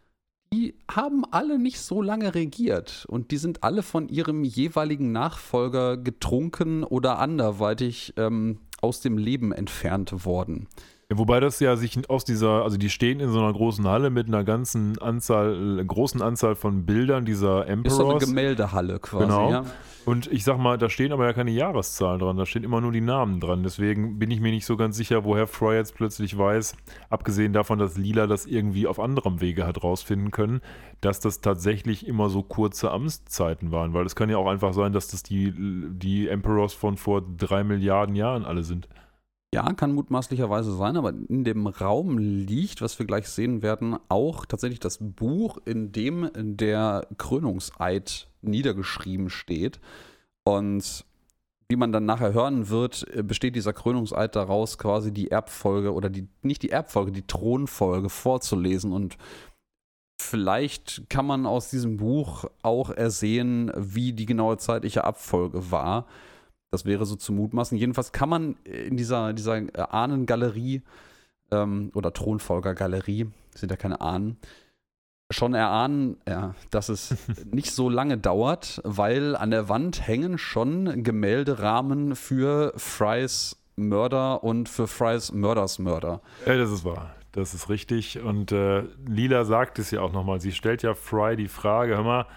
die 0.54 0.76
haben 0.89 1.24
alle 1.32 1.58
nicht 1.58 1.80
so 1.80 2.02
lange 2.02 2.36
regiert 2.36 3.06
und 3.08 3.32
die 3.32 3.38
sind 3.38 3.64
alle 3.64 3.84
von 3.84 4.10
ihrem 4.10 4.43
jeweiligen 4.43 5.12
Nachfolger 5.14 5.95
getrunken 5.95 6.84
oder 6.84 7.20
anderweitig 7.20 8.14
ähm, 8.18 8.60
aus 8.82 8.99
dem 8.99 9.18
Leben 9.18 9.54
entfernt 9.54 10.26
worden. 10.26 10.68
Ja, 11.12 11.18
wobei 11.18 11.41
das 11.41 11.59
ja 11.59 11.76
sich 11.76 12.09
aus 12.09 12.24
dieser, 12.24 12.64
also 12.64 12.78
die 12.78 12.89
stehen 12.89 13.20
in 13.20 13.34
so 13.34 13.39
einer 13.39 13.51
großen 13.51 13.86
Halle 13.86 14.09
mit 14.09 14.28
einer 14.28 14.45
ganzen 14.45 14.97
Anzahl, 14.99 15.84
großen 15.86 16.22
Anzahl 16.22 16.55
von 16.55 16.86
Bildern 16.86 17.26
dieser 17.26 17.68
Emperors. 17.68 17.99
Ist 17.99 18.05
so 18.05 18.09
eine 18.09 18.20
Gemäldehalle 18.20 18.97
quasi, 18.99 19.26
genau. 19.26 19.51
ja. 19.51 19.66
Und 20.05 20.32
ich 20.32 20.45
sag 20.45 20.57
mal, 20.57 20.78
da 20.78 20.89
stehen 20.89 21.12
aber 21.12 21.26
ja 21.26 21.34
keine 21.34 21.51
Jahreszahlen 21.51 22.22
dran, 22.22 22.38
da 22.38 22.45
stehen 22.45 22.64
immer 22.64 22.80
nur 22.80 22.93
die 22.93 23.01
Namen 23.01 23.41
dran. 23.41 23.62
Deswegen 23.62 24.20
bin 24.20 24.32
ich 24.32 24.39
mir 24.39 24.53
nicht 24.53 24.66
so 24.66 24.78
ganz 24.78 24.95
sicher, 24.95 25.26
woher 25.26 25.47
Fry 25.47 25.76
jetzt 25.76 25.95
plötzlich 25.95 26.38
weiß, 26.38 26.78
abgesehen 27.09 27.51
davon, 27.51 27.78
dass 27.78 27.97
Lila 27.97 28.26
das 28.26 28.45
irgendwie 28.45 28.88
auf 28.88 28.97
anderem 28.97 29.41
Wege 29.41 29.68
hat 29.68 29.84
rausfinden 29.84 30.32
können, 30.32 30.62
dass 31.01 31.20
das 31.20 31.41
tatsächlich 31.41 32.07
immer 32.07 32.30
so 32.30 32.41
kurze 32.41 32.89
Amtszeiten 32.89 33.74
waren. 33.74 33.93
Weil 33.93 34.05
es 34.05 34.16
kann 34.16 34.30
ja 34.30 34.38
auch 34.38 34.47
einfach 34.47 34.74
sein, 34.74 34.93
dass 34.93 35.09
das 35.09 35.24
die, 35.24 35.53
die 35.57 36.30
Emperors 36.30 36.74
von 36.74 36.95
vor 36.95 37.22
drei 37.22 37.66
Milliarden 37.66 38.16
Jahren 38.16 38.45
alle 38.45 38.64
sind. 38.64 38.88
Ja, 39.54 39.74
kann 39.74 39.93
mutmaßlicherweise 39.93 40.74
sein, 40.78 40.95
aber 40.95 41.10
in 41.10 41.43
dem 41.43 41.68
Raum 41.68 42.18
liegt, 42.18 42.82
was 42.82 42.97
wir 42.99 43.06
gleich 43.06 43.28
sehen 43.28 43.62
werden, 43.62 43.97
auch 44.08 44.45
tatsächlich 44.45 44.80
das 44.80 44.97
Buch, 45.02 45.58
in 45.66 45.91
dem 45.91 46.30
der 46.34 47.06
Krönungseid 47.18 48.30
niedergeschrieben 48.41 49.30
steht. 49.30 49.82
Und 50.45 51.06
wie 51.68 51.76
man 51.76 51.91
dann 51.91 52.06
nachher 52.06 52.34
hören 52.34 52.70
wird, 52.70 53.06
besteht 53.28 53.58
dieser 53.58 53.74
Krönungseid 53.74 54.38
daraus, 54.38 54.78
quasi 54.78 55.12
die 55.12 55.32
Erbfolge 55.32 55.93
oder 55.93 56.10
die, 56.10 56.30
nicht 56.41 56.64
die 56.64 56.70
Erbfolge, 56.70 57.12
die 57.12 57.28
Thronfolge 57.28 58.10
vorzulesen. 58.10 58.93
Und 58.93 59.18
vielleicht 60.22 61.10
kann 61.10 61.26
man 61.26 61.45
aus 61.45 61.70
diesem 61.70 61.97
Buch 61.97 62.45
auch 62.62 62.89
ersehen, 62.89 63.70
wie 63.76 64.14
die 64.14 64.26
genaue 64.26 64.58
zeitliche 64.58 65.04
Abfolge 65.04 65.72
war. 65.72 66.08
Das 66.72 66.86
wäre 66.86 67.05
so 67.05 67.15
zu 67.15 67.34
mutmaßen. 67.34 67.78
Jedenfalls 67.78 68.13
kann 68.13 68.30
man 68.30 68.55
in 68.63 68.95
dieser, 68.95 69.34
dieser 69.34 69.57
äh, 69.57 69.72
Ahnengalerie 69.76 70.82
ähm, 71.51 71.91
oder 71.93 72.13
Thronfolgergalerie, 72.13 73.28
sind 73.53 73.69
ja 73.69 73.76
keine 73.76 73.99
Ahnen, 73.99 74.38
schon 75.30 75.53
erahnen, 75.53 76.17
ja, 76.28 76.55
dass 76.69 76.89
es 76.89 77.15
nicht 77.51 77.72
so 77.72 77.89
lange 77.89 78.17
dauert, 78.17 78.82
weil 78.84 79.36
an 79.36 79.51
der 79.51 79.69
Wand 79.69 80.07
hängen 80.07 80.38
schon 80.38 81.03
Gemälderahmen 81.03 82.15
für 82.15 82.74
Frys 82.78 83.57
Mörder 83.76 84.43
und 84.43 84.69
für 84.69 84.88
Frys 84.88 85.32
Mörders 85.32 85.80
Mörder. 85.80 86.22
Ja, 86.45 86.57
das 86.57 86.72
ist 86.72 86.86
wahr. 86.86 87.15
Das 87.34 87.53
ist 87.53 87.69
richtig. 87.69 88.19
Und 88.19 88.51
äh, 88.51 88.84
Lila 89.07 89.45
sagt 89.45 89.80
es 89.80 89.91
ja 89.91 90.01
auch 90.01 90.11
nochmal. 90.11 90.41
Sie 90.41 90.51
stellt 90.51 90.84
ja 90.84 90.93
Fry 90.93 91.36
die 91.36 91.47
Frage: 91.47 91.95
Hör 91.95 92.03
mal, 92.03 92.28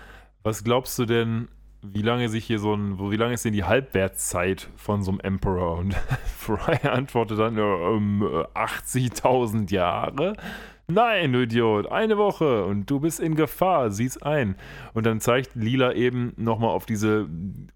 was 0.44 0.62
glaubst 0.62 0.98
du 0.98 1.04
denn, 1.04 1.48
wie 1.92 2.02
lange 2.02 2.28
sich 2.28 2.44
hier 2.44 2.58
so 2.58 2.74
ein, 2.74 2.98
wie 3.10 3.16
lange 3.16 3.34
ist 3.34 3.44
denn 3.44 3.52
die 3.52 3.64
Halbwertszeit 3.64 4.68
von 4.76 5.02
so 5.02 5.10
einem 5.10 5.20
Emperor? 5.20 5.78
Und 5.78 5.94
Fry 6.38 6.86
antwortet 6.88 7.38
dann 7.38 7.58
um 7.58 8.22
80.000 8.22 9.70
Jahre. 9.70 10.34
Nein, 10.86 11.32
du 11.32 11.42
Idiot, 11.42 11.90
eine 11.90 12.18
Woche 12.18 12.66
und 12.66 12.90
du 12.90 13.00
bist 13.00 13.18
in 13.18 13.36
Gefahr, 13.36 13.90
sieh's 13.90 14.20
ein. 14.20 14.56
Und 14.92 15.06
dann 15.06 15.18
zeigt 15.18 15.54
Lila 15.54 15.94
eben 15.94 16.34
nochmal 16.36 16.70
auf 16.70 16.84
diese 16.84 17.26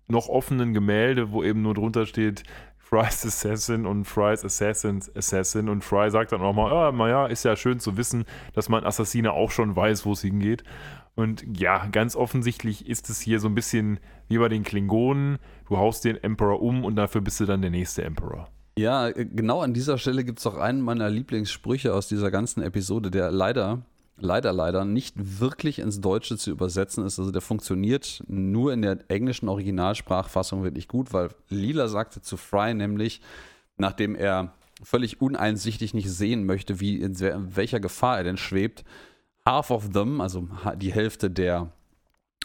noch 0.08 0.28
offenen 0.28 0.74
Gemälde, 0.74 1.32
wo 1.32 1.42
eben 1.42 1.62
nur 1.62 1.72
drunter 1.72 2.04
steht, 2.04 2.42
Fry's 2.76 3.24
Assassin 3.24 3.86
und 3.86 4.04
Fry's 4.04 4.44
Assassin's 4.44 5.14
Assassin. 5.14 5.68
Und 5.68 5.84
Fry 5.84 6.10
sagt 6.10 6.32
dann 6.32 6.40
nochmal, 6.40 6.70
ja, 6.70 6.92
naja, 6.92 7.26
ist 7.26 7.44
ja 7.44 7.56
schön 7.56 7.80
zu 7.80 7.96
wissen, 7.96 8.24
dass 8.54 8.68
mein 8.68 8.84
Assassine 8.84 9.32
auch 9.32 9.50
schon 9.50 9.76
weiß, 9.76 10.04
wo 10.06 10.12
es 10.12 10.22
hingeht. 10.22 10.64
Und 11.18 11.58
ja, 11.58 11.84
ganz 11.86 12.14
offensichtlich 12.14 12.88
ist 12.88 13.10
es 13.10 13.20
hier 13.20 13.40
so 13.40 13.48
ein 13.48 13.56
bisschen 13.56 13.98
wie 14.28 14.38
bei 14.38 14.48
den 14.48 14.62
Klingonen. 14.62 15.38
Du 15.68 15.76
haust 15.76 16.04
den 16.04 16.16
Emperor 16.22 16.62
um 16.62 16.84
und 16.84 16.94
dafür 16.94 17.20
bist 17.20 17.40
du 17.40 17.44
dann 17.44 17.60
der 17.60 17.72
nächste 17.72 18.04
Emperor. 18.04 18.48
Ja, 18.78 19.08
äh, 19.08 19.24
genau 19.24 19.60
an 19.60 19.74
dieser 19.74 19.98
Stelle 19.98 20.22
gibt 20.22 20.38
es 20.38 20.46
auch 20.46 20.56
einen 20.56 20.80
meiner 20.80 21.10
Lieblingssprüche 21.10 21.92
aus 21.92 22.06
dieser 22.06 22.30
ganzen 22.30 22.62
Episode, 22.62 23.10
der 23.10 23.32
leider, 23.32 23.82
leider, 24.16 24.52
leider 24.52 24.84
nicht 24.84 25.16
wirklich 25.40 25.80
ins 25.80 26.00
Deutsche 26.00 26.36
zu 26.36 26.52
übersetzen 26.52 27.04
ist. 27.04 27.18
Also 27.18 27.32
der 27.32 27.42
funktioniert 27.42 28.22
nur 28.28 28.72
in 28.72 28.82
der 28.82 28.98
englischen 29.08 29.48
Originalsprachfassung 29.48 30.62
wirklich 30.62 30.86
gut, 30.86 31.12
weil 31.12 31.30
Lila 31.48 31.88
sagte 31.88 32.22
zu 32.22 32.36
Fry 32.36 32.74
nämlich, 32.74 33.22
nachdem 33.76 34.14
er 34.14 34.54
völlig 34.84 35.20
uneinsichtig 35.20 35.94
nicht 35.94 36.12
sehen 36.12 36.46
möchte, 36.46 36.78
wie 36.78 37.00
in 37.00 37.18
welcher 37.56 37.80
Gefahr 37.80 38.18
er 38.18 38.22
denn 38.22 38.36
schwebt, 38.36 38.84
half 39.48 39.70
of 39.70 39.92
them, 39.92 40.20
also 40.20 40.46
die 40.76 40.92
Hälfte 40.92 41.30
der 41.30 41.70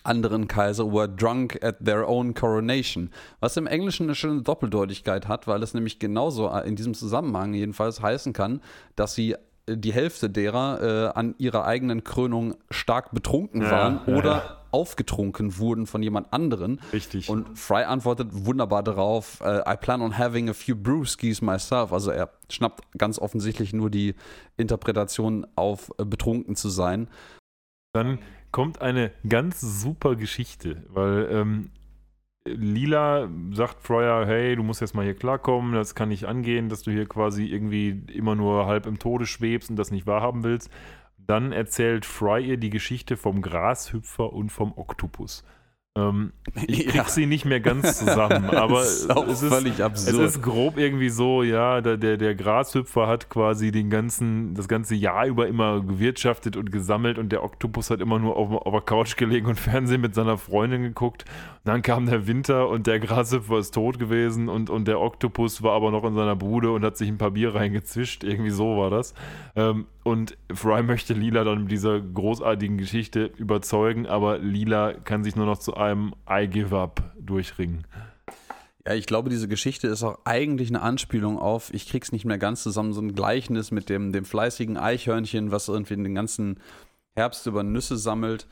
anderen 0.05 0.47
Kaiser 0.47 0.91
were 0.91 1.09
drunk 1.09 1.59
at 1.61 1.83
their 1.83 2.07
own 2.07 2.33
coronation. 2.33 3.09
Was 3.41 3.57
im 3.57 3.67
Englischen 3.67 4.03
eine 4.03 4.15
schöne 4.15 4.41
Doppeldeutigkeit 4.41 5.27
hat, 5.27 5.47
weil 5.47 5.61
es 5.63 5.73
nämlich 5.73 5.99
genauso 5.99 6.49
äh, 6.49 6.65
in 6.67 6.75
diesem 6.75 6.93
Zusammenhang 6.93 7.53
jedenfalls 7.53 8.01
heißen 8.01 8.31
kann, 8.31 8.61
dass 8.95 9.15
sie 9.15 9.35
die 9.67 9.93
Hälfte 9.93 10.29
derer 10.29 10.81
äh, 10.81 11.17
an 11.17 11.35
ihrer 11.37 11.65
eigenen 11.65 12.03
Krönung 12.03 12.55
stark 12.69 13.11
betrunken 13.11 13.61
ja, 13.61 13.71
waren 13.71 14.01
ja, 14.05 14.15
oder 14.15 14.31
ja. 14.31 14.61
aufgetrunken 14.71 15.57
wurden 15.57 15.87
von 15.87 16.03
jemand 16.03 16.33
anderen. 16.33 16.81
Richtig. 16.91 17.29
Und 17.29 17.57
Fry 17.57 17.83
antwortet 17.83 18.29
wunderbar 18.31 18.83
darauf, 18.83 19.39
äh, 19.41 19.61
I 19.65 19.77
plan 19.77 20.01
on 20.01 20.17
having 20.17 20.49
a 20.49 20.53
few 20.53 20.75
brewskis 20.75 21.41
myself. 21.41 21.93
Also 21.93 22.11
er 22.11 22.29
schnappt 22.49 22.83
ganz 22.97 23.19
offensichtlich 23.19 23.71
nur 23.71 23.89
die 23.89 24.15
Interpretation 24.57 25.47
auf, 25.55 25.91
äh, 25.97 26.05
betrunken 26.05 26.55
zu 26.55 26.69
sein. 26.69 27.07
Dann 27.93 28.19
kommt 28.51 28.81
eine 28.81 29.11
ganz 29.27 29.61
super 29.61 30.15
Geschichte, 30.15 30.83
weil 30.89 31.27
ähm, 31.31 31.71
Lila 32.45 33.29
sagt 33.51 33.81
Freuer, 33.81 34.25
hey, 34.25 34.55
du 34.55 34.63
musst 34.63 34.81
jetzt 34.81 34.95
mal 34.95 35.05
hier 35.05 35.15
klarkommen, 35.15 35.73
das 35.73 35.95
kann 35.95 36.09
nicht 36.09 36.25
angehen, 36.25 36.67
dass 36.67 36.83
du 36.83 36.91
hier 36.91 37.07
quasi 37.07 37.45
irgendwie 37.45 38.03
immer 38.13 38.35
nur 38.35 38.65
halb 38.65 38.85
im 38.85 38.99
Tode 38.99 39.25
schwebst 39.25 39.69
und 39.69 39.77
das 39.77 39.91
nicht 39.91 40.07
wahrhaben 40.07 40.43
willst. 40.43 40.69
Dann 41.17 41.53
erzählt 41.53 42.05
Fry 42.05 42.45
ihr 42.45 42.57
die 42.57 42.69
Geschichte 42.69 43.15
vom 43.15 43.41
Grashüpfer 43.41 44.33
und 44.33 44.49
vom 44.51 44.73
Oktopus. 44.75 45.45
Ähm, 45.95 46.33
ich 46.67 46.87
krieg 46.87 46.95
ja. 46.95 47.07
sie 47.07 47.27
nicht 47.27 47.45
mehr 47.45 47.59
ganz 47.59 47.99
zusammen, 47.99 48.45
aber 48.49 48.81
ist 48.81 49.09
es, 49.09 49.43
ist, 49.43 50.07
es 50.07 50.07
ist 50.07 50.41
grob 50.41 50.77
irgendwie 50.77 51.09
so, 51.09 51.43
ja, 51.43 51.81
der, 51.81 51.97
der, 51.97 52.17
der 52.17 52.33
Grashüpfer 52.33 53.07
hat 53.07 53.29
quasi 53.29 53.71
den 53.71 53.91
ganzen, 53.91 54.55
das 54.55 54.67
ganze 54.67 54.95
Jahr 54.95 55.27
über 55.27 55.47
immer 55.47 55.81
gewirtschaftet 55.81 56.57
und 56.57 56.71
gesammelt 56.71 57.19
und 57.19 57.31
der 57.31 57.43
Oktopus 57.43 57.91
hat 57.91 58.01
immer 58.01 58.17
nur 58.17 58.35
auf, 58.35 58.51
auf 58.51 58.73
der 58.73 58.81
Couch 58.81 59.15
gelegen 59.17 59.45
und 59.45 59.59
Fernsehen 59.59 60.01
mit 60.01 60.15
seiner 60.15 60.37
Freundin 60.37 60.81
geguckt. 60.81 61.25
Dann 61.65 61.81
kam 61.81 62.05
der 62.07 62.27
Winter 62.27 62.67
und 62.67 62.87
der 62.87 62.99
Grashüpfer 62.99 63.57
ist 63.57 63.73
tot 63.73 63.97
gewesen 63.97 64.49
und, 64.49 64.69
und 64.69 64.85
der 64.85 64.99
Oktopus 64.99 65.63
war 65.63 65.71
aber 65.73 65.91
noch 65.91 66.03
in 66.03 66.13
seiner 66.13 66.35
Bude 66.35 66.71
und 66.71 66.83
hat 66.83 66.97
sich 66.97 67.07
ein 67.07 67.17
paar 67.17 67.31
Bier 67.31 67.55
reingezwischt. 67.55 68.25
Irgendwie 68.25 68.49
so 68.49 68.77
war 68.77 68.89
das. 68.89 69.13
Ähm, 69.55 69.85
und 70.03 70.37
Fry 70.53 70.83
möchte 70.83 71.13
Lila 71.13 71.45
dann 71.45 71.61
mit 71.63 71.71
dieser 71.71 72.01
großartigen 72.01 72.77
Geschichte 72.77 73.31
überzeugen, 73.37 74.07
aber 74.07 74.39
Lila 74.39 74.93
kann 74.93 75.23
sich 75.23 75.37
nur 75.37 75.45
noch 75.45 75.57
zu 75.57 75.75
einem 75.75 76.13
I 76.29 76.47
give 76.47 76.77
up 76.77 77.13
durchringen. 77.17 77.87
Ja, 78.85 78.95
ich 78.95 79.05
glaube, 79.05 79.29
diese 79.29 79.47
Geschichte 79.47 79.87
ist 79.87 80.03
auch 80.03 80.19
eigentlich 80.25 80.67
eine 80.67 80.81
Anspielung 80.81 81.39
auf, 81.39 81.73
ich 81.73 81.87
krieg's 81.87 82.11
nicht 82.11 82.25
mehr 82.25 82.37
ganz 82.37 82.63
zusammen, 82.63 82.91
so 82.91 82.99
ein 82.99 83.15
Gleichnis 83.15 83.71
mit 83.71 83.87
dem, 83.87 84.11
dem 84.11 84.25
fleißigen 84.25 84.75
Eichhörnchen, 84.75 85.51
was 85.51 85.69
irgendwie 85.69 85.95
den 85.95 86.13
ganzen 86.13 86.59
Herbst 87.15 87.47
über 87.47 87.63
Nüsse 87.63 87.95
sammelt. 87.95 88.47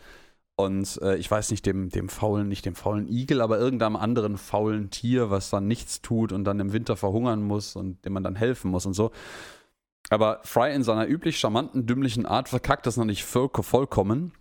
Und 0.63 0.99
äh, 1.01 1.15
ich 1.17 1.29
weiß 1.29 1.51
nicht, 1.51 1.65
dem, 1.65 1.89
dem 1.89 2.09
faulen, 2.09 2.47
nicht 2.47 2.65
dem 2.65 2.75
faulen 2.75 3.07
Igel, 3.07 3.41
aber 3.41 3.59
irgendeinem 3.59 3.95
anderen 3.95 4.37
faulen 4.37 4.89
Tier, 4.89 5.29
was 5.29 5.49
dann 5.49 5.67
nichts 5.67 6.01
tut 6.01 6.31
und 6.31 6.43
dann 6.43 6.59
im 6.59 6.73
Winter 6.73 6.95
verhungern 6.95 7.41
muss 7.41 7.75
und 7.75 8.03
dem 8.05 8.13
man 8.13 8.23
dann 8.23 8.35
helfen 8.35 8.71
muss 8.71 8.85
und 8.85 8.93
so. 8.93 9.11
Aber 10.09 10.39
Fry 10.43 10.73
in 10.73 10.83
seiner 10.83 11.07
üblich 11.07 11.39
charmanten, 11.39 11.85
dümmlichen 11.85 12.25
Art 12.25 12.49
verkackt 12.49 12.85
das 12.85 12.97
noch 12.97 13.05
nicht 13.05 13.23
voll, 13.23 13.49
vollkommen. 13.61 14.33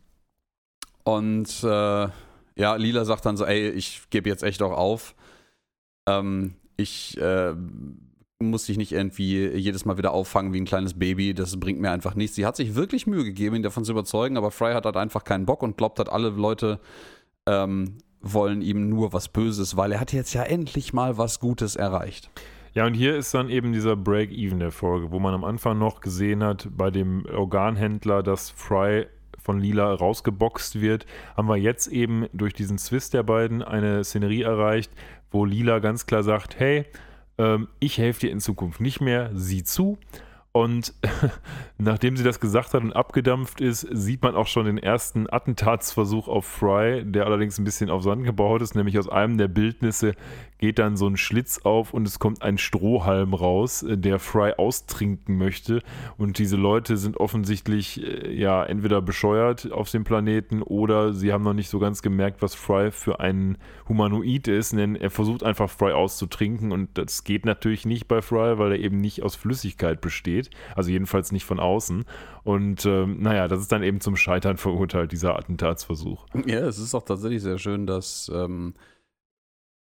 Und 1.05 1.63
äh, 1.63 2.09
ja, 2.57 2.75
Lila 2.77 3.05
sagt 3.05 3.27
dann 3.27 3.37
so, 3.37 3.45
ey, 3.45 3.71
ich 3.71 4.03
gebe 4.11 4.29
jetzt 4.29 4.43
echt 4.43 4.63
auch 4.63 4.77
auf. 4.77 5.15
Ähm, 6.07 6.55
ich 6.77 7.17
äh, 7.19 7.55
muss 8.43 8.65
dich 8.65 8.79
nicht 8.79 8.93
irgendwie 8.93 9.49
jedes 9.49 9.85
Mal 9.85 9.99
wieder 9.99 10.13
auffangen 10.13 10.55
wie 10.55 10.61
ein 10.61 10.65
kleines 10.65 10.99
Baby. 10.99 11.35
Das 11.35 11.61
bringt 11.61 11.81
mir 11.81 11.91
einfach 11.91 12.15
nichts. 12.15 12.37
Sie 12.37 12.47
hat 12.47 12.57
sich 12.57 12.75
wirklich 12.75 13.07
Mühe 13.07 13.25
gegeben, 13.25 13.57
ihn 13.57 13.63
davon 13.63 13.85
zu 13.85 13.93
überzeugen, 13.93 14.39
aber 14.39 14.51
Fry 14.51 14.73
hat 14.73 14.87
halt 14.87 14.97
einfach 14.97 15.25
keinen 15.25 15.45
Bock 15.45 15.63
und 15.63 15.77
glaubt 15.77 15.99
halt, 15.99 16.09
alle 16.09 16.31
Leute 16.31 16.81
ähm, 17.47 17.99
wollen 18.23 18.63
ihm 18.63 18.89
nur 18.89 19.13
was 19.13 19.29
Böses, 19.29 19.77
weil 19.77 19.93
er 19.93 20.01
hat 20.01 20.13
jetzt 20.13 20.33
ja 20.33 20.43
endlich 20.43 20.95
mal 20.95 21.19
was 21.19 21.39
Gutes 21.39 21.77
erreicht. 21.77 22.31
Ja, 22.73 22.87
und 22.87 22.95
hier 22.95 23.17
ist 23.17 23.35
dann 23.35 23.51
eben 23.51 23.73
dieser 23.73 23.97
Break-Even 23.97 24.61
der 24.61 24.71
Folge, 24.71 25.11
wo 25.11 25.19
man 25.19 25.35
am 25.35 25.45
Anfang 25.45 25.79
noch 25.79 26.01
gesehen 26.01 26.43
hat, 26.43 26.69
bei 26.71 26.91
dem 26.91 27.27
Organhändler, 27.27 28.23
dass 28.23 28.49
Fry 28.49 29.07
von 29.39 29.61
Lila 29.61 29.93
rausgeboxt 29.93 30.81
wird, 30.81 31.05
haben 31.37 31.49
wir 31.49 31.57
jetzt 31.57 31.89
eben 31.89 32.27
durch 32.33 32.55
diesen 32.55 32.79
Zwist 32.79 33.13
der 33.13 33.23
beiden 33.23 33.63
eine 33.63 34.05
Szenerie 34.05 34.43
erreicht, 34.43 34.93
wo 35.31 35.45
Lila 35.45 35.81
ganz 35.81 36.07
klar 36.07 36.23
sagt, 36.23 36.59
hey, 36.59 36.87
ich 37.79 37.99
helfe 37.99 38.21
dir 38.21 38.31
in 38.31 38.41
Zukunft 38.41 38.81
nicht 38.81 39.01
mehr, 39.01 39.31
sieh 39.35 39.65
zu. 39.65 39.99
Und 40.53 40.95
nachdem 41.79 42.17
sie 42.17 42.25
das 42.25 42.41
gesagt 42.41 42.75
hat 42.75 42.83
und 42.83 42.93
abgedampft 42.93 43.61
ist, 43.61 43.87
sieht 43.93 44.23
man 44.23 44.35
auch 44.35 44.49
schon 44.49 44.67
den 44.67 44.79
ersten 44.79 45.33
Attentatsversuch 45.33 46.27
auf 46.27 46.45
Fry, 46.45 47.05
der 47.05 47.27
allerdings 47.27 47.59
ein 47.59 47.65
bisschen 47.65 47.89
auf 47.89 48.03
Sand 48.03 48.25
gebaut 48.25 48.61
ist, 48.61 48.75
nämlich 48.75 48.99
aus 48.99 49.09
einem 49.09 49.39
der 49.39 49.49
Bildnisse 49.49 50.15
geht 50.61 50.79
dann 50.79 50.97
so 50.97 51.07
ein 51.07 51.17
Schlitz 51.17 51.61
auf 51.65 51.95
und 51.95 52.07
es 52.07 52.19
kommt 52.19 52.43
ein 52.43 52.59
Strohhalm 52.59 53.33
raus, 53.33 53.83
äh, 53.83 53.97
der 53.97 54.19
Fry 54.19 54.53
austrinken 54.57 55.39
möchte. 55.39 55.83
Und 56.19 56.39
diese 56.39 56.57
Leute 56.57 56.99
sind 56.99 57.17
offensichtlich 57.17 58.03
äh, 58.05 58.33
ja 58.33 58.63
entweder 58.63 59.01
bescheuert 59.01 59.73
auf 59.73 59.91
dem 59.91 60.05
Planeten 60.05 60.63
oder 60.63 61.15
sie 61.15 61.33
haben 61.33 61.45
noch 61.45 61.55
nicht 61.55 61.71
so 61.71 61.79
ganz 61.79 62.03
gemerkt, 62.03 62.43
was 62.43 62.55
Fry 62.55 62.93
für 62.93 63.21
ein 63.21 63.57
Humanoid 63.89 64.49
ist, 64.49 64.73
denn 64.73 64.97
er 64.97 65.11
versucht 65.11 65.43
einfach 65.43 65.71
Fry 65.71 65.93
auszutrinken. 65.93 66.73
Und 66.73 66.91
das 66.99 67.25
geht 67.25 67.47
natürlich 67.47 67.87
nicht 67.87 68.07
bei 68.07 68.21
Fry, 68.21 68.59
weil 68.59 68.73
er 68.73 68.79
eben 68.79 69.01
nicht 69.01 69.23
aus 69.23 69.37
Flüssigkeit 69.37 70.03
besteht, 70.03 70.40
also 70.75 70.91
jedenfalls 70.91 71.33
nicht 71.33 71.45
von 71.45 71.61
außen. 71.61 72.05
Und 72.45 72.87
ähm, 72.87 73.21
naja, 73.21 73.49
das 73.49 73.61
ist 73.61 73.73
dann 73.73 73.83
eben 73.83 74.01
zum 74.01 74.17
Scheitern 74.17 74.57
verurteilt, 74.57 75.13
dieser 75.13 75.37
Attentatsversuch. 75.37 76.27
Ja, 76.47 76.61
es 76.61 76.79
ist 76.79 76.95
auch 76.95 77.05
tatsächlich 77.05 77.43
sehr 77.43 77.59
schön, 77.59 77.87
dass 77.87 78.31
ähm, 78.35 78.75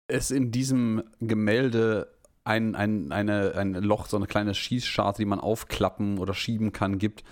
es 0.07 0.31
in 0.31 0.51
diesem 0.51 1.03
Gemälde 1.19 2.07
ein, 2.43 2.75
ein, 2.75 3.11
eine, 3.11 3.53
ein 3.55 3.73
Loch, 3.73 4.07
so 4.07 4.17
eine 4.17 4.27
kleine 4.27 4.53
Schießscharte, 4.53 5.21
die 5.21 5.27
man 5.27 5.39
aufklappen 5.39 6.17
oder 6.17 6.33
schieben 6.33 6.71
kann, 6.71 6.97
gibt, 6.97 7.23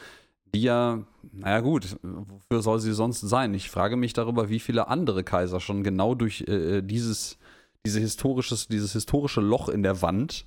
die 0.54 0.62
ja, 0.62 1.04
naja 1.32 1.60
gut, 1.60 1.98
wofür 2.02 2.62
soll 2.62 2.80
sie 2.80 2.94
sonst 2.94 3.22
sein? 3.22 3.54
Ich 3.54 3.70
frage 3.70 3.98
mich 3.98 4.14
darüber, 4.14 4.50
wie 4.50 4.60
viele 4.60 4.88
andere 4.88 5.24
Kaiser 5.24 5.60
schon 5.60 5.84
genau 5.84 6.16
durch 6.16 6.42
äh, 6.48 6.82
dieses, 6.82 7.38
diese 7.86 8.00
historisches, 8.00 8.68
dieses 8.68 8.94
historische 8.94 9.42
Loch 9.42 9.70
in 9.70 9.84
der 9.84 10.02
Wand 10.02 10.46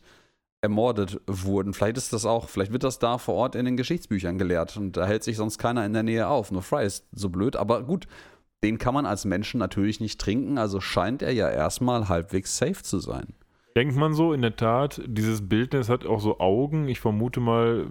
ermordet 0.62 1.20
wurden. 1.26 1.74
Vielleicht 1.74 1.96
ist 1.96 2.12
das 2.12 2.24
auch, 2.24 2.48
vielleicht 2.48 2.72
wird 2.72 2.84
das 2.84 3.00
da 3.00 3.18
vor 3.18 3.34
Ort 3.34 3.56
in 3.56 3.64
den 3.64 3.76
Geschichtsbüchern 3.76 4.38
gelehrt 4.38 4.76
und 4.76 4.96
da 4.96 5.06
hält 5.06 5.24
sich 5.24 5.36
sonst 5.36 5.58
keiner 5.58 5.84
in 5.84 5.92
der 5.92 6.04
Nähe 6.04 6.28
auf. 6.28 6.52
Nur 6.52 6.62
Fry 6.62 6.86
ist 6.86 7.06
so 7.12 7.28
blöd, 7.28 7.56
aber 7.56 7.82
gut, 7.82 8.06
den 8.62 8.78
kann 8.78 8.94
man 8.94 9.04
als 9.04 9.24
Menschen 9.24 9.58
natürlich 9.58 10.00
nicht 10.00 10.20
trinken, 10.20 10.58
also 10.58 10.80
scheint 10.80 11.20
er 11.20 11.32
ja 11.32 11.50
erstmal 11.50 12.08
halbwegs 12.08 12.56
safe 12.56 12.82
zu 12.82 13.00
sein. 13.00 13.34
Denkt 13.74 13.96
man 13.96 14.12
so, 14.12 14.34
in 14.34 14.42
der 14.42 14.54
Tat, 14.54 15.00
dieses 15.06 15.48
Bildnis 15.48 15.88
hat 15.88 16.04
auch 16.04 16.20
so 16.20 16.38
Augen. 16.40 16.88
Ich 16.88 17.00
vermute 17.00 17.40
mal, 17.40 17.86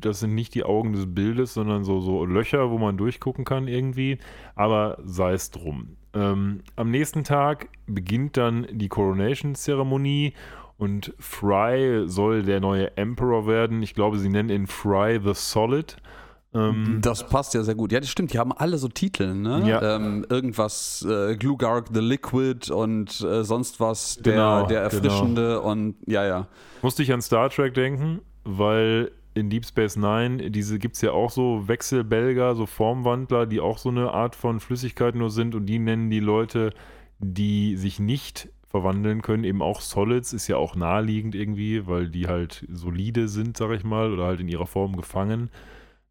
das 0.00 0.20
sind 0.20 0.34
nicht 0.34 0.54
die 0.54 0.64
Augen 0.64 0.94
des 0.94 1.14
Bildes, 1.14 1.52
sondern 1.52 1.84
so, 1.84 2.00
so 2.00 2.24
Löcher, 2.24 2.70
wo 2.70 2.78
man 2.78 2.96
durchgucken 2.96 3.44
kann 3.44 3.68
irgendwie. 3.68 4.16
Aber 4.54 4.98
sei 5.04 5.34
es 5.34 5.50
drum. 5.50 5.98
Ähm, 6.14 6.62
am 6.74 6.90
nächsten 6.90 7.22
Tag 7.22 7.68
beginnt 7.86 8.38
dann 8.38 8.66
die 8.72 8.88
Coronation-Zeremonie 8.88 10.32
und 10.78 11.14
Fry 11.18 12.04
soll 12.06 12.42
der 12.42 12.60
neue 12.60 12.96
Emperor 12.96 13.46
werden. 13.46 13.82
Ich 13.82 13.94
glaube, 13.94 14.18
sie 14.18 14.28
nennen 14.28 14.50
ihn 14.50 14.66
Fry 14.66 15.20
the 15.22 15.32
Solid. 15.34 15.96
Ähm, 16.54 16.98
das 17.02 17.26
passt 17.26 17.54
ja 17.54 17.62
sehr 17.62 17.74
gut. 17.74 17.92
Ja, 17.92 18.00
das 18.00 18.08
stimmt. 18.08 18.32
Die 18.32 18.38
haben 18.38 18.52
alle 18.52 18.78
so 18.78 18.88
Titel, 18.88 19.34
ne? 19.34 19.62
Ja. 19.66 19.96
Ähm, 19.96 20.26
irgendwas, 20.28 21.06
äh, 21.08 21.36
Glugark 21.36 21.88
the 21.92 22.00
Liquid 22.00 22.70
und 22.70 23.20
äh, 23.20 23.44
sonst 23.44 23.80
was, 23.80 24.16
der, 24.16 24.32
genau, 24.32 24.66
der 24.66 24.82
Erfrischende 24.82 25.56
genau. 25.56 25.70
und 25.70 25.96
ja, 26.06 26.24
ja. 26.24 26.48
Musste 26.82 27.02
ich 27.02 27.12
an 27.12 27.20
Star 27.20 27.50
Trek 27.50 27.74
denken, 27.74 28.20
weil 28.44 29.10
in 29.34 29.50
Deep 29.50 29.66
Space 29.66 29.96
Nine, 29.96 30.50
diese 30.50 30.78
gibt 30.78 30.96
es 30.96 31.02
ja 31.02 31.12
auch 31.12 31.30
so 31.30 31.68
Wechselbelger, 31.68 32.54
so 32.54 32.64
Formwandler, 32.64 33.44
die 33.44 33.60
auch 33.60 33.76
so 33.76 33.90
eine 33.90 34.12
Art 34.12 34.34
von 34.34 34.60
Flüssigkeit 34.60 35.14
nur 35.14 35.30
sind 35.30 35.54
und 35.54 35.66
die 35.66 35.78
nennen 35.78 36.08
die 36.08 36.20
Leute, 36.20 36.72
die 37.18 37.76
sich 37.76 38.00
nicht 38.00 38.48
verwandeln 38.68 39.22
können, 39.22 39.44
eben 39.44 39.62
auch 39.62 39.80
Solids, 39.80 40.32
ist 40.32 40.48
ja 40.48 40.56
auch 40.56 40.74
naheliegend 40.74 41.34
irgendwie, 41.34 41.86
weil 41.86 42.08
die 42.08 42.26
halt 42.26 42.66
solide 42.70 43.28
sind, 43.28 43.56
sag 43.56 43.70
ich 43.72 43.84
mal, 43.84 44.12
oder 44.12 44.24
halt 44.24 44.40
in 44.40 44.48
ihrer 44.48 44.66
Form 44.66 44.96
gefangen. 44.96 45.50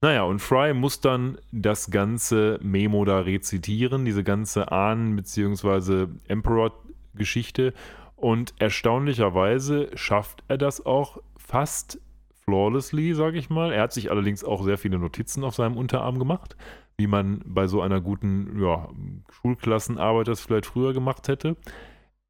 Naja, 0.02 0.24
und 0.24 0.40
Fry 0.40 0.74
muss 0.74 1.02
dann 1.02 1.38
das 1.52 1.90
ganze 1.90 2.60
Memo 2.62 3.06
da 3.06 3.20
rezitieren, 3.22 4.06
diese 4.06 4.24
ganze 4.24 4.72
Ahnen- 4.72 5.16
bzw. 5.16 6.08
Emperor-Geschichte. 6.28 7.74
Und 8.16 8.54
erstaunlicherweise 8.60 9.90
schafft 9.96 10.44
er 10.48 10.58
das 10.58 10.86
auch 10.86 11.20
fast 11.38 12.00
flawlessly, 12.44 13.14
sage 13.14 13.38
ich 13.38 13.50
mal. 13.50 13.72
Er 13.72 13.84
hat 13.84 13.94
sich 13.94 14.12
allerdings 14.12 14.44
auch 14.44 14.64
sehr 14.64 14.78
viele 14.78 15.00
Notizen 15.00 15.44
auf 15.44 15.56
seinem 15.56 15.78
Unterarm 15.78 16.20
gemacht, 16.20 16.56
wie 16.98 17.08
man 17.08 17.42
bei 17.46 17.68
so 17.68 17.82
einer 17.82 18.00
guten 18.00 18.62
ja, 18.62 18.88
Schulklassenarbeit 19.32 20.28
das 20.28 20.42
vielleicht 20.42 20.68
früher 20.68 20.94
gemacht 20.94 21.28
hätte. 21.28 21.58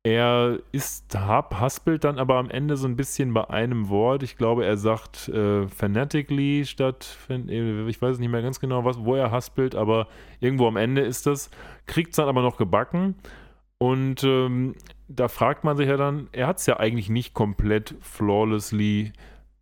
Er 0.06 0.60
ist, 0.72 1.16
haspelt 1.16 2.04
dann 2.04 2.20
aber 2.20 2.36
am 2.36 2.52
Ende 2.52 2.78
so 2.78 2.88
ein 2.88 2.96
bisschen 2.96 3.34
bei 3.34 3.50
einem 3.50 3.90
Wort. 3.90 4.22
Ich 4.22 4.38
glaube, 4.38 4.64
er 4.64 4.78
sagt 4.78 5.30
äh, 5.30 5.68
fanatically 5.68 6.64
statt, 6.66 7.18
äh, 7.28 7.88
ich 7.90 8.00
weiß 8.00 8.20
nicht 8.20 8.30
mehr 8.30 8.44
ganz 8.44 8.60
genau, 8.60 8.86
was, 8.86 9.04
wo 9.04 9.16
er 9.16 9.32
haspelt, 9.32 9.74
aber 9.74 10.08
irgendwo 10.40 10.68
am 10.68 10.78
Ende 10.78 11.02
ist 11.02 11.26
das. 11.26 11.50
Kriegt 11.88 12.12
es 12.12 12.18
dann 12.18 12.28
aber 12.28 12.44
noch 12.44 12.58
gebacken. 12.58 13.16
Und 13.80 14.24
ähm, 14.24 14.76
da 15.08 15.28
fragt 15.28 15.64
man 15.64 15.76
sich 15.76 15.88
ja 15.88 15.98
dann, 15.98 16.30
er 16.34 16.46
hat 16.46 16.60
es 16.60 16.68
ja 16.68 16.78
eigentlich 16.78 17.10
nicht 17.10 17.34
komplett 17.34 17.96
flawlessly 18.02 19.12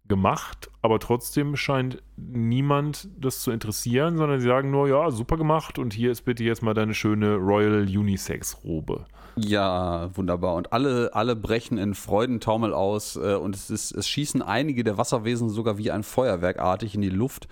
gemacht, 0.09 0.69
aber 0.81 0.99
trotzdem 0.99 1.55
scheint 1.55 2.03
niemand 2.17 3.07
das 3.17 3.43
zu 3.43 3.51
interessieren, 3.51 4.17
sondern 4.17 4.41
sie 4.41 4.47
sagen 4.47 4.71
nur, 4.71 4.89
ja, 4.89 5.09
super 5.09 5.37
gemacht 5.37 5.79
und 5.79 5.93
hier 5.93 6.11
ist 6.11 6.23
bitte 6.23 6.43
jetzt 6.43 6.63
mal 6.63 6.73
deine 6.73 6.93
schöne 6.93 7.35
Royal 7.35 7.83
Unisex-Robe. 7.83 9.05
Ja, 9.35 10.09
wunderbar. 10.15 10.55
Und 10.55 10.73
alle, 10.73 11.11
alle 11.13 11.35
brechen 11.35 11.77
in 11.77 11.95
Freudentaumel 11.95 12.73
aus 12.73 13.15
äh, 13.15 13.35
und 13.35 13.55
es, 13.55 13.69
ist, 13.69 13.91
es 13.91 14.07
schießen 14.07 14.41
einige 14.41 14.83
der 14.83 14.97
Wasserwesen 14.97 15.49
sogar 15.49 15.77
wie 15.77 15.91
ein 15.91 16.03
Feuerwerkartig 16.03 16.95
in 16.95 17.01
die 17.01 17.09
Luft. 17.09 17.47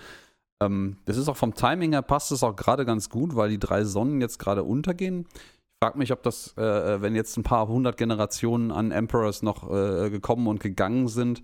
Ähm, 0.62 0.98
das 1.06 1.18
ist 1.18 1.28
auch 1.28 1.38
vom 1.38 1.56
Timing 1.56 1.94
her 1.94 2.04
passt 2.04 2.32
es 2.32 2.44
auch 2.44 2.56
gerade 2.56 2.86
ganz 2.86 3.10
gut, 3.10 3.36
weil 3.36 3.50
die 3.50 3.60
drei 3.60 3.84
Sonnen 3.84 4.22
jetzt 4.22 4.38
gerade 4.38 4.64
untergehen. 4.64 5.26
Ich 5.34 5.84
frage 5.84 5.98
mich, 5.98 6.12
ob 6.12 6.22
das, 6.22 6.54
äh, 6.58 6.64
äh, 6.64 7.02
wenn 7.02 7.16
jetzt 7.16 7.36
ein 7.38 7.44
paar 7.44 7.68
hundert 7.68 7.98
Generationen 7.98 8.72
an 8.72 8.92
Emperors 8.92 9.42
noch 9.42 9.70
äh, 9.72 10.12
gekommen 10.12 10.48
und 10.48 10.60
gegangen 10.60 11.08
sind, 11.08 11.42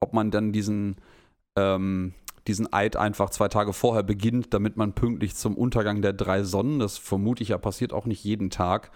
ob 0.00 0.14
man 0.14 0.30
dann 0.30 0.52
diesen, 0.52 0.96
ähm, 1.56 2.14
diesen 2.46 2.72
Eid 2.72 2.96
einfach 2.96 3.28
zwei 3.28 3.48
Tage 3.48 3.74
vorher 3.74 4.02
beginnt, 4.02 4.54
damit 4.54 4.78
man 4.78 4.94
pünktlich 4.94 5.36
zum 5.36 5.54
Untergang 5.54 6.00
der 6.00 6.14
drei 6.14 6.44
Sonnen, 6.44 6.78
das 6.78 6.96
vermute 6.96 7.42
ich 7.42 7.50
ja 7.50 7.58
passiert 7.58 7.92
auch 7.92 8.06
nicht 8.06 8.24
jeden 8.24 8.48
Tag, 8.48 8.90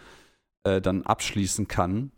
äh, 0.65 0.81
dann 0.81 1.03
abschließen 1.03 1.69
kann. 1.69 2.11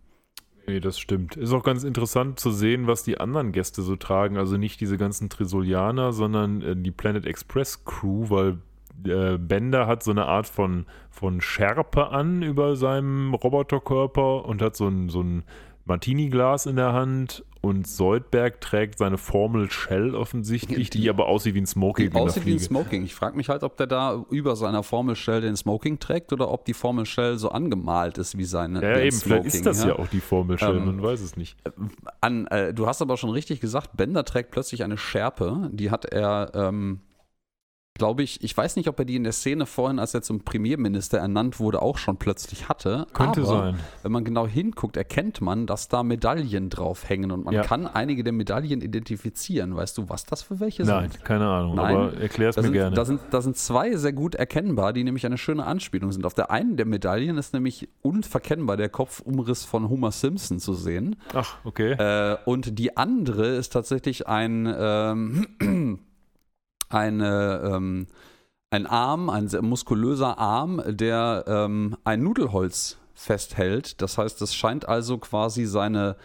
Nee, 0.67 0.81
das 0.81 0.99
stimmt. 0.99 1.37
Ist 1.37 1.53
auch 1.53 1.63
ganz 1.63 1.85
interessant 1.85 2.41
zu 2.41 2.51
sehen, 2.51 2.87
was 2.87 3.03
die 3.03 3.21
anderen 3.21 3.53
Gäste 3.53 3.83
so 3.83 3.97
tragen. 3.97 4.39
Also 4.39 4.57
nicht 4.57 4.81
diese 4.81 4.97
ganzen 4.97 5.29
Trisolianer, 5.29 6.13
sondern 6.13 6.63
äh, 6.63 6.77
die 6.77 6.91
Planet 6.91 7.27
Express 7.27 7.85
Crew, 7.85 8.31
weil 8.31 8.59
äh, 9.07 9.37
Bender 9.37 9.87
hat 9.87 10.03
so 10.03 10.11
eine 10.11 10.27
Art 10.27 10.47
von, 10.47 10.87
von 11.11 11.41
Schärpe 11.41 12.09
an 12.09 12.43
über 12.43 12.77
seinem 12.77 13.35
Roboterkörper 13.35 14.47
und 14.47 14.63
hat 14.63 14.77
so 14.77 14.89
ein, 14.89 15.09
so 15.11 15.23
ein 15.23 15.43
Martini-Glas 15.85 16.67
in 16.67 16.77
der 16.77 16.93
Hand 16.93 17.45
und 17.65 17.89
Soldberg 17.89 18.61
trägt 18.61 18.99
seine 18.99 19.17
Formel 19.17 19.71
Shell 19.71 20.15
offensichtlich, 20.15 20.91
die, 20.91 21.01
die 21.01 21.09
aber 21.09 21.27
aussieht 21.29 21.55
wie 21.55 21.63
ein 21.63 21.67
Smoking. 21.67 22.11
Die 22.11 22.17
aussieht 22.17 22.45
wie 22.45 22.53
ein 22.53 22.59
Smoking. 22.59 23.05
Ich 23.05 23.15
frage 23.15 23.39
mich 23.39 23.49
halt, 23.49 23.63
ob 23.63 23.79
der 23.79 23.87
da 23.87 24.23
über 24.29 24.55
seiner 24.55 24.83
Formel 24.83 25.17
Shell 25.17 25.41
den 25.41 25.57
Smoking 25.57 25.99
trägt 25.99 26.35
oder 26.35 26.51
ob 26.51 26.67
die 26.67 26.75
Formel 26.75 27.07
Shell 27.07 27.39
so 27.39 27.49
angemalt 27.49 28.19
ist 28.19 28.37
wie 28.37 28.45
seine. 28.45 28.83
Ja, 28.83 28.99
eben, 28.99 29.13
Smoking, 29.13 29.43
vielleicht 29.43 29.55
ist 29.55 29.67
das 29.67 29.83
ja, 29.83 29.89
ja 29.89 29.99
auch 29.99 30.09
die 30.09 30.21
Formel 30.21 30.59
Shell, 30.59 30.77
ähm, 30.77 30.85
man 30.85 31.03
weiß 31.03 31.23
es 31.23 31.39
nicht. 31.39 31.57
Äh, 31.65 31.71
an, 32.21 32.47
äh, 32.49 32.75
du 32.75 32.87
hast 32.87 33.01
aber 33.01 33.17
schon 33.17 33.31
richtig 33.31 33.61
gesagt, 33.61 33.97
Bender 33.97 34.27
trägt 34.27 34.51
plötzlich 34.51 34.85
eine 34.85 34.99
Schärpe, 34.99 35.71
die 35.73 35.91
hat 35.91 36.05
er. 36.05 36.53
Ähm, 36.55 37.01
glaube 37.95 38.25
ich, 38.25 38.43
ich 38.43 38.57
weiß 38.57 38.75
nicht, 38.75 38.89
ob 38.89 38.99
er 38.99 39.05
die 39.05 39.15
in 39.15 39.23
der 39.23 39.33
Szene 39.33 39.67
vorhin, 39.67 40.01
als 40.01 40.15
er 40.15 40.23
zum 40.23 40.41
Premierminister 40.41 41.19
ernannt 41.19 41.61
wurde, 41.61 41.81
auch 41.81 41.97
schon 41.97 42.17
plötzlich 42.17 42.69
hatte. 42.69 43.07
Könnte 43.13 43.43
Aber 43.43 43.49
sein. 43.49 43.81
Wenn 44.03 44.11
man 44.11 44.25
genau 44.25 44.49
hinguckt, 44.49 44.97
erkennt 44.97 45.41
man, 45.41 45.67
dass 45.69 45.87
da 45.87 46.03
Medaillen 46.03 46.71
drauf 46.71 47.09
hängen 47.09 47.31
und 47.31 47.45
man 47.45 47.55
ja. 47.55 47.63
kann 47.63 47.87
einige 47.87 48.25
der 48.25 48.33
Medaillen 48.33 48.81
identifizieren. 48.81 49.77
Weißt 49.77 49.97
du, 49.97 50.09
was 50.09 50.27
das 50.27 50.43
für 50.43 50.59
welche 50.59 50.85
sind? 50.85 50.93
Nein, 50.93 51.11
keine 51.23 51.47
Ahnung, 51.47 51.77
Nein. 51.77 51.97
aber 51.97 52.17
erklär 52.17 52.49
es 52.49 52.57
mir 52.57 52.63
sind, 52.65 52.73
gerne. 52.73 52.97
Da 52.97 53.05
sind, 53.05 53.21
da 53.31 53.41
sind 53.41 53.57
zwei 53.57 53.95
sehr 53.95 54.13
gut 54.13 54.35
erkennbar, 54.35 54.93
die 54.93 55.05
nämlich 55.05 55.25
eine 55.25 55.39
schöne 55.39 55.65
Anspielung 55.65 56.11
sind. 56.11 56.27
Auf 56.27 56.35
der 56.35 56.51
einen 56.51 56.77
der 56.77 56.87
Medaillen 56.87 57.39
ist 57.39 57.55
nämlich 57.55 57.89
unverkennbar 58.03 58.77
der 58.77 58.89
Kopfumriss 58.89 59.65
von 59.65 59.89
Homer 59.89 60.11
Simpson 60.11 60.59
zu 60.59 60.75
sehen. 60.75 61.15
Ach, 61.33 61.59
okay. 61.63 61.93
Äh, 61.93 62.39
und 62.45 62.77
die 62.77 62.97
andere 62.97 63.47
ist 63.55 63.73
tatsächlich 63.73 64.27
ein 64.27 64.73
ähm, 64.77 66.01
eine, 66.95 67.63
ähm, 67.65 68.07
ein 68.71 68.87
Arm, 68.87 69.31
ein 69.31 69.49
sehr 69.49 69.63
muskulöser 69.63 70.39
Arm, 70.39 70.83
der 70.87 71.45
ähm, 71.47 71.97
ein 72.05 72.23
Nudelholz 72.23 72.99
festhält. 73.15 74.01
Das 74.03 74.19
heißt, 74.19 74.41
das 74.41 74.55
scheint 74.55 74.89
also 74.89 75.19
quasi 75.19 75.67
seine, 75.67 76.17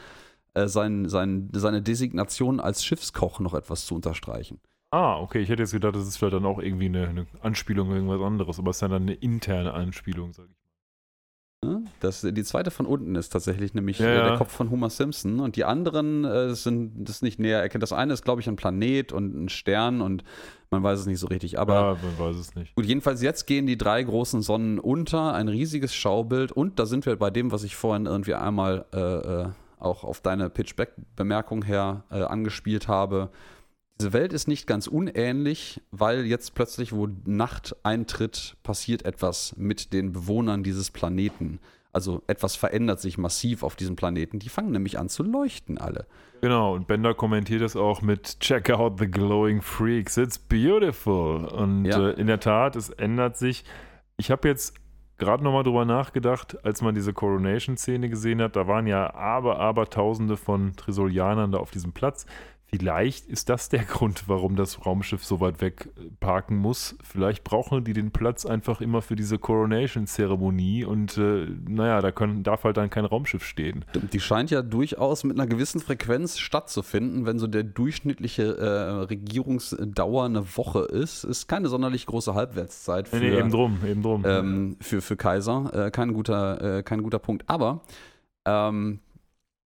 äh, 0.54 0.68
sein, 0.68 1.08
sein, 1.10 1.50
seine 1.54 1.82
Designation 1.82 2.60
als 2.60 2.84
Schiffskoch 2.84 3.40
noch 3.40 3.54
etwas 3.54 3.86
zu 3.86 3.96
unterstreichen. 3.96 4.60
Ah, 4.92 5.20
okay. 5.20 5.42
Ich 5.42 5.50
hätte 5.50 5.62
jetzt 5.62 5.72
gedacht, 5.72 5.96
das 5.96 6.08
ist 6.08 6.18
vielleicht 6.18 6.34
dann 6.34 6.46
auch 6.46 6.60
irgendwie 6.60 6.88
eine, 6.88 7.08
eine 7.08 7.28
Anspielung 7.42 7.92
irgendwas 7.92 8.22
anderes, 8.22 8.58
aber 8.58 8.72
es 8.72 8.78
ist 8.78 8.82
ja 8.82 8.88
dann 8.88 9.04
eine 9.04 9.14
interne 9.14 9.74
Anspielung, 9.74 10.34
sage 10.34 10.50
ich 10.52 10.60
das, 12.00 12.22
die 12.22 12.44
zweite 12.44 12.72
von 12.72 12.86
unten 12.86 13.16
ist 13.16 13.30
tatsächlich 13.30 13.74
nämlich 13.74 14.00
ja, 14.00 14.08
äh, 14.08 14.16
ja. 14.16 14.30
der 14.30 14.38
Kopf 14.38 14.52
von 14.52 14.70
Homer 14.70 14.90
Simpson 14.90 15.40
und 15.40 15.56
die 15.56 15.66
anderen 15.66 16.24
äh, 16.24 16.56
sind 16.56 17.08
das 17.08 17.22
nicht 17.22 17.40
näher 17.40 17.60
erkennt. 17.60 17.84
Das 17.84 17.92
eine 17.92 18.14
ist, 18.14 18.24
glaube 18.24 18.42
ich, 18.42 18.48
ein 18.48 18.56
Planet 18.56 19.12
und 19.12 19.36
ein 19.36 19.50
Stern 19.50 20.02
und 20.02 20.24
man 20.72 20.84
weiß 20.84 21.00
es 21.00 21.06
nicht 21.06 21.20
so 21.20 21.28
richtig. 21.28 21.60
Aber 21.60 21.74
ja, 21.74 21.98
man 22.02 22.20
weiß 22.28 22.36
es 22.38 22.56
nicht. 22.56 22.76
Gut, 22.76 22.86
jedenfalls 22.86 23.22
jetzt 23.22 23.48
gehen 23.48 23.66
die 23.66 23.78
drei 23.78 24.04
großen 24.04 24.42
Sonnen 24.42 24.80
unter, 24.80 25.34
ein 25.34 25.48
riesiges 25.48 25.94
Schaubild 25.94 26.52
und 26.52 26.80
da 26.80 26.86
sind 26.86 27.06
wir 27.06 27.16
bei 27.16 27.30
dem, 27.30 27.52
was 27.52 27.64
ich 27.64 27.76
vorhin 27.76 28.06
irgendwie 28.06 28.36
einmal 28.36 28.86
äh, 28.94 29.00
äh 29.00 29.48
auch 29.80 30.04
auf 30.04 30.20
deine 30.20 30.50
Pitchback-Bemerkung 30.50 31.64
her 31.64 32.04
äh, 32.12 32.22
angespielt 32.24 32.90
habe 32.90 33.30
diese 34.00 34.14
Welt 34.14 34.32
ist 34.32 34.48
nicht 34.48 34.66
ganz 34.66 34.88
unähnlich, 34.88 35.82
weil 35.92 36.26
jetzt 36.26 36.56
plötzlich, 36.56 36.94
wo 36.94 37.10
Nacht 37.26 37.76
eintritt, 37.84 38.56
passiert 38.64 39.04
etwas 39.04 39.54
mit 39.58 39.92
den 39.92 40.14
Bewohnern 40.14 40.64
dieses 40.64 40.90
Planeten. 40.90 41.60
Also 41.92 42.22
etwas 42.28 42.56
verändert 42.56 43.00
sich 43.00 43.18
massiv 43.18 43.64
auf 43.64 43.76
diesem 43.76 43.96
Planeten. 43.96 44.40
Die 44.40 44.50
fangen 44.50 44.72
nämlich 44.72 45.00
an 45.00 45.10
zu 45.10 45.24
leuchten 45.24 45.78
alle. 45.78 46.06
Genau, 46.42 46.76
und 46.76 46.88
Bender 46.88 47.14
kommentiert 47.14 47.62
es 47.62 47.76
auch 47.76 48.02
mit 48.02 48.40
Check 48.40 48.70
out 48.70 49.00
the 49.00 49.10
glowing 49.10 49.62
freaks, 49.62 50.16
it's 50.18 50.38
beautiful. 50.38 51.46
Und 51.46 51.86
ja. 51.86 52.10
äh, 52.10 52.12
in 52.14 52.28
der 52.28 52.40
Tat, 52.40 52.76
es 52.76 52.90
ändert 52.90 53.38
sich. 53.38 53.66
Ich 54.18 54.32
habe 54.32 54.48
jetzt 54.48 54.76
gerade 55.18 55.44
nochmal 55.44 55.64
drüber 55.64 55.86
nachgedacht, 55.86 56.64
als 56.64 56.82
man 56.82 56.96
diese 56.96 57.14
Coronation-Szene 57.14 58.10
gesehen 58.10 58.42
hat, 58.42 58.56
da 58.56 58.68
waren 58.68 58.88
ja 58.88 59.14
aber, 59.14 59.60
aber 59.60 59.90
Tausende 59.90 60.38
von 60.38 60.74
Trisolianern 60.76 61.52
da 61.52 61.58
auf 61.58 61.72
diesem 61.72 61.92
Platz. 61.92 62.26
Vielleicht 62.72 63.26
ist 63.26 63.50
das 63.50 63.70
der 63.70 63.84
Grund, 63.84 64.26
warum 64.28 64.56
das 64.56 64.86
Raumschiff 64.86 65.26
so 65.26 65.40
weit 65.40 65.60
weg 65.60 65.90
äh, 65.98 66.10
parken 66.20 66.56
muss. 66.56 66.96
Vielleicht 67.04 67.44
brauchen 67.44 67.84
die 67.84 67.94
den 67.94 68.12
Platz 68.12 68.46
einfach 68.46 68.80
immer 68.80 69.02
für 69.02 69.16
diese 69.16 69.40
Coronation-Zeremonie 69.40 70.86
und 70.86 71.18
äh, 71.18 71.48
naja, 71.68 72.00
da 72.02 72.12
können, 72.12 72.44
darf 72.44 72.64
halt 72.64 72.78
dann 72.78 72.92
kein 72.92 73.06
Raumschiff 73.06 73.44
stehen. 73.44 73.86
Die 74.14 74.20
scheint 74.20 74.52
ja 74.52 74.62
durchaus 74.62 75.24
mit 75.24 75.40
einer 75.40 75.48
gewissen 75.48 75.80
Frequenz 75.80 76.38
stattzufinden. 76.38 77.26
Wenn 77.26 77.40
so 77.40 77.48
der 77.48 77.64
durchschnittliche 77.64 78.58
äh, 78.58 78.90
Regierungsdauer 79.06 80.26
eine 80.26 80.56
Woche 80.56 80.82
ist, 80.82 81.24
ist 81.24 81.48
keine 81.48 81.70
sonderlich 81.70 82.06
große 82.06 82.36
Halbwertszeit 82.36 83.08
für, 83.08 83.18
nee, 83.18 83.36
eben 83.36 83.50
drum, 83.50 83.80
eben 83.84 84.04
drum. 84.04 84.24
Ähm, 84.28 84.78
für, 84.80 85.02
für 85.02 85.18
Kaiser. 85.18 85.88
Äh, 85.88 85.92
kein, 85.92 86.14
guter, 86.14 86.78
äh, 86.78 86.84
kein 86.84 87.02
guter 87.02 87.20
Punkt. 87.20 87.46
Aber 87.48 87.82
ähm, 88.46 89.00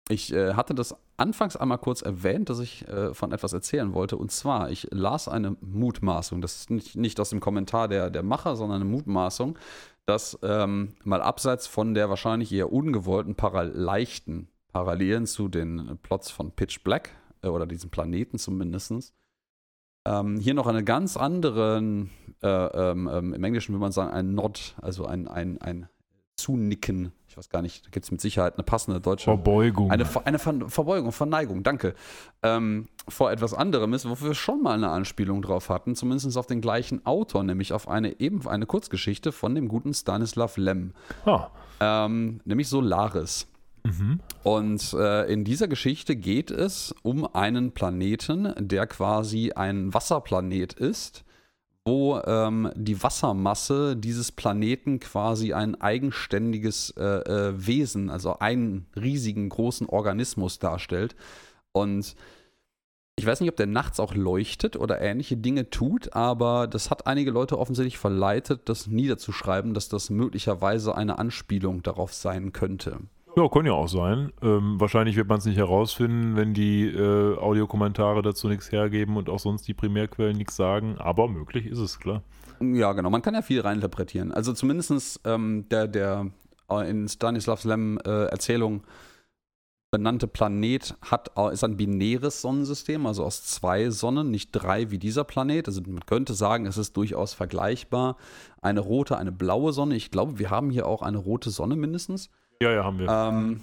ich 0.10 0.34
äh, 0.34 0.54
hatte 0.54 0.74
das 0.74 0.96
anfangs 1.18 1.56
einmal 1.56 1.78
kurz 1.78 2.02
erwähnt, 2.02 2.50
dass 2.50 2.60
ich 2.60 2.88
äh, 2.88 3.14
von 3.14 3.32
etwas 3.32 3.54
erzählen 3.54 3.94
wollte. 3.94 4.18
Und 4.18 4.32
zwar, 4.32 4.70
ich 4.70 4.88
las 4.92 5.28
eine 5.28 5.56
Mutmaßung. 5.62 6.42
Das 6.42 6.56
ist 6.58 6.70
nicht, 6.70 6.96
nicht 6.96 7.20
aus 7.20 7.30
dem 7.30 7.40
Kommentar 7.40 7.88
der, 7.88 8.10
der 8.10 8.24
Macher, 8.24 8.56
sondern 8.56 8.82
eine 8.82 8.90
Mutmaßung, 8.90 9.58
dass 10.06 10.38
ähm, 10.44 10.96
mal 11.04 11.22
abseits 11.22 11.68
von 11.68 11.94
der 11.94 12.10
wahrscheinlich 12.10 12.52
eher 12.52 12.72
ungewollten, 12.72 13.36
leichten 13.74 14.50
Parallelen 14.72 15.28
zu 15.28 15.48
den 15.48 15.98
Plots 16.02 16.32
von 16.32 16.52
Pitch 16.52 16.84
Black 16.84 17.12
äh, 17.42 17.48
oder 17.48 17.66
diesem 17.66 17.90
Planeten 17.90 18.38
zumindest, 18.38 19.14
ähm, 20.06 20.38
hier 20.38 20.54
noch 20.54 20.68
eine 20.68 20.84
ganz 20.84 21.16
andere, 21.16 21.78
äh, 22.42 22.48
ähm, 22.48 23.10
ähm, 23.12 23.34
im 23.34 23.44
Englischen 23.44 23.74
würde 23.74 23.82
man 23.82 23.92
sagen, 23.92 24.12
ein 24.12 24.36
Nod, 24.36 24.76
also 24.82 25.06
ein, 25.06 25.28
ein, 25.28 25.62
ein 25.62 25.88
zunicken. 26.36 27.12
Ich 27.28 27.38
weiß 27.38 27.50
gar 27.50 27.64
nicht, 27.64 27.86
da 27.86 27.90
gibt 27.90 28.06
es 28.06 28.12
mit 28.12 28.22
Sicherheit 28.22 28.56
eine 28.56 28.64
passende 28.64 29.02
deutsche. 29.02 29.26
Verbeugung. 29.26 29.90
Eine, 29.90 30.06
eine 30.26 30.38
Ver 30.38 30.70
Verbeugung, 30.70 31.12
Verneigung, 31.12 31.64
danke. 31.64 31.96
Ähm, 32.44 32.88
vor 33.08 33.32
etwas 33.32 33.56
anderem 33.56 33.94
ist, 33.94 34.08
wo 34.08 34.24
wir 34.24 34.36
schon 34.36 34.62
mal 34.62 34.76
eine 34.76 34.90
Anspielung 34.90 35.42
drauf 35.42 35.70
hatten, 35.70 35.96
zumindest 35.96 36.38
auf 36.38 36.46
den 36.46 36.62
gleichen 36.62 37.06
Autor, 37.06 37.44
nämlich 37.44 37.74
auf 37.74 37.88
eine 37.88 38.20
eben 38.20 38.48
eine 38.48 38.68
Kurzgeschichte 38.68 39.32
von 39.32 39.56
dem 39.56 39.68
guten 39.68 39.94
Stanislav 39.94 40.58
Lem, 40.58 40.94
ah. 41.26 41.48
ähm, 41.80 42.40
nämlich 42.46 42.70
Solaris. 42.70 43.48
Mhm. 43.84 44.20
Und 44.44 44.94
äh, 44.94 45.32
in 45.32 45.44
dieser 45.44 45.68
Geschichte 45.68 46.16
geht 46.16 46.52
es 46.52 46.94
um 47.02 47.34
einen 47.36 47.72
Planeten, 47.72 48.54
der 48.58 48.88
quasi 48.88 49.52
ein 49.54 49.94
Wasserplanet 49.94 50.74
ist, 50.74 51.26
wo 51.86 52.20
ähm, 52.26 52.72
die 52.76 53.02
Wassermasse 53.04 53.98
dieses 53.98 54.32
Planeten 54.32 55.00
quasi 55.00 55.54
ein 55.54 55.80
eigenständiges 55.80 56.92
äh, 56.92 57.04
äh, 57.04 57.54
Wesen, 57.56 58.10
also 58.10 58.40
einen 58.40 58.88
riesigen 58.96 59.50
großen 59.50 59.88
Organismus 59.88 60.60
darstellt. 60.60 61.16
Und 61.74 62.16
ich 63.16 63.26
weiß 63.26 63.42
nicht, 63.42 63.50
ob 63.50 63.58
der 63.58 63.68
nachts 63.68 64.00
auch 64.00 64.16
leuchtet 64.16 64.76
oder 64.76 65.02
ähnliche 65.02 65.38
Dinge 65.38 65.70
tut, 65.70 66.14
aber 66.14 66.68
das 66.68 66.90
hat 66.90 67.06
einige 67.06 67.32
Leute 67.32 67.60
offensichtlich 67.60 67.98
verleitet, 67.98 68.70
das 68.70 68.88
niederzuschreiben, 68.88 69.74
dass 69.74 69.90
das 69.90 70.10
möglicherweise 70.10 70.96
eine 70.96 71.20
Anspielung 71.20 71.84
darauf 71.84 72.14
sein 72.14 72.54
könnte. 72.54 73.00
Ja, 73.36 73.48
kann 73.48 73.66
ja 73.66 73.74
auch 73.74 73.88
sein. 73.88 74.32
Ähm, 74.44 74.80
wahrscheinlich 74.80 75.16
wird 75.16 75.28
man 75.28 75.40
es 75.40 75.46
nicht 75.46 75.58
herausfinden, 75.58 76.36
wenn 76.36 76.54
die 76.54 76.86
äh, 76.86 77.36
Audiokommentare 77.38 78.22
dazu 78.22 78.48
nichts 78.48 78.72
hergeben 78.72 79.18
und 79.18 79.28
auch 79.28 79.40
sonst 79.40 79.68
die 79.68 79.74
Primärquellen 79.74 80.38
nichts 80.38 80.56
sagen. 80.56 80.98
Aber 81.00 81.28
möglich 81.28 81.66
ist 81.66 81.80
es, 81.80 82.00
klar. 82.00 82.22
Ja, 82.62 82.94
genau. 82.94 83.10
Man 83.10 83.24
kann 83.24 83.34
ja 83.34 83.42
viel 83.42 83.62
reininterpretieren. 83.62 84.32
Also 84.32 84.54
zumindest 84.54 85.20
ähm, 85.26 85.68
der, 85.70 85.88
der 85.88 86.28
äh, 86.70 86.88
in 86.88 87.08
Stanislav 87.08 87.64
Lem 87.64 87.98
äh, 88.06 88.26
Erzählung 88.26 88.84
benannte 89.90 90.28
Planet 90.28 90.96
hat, 91.02 91.32
äh, 91.36 91.54
ist 91.54 91.64
ein 91.64 91.78
binäres 91.78 92.42
Sonnensystem, 92.42 93.06
also 93.08 93.24
aus 93.24 93.46
zwei 93.46 93.90
Sonnen, 93.90 94.30
nicht 94.30 94.52
drei 94.52 94.92
wie 94.92 95.00
dieser 95.00 95.24
Planet. 95.24 95.68
Also 95.68 95.82
man 95.82 96.06
könnte 96.06 96.36
sagen, 96.36 96.68
es 96.68 96.78
ist 96.78 96.96
durchaus 96.98 97.34
vergleichbar. 97.34 98.18
Eine 98.62 98.80
rote, 98.80 99.18
eine 99.18 99.32
blaue 99.32 99.74
Sonne. 99.74 99.96
Ich 99.96 100.12
glaube, 100.12 100.38
wir 100.38 100.52
haben 100.52 100.70
hier 100.70 100.86
auch 100.86 101.02
eine 101.02 101.18
rote 101.18 101.50
Sonne 101.50 101.76
mindestens. 101.76 102.30
Ja, 102.64 102.72
ja, 102.72 102.84
haben 102.84 103.00
wir. 103.00 103.08
Ähm, 103.10 103.62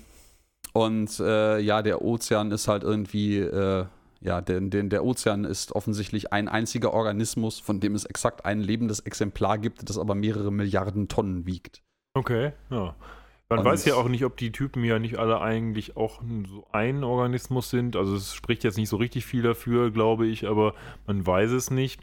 und 0.72 1.18
äh, 1.20 1.58
ja, 1.58 1.82
der 1.82 2.02
Ozean 2.02 2.50
ist 2.52 2.68
halt 2.68 2.82
irgendwie, 2.84 3.38
äh, 3.38 3.86
ja, 4.20 4.40
den, 4.40 4.70
den, 4.70 4.90
der 4.90 5.04
Ozean 5.04 5.44
ist 5.44 5.72
offensichtlich 5.72 6.32
ein 6.32 6.48
einziger 6.48 6.92
Organismus, 6.92 7.58
von 7.58 7.80
dem 7.80 7.94
es 7.94 8.04
exakt 8.04 8.44
ein 8.44 8.60
lebendes 8.60 9.00
Exemplar 9.00 9.58
gibt, 9.58 9.88
das 9.88 9.98
aber 9.98 10.14
mehrere 10.14 10.52
Milliarden 10.52 11.08
Tonnen 11.08 11.46
wiegt. 11.46 11.82
Okay, 12.14 12.52
ja. 12.70 12.94
Man 13.48 13.60
Und- 13.60 13.64
weiß 13.64 13.84
ja 13.86 13.94
auch 13.94 14.08
nicht, 14.08 14.24
ob 14.24 14.36
die 14.36 14.52
Typen 14.52 14.84
ja 14.84 15.00
nicht 15.00 15.18
alle 15.18 15.40
eigentlich 15.40 15.96
auch 15.96 16.20
so 16.48 16.66
ein 16.70 17.02
Organismus 17.02 17.68
sind. 17.70 17.96
Also 17.96 18.14
es 18.14 18.32
spricht 18.32 18.62
jetzt 18.62 18.76
nicht 18.78 18.88
so 18.88 18.96
richtig 18.96 19.26
viel 19.26 19.42
dafür, 19.42 19.90
glaube 19.90 20.26
ich, 20.28 20.46
aber 20.46 20.74
man 21.06 21.26
weiß 21.26 21.50
es 21.50 21.70
nicht. 21.70 22.00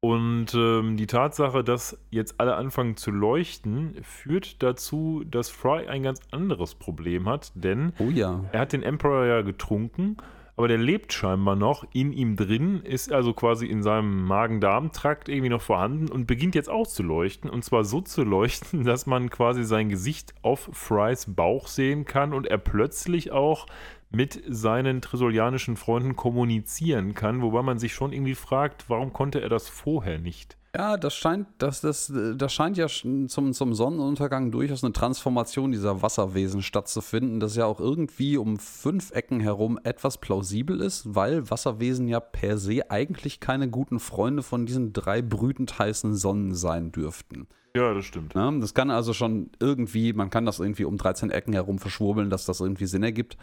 Und 0.00 0.54
ähm, 0.54 0.96
die 0.96 1.08
Tatsache, 1.08 1.64
dass 1.64 1.98
jetzt 2.10 2.38
alle 2.38 2.54
anfangen 2.54 2.96
zu 2.96 3.10
leuchten, 3.10 3.96
führt 4.02 4.62
dazu, 4.62 5.24
dass 5.28 5.50
Fry 5.50 5.88
ein 5.88 6.04
ganz 6.04 6.20
anderes 6.30 6.76
Problem 6.76 7.28
hat, 7.28 7.50
denn 7.56 7.92
Oh 7.98 8.10
ja. 8.10 8.44
er 8.52 8.60
hat 8.60 8.72
den 8.72 8.84
Emperor 8.84 9.26
ja 9.26 9.42
getrunken, 9.42 10.16
aber 10.58 10.68
der 10.68 10.78
lebt 10.78 11.12
scheinbar 11.12 11.56
noch 11.56 11.84
in 11.92 12.12
ihm 12.12 12.36
drin, 12.36 12.82
ist 12.82 13.12
also 13.12 13.32
quasi 13.32 13.66
in 13.66 13.82
seinem 13.82 14.24
Magen-Darm-Trakt 14.24 15.28
irgendwie 15.28 15.50
noch 15.50 15.62
vorhanden 15.62 16.08
und 16.10 16.26
beginnt 16.26 16.56
jetzt 16.56 16.68
auch 16.68 16.86
zu 16.86 17.04
leuchten. 17.04 17.48
Und 17.48 17.64
zwar 17.64 17.84
so 17.84 18.00
zu 18.00 18.24
leuchten, 18.24 18.82
dass 18.84 19.06
man 19.06 19.30
quasi 19.30 19.62
sein 19.62 19.88
Gesicht 19.88 20.34
auf 20.42 20.68
Frys 20.72 21.26
Bauch 21.32 21.68
sehen 21.68 22.04
kann 22.04 22.34
und 22.34 22.46
er 22.46 22.58
plötzlich 22.58 23.30
auch 23.30 23.66
mit 24.10 24.42
seinen 24.48 25.00
trisolianischen 25.00 25.76
Freunden 25.76 26.16
kommunizieren 26.16 27.14
kann, 27.14 27.42
wobei 27.42 27.62
man 27.62 27.78
sich 27.78 27.92
schon 27.92 28.12
irgendwie 28.12 28.34
fragt, 28.34 28.88
warum 28.88 29.12
konnte 29.12 29.40
er 29.40 29.48
das 29.48 29.68
vorher 29.68 30.18
nicht? 30.18 30.56
Ja, 30.76 30.96
das 30.98 31.14
scheint, 31.14 31.48
das, 31.58 31.80
das, 31.80 32.12
das 32.36 32.52
scheint 32.52 32.76
ja 32.76 32.86
zum, 32.88 33.28
zum 33.28 33.74
Sonnenuntergang 33.74 34.50
durchaus 34.50 34.84
eine 34.84 34.92
Transformation 34.92 35.72
dieser 35.72 36.02
Wasserwesen 36.02 36.62
stattzufinden, 36.62 37.40
das 37.40 37.56
ja 37.56 37.64
auch 37.64 37.80
irgendwie 37.80 38.36
um 38.36 38.58
fünf 38.58 39.10
Ecken 39.12 39.40
herum 39.40 39.78
etwas 39.82 40.18
plausibel 40.18 40.80
ist, 40.80 41.14
weil 41.14 41.50
Wasserwesen 41.50 42.06
ja 42.06 42.20
per 42.20 42.58
se 42.58 42.90
eigentlich 42.90 43.40
keine 43.40 43.68
guten 43.68 43.98
Freunde 43.98 44.42
von 44.42 44.66
diesen 44.66 44.92
drei 44.92 45.22
brütend 45.22 45.78
heißen 45.78 46.14
Sonnen 46.14 46.54
sein 46.54 46.92
dürften. 46.92 47.48
Ja, 47.74 47.94
das 47.94 48.04
stimmt. 48.04 48.34
Ne? 48.34 48.58
Das 48.60 48.74
kann 48.74 48.90
also 48.90 49.12
schon 49.12 49.50
irgendwie, 49.60 50.12
man 50.12 50.30
kann 50.30 50.46
das 50.46 50.58
irgendwie 50.58 50.84
um 50.84 50.96
13 50.96 51.30
Ecken 51.30 51.52
herum 51.52 51.78
verschwurbeln, 51.78 52.30
dass 52.30 52.44
das 52.44 52.60
irgendwie 52.60 52.86
Sinn 52.86 53.02
ergibt. 53.02 53.36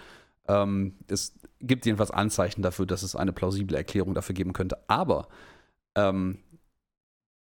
Ähm, 0.48 0.96
es 1.08 1.34
gibt 1.60 1.86
jedenfalls 1.86 2.12
Anzeichen 2.12 2.62
dafür, 2.62 2.86
dass 2.86 3.04
es 3.04 3.16
eine 3.16 3.34
plausible 3.34 3.76
Erklärung 3.76 4.14
dafür 4.14 4.36
geben 4.36 4.54
könnte. 4.54 4.78
Aber 4.88 5.28
ähm, 5.96 6.40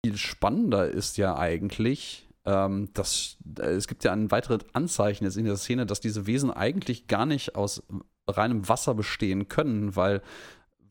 viel 0.04 0.16
spannender 0.16 0.88
ist 0.88 1.16
ja 1.16 1.36
eigentlich, 1.36 2.28
ähm, 2.44 2.90
dass 2.94 3.38
äh, 3.58 3.72
es 3.72 3.88
gibt 3.88 4.04
ja 4.04 4.12
ein 4.12 4.30
weiteres 4.30 4.60
Anzeichen 4.72 5.24
jetzt 5.24 5.36
in 5.36 5.46
der 5.46 5.56
Szene, 5.56 5.86
dass 5.86 6.00
diese 6.00 6.26
Wesen 6.26 6.50
eigentlich 6.50 7.08
gar 7.08 7.26
nicht 7.26 7.56
aus 7.56 7.82
reinem 8.28 8.68
Wasser 8.68 8.94
bestehen 8.94 9.48
können, 9.48 9.96
weil 9.96 10.22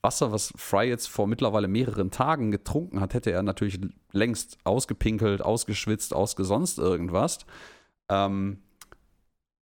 Wasser, 0.01 0.31
was 0.31 0.53
Fry 0.55 0.88
jetzt 0.88 1.07
vor 1.07 1.27
mittlerweile 1.27 1.67
mehreren 1.67 2.11
Tagen 2.11 2.51
getrunken 2.51 2.99
hat, 3.01 3.13
hätte 3.13 3.31
er 3.31 3.41
natürlich 3.41 3.80
längst 4.11 4.57
ausgepinkelt, 4.63 5.41
ausgeschwitzt, 5.41 6.13
ausgesonst 6.13 6.77
irgendwas. 6.77 7.39
Ähm, 8.09 8.61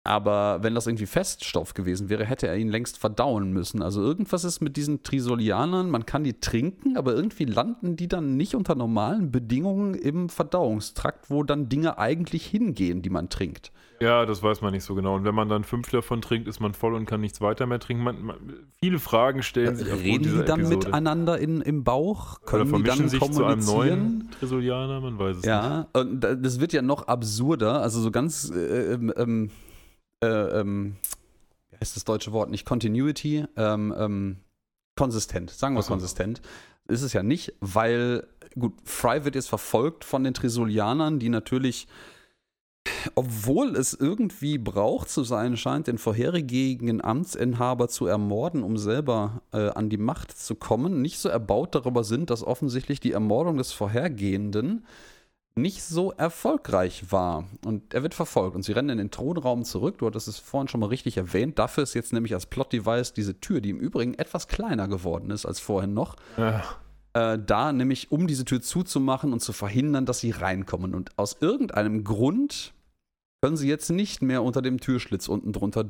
aber 0.02 0.62
wenn 0.62 0.74
das 0.74 0.86
irgendwie 0.86 1.06
Feststoff 1.06 1.74
gewesen 1.74 2.08
wäre, 2.08 2.24
hätte 2.24 2.46
er 2.48 2.56
ihn 2.56 2.68
längst 2.70 2.98
verdauen 2.98 3.52
müssen. 3.52 3.82
Also 3.82 4.00
irgendwas 4.02 4.44
ist 4.44 4.60
mit 4.60 4.76
diesen 4.76 5.02
Trisolianern, 5.02 5.90
man 5.90 6.06
kann 6.06 6.24
die 6.24 6.40
trinken, 6.40 6.96
aber 6.96 7.14
irgendwie 7.14 7.44
landen 7.44 7.96
die 7.96 8.08
dann 8.08 8.36
nicht 8.36 8.54
unter 8.54 8.74
normalen 8.74 9.30
Bedingungen 9.30 9.94
im 9.94 10.28
Verdauungstrakt, 10.30 11.28
wo 11.30 11.42
dann 11.42 11.68
Dinge 11.68 11.98
eigentlich 11.98 12.46
hingehen, 12.46 13.02
die 13.02 13.10
man 13.10 13.28
trinkt. 13.28 13.72
Ja, 14.02 14.24
das 14.24 14.42
weiß 14.42 14.62
man 14.62 14.72
nicht 14.72 14.84
so 14.84 14.94
genau. 14.94 15.14
Und 15.16 15.24
wenn 15.24 15.34
man 15.34 15.50
dann 15.50 15.62
fünf 15.62 15.90
davon 15.90 16.22
trinkt, 16.22 16.48
ist 16.48 16.58
man 16.58 16.72
voll 16.72 16.94
und 16.94 17.04
kann 17.04 17.20
nichts 17.20 17.42
weiter 17.42 17.66
mehr 17.66 17.78
trinken. 17.80 18.02
Man, 18.02 18.22
man, 18.22 18.36
viele 18.82 18.98
Fragen 18.98 19.42
stellen 19.42 19.76
sich 19.76 19.92
Reden 19.92 20.22
die 20.22 20.44
dann 20.46 20.60
Episode. 20.60 20.86
miteinander 20.86 21.38
in, 21.38 21.60
im 21.60 21.84
Bauch? 21.84 22.38
Oder 22.40 22.46
Können 22.46 22.64
die 22.64 22.70
vermischen 22.70 22.98
dann 23.00 23.08
sich 23.10 23.20
zu 23.20 23.26
einem 23.44 23.60
kommunizieren? 23.60 23.98
neuen 24.18 24.30
Trisolianer? 24.38 25.00
Man 25.02 25.18
weiß 25.18 25.36
es 25.36 25.42
nicht. 25.42 25.48
Ja, 25.48 25.86
und 25.92 26.20
da- 26.20 26.34
das 26.34 26.58
wird 26.60 26.72
ja 26.72 26.80
noch 26.80 27.08
absurder, 27.08 27.82
also 27.82 28.00
so 28.00 28.10
ganz, 28.10 28.50
äh, 28.50 28.94
ähm, 28.94 29.12
ähm, 29.18 29.50
äh, 30.22 30.60
ähm, 30.60 30.96
wie 31.70 31.76
heißt 31.80 31.96
das 31.96 32.04
deutsche 32.04 32.32
Wort? 32.32 32.50
Nicht 32.50 32.64
Continuity, 32.64 33.46
ähm, 33.56 33.94
ähm, 33.96 34.36
konsistent, 34.96 35.50
sagen 35.50 35.74
wir 35.74 35.82
so. 35.82 35.88
konsistent. 35.88 36.40
Ist 36.88 37.02
es 37.02 37.12
ja 37.12 37.22
nicht, 37.22 37.54
weil, 37.60 38.26
gut, 38.58 38.74
Fry 38.84 39.24
wird 39.24 39.34
jetzt 39.34 39.48
verfolgt 39.48 40.04
von 40.04 40.24
den 40.24 40.34
Trisolianern, 40.34 41.18
die 41.18 41.28
natürlich, 41.28 41.86
obwohl 43.14 43.76
es 43.76 43.94
irgendwie 43.94 44.58
braucht 44.58 45.08
zu 45.08 45.22
sein 45.22 45.56
scheint, 45.56 45.86
den 45.86 45.98
vorherigen 45.98 47.02
Amtsinhaber 47.02 47.88
zu 47.88 48.06
ermorden, 48.06 48.62
um 48.62 48.76
selber 48.76 49.42
äh, 49.52 49.68
an 49.68 49.88
die 49.88 49.98
Macht 49.98 50.36
zu 50.36 50.56
kommen, 50.56 51.00
nicht 51.00 51.18
so 51.18 51.28
erbaut 51.28 51.74
darüber 51.74 52.02
sind, 52.02 52.30
dass 52.30 52.42
offensichtlich 52.42 52.98
die 52.98 53.12
Ermordung 53.12 53.56
des 53.56 53.72
Vorhergehenden 53.72 54.84
nicht 55.56 55.82
so 55.82 56.12
erfolgreich 56.12 57.10
war. 57.12 57.44
Und 57.64 57.92
er 57.94 58.02
wird 58.02 58.14
verfolgt 58.14 58.56
und 58.56 58.62
sie 58.62 58.72
rennen 58.72 58.90
in 58.90 58.98
den 58.98 59.10
Thronraum 59.10 59.64
zurück. 59.64 59.98
Du 59.98 60.06
hattest 60.06 60.28
es 60.28 60.38
vorhin 60.38 60.68
schon 60.68 60.80
mal 60.80 60.86
richtig 60.86 61.16
erwähnt. 61.16 61.58
Dafür 61.58 61.82
ist 61.82 61.94
jetzt 61.94 62.12
nämlich 62.12 62.34
als 62.34 62.46
Plot-Device 62.46 63.12
diese 63.12 63.40
Tür, 63.40 63.60
die 63.60 63.70
im 63.70 63.78
Übrigen 63.78 64.14
etwas 64.14 64.48
kleiner 64.48 64.88
geworden 64.88 65.30
ist 65.30 65.46
als 65.46 65.60
vorhin 65.60 65.92
noch, 65.92 66.16
Ja. 66.36 66.62
äh, 67.14 67.38
da 67.44 67.72
nämlich 67.72 68.10
um 68.12 68.26
diese 68.26 68.44
Tür 68.44 68.62
zuzumachen 68.62 69.32
und 69.32 69.40
zu 69.40 69.52
verhindern, 69.52 70.06
dass 70.06 70.20
sie 70.20 70.30
reinkommen. 70.30 70.94
Und 70.94 71.18
aus 71.18 71.36
irgendeinem 71.40 72.04
Grund 72.04 72.72
können 73.42 73.56
sie 73.56 73.68
jetzt 73.68 73.90
nicht 73.90 74.22
mehr 74.22 74.42
unter 74.42 74.62
dem 74.62 74.80
Türschlitz 74.80 75.28
unten 75.28 75.52
drunter 75.52 75.82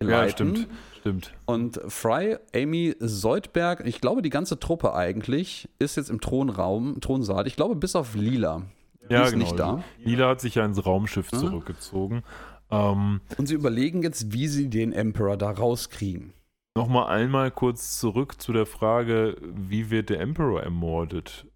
durchgleiten. 0.00 0.26
ja, 0.26 0.28
stimmt. 0.56 0.68
Stimmt. 1.00 1.34
Und 1.46 1.80
Fry, 1.88 2.36
Amy 2.54 2.94
Soldberg, 3.00 3.84
ich 3.86 4.00
glaube, 4.00 4.22
die 4.22 4.30
ganze 4.30 4.60
Truppe 4.60 4.94
eigentlich 4.94 5.68
ist 5.80 5.96
jetzt 5.96 6.10
im 6.10 6.20
Thronraum, 6.20 7.00
Thronsaal. 7.00 7.46
Ich 7.46 7.56
glaube, 7.56 7.74
bis 7.76 7.96
auf 7.96 8.14
Lila. 8.14 8.62
Die 9.08 9.14
Ja, 9.14 9.24
ist 9.24 9.32
genau. 9.32 9.44
nicht 9.44 9.58
da. 9.58 9.82
Lila 9.98 10.28
hat 10.28 10.40
sich 10.40 10.54
ja 10.54 10.64
ins 10.64 10.84
Raumschiff 10.86 11.32
Mhm. 11.32 11.36
zurückgezogen. 11.38 12.22
Ähm, 12.70 13.20
Und 13.36 13.46
sie 13.48 13.54
überlegen 13.54 14.02
jetzt, 14.02 14.32
wie 14.32 14.46
sie 14.46 14.70
den 14.70 14.92
Emperor 14.92 15.36
da 15.36 15.50
rauskriegen. 15.50 16.32
Nochmal 16.76 17.08
einmal 17.08 17.50
kurz 17.50 17.98
zurück 17.98 18.40
zu 18.40 18.52
der 18.52 18.64
Frage, 18.64 19.36
wie 19.42 19.90
wird 19.90 20.08
der 20.08 20.20
Emperor 20.20 20.62
ermordet? 20.62 21.46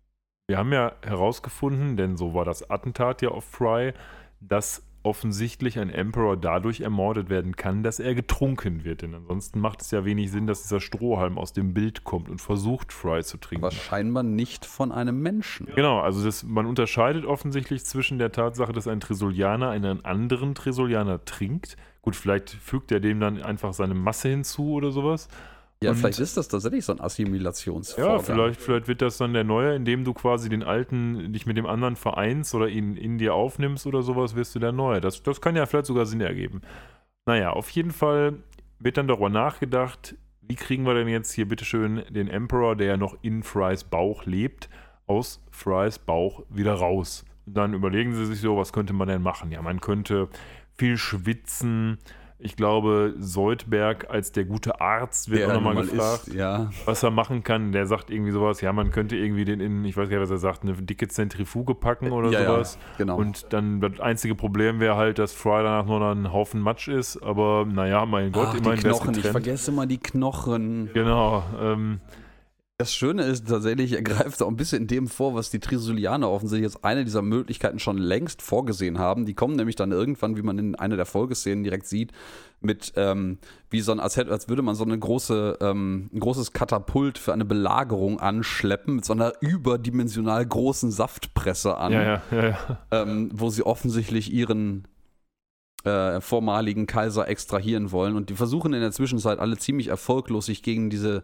Wir 0.48 0.58
haben 0.58 0.72
ja 0.72 0.92
herausgefunden, 1.02 1.96
denn 1.96 2.16
so 2.16 2.34
war 2.34 2.44
das 2.44 2.68
Attentat 2.68 3.22
ja 3.22 3.30
auf 3.30 3.44
Fry, 3.44 3.94
dass 4.40 4.82
offensichtlich 5.06 5.78
ein 5.78 5.88
Emperor 5.88 6.36
dadurch 6.36 6.80
ermordet 6.80 7.30
werden 7.30 7.54
kann, 7.54 7.84
dass 7.84 8.00
er 8.00 8.14
getrunken 8.14 8.84
wird. 8.84 9.02
Denn 9.02 9.14
ansonsten 9.14 9.60
macht 9.60 9.80
es 9.80 9.92
ja 9.92 10.04
wenig 10.04 10.32
Sinn, 10.32 10.48
dass 10.48 10.62
dieser 10.62 10.80
Strohhalm 10.80 11.38
aus 11.38 11.52
dem 11.52 11.72
Bild 11.72 12.02
kommt 12.02 12.28
und 12.28 12.40
versucht, 12.40 12.92
Fry 12.92 13.22
zu 13.22 13.38
trinken. 13.38 13.64
Aber 13.64 13.72
scheinbar 13.72 14.24
nicht 14.24 14.66
von 14.66 14.90
einem 14.90 15.22
Menschen. 15.22 15.68
Genau, 15.74 16.00
also 16.00 16.24
das, 16.24 16.42
man 16.42 16.66
unterscheidet 16.66 17.24
offensichtlich 17.24 17.84
zwischen 17.84 18.18
der 18.18 18.32
Tatsache, 18.32 18.72
dass 18.72 18.88
ein 18.88 18.98
Tresolianer 18.98 19.70
einen 19.70 20.04
anderen 20.04 20.56
Tresolianer 20.56 21.24
trinkt. 21.24 21.76
Gut, 22.02 22.16
vielleicht 22.16 22.50
fügt 22.50 22.90
er 22.90 22.98
dem 22.98 23.20
dann 23.20 23.40
einfach 23.40 23.72
seine 23.72 23.94
Masse 23.94 24.28
hinzu 24.28 24.72
oder 24.72 24.90
sowas. 24.90 25.28
Ja, 25.82 25.90
Und- 25.90 25.96
vielleicht 25.96 26.20
ist 26.20 26.36
das 26.36 26.48
tatsächlich 26.48 26.84
so 26.84 26.92
ein 26.92 27.00
Assimilationsvorgang. 27.00 28.16
Ja, 28.16 28.18
vielleicht, 28.22 28.60
vielleicht 28.62 28.88
wird 28.88 29.02
das 29.02 29.18
dann 29.18 29.34
der 29.34 29.44
neue, 29.44 29.74
indem 29.74 30.04
du 30.04 30.14
quasi 30.14 30.48
den 30.48 30.62
alten 30.62 31.32
dich 31.32 31.44
mit 31.46 31.56
dem 31.56 31.66
anderen 31.66 31.96
vereinst 31.96 32.54
oder 32.54 32.68
ihn 32.68 32.96
in 32.96 33.18
dir 33.18 33.34
aufnimmst 33.34 33.86
oder 33.86 34.02
sowas, 34.02 34.34
wirst 34.36 34.54
du 34.54 34.58
der 34.58 34.72
neue. 34.72 35.00
Das, 35.00 35.22
das 35.22 35.40
kann 35.40 35.54
ja 35.54 35.66
vielleicht 35.66 35.86
sogar 35.86 36.06
Sinn 36.06 36.20
ergeben. 36.22 36.62
Naja, 37.26 37.50
auf 37.50 37.68
jeden 37.70 37.90
Fall 37.90 38.38
wird 38.78 38.96
dann 38.96 39.08
darüber 39.08 39.28
nachgedacht, 39.28 40.14
wie 40.40 40.54
kriegen 40.54 40.84
wir 40.86 40.94
denn 40.94 41.08
jetzt 41.08 41.32
hier 41.32 41.46
bitteschön 41.48 42.02
den 42.08 42.28
Emperor, 42.28 42.76
der 42.76 42.86
ja 42.86 42.96
noch 42.96 43.16
in 43.22 43.42
Frys 43.42 43.84
Bauch 43.84 44.24
lebt, 44.24 44.68
aus 45.06 45.42
Frys 45.50 45.98
Bauch 45.98 46.42
wieder 46.48 46.74
raus. 46.74 47.24
Und 47.46 47.56
dann 47.56 47.74
überlegen 47.74 48.14
sie 48.14 48.26
sich 48.26 48.40
so, 48.40 48.56
was 48.56 48.72
könnte 48.72 48.92
man 48.92 49.08
denn 49.08 49.22
machen? 49.22 49.50
Ja, 49.52 49.60
man 49.60 49.80
könnte 49.80 50.28
viel 50.78 50.96
schwitzen. 50.96 51.98
Ich 52.38 52.54
glaube, 52.54 53.14
Soldberg 53.18 54.10
als 54.10 54.30
der 54.30 54.44
gute 54.44 54.80
Arzt 54.80 55.30
wird 55.30 55.40
Der 55.40 55.48
auch 55.48 55.54
nochmal 55.54 55.76
gefragt 55.76 56.28
ist, 56.28 56.34
ja. 56.34 56.70
was 56.84 57.02
er 57.02 57.10
machen 57.10 57.42
kann. 57.42 57.72
Der 57.72 57.86
sagt 57.86 58.10
irgendwie 58.10 58.30
sowas, 58.30 58.60
ja, 58.60 58.74
man 58.74 58.90
könnte 58.90 59.16
irgendwie 59.16 59.46
den 59.46 59.60
in, 59.60 59.84
ich 59.86 59.96
weiß 59.96 60.10
gar 60.10 60.18
nicht, 60.18 60.24
was 60.24 60.30
er 60.30 60.38
sagt, 60.38 60.62
eine 60.62 60.74
dicke 60.74 61.08
Zentrifuge 61.08 61.74
packen 61.74 62.12
oder 62.12 62.30
ja, 62.30 62.44
sowas. 62.44 62.78
Ja, 62.78 62.96
genau. 62.98 63.16
Und 63.16 63.52
dann 63.54 63.80
das 63.80 64.00
einzige 64.00 64.34
Problem 64.34 64.80
wäre 64.80 64.96
halt, 64.96 65.18
dass 65.18 65.32
Fry 65.32 65.62
danach 65.62 65.86
nur 65.86 65.98
noch 66.00 66.10
ein 66.10 66.30
Haufen 66.30 66.60
Matsch 66.60 66.88
ist. 66.88 67.22
Aber 67.22 67.64
naja, 67.66 68.04
mein 68.04 68.32
Gott, 68.32 68.48
Ach, 68.48 68.52
die 68.52 68.58
immerhin 68.58 68.84
wär's 68.84 69.00
Knochen, 69.00 69.18
ich 69.18 69.26
vergesse 69.26 69.70
immer 69.70 69.86
die 69.86 69.98
Knochen. 69.98 70.90
Genau. 70.92 71.42
Ähm, 71.58 72.00
Das 72.78 72.94
Schöne 72.94 73.22
ist 73.22 73.48
tatsächlich, 73.48 73.92
er 73.92 74.02
greift 74.02 74.42
auch 74.42 74.48
ein 74.48 74.56
bisschen 74.56 74.82
in 74.82 74.86
dem 74.86 75.08
vor, 75.08 75.34
was 75.34 75.48
die 75.48 75.60
Trisolianer 75.60 76.30
offensichtlich 76.30 76.74
als 76.74 76.84
eine 76.84 77.06
dieser 77.06 77.22
Möglichkeiten 77.22 77.78
schon 77.78 77.96
längst 77.96 78.42
vorgesehen 78.42 78.98
haben. 78.98 79.24
Die 79.24 79.32
kommen 79.32 79.56
nämlich 79.56 79.76
dann 79.76 79.92
irgendwann, 79.92 80.36
wie 80.36 80.42
man 80.42 80.58
in 80.58 80.74
einer 80.74 80.96
der 80.96 81.06
Folgeszenen 81.06 81.64
direkt 81.64 81.86
sieht, 81.86 82.12
mit 82.60 82.92
ähm, 82.96 83.38
wie 83.70 83.80
so 83.80 83.92
ein, 83.92 84.00
als, 84.00 84.18
hätte, 84.18 84.30
als 84.30 84.50
würde 84.50 84.60
man 84.60 84.74
so 84.74 84.84
eine 84.84 84.98
große, 84.98 85.56
ähm, 85.62 86.10
ein 86.12 86.20
großes 86.20 86.52
Katapult 86.52 87.16
für 87.16 87.32
eine 87.32 87.46
Belagerung 87.46 88.20
anschleppen 88.20 88.96
mit 88.96 89.06
so 89.06 89.14
einer 89.14 89.32
überdimensional 89.40 90.44
großen 90.44 90.90
Saftpresse 90.90 91.78
an, 91.78 91.92
ja, 91.92 92.02
ja, 92.02 92.22
ja. 92.30 92.78
Ähm, 92.90 93.30
wo 93.32 93.48
sie 93.48 93.64
offensichtlich 93.64 94.30
ihren 94.30 94.86
äh, 95.84 96.20
vormaligen 96.20 96.86
Kaiser 96.86 97.26
extrahieren 97.26 97.90
wollen. 97.90 98.16
Und 98.16 98.28
die 98.28 98.34
versuchen 98.34 98.74
in 98.74 98.80
der 98.80 98.92
Zwischenzeit 98.92 99.38
alle 99.38 99.56
ziemlich 99.56 99.88
erfolglos, 99.88 100.46
sich 100.46 100.62
gegen 100.62 100.90
diese 100.90 101.22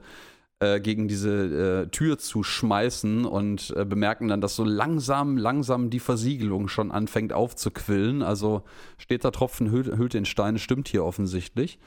äh, 0.63 0.81
gegen 0.81 1.09
diese 1.09 1.83
äh, 1.83 1.89
Tür 1.89 2.19
zu 2.19 2.45
schmeißen 2.45 3.25
und 3.25 3.75
äh, 3.77 3.85
bemerken 3.85 4.29
dann, 4.29 4.41
dass 4.41 4.55
so 4.55 4.65
langsam, 4.65 5.37
langsam 5.37 5.91
die 5.91 5.99
Versiegelung 5.99 6.69
schon 6.69 6.93
anfängt 6.93 7.33
aufzuquillen. 7.33 8.23
Also 8.23 8.63
steter 8.97 9.33
Tropfen 9.33 9.73
hüllt, 9.73 9.89
hüllt 9.89 10.15
den 10.15 10.25
Stein, 10.25 10.59
stimmt 10.59 10.87
hier 10.87 11.05
offensichtlich. 11.05 11.81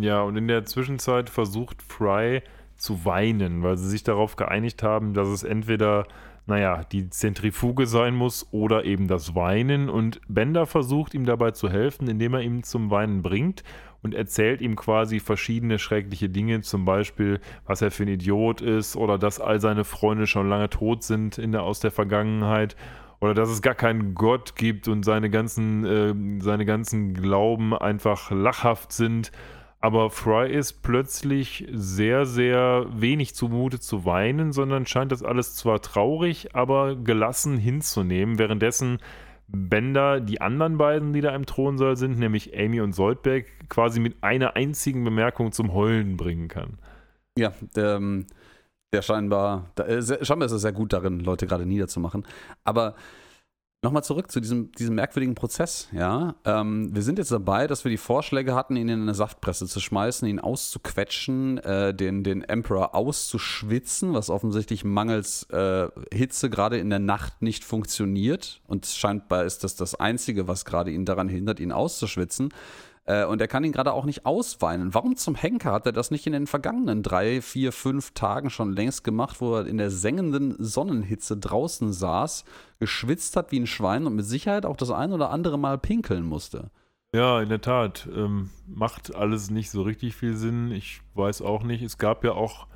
Ja, 0.00 0.22
und 0.22 0.36
in 0.36 0.48
der 0.48 0.64
Zwischenzeit 0.64 1.28
versucht 1.28 1.82
Fry 1.82 2.42
zu 2.76 3.04
weinen, 3.04 3.62
weil 3.62 3.76
sie 3.76 3.90
sich 3.90 4.02
darauf 4.02 4.36
geeinigt 4.36 4.82
haben, 4.82 5.12
dass 5.12 5.28
es 5.28 5.42
entweder, 5.42 6.06
naja, 6.46 6.84
die 6.90 7.10
Zentrifuge 7.10 7.86
sein 7.86 8.14
muss 8.14 8.48
oder 8.50 8.86
eben 8.86 9.08
das 9.08 9.34
Weinen. 9.34 9.90
Und 9.90 10.22
Bender 10.26 10.64
versucht 10.64 11.12
ihm 11.12 11.26
dabei 11.26 11.50
zu 11.50 11.68
helfen, 11.68 12.08
indem 12.08 12.32
er 12.32 12.40
ihn 12.40 12.62
zum 12.62 12.90
Weinen 12.90 13.20
bringt 13.20 13.62
und 14.02 14.14
erzählt 14.14 14.60
ihm 14.60 14.76
quasi 14.76 15.20
verschiedene 15.20 15.78
schreckliche 15.78 16.28
Dinge, 16.28 16.60
zum 16.60 16.84
Beispiel, 16.84 17.40
was 17.66 17.82
er 17.82 17.90
für 17.90 18.02
ein 18.02 18.08
Idiot 18.08 18.60
ist 18.60 18.96
oder 18.96 19.18
dass 19.18 19.40
all 19.40 19.60
seine 19.60 19.84
Freunde 19.84 20.26
schon 20.26 20.48
lange 20.48 20.68
tot 20.68 21.02
sind 21.04 21.38
in 21.38 21.52
der, 21.52 21.62
aus 21.62 21.80
der 21.80 21.90
Vergangenheit 21.90 22.76
oder 23.20 23.34
dass 23.34 23.50
es 23.50 23.62
gar 23.62 23.76
keinen 23.76 24.14
Gott 24.14 24.56
gibt 24.56 24.88
und 24.88 25.04
seine 25.04 25.30
ganzen, 25.30 25.84
äh, 25.84 26.42
seine 26.42 26.64
ganzen 26.64 27.14
Glauben 27.14 27.74
einfach 27.74 28.32
lachhaft 28.32 28.92
sind. 28.92 29.30
Aber 29.80 30.10
Fry 30.10 30.52
ist 30.52 30.82
plötzlich 30.82 31.66
sehr, 31.72 32.24
sehr 32.24 32.86
wenig 32.92 33.34
zumute 33.34 33.80
zu 33.80 34.04
weinen, 34.04 34.52
sondern 34.52 34.86
scheint 34.86 35.12
das 35.12 35.22
alles 35.22 35.54
zwar 35.54 35.80
traurig, 35.82 36.54
aber 36.54 36.96
gelassen 36.96 37.58
hinzunehmen, 37.58 38.38
währenddessen 38.38 38.98
Bender 39.54 40.20
die 40.20 40.40
anderen 40.40 40.78
beiden, 40.78 41.12
die 41.12 41.20
da 41.20 41.34
im 41.34 41.46
Thronsaal 41.46 41.96
sind, 41.96 42.18
nämlich 42.18 42.58
Amy 42.58 42.80
und 42.80 42.94
Soldberg, 42.94 43.46
quasi 43.68 44.00
mit 44.00 44.16
einer 44.22 44.56
einzigen 44.56 45.04
Bemerkung 45.04 45.52
zum 45.52 45.74
Heulen 45.74 46.16
bringen 46.16 46.48
kann. 46.48 46.78
Ja, 47.38 47.52
der, 47.76 47.96
ähm, 47.96 48.26
der 48.94 49.02
scheinbar, 49.02 49.70
da, 49.74 49.84
äh, 49.84 50.24
scheinbar 50.24 50.46
ist 50.46 50.52
er 50.52 50.58
sehr 50.58 50.72
gut 50.72 50.92
darin, 50.92 51.20
Leute 51.20 51.46
gerade 51.46 51.66
niederzumachen. 51.66 52.26
Aber 52.64 52.94
nochmal 53.82 54.04
zurück 54.04 54.30
zu 54.30 54.40
diesem, 54.40 54.70
diesem 54.72 54.94
merkwürdigen 54.94 55.34
Prozess, 55.34 55.88
ja. 55.92 56.36
Ähm, 56.44 56.94
wir 56.94 57.02
sind 57.02 57.18
jetzt 57.18 57.32
dabei, 57.32 57.66
dass 57.66 57.84
wir 57.84 57.90
die 57.90 57.96
Vorschläge 57.96 58.54
hatten, 58.54 58.76
ihn 58.76 58.88
in 58.88 59.02
eine 59.02 59.14
Saftpresse 59.14 59.66
zu 59.66 59.80
schmeißen, 59.80 60.26
ihn 60.28 60.38
auszuquetschen, 60.38 61.58
äh, 61.58 61.92
den, 61.92 62.22
den 62.22 62.42
Emperor 62.42 62.94
auszuschwitzen, 62.94 64.14
was 64.14 64.30
offensichtlich 64.30 64.84
mangels 64.84 65.44
äh, 65.50 65.88
Hitze 66.12 66.48
gerade 66.48 66.78
in 66.78 66.90
der 66.90 67.00
Nacht 67.00 67.42
nicht 67.42 67.64
funktioniert. 67.64 68.60
Und 68.68 68.86
scheinbar 68.86 69.44
ist 69.44 69.64
das 69.64 69.74
das 69.74 69.96
Einzige, 69.96 70.46
was 70.46 70.64
gerade 70.64 70.92
ihn 70.92 71.04
daran 71.04 71.28
hindert, 71.28 71.58
ihn 71.58 71.72
auszuschwitzen. 71.72 72.50
Äh, 73.04 73.24
und 73.24 73.40
er 73.40 73.48
kann 73.48 73.64
ihn 73.64 73.72
gerade 73.72 73.92
auch 73.92 74.04
nicht 74.04 74.26
ausweinen. 74.26 74.94
Warum 74.94 75.16
zum 75.16 75.34
Henker 75.34 75.72
hat 75.72 75.86
er 75.86 75.92
das 75.92 76.10
nicht 76.10 76.26
in 76.26 76.32
den 76.32 76.46
vergangenen 76.46 77.02
drei, 77.02 77.40
vier, 77.42 77.72
fünf 77.72 78.12
Tagen 78.12 78.50
schon 78.50 78.72
längst 78.72 79.04
gemacht, 79.04 79.40
wo 79.40 79.56
er 79.56 79.66
in 79.66 79.78
der 79.78 79.90
sengenden 79.90 80.54
Sonnenhitze 80.58 81.36
draußen 81.36 81.92
saß, 81.92 82.44
geschwitzt 82.78 83.36
hat 83.36 83.52
wie 83.52 83.60
ein 83.60 83.66
Schwein 83.66 84.06
und 84.06 84.14
mit 84.14 84.26
Sicherheit 84.26 84.66
auch 84.66 84.76
das 84.76 84.90
ein 84.90 85.12
oder 85.12 85.30
andere 85.30 85.58
Mal 85.58 85.78
pinkeln 85.78 86.24
musste? 86.24 86.70
Ja, 87.14 87.42
in 87.42 87.50
der 87.50 87.60
Tat. 87.60 88.08
Ähm, 88.14 88.50
macht 88.66 89.14
alles 89.14 89.50
nicht 89.50 89.70
so 89.70 89.82
richtig 89.82 90.16
viel 90.16 90.34
Sinn. 90.34 90.70
Ich 90.70 91.02
weiß 91.14 91.42
auch 91.42 91.62
nicht. 91.62 91.82
Es 91.82 91.98
gab 91.98 92.24
ja 92.24 92.32
auch 92.32 92.66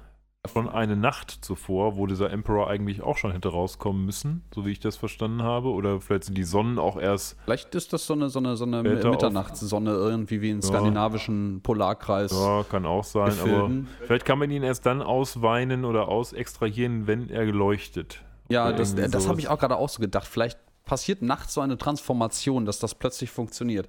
schon 0.49 0.69
eine 0.69 0.97
Nacht 0.97 1.31
zuvor, 1.31 1.97
wo 1.97 2.07
dieser 2.07 2.31
Emperor 2.31 2.69
eigentlich 2.69 3.03
auch 3.03 3.17
schon 3.17 3.33
hätte 3.33 3.49
rauskommen 3.49 4.05
müssen, 4.05 4.45
so 4.55 4.67
wie 4.67 4.73
ich 4.73 4.81
das 4.81 4.97
verstanden 4.97 5.43
habe. 5.43 5.69
Oder 5.69 6.01
vielleicht 6.01 6.25
sind 6.25 6.37
die 6.39 6.45
Sonnen 6.45 6.79
auch 6.79 6.97
erst. 6.97 7.37
Vielleicht 7.45 7.75
ist 7.75 7.93
das 7.93 8.07
so 8.07 8.15
eine, 8.15 8.29
so 8.29 8.39
eine, 8.39 8.57
so 8.57 8.65
eine 8.65 8.83
Mitternachtssonne 8.83 9.91
irgendwie 9.91 10.43
wie 10.43 10.51
im 10.51 10.63
skandinavischen 10.63 11.61
Polarkreis. 11.63 12.33
Ja, 12.33 12.65
kann 12.65 12.87
auch 12.87 13.05
sein, 13.05 13.33
aber 13.43 13.71
vielleicht 14.05 14.25
kann 14.25 14.39
man 14.39 14.51
ihn 14.51 14.63
erst 14.63 14.87
dann 14.87 15.03
ausweinen 15.03 15.85
oder 15.85 16.09
ausextrahieren, 16.09 17.07
wenn 17.07 17.31
er 17.31 17.45
leuchtet. 17.47 18.23
Ja, 18.49 18.69
Oder 18.69 18.77
das, 18.77 18.95
das 18.95 19.29
habe 19.29 19.41
ich 19.41 19.49
auch 19.49 19.59
gerade 19.59 19.77
auch 19.77 19.89
so 19.89 20.01
gedacht. 20.01 20.27
Vielleicht 20.27 20.59
passiert 20.85 21.23
nachts 21.23 21.55
so 21.55 21.61
eine 21.61 21.77
Transformation, 21.77 22.65
dass 22.65 22.79
das 22.79 22.95
plötzlich 22.95 23.31
funktioniert. 23.31 23.89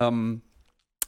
Ähm, 0.00 0.42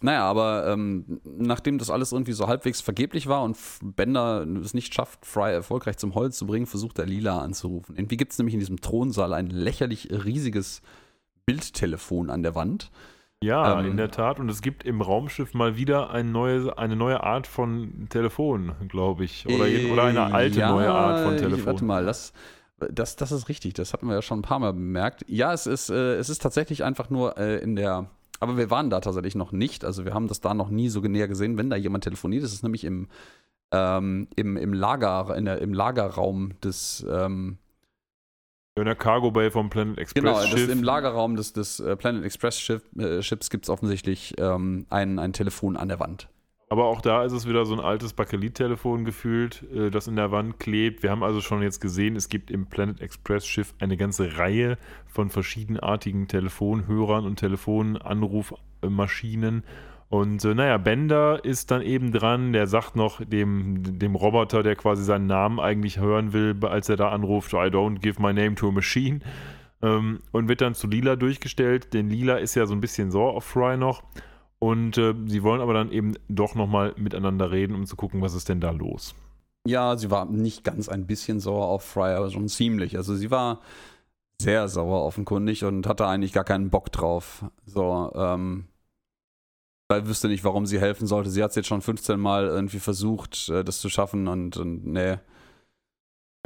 naja, 0.05 0.25
aber 0.25 0.67
ähm, 0.69 1.21
nachdem 1.25 1.79
das 1.79 1.89
alles 1.91 2.13
irgendwie 2.13 2.33
so 2.33 2.47
halbwegs 2.47 2.81
vergeblich 2.81 3.27
war 3.27 3.43
und 3.43 3.57
Bender 3.83 4.47
es 4.63 4.75
nicht 4.75 4.93
schafft, 4.95 5.25
Fry 5.25 5.53
erfolgreich 5.53 5.97
zum 5.97 6.15
Holz 6.15 6.37
zu 6.37 6.47
bringen, 6.47 6.67
versucht 6.67 6.99
er 6.99 7.07
Lila 7.07 7.39
anzurufen. 7.39 7.97
Irgendwie 7.97 8.17
gibt 8.19 8.33
es 8.33 8.39
nämlich 8.39 8.55
in 8.55 8.61
diesem 8.61 8.81
Thronsaal 8.81 9.33
ein 9.33 9.47
lächerlich 9.49 10.11
riesiges 10.13 10.83
Bildtelefon 11.47 12.31
an 12.31 12.43
der 12.43 12.55
Wand. 12.55 12.91
Ja, 13.43 13.79
Ähm, 13.81 13.91
in 13.93 13.97
der 13.97 14.11
Tat. 14.11 14.41
Und 14.41 14.49
es 14.51 14.63
gibt 14.63 14.85
im 14.85 15.01
Raumschiff 15.03 15.53
mal 15.55 15.77
wieder 15.77 16.11
ein 16.11 16.33
neue, 16.33 16.79
eine 16.79 16.97
neue 16.97 17.23
Art 17.23 17.47
von 17.47 18.07
Telefon, 18.09 18.73
glaube 18.89 19.25
ich. 19.25 19.47
Oder, 19.47 19.67
je- 19.67 19.91
oder 19.93 20.05
eine 20.05 20.33
alte 20.33 20.57
Äh, 20.59 20.61
ja, 20.61 20.71
neue 20.73 20.91
Art 20.93 21.21
von 21.25 21.35
ich- 21.35 21.41
Telefon. 21.43 21.67
Warte 21.67 21.85
mal, 21.85 22.07
das, 22.07 22.33
das, 22.91 23.17
das 23.17 23.33
ist 23.33 23.49
richtig. 23.51 23.75
Das 23.75 23.93
hatten 23.93 24.07
wir 24.07 24.15
ja 24.15 24.23
schon 24.23 24.39
ein 24.39 24.43
paar 24.43 24.59
Mal 24.61 24.73
bemerkt. 24.73 25.25
Ja, 25.29 25.53
es 25.53 25.67
ist, 25.67 25.91
äh, 25.91 26.15
es 26.17 26.31
ist 26.31 26.41
tatsächlich 26.41 26.85
einfach 26.85 27.11
nur 27.11 27.37
äh, 27.37 27.59
in 27.59 27.77
der. 27.77 28.09
Aber 28.41 28.57
wir 28.57 28.71
waren 28.71 28.91
da 28.91 29.01
tatsächlich 29.01 29.35
noch 29.35 29.53
nicht. 29.53 29.85
Also 29.85 30.05
wir 30.05 30.15
haben 30.15 30.29
das 30.29 30.41
da 30.41 30.55
noch 30.55 30.69
nie 30.69 30.89
so 30.89 31.01
näher 31.01 31.29
gesehen, 31.29 31.57
wenn 31.57 31.71
da 31.71 31.77
jemand 31.77 32.05
telefoniert. 32.05 32.43
Das 32.43 32.53
ist 32.53 32.63
nämlich 32.63 32.85
im, 32.85 33.09
ähm, 33.73 34.29
im, 34.37 34.57
im 34.57 34.73
Lager, 34.73 35.35
in 35.37 35.45
der, 35.45 35.61
im 35.61 35.73
Lagerraum 35.73 36.59
des, 36.61 37.05
ähm, 37.09 37.59
In 38.77 38.85
der 38.85 38.97
Cargo 38.97 39.31
Bay 39.31 39.51
vom 39.51 39.71
Planet 39.71 39.99
Express 39.99 40.23
genau, 40.23 40.41
Schiff. 40.43 40.69
im 40.69 40.83
Lagerraum 40.83 41.37
des, 41.37 41.53
des 41.53 41.81
äh, 41.81 41.97
Planet 41.97 42.25
Express 42.25 42.61
Schiff, 42.61 42.83
äh, 42.97 43.23
Schiffs 43.23 43.51
gibt 43.51 43.65
es 43.65 43.71
offensichtlich 43.71 44.35
ähm, 44.39 44.87
ein, 44.91 45.19
ein 45.19 45.33
Telefon 45.33 45.77
an 45.77 45.89
der 45.89 46.01
Wand. 46.01 46.29
Aber 46.69 46.85
auch 46.87 47.01
da 47.01 47.23
ist 47.25 47.33
es 47.33 47.49
wieder 47.49 47.65
so 47.67 47.75
ein 47.75 47.81
altes 47.81 48.13
Bakelit-Telefon 48.15 49.05
gefühlt, 49.05 49.65
äh, 49.75 49.91
das 49.91 50.07
in 50.09 50.17
der 50.17 50.33
Wand 50.33 50.59
klebt. 50.59 51.03
Wir 51.03 51.11
haben 51.11 51.23
also 51.23 51.41
schon 51.41 51.63
jetzt 51.63 51.81
gesehen, 51.81 52.17
es 52.17 52.29
gibt 52.29 52.51
im 52.51 52.67
Planet 52.67 53.01
Express 53.01 53.47
Schiff 53.47 53.73
eine 53.79 53.97
ganze 53.97 54.37
Reihe 54.39 54.77
von 55.07 55.31
verschiedenartigen 55.31 56.27
Telefonhörern 56.29 57.25
und 57.27 57.39
Telefonanrufmaschinen. 57.39 59.63
Und 60.09 60.45
äh, 60.45 60.55
naja, 60.55 60.79
Bender 60.79 61.45
ist 61.45 61.71
dann 61.71 61.83
eben 61.83 62.11
dran, 62.13 62.53
der 62.53 62.67
sagt 62.67 62.97
noch 62.97 63.25
dem, 63.25 63.99
dem 63.99 64.15
Roboter, 64.15 64.63
der 64.63 64.77
quasi 64.77 65.05
seinen 65.05 65.27
Namen 65.27 65.61
eigentlich 65.61 65.99
hören 65.99 66.33
will, 66.33 66.57
als 66.63 66.89
er 66.89 66.97
da 66.97 67.11
anruft, 67.11 67.53
I 67.53 67.69
don't 67.69 68.01
give 68.01 68.23
my 68.23 68.33
name 68.33 68.55
to 68.55 68.69
a 68.69 68.73
machine. 68.73 69.21
ähm, 69.85 70.21
und 70.33 70.49
wird 70.49 70.63
dann 70.63 70.75
zu 70.75 70.87
Lila 70.87 71.17
durchgestellt, 71.17 71.95
denn 71.95 72.09
Lila 72.09 72.37
ist 72.37 72.55
ja 72.55 72.67
so 72.67 72.75
ein 72.75 72.81
bisschen 72.81 73.11
sauer 73.11 73.35
auf 73.35 73.45
Fry 73.45 73.77
noch 73.77 74.03
und 74.59 74.97
äh, 74.99 75.15
sie 75.27 75.43
wollen 75.43 75.61
aber 75.61 75.75
dann 75.75 75.91
eben 75.91 76.15
doch 76.29 76.55
nochmal 76.55 76.95
miteinander 76.97 77.51
reden, 77.51 77.75
um 77.75 77.87
zu 77.87 77.97
gucken, 77.97 78.23
was 78.23 78.35
ist 78.35 78.49
denn 78.49 78.61
da 78.61 78.71
los. 78.71 79.15
Ja, 79.67 79.97
sie 79.97 80.11
war 80.11 80.27
nicht 80.27 80.63
ganz 80.65 80.89
ein 80.89 81.07
bisschen 81.07 81.41
sauer 81.41 81.67
auf 81.67 81.85
Fry, 81.85 82.15
aber 82.15 82.31
schon 82.31 82.49
ziemlich. 82.49 82.97
Also 82.97 83.15
sie 83.15 83.31
war 83.31 83.61
sehr 84.41 84.69
sauer 84.69 85.05
offenkundig 85.05 85.65
und 85.65 85.87
hatte 85.87 86.07
eigentlich 86.07 86.33
gar 86.33 86.45
keinen 86.45 86.71
Bock 86.71 86.93
drauf. 86.93 87.45
So, 87.65 88.13
ähm, 88.15 88.67
weil 89.89 90.07
wüsste 90.07 90.29
nicht, 90.29 90.45
warum 90.45 90.67
sie 90.67 90.81
helfen 90.81 91.07
sollte. 91.07 91.31
Sie 91.31 91.43
hat 91.43 91.51
es 91.51 91.57
jetzt 91.57 91.69
schon 91.69 91.83
15 91.83 92.19
Mal 92.19 92.47
irgendwie 92.47 92.79
versucht, 92.79 93.49
äh, 93.49 93.65
das 93.65 93.81
zu 93.81 93.89
schaffen 93.89 94.29
und, 94.29 94.57
und 94.57 94.87
nee. 94.87 95.17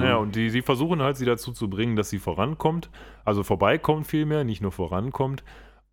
Ja, 0.00 0.16
und 0.16 0.36
die, 0.36 0.50
sie 0.50 0.62
versuchen 0.62 1.02
halt, 1.02 1.16
sie 1.16 1.24
dazu 1.24 1.52
zu 1.52 1.68
bringen, 1.68 1.96
dass 1.96 2.08
sie 2.08 2.20
vorankommt, 2.20 2.88
also 3.24 3.42
vorbeikommt 3.42 4.06
vielmehr, 4.06 4.44
nicht 4.44 4.60
nur 4.60 4.70
vorankommt. 4.70 5.42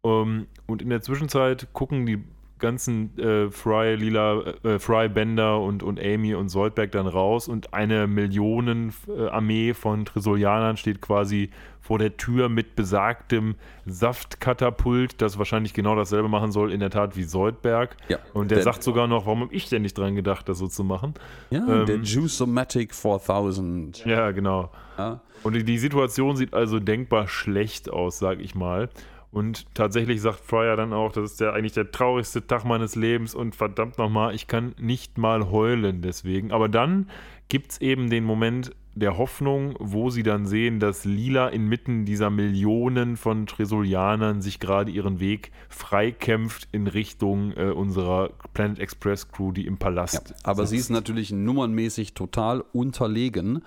Um, 0.06 0.28
ähm, 0.30 0.48
und 0.68 0.84
in 0.84 0.90
der 0.90 1.02
Zwischenzeit 1.02 1.68
gucken 1.74 2.06
die 2.06 2.24
ganzen 2.60 3.18
äh, 3.18 3.50
Fry, 3.50 3.96
Lila, 3.96 4.42
äh, 4.64 4.80
Fry, 4.80 5.10
Bender 5.10 5.60
und, 5.60 5.84
und 5.84 6.00
Amy 6.00 6.36
und 6.36 6.50
Soldberg 6.50 6.92
dann 6.92 7.08
raus 7.08 7.48
und 7.48 7.74
eine 7.74 8.08
Millionenarmee 8.08 9.70
äh, 9.70 9.74
von 9.74 10.06
Tresolianern 10.06 10.78
steht 10.78 11.02
quasi 11.02 11.50
vor 11.82 12.00
der 12.00 12.18
Tür 12.18 12.50
mit 12.50 12.76
besagtem 12.76 13.56
Saftkatapult, 13.86 15.22
das 15.22 15.38
wahrscheinlich 15.38 15.74
genau 15.74 15.96
dasselbe 15.96 16.30
machen 16.30 16.52
soll, 16.52 16.72
in 16.72 16.80
der 16.80 16.90
Tat 16.90 17.16
wie 17.18 17.24
Soldberg. 17.24 17.98
Ja, 18.08 18.18
und 18.34 18.50
der, 18.50 18.58
der 18.58 18.64
sagt 18.64 18.84
sogar 18.84 19.08
noch, 19.08 19.26
warum 19.26 19.42
habe 19.42 19.54
ich 19.54 19.70
denn 19.70 19.82
nicht 19.84 19.98
dran 19.98 20.16
gedacht, 20.16 20.50
das 20.50 20.58
so 20.58 20.68
zu 20.68 20.84
machen? 20.84 21.14
Ja, 21.52 21.60
ähm, 21.68 21.86
der 21.86 21.98
Juice-O-Matic 21.98 22.96
4000. 22.96 24.06
Ja, 24.06 24.32
genau. 24.32 24.72
Ja. 24.98 25.22
Und 25.44 25.54
die, 25.54 25.64
die 25.64 25.78
Situation 25.78 26.36
sieht 26.38 26.54
also 26.56 26.80
denkbar 26.80 27.28
schlecht 27.28 27.92
aus, 27.92 28.18
sag 28.18 28.40
ich 28.40 28.56
mal. 28.56 28.90
Und 29.36 29.66
tatsächlich 29.74 30.22
sagt 30.22 30.40
Fryer 30.40 30.78
dann 30.78 30.94
auch, 30.94 31.12
das 31.12 31.34
ist 31.34 31.42
ja 31.42 31.52
eigentlich 31.52 31.74
der 31.74 31.92
traurigste 31.92 32.48
Tag 32.48 32.64
meines 32.64 32.96
Lebens 32.96 33.36
und 33.36 33.54
verdammt 33.54 33.98
nochmal, 33.98 34.34
ich 34.34 34.48
kann 34.48 34.74
nicht 34.80 35.18
mal 35.18 35.52
heulen 35.52 36.02
deswegen. 36.02 36.54
Aber 36.54 36.70
dann 36.70 37.10
gibt 37.50 37.74
es 37.74 37.82
eben 37.82 38.10
den 38.10 38.24
Moment 38.24 38.72
der 38.94 39.18
Hoffnung, 39.18 39.76
wo 39.78 40.10
sie 40.10 40.24
dann 40.24 40.46
sehen, 40.46 40.80
dass 40.80 41.04
Lila 41.04 41.50
inmitten 41.50 42.06
dieser 42.06 42.30
Millionen 42.30 43.18
von 43.18 43.46
Tresolianern 43.46 44.42
sich 44.42 44.62
gerade 44.62 44.90
ihren 44.90 45.20
Weg 45.20 45.52
freikämpft 45.68 46.70
in 46.72 46.88
Richtung 46.88 47.52
äh, 47.58 47.72
unserer 47.72 48.30
Planet 48.54 48.80
Express 48.80 49.30
Crew, 49.34 49.52
die 49.52 49.68
im 49.68 49.76
Palast. 49.76 50.30
Ja, 50.30 50.36
aber 50.44 50.66
sitzt. 50.66 50.70
sie 50.70 50.78
ist 50.78 50.90
natürlich 50.92 51.34
nummernmäßig 51.34 52.14
total 52.14 52.64
unterlegen. 52.72 53.64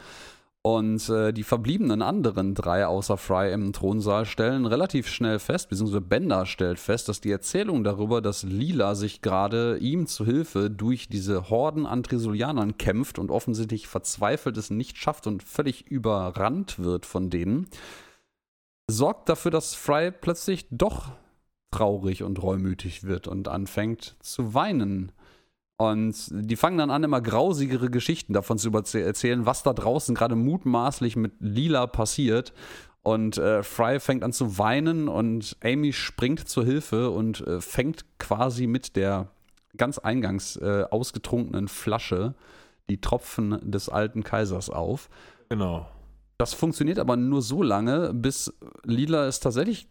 Und 0.77 1.09
äh, 1.09 1.33
die 1.33 1.45
verbliebenen 1.45 2.03
anderen 2.03 2.55
drei 2.55 2.87
außer 2.87 3.17
Fry 3.17 3.53
im 3.55 3.73
Thronsaal 3.73 4.27
stellen 4.27 4.67
relativ 4.67 5.09
schnell 5.09 5.39
fest, 5.39 5.71
beziehungsweise 5.71 6.03
Bender 6.03 6.45
stellt 6.45 6.79
fest, 6.79 7.09
dass 7.09 7.23
die 7.23 7.31
Erzählung 7.31 7.85
darüber, 7.85 8.21
dass 8.21 8.43
Lila 8.43 8.95
sich 8.95 9.23
gerade 9.23 9.79
ihm 9.79 10.07
zu 10.07 10.27
Hilfe 10.27 10.69
durch 10.69 11.09
diese 11.09 11.49
Horden 11.49 11.87
an 11.87 12.03
Trisolianern 12.03 12.77
kämpft 12.77 13.19
und 13.19 13.31
offensichtlich 13.31 13.89
verzweifelt 13.89 14.59
es 14.59 14.69
nicht 14.69 14.99
schafft 14.99 15.27
und 15.27 15.43
völlig 15.43 15.87
überrannt 15.87 16.79
wird 16.79 17.07
von 17.07 17.31
denen, 17.31 17.69
sorgt 18.91 19.31
dafür, 19.31 19.51
dass 19.51 19.75
Fry 19.75 20.11
plötzlich 20.11 20.67
doch 20.71 21.13
traurig 21.71 22.25
und 22.25 22.43
reumütig 22.43 23.05
wird 23.05 23.27
und 23.27 23.49
anfängt 23.49 24.17
zu 24.21 24.53
weinen. 24.53 25.13
Und 25.79 26.29
die 26.31 26.57
fangen 26.57 26.77
dann 26.77 26.91
an, 26.91 27.05
immer 27.05 27.21
grausigere 27.21 27.89
Geschichten 27.89 28.33
davon 28.33 28.59
zu 28.59 28.73
erzählen, 28.73 29.47
was 29.47 29.63
da 29.63 29.73
draußen 29.73 30.15
gerade 30.15 30.35
mutmaßlich 30.35 31.15
mit 31.15 31.35
Lila 31.39 31.87
passiert. 31.87 32.53
Und 33.05 33.39
äh, 33.39 33.63
Fry 33.63 34.01
fängt 34.01 34.25
an 34.25 34.33
zu 34.33 34.59
weinen 34.59 35.09
und 35.09 35.57
Amy 35.63 35.93
springt 35.93 36.49
zur 36.49 36.65
Hilfe 36.65 37.11
und 37.11 37.47
äh, 37.47 37.61
fängt 37.61 38.05
quasi 38.19 38.67
mit 38.67 38.97
der 38.97 39.29
ganz 39.77 39.99
eingangs 39.99 40.57
äh, 40.57 40.85
ausgetrunkenen 40.91 41.69
Flasche 41.69 42.35
die 42.91 43.01
Tropfen 43.01 43.59
des 43.63 43.89
alten 43.89 44.25
Kaisers 44.25 44.71
auf. 44.71 45.09
Genau. 45.49 45.89
Das 46.39 46.55
funktioniert 46.55 46.99
aber 46.99 47.17
nur 47.17 47.41
so 47.41 47.63
lange, 47.63 48.13
bis 48.13 48.53
Lila 48.85 49.27
es 49.27 49.39
tatsächlich 49.39 49.89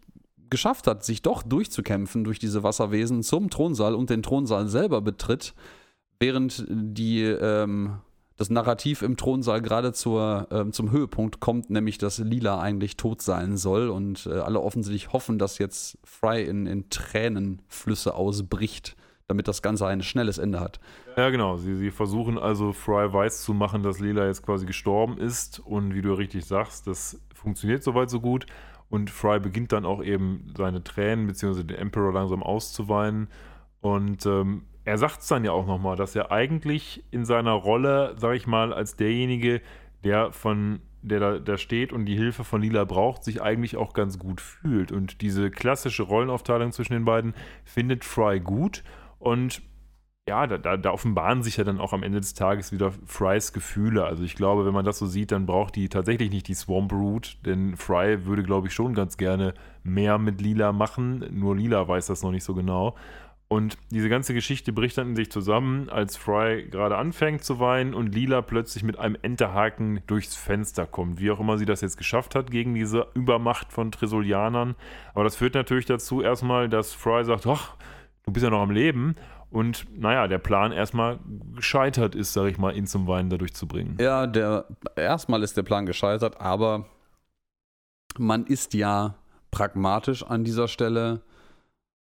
geschafft 0.50 0.86
hat, 0.86 1.02
sich 1.02 1.22
doch 1.22 1.42
durchzukämpfen 1.42 2.24
durch 2.24 2.38
diese 2.38 2.62
Wasserwesen 2.62 3.22
zum 3.22 3.48
Thronsaal 3.48 3.94
und 3.94 4.10
den 4.10 4.22
Thronsaal 4.22 4.68
selber 4.68 5.00
betritt 5.00 5.54
während 6.20 6.64
die, 6.68 7.22
ähm, 7.22 7.98
das 8.36 8.50
Narrativ 8.50 9.02
im 9.02 9.16
Thronsaal 9.16 9.60
gerade 9.60 9.92
zur, 9.92 10.48
ähm, 10.50 10.72
zum 10.72 10.90
Höhepunkt 10.90 11.40
kommt, 11.40 11.70
nämlich 11.70 11.98
dass 11.98 12.18
Lila 12.18 12.60
eigentlich 12.60 12.96
tot 12.96 13.20
sein 13.20 13.56
soll 13.56 13.88
und 13.88 14.26
äh, 14.26 14.38
alle 14.38 14.60
offensichtlich 14.60 15.12
hoffen, 15.12 15.38
dass 15.38 15.58
jetzt 15.58 15.98
Fry 16.04 16.44
in, 16.44 16.66
in 16.66 16.88
Tränenflüsse 16.88 18.14
ausbricht, 18.14 18.96
damit 19.26 19.48
das 19.48 19.60
Ganze 19.60 19.86
ein 19.86 20.02
schnelles 20.02 20.38
Ende 20.38 20.60
hat. 20.60 20.80
Ja, 21.16 21.30
genau. 21.30 21.56
Sie, 21.56 21.74
sie 21.74 21.90
versuchen 21.90 22.38
also 22.38 22.72
Fry 22.72 23.12
weiß 23.12 23.42
zu 23.42 23.54
machen, 23.54 23.82
dass 23.82 23.98
Lila 23.98 24.26
jetzt 24.26 24.44
quasi 24.44 24.66
gestorben 24.66 25.18
ist 25.18 25.58
und 25.58 25.94
wie 25.94 26.02
du 26.02 26.12
richtig 26.14 26.44
sagst, 26.44 26.86
das 26.86 27.20
funktioniert 27.34 27.82
soweit 27.82 28.08
so 28.08 28.20
gut. 28.20 28.46
Und 28.88 29.10
Fry 29.10 29.38
beginnt 29.38 29.72
dann 29.72 29.84
auch 29.84 30.02
eben 30.02 30.54
seine 30.56 30.82
Tränen 30.82 31.26
bzw. 31.26 31.64
den 31.64 31.76
Emperor 31.76 32.12
langsam 32.12 32.42
auszuweinen. 32.42 33.28
Und 33.80 34.24
ähm, 34.26 34.62
er 34.88 34.96
sagt 34.96 35.20
es 35.20 35.28
dann 35.28 35.44
ja 35.44 35.52
auch 35.52 35.66
nochmal, 35.66 35.96
dass 35.96 36.16
er 36.16 36.32
eigentlich 36.32 37.04
in 37.10 37.26
seiner 37.26 37.52
Rolle, 37.52 38.14
sag 38.16 38.34
ich 38.34 38.46
mal, 38.46 38.72
als 38.72 38.96
derjenige, 38.96 39.60
der 40.02 40.32
von 40.32 40.80
der 41.02 41.20
da, 41.20 41.38
da 41.38 41.58
steht 41.58 41.92
und 41.92 42.06
die 42.06 42.16
Hilfe 42.16 42.42
von 42.42 42.62
Lila 42.62 42.84
braucht, 42.84 43.22
sich 43.22 43.42
eigentlich 43.42 43.76
auch 43.76 43.92
ganz 43.92 44.18
gut 44.18 44.40
fühlt. 44.40 44.90
Und 44.90 45.20
diese 45.20 45.50
klassische 45.50 46.02
Rollenaufteilung 46.04 46.72
zwischen 46.72 46.94
den 46.94 47.04
beiden 47.04 47.34
findet 47.64 48.02
Fry 48.04 48.40
gut. 48.40 48.82
Und 49.18 49.62
ja, 50.26 50.46
da, 50.46 50.56
da, 50.56 50.76
da, 50.78 50.90
offenbaren 50.90 51.42
sich 51.42 51.58
ja 51.58 51.64
dann 51.64 51.80
auch 51.80 51.92
am 51.92 52.02
Ende 52.02 52.20
des 52.20 52.34
Tages 52.34 52.72
wieder 52.72 52.92
Frys 53.06 53.52
Gefühle. 53.52 54.04
Also 54.04 54.24
ich 54.24 54.36
glaube, 54.36 54.66
wenn 54.66 54.74
man 54.74 54.84
das 54.84 54.98
so 54.98 55.06
sieht, 55.06 55.32
dann 55.32 55.46
braucht 55.46 55.76
die 55.76 55.88
tatsächlich 55.88 56.30
nicht 56.30 56.48
die 56.48 56.54
Swamp 56.54 56.92
Root, 56.92 57.38
denn 57.44 57.76
Fry 57.76 58.24
würde, 58.24 58.42
glaube 58.42 58.68
ich, 58.68 58.74
schon 58.74 58.94
ganz 58.94 59.18
gerne 59.18 59.54
mehr 59.84 60.18
mit 60.18 60.40
Lila 60.40 60.72
machen. 60.72 61.24
Nur 61.30 61.56
Lila 61.56 61.86
weiß 61.86 62.06
das 62.06 62.22
noch 62.22 62.32
nicht 62.32 62.44
so 62.44 62.54
genau. 62.54 62.96
Und 63.50 63.78
diese 63.90 64.10
ganze 64.10 64.34
Geschichte 64.34 64.74
bricht 64.74 64.98
dann 64.98 65.10
in 65.10 65.16
sich 65.16 65.30
zusammen, 65.30 65.88
als 65.88 66.18
Fry 66.18 66.68
gerade 66.70 66.98
anfängt 66.98 67.42
zu 67.42 67.58
weinen 67.58 67.94
und 67.94 68.14
Lila 68.14 68.42
plötzlich 68.42 68.84
mit 68.84 68.98
einem 68.98 69.16
Enterhaken 69.22 70.02
durchs 70.06 70.36
Fenster 70.36 70.86
kommt. 70.86 71.18
Wie 71.18 71.30
auch 71.30 71.40
immer 71.40 71.56
sie 71.56 71.64
das 71.64 71.80
jetzt 71.80 71.96
geschafft 71.96 72.34
hat 72.34 72.50
gegen 72.50 72.74
diese 72.74 73.06
Übermacht 73.14 73.72
von 73.72 73.90
Tresolianern. 73.90 74.74
Aber 75.14 75.24
das 75.24 75.36
führt 75.36 75.54
natürlich 75.54 75.86
dazu 75.86 76.20
erstmal, 76.20 76.68
dass 76.68 76.92
Fry 76.92 77.24
sagt, 77.24 77.46
ach, 77.46 77.76
du 78.24 78.32
bist 78.32 78.44
ja 78.44 78.50
noch 78.50 78.60
am 78.60 78.70
Leben. 78.70 79.14
Und 79.50 79.86
naja, 79.98 80.28
der 80.28 80.36
Plan 80.36 80.72
erstmal 80.72 81.18
gescheitert 81.56 82.14
ist, 82.14 82.34
sag 82.34 82.48
ich 82.48 82.58
mal, 82.58 82.76
ihn 82.76 82.86
zum 82.86 83.06
Weinen 83.06 83.30
dadurch 83.30 83.54
zu 83.54 83.66
bringen. 83.66 83.96
Ja, 83.98 84.26
der 84.26 84.66
erstmal 84.94 85.42
ist 85.42 85.56
der 85.56 85.62
Plan 85.62 85.86
gescheitert, 85.86 86.38
aber 86.38 86.84
man 88.18 88.44
ist 88.44 88.74
ja 88.74 89.14
pragmatisch 89.50 90.22
an 90.22 90.44
dieser 90.44 90.68
Stelle 90.68 91.22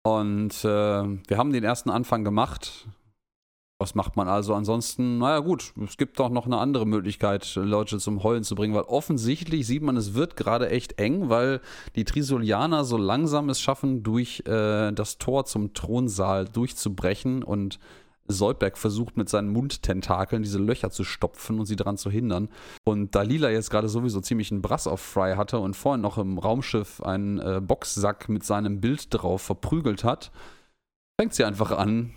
und 0.05 0.63
äh, 0.63 0.67
wir 0.67 1.37
haben 1.37 1.51
den 1.51 1.63
ersten 1.63 1.89
Anfang 1.89 2.23
gemacht. 2.23 2.85
Was 3.79 3.95
macht 3.95 4.15
man 4.15 4.27
also 4.27 4.53
ansonsten? 4.53 5.17
Naja 5.17 5.39
gut, 5.39 5.73
es 5.83 5.97
gibt 5.97 6.19
doch 6.19 6.29
noch 6.29 6.45
eine 6.45 6.59
andere 6.59 6.85
Möglichkeit, 6.85 7.55
Leute 7.55 7.97
zum 7.97 8.21
Heulen 8.21 8.43
zu 8.43 8.53
bringen, 8.53 8.75
weil 8.75 8.83
offensichtlich 8.83 9.65
sieht 9.65 9.81
man, 9.81 9.97
es 9.97 10.13
wird 10.13 10.35
gerade 10.35 10.69
echt 10.69 10.99
eng, 10.99 11.29
weil 11.29 11.59
die 11.95 12.05
Trisolianer 12.05 12.85
so 12.85 12.97
langsam 12.97 13.49
es 13.49 13.59
schaffen, 13.59 14.03
durch 14.03 14.43
äh, 14.45 14.91
das 14.91 15.17
Tor 15.17 15.45
zum 15.45 15.73
Thronsaal 15.73 16.45
durchzubrechen 16.45 17.41
und 17.41 17.79
Soldberg 18.27 18.77
versucht 18.77 19.17
mit 19.17 19.29
seinen 19.29 19.49
Mundtentakeln 19.49 20.43
diese 20.43 20.57
Löcher 20.57 20.89
zu 20.89 21.03
stopfen 21.03 21.59
und 21.59 21.65
sie 21.65 21.75
daran 21.75 21.97
zu 21.97 22.09
hindern. 22.09 22.49
Und 22.83 23.15
da 23.15 23.21
Lila 23.21 23.49
jetzt 23.49 23.69
gerade 23.69 23.89
sowieso 23.89 24.21
ziemlich 24.21 24.51
einen 24.51 24.61
Brass 24.61 24.87
auf 24.87 25.01
Fry 25.01 25.35
hatte 25.35 25.59
und 25.59 25.75
vorhin 25.75 26.01
noch 26.01 26.17
im 26.17 26.37
Raumschiff 26.37 27.01
einen 27.01 27.39
äh, 27.39 27.61
Boxsack 27.61 28.29
mit 28.29 28.43
seinem 28.43 28.81
Bild 28.81 29.07
drauf 29.13 29.41
verprügelt 29.41 30.03
hat, 30.03 30.31
fängt 31.19 31.33
sie 31.33 31.43
einfach 31.43 31.71
an, 31.71 32.13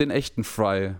den 0.00 0.10
echten 0.10 0.44
Fry 0.44 0.94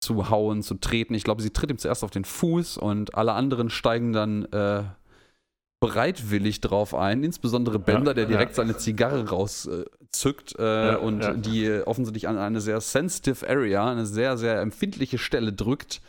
zu 0.00 0.28
hauen, 0.30 0.62
zu 0.62 0.74
treten. 0.74 1.14
Ich 1.14 1.24
glaube, 1.24 1.42
sie 1.42 1.50
tritt 1.50 1.70
ihm 1.70 1.78
zuerst 1.78 2.04
auf 2.04 2.10
den 2.10 2.24
Fuß 2.24 2.78
und 2.78 3.14
alle 3.14 3.32
anderen 3.32 3.70
steigen 3.70 4.12
dann 4.12 4.44
äh, 4.46 4.84
bereitwillig 5.80 6.60
drauf 6.60 6.94
ein, 6.94 7.22
insbesondere 7.22 7.78
Bender, 7.78 8.12
ja, 8.12 8.14
der 8.14 8.26
direkt 8.26 8.52
ja. 8.52 8.56
seine 8.56 8.76
Zigarre 8.76 9.28
rauszückt 9.28 10.58
äh, 10.58 10.92
ja, 10.92 10.96
und 10.96 11.44
die 11.44 11.70
offensichtlich 11.84 12.28
an 12.28 12.38
eine 12.38 12.60
sehr 12.60 12.80
sensitive 12.80 13.48
Area, 13.48 13.90
eine 13.90 14.06
sehr, 14.06 14.36
sehr 14.36 14.60
empfindliche 14.60 15.18
Stelle 15.18 15.52
drückt. 15.52 16.00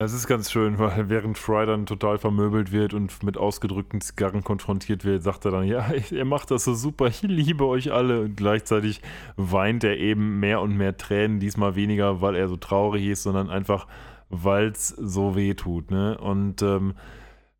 Das 0.00 0.14
ist 0.14 0.26
ganz 0.26 0.50
schön, 0.50 0.78
weil 0.78 1.10
während 1.10 1.36
Fry 1.36 1.66
dann 1.66 1.84
total 1.84 2.16
vermöbelt 2.16 2.72
wird 2.72 2.94
und 2.94 3.22
mit 3.22 3.36
ausgedrückten 3.36 4.00
Zigarren 4.00 4.42
konfrontiert 4.42 5.04
wird, 5.04 5.22
sagt 5.22 5.44
er 5.44 5.50
dann, 5.50 5.64
ja, 5.64 5.92
ihr 6.10 6.24
macht 6.24 6.50
das 6.50 6.64
so 6.64 6.72
super, 6.74 7.08
ich 7.08 7.20
liebe 7.20 7.66
euch 7.66 7.92
alle. 7.92 8.22
Und 8.22 8.36
gleichzeitig 8.36 9.02
weint 9.36 9.84
er 9.84 9.98
eben 9.98 10.40
mehr 10.40 10.62
und 10.62 10.74
mehr 10.74 10.96
Tränen, 10.96 11.38
diesmal 11.38 11.74
weniger, 11.76 12.22
weil 12.22 12.34
er 12.34 12.48
so 12.48 12.56
traurig 12.56 13.08
ist, 13.08 13.24
sondern 13.24 13.50
einfach, 13.50 13.86
weil 14.30 14.68
es 14.68 14.88
so 14.88 15.36
weh 15.36 15.52
tut. 15.52 15.90
Ne? 15.90 16.16
Und 16.16 16.62
ähm, 16.62 16.94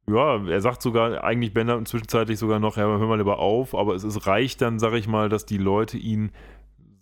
ja, 0.09 0.45
er 0.47 0.61
sagt 0.61 0.83
sogar, 0.83 1.23
eigentlich 1.25 1.55
Bender 1.55 1.85
zwischenzeitlich 1.85 2.39
sogar 2.39 2.59
noch, 2.59 2.77
ja, 2.77 2.85
hör 2.85 3.07
mal 3.07 3.19
lieber 3.19 3.39
auf, 3.39 3.75
aber 3.75 3.95
es, 3.95 4.05
es 4.05 4.27
reicht 4.27 4.61
dann, 4.61 4.79
sag 4.79 4.95
ich 4.95 5.07
mal, 5.07 5.29
dass 5.29 5.47
die 5.47 5.59
Leute 5.59 5.99
ihn 5.99 6.33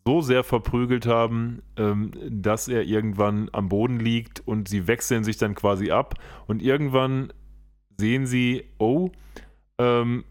so 0.07 0.23
sehr 0.23 0.43
verprügelt 0.43 1.07
haben, 1.07 1.61
ähm, 1.77 2.13
dass 2.31 2.69
er 2.69 2.85
irgendwann 2.85 3.51
am 3.53 3.69
Boden 3.69 4.01
liegt 4.01 4.41
und 4.47 4.67
sie 4.67 4.87
wechseln 4.87 5.23
sich 5.23 5.37
dann 5.37 5.55
quasi 5.55 5.91
ab. 5.91 6.15
Und 6.47 6.63
irgendwann 6.63 7.31
sehen 7.99 8.27
sie, 8.27 8.65
oh, 8.79 9.11
ähm, 9.77 10.25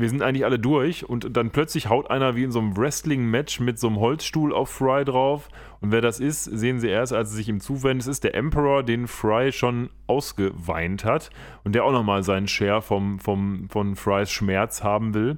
wir 0.00 0.08
sind 0.08 0.22
eigentlich 0.22 0.44
alle 0.44 0.58
durch 0.58 1.08
und 1.08 1.36
dann 1.36 1.50
plötzlich 1.50 1.88
haut 1.88 2.10
einer 2.10 2.36
wie 2.36 2.44
in 2.44 2.50
so 2.50 2.58
einem 2.58 2.76
Wrestling-Match 2.76 3.60
mit 3.60 3.78
so 3.78 3.88
einem 3.88 3.98
Holzstuhl 3.98 4.52
auf 4.52 4.70
Fry 4.70 5.04
drauf. 5.04 5.48
Und 5.80 5.92
wer 5.92 6.00
das 6.00 6.20
ist, 6.20 6.44
sehen 6.44 6.80
sie 6.80 6.88
erst, 6.88 7.12
als 7.12 7.30
sie 7.30 7.36
sich 7.36 7.48
ihm 7.48 7.60
zuwenden. 7.60 8.00
Es 8.00 8.06
ist 8.06 8.24
der 8.24 8.34
Emperor, 8.34 8.82
den 8.82 9.06
Fry 9.06 9.52
schon 9.52 9.90
ausgeweint 10.06 11.04
hat 11.04 11.30
und 11.64 11.74
der 11.74 11.84
auch 11.84 11.92
nochmal 11.92 12.22
seinen 12.22 12.48
Share 12.48 12.82
vom, 12.82 13.18
vom, 13.18 13.68
von 13.68 13.96
Frys 13.96 14.30
Schmerz 14.30 14.82
haben 14.82 15.14
will 15.14 15.36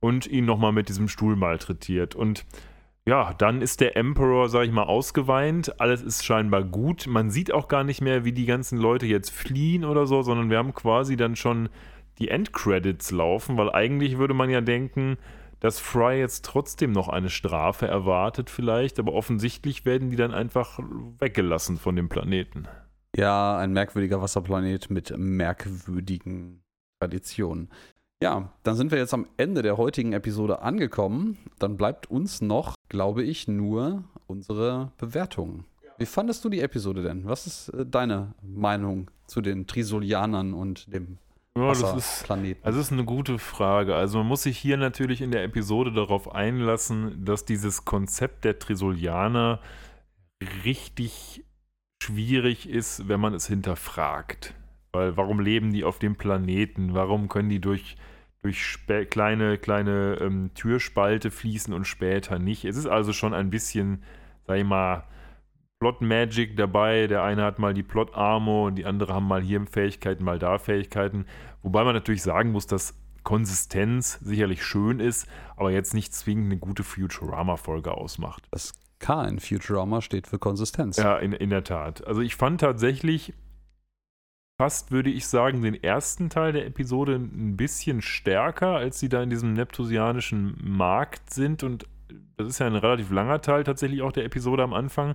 und 0.00 0.26
ihn 0.26 0.44
nochmal 0.44 0.72
mit 0.72 0.88
diesem 0.88 1.08
Stuhl 1.08 1.36
malträtiert. 1.36 2.14
Und 2.14 2.44
ja, 3.06 3.34
dann 3.34 3.60
ist 3.60 3.80
der 3.80 3.96
Emperor, 3.96 4.48
sag 4.48 4.64
ich 4.64 4.72
mal, 4.72 4.84
ausgeweint. 4.84 5.78
Alles 5.78 6.00
ist 6.00 6.24
scheinbar 6.24 6.64
gut. 6.64 7.06
Man 7.06 7.30
sieht 7.30 7.52
auch 7.52 7.68
gar 7.68 7.84
nicht 7.84 8.00
mehr, 8.00 8.24
wie 8.24 8.32
die 8.32 8.46
ganzen 8.46 8.78
Leute 8.78 9.04
jetzt 9.04 9.30
fliehen 9.30 9.84
oder 9.84 10.06
so, 10.06 10.22
sondern 10.22 10.48
wir 10.48 10.56
haben 10.56 10.72
quasi 10.72 11.16
dann 11.16 11.36
schon 11.36 11.68
die 12.18 12.28
Endcredits 12.28 13.10
laufen, 13.10 13.56
weil 13.56 13.70
eigentlich 13.70 14.18
würde 14.18 14.34
man 14.34 14.50
ja 14.50 14.60
denken, 14.60 15.18
dass 15.60 15.78
Fry 15.80 16.18
jetzt 16.18 16.44
trotzdem 16.44 16.92
noch 16.92 17.08
eine 17.08 17.30
Strafe 17.30 17.86
erwartet 17.86 18.50
vielleicht, 18.50 18.98
aber 18.98 19.14
offensichtlich 19.14 19.84
werden 19.84 20.10
die 20.10 20.16
dann 20.16 20.34
einfach 20.34 20.78
weggelassen 21.18 21.78
von 21.78 21.96
dem 21.96 22.08
Planeten. 22.08 22.68
Ja, 23.16 23.56
ein 23.56 23.72
merkwürdiger 23.72 24.20
Wasserplanet 24.20 24.90
mit 24.90 25.16
merkwürdigen 25.16 26.62
Traditionen. 27.00 27.70
Ja, 28.22 28.52
dann 28.62 28.76
sind 28.76 28.90
wir 28.90 28.98
jetzt 28.98 29.14
am 29.14 29.26
Ende 29.36 29.62
der 29.62 29.76
heutigen 29.76 30.12
Episode 30.12 30.62
angekommen. 30.62 31.38
Dann 31.58 31.76
bleibt 31.76 32.10
uns 32.10 32.40
noch, 32.40 32.74
glaube 32.88 33.22
ich, 33.22 33.48
nur 33.48 34.04
unsere 34.26 34.92
Bewertung. 34.98 35.64
Wie 35.98 36.06
fandest 36.06 36.44
du 36.44 36.48
die 36.48 36.60
Episode 36.60 37.02
denn? 37.02 37.24
Was 37.24 37.46
ist 37.46 37.68
äh, 37.68 37.86
deine 37.86 38.34
Meinung 38.42 39.10
zu 39.26 39.40
den 39.40 39.66
Trisolianern 39.66 40.52
und 40.52 40.92
dem 40.92 41.18
ja, 41.56 41.68
das 41.68 41.94
ist, 41.94 42.30
also 42.30 42.48
das 42.62 42.76
ist 42.76 42.92
eine 42.92 43.04
gute 43.04 43.38
Frage. 43.38 43.94
Also 43.94 44.18
man 44.18 44.26
muss 44.26 44.42
sich 44.42 44.58
hier 44.58 44.76
natürlich 44.76 45.20
in 45.20 45.30
der 45.30 45.44
Episode 45.44 45.92
darauf 45.92 46.34
einlassen, 46.34 47.24
dass 47.24 47.44
dieses 47.44 47.84
Konzept 47.84 48.44
der 48.44 48.58
Trisolianer 48.58 49.60
richtig 50.64 51.44
schwierig 52.02 52.68
ist, 52.68 53.08
wenn 53.08 53.20
man 53.20 53.34
es 53.34 53.46
hinterfragt. 53.46 54.54
Weil 54.92 55.16
warum 55.16 55.40
leben 55.40 55.72
die 55.72 55.84
auf 55.84 55.98
dem 55.98 56.16
Planeten? 56.16 56.94
Warum 56.94 57.28
können 57.28 57.48
die 57.48 57.60
durch, 57.60 57.96
durch 58.42 58.78
kleine, 59.10 59.56
kleine 59.58 60.18
ähm, 60.20 60.50
Türspalte 60.54 61.30
fließen 61.30 61.72
und 61.72 61.86
später 61.86 62.38
nicht? 62.38 62.64
Es 62.64 62.76
ist 62.76 62.86
also 62.86 63.12
schon 63.12 63.32
ein 63.32 63.50
bisschen, 63.50 64.02
sag 64.46 64.58
ich 64.58 64.64
mal, 64.64 65.04
Plot 65.84 66.00
Magic 66.00 66.56
dabei. 66.56 67.06
Der 67.08 67.22
eine 67.24 67.42
hat 67.44 67.58
mal 67.58 67.74
die 67.74 67.82
Plot 67.82 68.14
Armor 68.14 68.68
und 68.68 68.76
die 68.76 68.86
andere 68.86 69.12
haben 69.12 69.28
mal 69.28 69.42
hier 69.42 69.62
Fähigkeiten, 69.66 70.24
mal 70.24 70.38
da 70.38 70.56
Fähigkeiten. 70.56 71.26
Wobei 71.62 71.84
man 71.84 71.92
natürlich 71.92 72.22
sagen 72.22 72.52
muss, 72.52 72.66
dass 72.66 72.98
Konsistenz 73.22 74.18
sicherlich 74.22 74.64
schön 74.64 74.98
ist, 74.98 75.28
aber 75.58 75.72
jetzt 75.72 75.92
nicht 75.92 76.14
zwingend 76.14 76.46
eine 76.46 76.56
gute 76.56 76.84
Futurama-Folge 76.84 77.92
ausmacht. 77.92 78.46
Das 78.50 78.72
K 78.98 79.26
in 79.26 79.40
Futurama 79.40 80.00
steht 80.00 80.26
für 80.26 80.38
Konsistenz. 80.38 80.96
Ja, 80.96 81.18
in, 81.18 81.34
in 81.34 81.50
der 81.50 81.64
Tat. 81.64 82.06
Also 82.06 82.22
ich 82.22 82.34
fand 82.34 82.62
tatsächlich 82.62 83.34
fast, 84.56 84.90
würde 84.90 85.10
ich 85.10 85.26
sagen, 85.26 85.60
den 85.60 85.74
ersten 85.74 86.30
Teil 86.30 86.54
der 86.54 86.64
Episode 86.64 87.16
ein 87.16 87.58
bisschen 87.58 88.00
stärker, 88.00 88.68
als 88.68 89.00
sie 89.00 89.10
da 89.10 89.22
in 89.22 89.28
diesem 89.28 89.52
neptusianischen 89.52 90.56
Markt 90.62 91.34
sind. 91.34 91.62
Und 91.62 91.86
das 92.38 92.48
ist 92.48 92.58
ja 92.60 92.68
ein 92.68 92.74
relativ 92.74 93.10
langer 93.10 93.42
Teil 93.42 93.64
tatsächlich 93.64 94.00
auch 94.00 94.12
der 94.12 94.24
Episode 94.24 94.62
am 94.62 94.72
Anfang. 94.72 95.14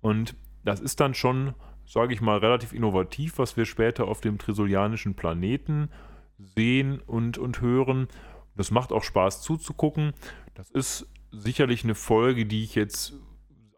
Und 0.00 0.34
das 0.64 0.80
ist 0.80 1.00
dann 1.00 1.14
schon, 1.14 1.54
sage 1.86 2.14
ich 2.14 2.20
mal, 2.20 2.38
relativ 2.38 2.72
innovativ, 2.72 3.38
was 3.38 3.56
wir 3.56 3.64
später 3.64 4.08
auf 4.08 4.20
dem 4.20 4.38
trisolianischen 4.38 5.14
Planeten 5.14 5.90
sehen 6.38 7.00
und, 7.00 7.38
und 7.38 7.60
hören. 7.60 8.08
Das 8.56 8.70
macht 8.70 8.92
auch 8.92 9.02
Spaß 9.02 9.42
zuzugucken. 9.42 10.12
Das 10.54 10.70
ist 10.70 11.06
sicherlich 11.30 11.84
eine 11.84 11.94
Folge, 11.94 12.46
die 12.46 12.64
ich 12.64 12.74
jetzt 12.74 13.14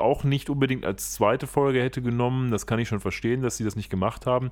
auch 0.03 0.25
nicht 0.25 0.51
unbedingt 0.51 0.85
als 0.85 1.13
zweite 1.13 1.47
Folge 1.47 1.83
hätte 1.83 2.03
genommen. 2.03 2.51
Das 2.51 2.67
kann 2.67 2.79
ich 2.79 2.89
schon 2.89 3.01
verstehen, 3.01 3.43
dass 3.43 3.57
sie 3.57 3.65
das 3.65 3.77
nicht 3.77 3.91
gemacht 3.91 4.27
haben. 4.27 4.51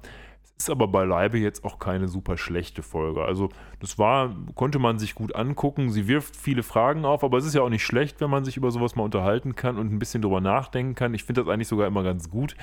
Es 0.61 0.65
ist 0.65 0.71
aber 0.71 0.89
beileibe 0.89 1.39
jetzt 1.39 1.65
auch 1.65 1.79
keine 1.79 2.07
super 2.07 2.37
schlechte 2.37 2.83
Folge. 2.83 3.23
Also, 3.23 3.49
das 3.79 3.99
war, 3.99 4.37
konnte 4.55 4.79
man 4.79 4.99
sich 4.99 5.15
gut 5.15 5.35
angucken. 5.35 5.91
Sie 5.91 6.07
wirft 6.07 6.37
viele 6.37 6.63
Fragen 6.63 7.07
auf, 7.07 7.25
aber 7.25 7.39
es 7.39 7.47
ist 7.47 7.55
ja 7.55 7.63
auch 7.63 7.71
nicht 7.71 7.85
schlecht, 7.85 8.21
wenn 8.21 8.29
man 8.29 8.45
sich 8.45 8.59
über 8.59 8.71
sowas 8.71 8.95
mal 8.95 9.05
unterhalten 9.05 9.55
kann 9.55 9.79
und 9.79 9.91
ein 9.91 9.99
bisschen 9.99 10.21
drüber 10.21 10.43
nachdenken 10.43 10.95
kann. 10.95 11.15
Ich 11.15 11.25
finde 11.25 11.43
das 11.43 11.51
eigentlich 11.51 11.69
sogar 11.69 11.87
immer 11.87 12.03
ganz 12.03 12.29
gut, 12.29 12.57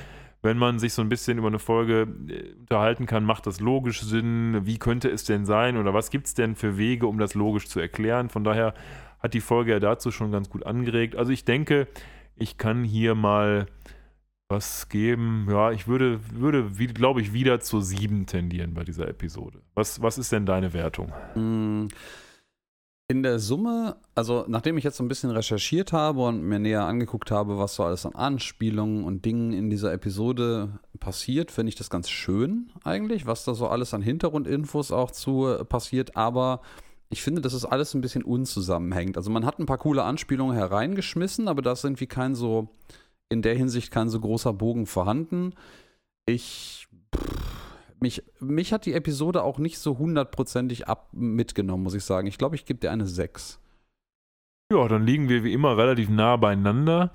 wenn 0.44 0.60
man 0.60 0.78
sich 0.78 0.94
so 0.94 1.02
ein 1.02 1.10
bisschen 1.10 1.40
über 1.40 1.48
eine 1.48 1.58
Folge 1.58 2.08
äh, 2.30 2.54
unterhalten 2.60 3.08
kann. 3.08 3.24
Macht 3.24 3.48
das 3.48 3.60
logisch 3.60 4.02
Sinn? 4.02 4.66
Wie 4.66 4.78
könnte 4.78 5.10
es 5.10 5.24
denn 5.24 5.46
sein? 5.48 5.76
Oder 5.76 5.96
was 5.96 6.12
gibt 6.12 6.28
es 6.28 6.36
denn 6.36 6.56
für 6.56 6.78
Wege, 6.78 7.08
um 7.08 7.18
das 7.18 7.34
logisch 7.34 7.68
zu 7.68 7.80
erklären? 7.80 8.30
Von 8.30 8.44
daher 8.44 8.76
hat 9.20 9.34
die 9.34 9.42
Folge 9.42 9.72
ja 9.72 9.80
dazu 9.80 10.12
schon 10.12 10.32
ganz 10.32 10.52
gut 10.52 10.68
angeregt. 10.68 11.16
Also, 11.16 11.32
ich 11.32 11.46
denke, 11.46 11.88
ich 12.38 12.58
kann 12.58 12.84
hier 12.84 13.16
mal 13.16 13.68
was 14.50 14.88
geben. 14.90 15.48
Ja, 15.50 15.72
ich 15.72 15.88
würde, 15.88 16.20
würde 16.32 16.70
glaube 16.94 17.22
ich, 17.22 17.34
wieder 17.34 17.60
zur 17.60 17.82
7 17.82 18.26
tendieren 18.26 18.74
bei 18.74 18.84
dieser 18.84 19.08
Episode. 19.08 19.62
Was, 19.76 20.02
was 20.02 20.18
ist 20.18 20.32
denn 20.32 20.46
deine 20.46 20.74
Wertung? 20.74 21.12
Mm, 21.36 21.88
in 23.10 23.24
der 23.24 23.40
Summe, 23.40 23.96
also 24.16 24.46
nachdem 24.48 24.78
ich 24.78 24.84
jetzt 24.84 24.98
so 24.98 25.04
ein 25.04 25.08
bisschen 25.08 25.32
recherchiert 25.32 25.94
habe 25.94 26.26
und 26.26 26.44
mir 26.44 26.60
näher 26.60 26.84
angeguckt 26.84 27.32
habe, 27.32 27.58
was 27.58 27.76
so 27.76 27.84
alles 27.84 28.06
an 28.06 28.16
Anspielungen 28.16 29.06
und 29.06 29.24
Dingen 29.24 29.54
in 29.54 29.70
dieser 29.70 29.94
Episode 29.94 30.80
passiert, 31.00 31.52
finde 31.52 31.70
ich 31.70 31.76
das 31.76 31.90
ganz 31.90 32.10
schön 32.10 32.70
eigentlich, 32.84 33.26
was 33.26 33.46
da 33.46 33.54
so 33.54 33.68
alles 33.68 33.94
an 33.94 34.02
Hintergrundinfos 34.02 34.92
auch 34.92 35.12
zu 35.12 35.48
äh, 35.48 35.64
passiert, 35.64 36.18
aber 36.18 36.62
ich 37.10 37.22
finde, 37.22 37.42
dass 37.42 37.54
es 37.54 37.66
alles 37.66 37.94
ein 37.94 38.02
bisschen 38.02 38.24
unzusammenhängt. 38.24 39.18
Also 39.18 39.30
man 39.30 39.46
hat 39.46 39.60
ein 39.60 39.66
paar 39.66 39.78
coole 39.78 40.04
Anspielungen 40.04 40.56
hereingeschmissen, 40.56 41.48
aber 41.48 41.62
da 41.62 41.72
ist 41.72 41.84
irgendwie 41.84 42.08
kein 42.08 42.36
so 42.36 42.70
in 43.30 43.42
der 43.42 43.56
Hinsicht 43.56 43.92
kein 43.92 44.10
so 44.10 44.20
großer 44.20 44.54
Bogen 44.54 44.86
vorhanden. 44.86 45.54
Ich. 46.26 46.88
mich, 48.00 48.24
mich 48.40 48.74
hat 48.74 48.86
die 48.86 48.94
Episode 48.94 49.44
auch 49.44 49.58
nicht 49.58 49.80
so 49.80 49.98
hundertprozentig 49.98 50.88
ab 50.88 51.10
mitgenommen, 51.14 51.84
muss 51.84 51.94
ich 51.94 52.04
sagen. 52.04 52.28
Ich 52.28 52.38
glaube, 52.38 52.56
ich 52.56 52.66
gebe 52.66 52.80
dir 52.80 52.92
eine 52.92 53.08
6. 53.08 53.60
Ja, 54.72 54.86
dann 54.90 55.06
liegen 55.06 55.30
wir 55.30 55.46
wie 55.46 55.54
immer 55.54 55.78
relativ 55.78 56.10
nah 56.10 56.36
beieinander. 56.36 57.12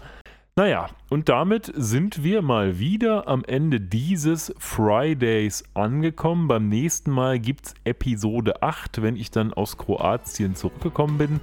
Naja, 0.54 0.90
und 1.08 1.30
damit 1.30 1.72
sind 1.74 2.24
wir 2.24 2.42
mal 2.42 2.78
wieder 2.78 3.26
am 3.26 3.42
Ende 3.42 3.80
dieses 3.80 4.54
Fridays 4.58 5.64
angekommen. 5.72 6.46
Beim 6.46 6.68
nächsten 6.68 7.10
Mal 7.10 7.38
gibt 7.38 7.68
es 7.68 7.74
Episode 7.84 8.62
8, 8.62 9.00
wenn 9.00 9.16
ich 9.16 9.30
dann 9.30 9.54
aus 9.54 9.78
Kroatien 9.78 10.54
zurückgekommen 10.54 11.16
bin. 11.16 11.40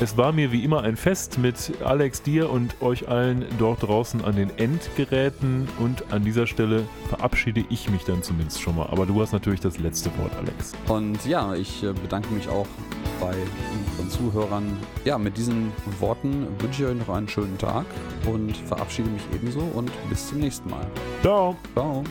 Es 0.00 0.16
war 0.16 0.32
mir 0.32 0.50
wie 0.50 0.64
immer 0.64 0.82
ein 0.82 0.96
Fest 0.96 1.38
mit 1.38 1.72
Alex, 1.84 2.22
dir 2.22 2.50
und 2.50 2.82
euch 2.82 3.08
allen 3.08 3.44
dort 3.60 3.84
draußen 3.84 4.24
an 4.24 4.34
den 4.34 4.50
Endgeräten. 4.58 5.68
Und 5.78 6.12
an 6.12 6.24
dieser 6.24 6.48
Stelle 6.48 6.84
verabschiede 7.08 7.64
ich 7.70 7.88
mich 7.90 8.02
dann 8.02 8.24
zumindest 8.24 8.60
schon 8.60 8.74
mal. 8.74 8.86
Aber 8.86 9.06
du 9.06 9.20
hast 9.20 9.32
natürlich 9.32 9.60
das 9.60 9.78
letzte 9.78 10.10
Wort, 10.18 10.32
Alex. 10.36 10.72
Und 10.88 11.24
ja, 11.26 11.54
ich 11.54 11.84
äh, 11.84 11.92
bedanke 11.92 12.34
mich 12.34 12.48
auch 12.48 12.66
bei 13.20 13.34
unseren 13.98 14.10
Zuhörern. 14.10 14.76
Ja, 15.04 15.18
mit 15.18 15.36
diesen 15.36 15.72
Worten 16.00 16.46
wünsche 16.58 16.82
ich 16.82 16.88
euch 16.88 16.98
noch 16.98 17.14
einen 17.14 17.28
schönen 17.28 17.58
Tag 17.58 17.86
und 18.48 18.56
verabschiede 18.66 19.10
mich 19.10 19.22
ebenso 19.34 19.60
und 19.60 19.90
bis 20.08 20.28
zum 20.28 20.38
nächsten 20.38 20.70
Mal. 20.70 20.86
Ciao. 21.22 21.56
Ciao. 21.74 22.02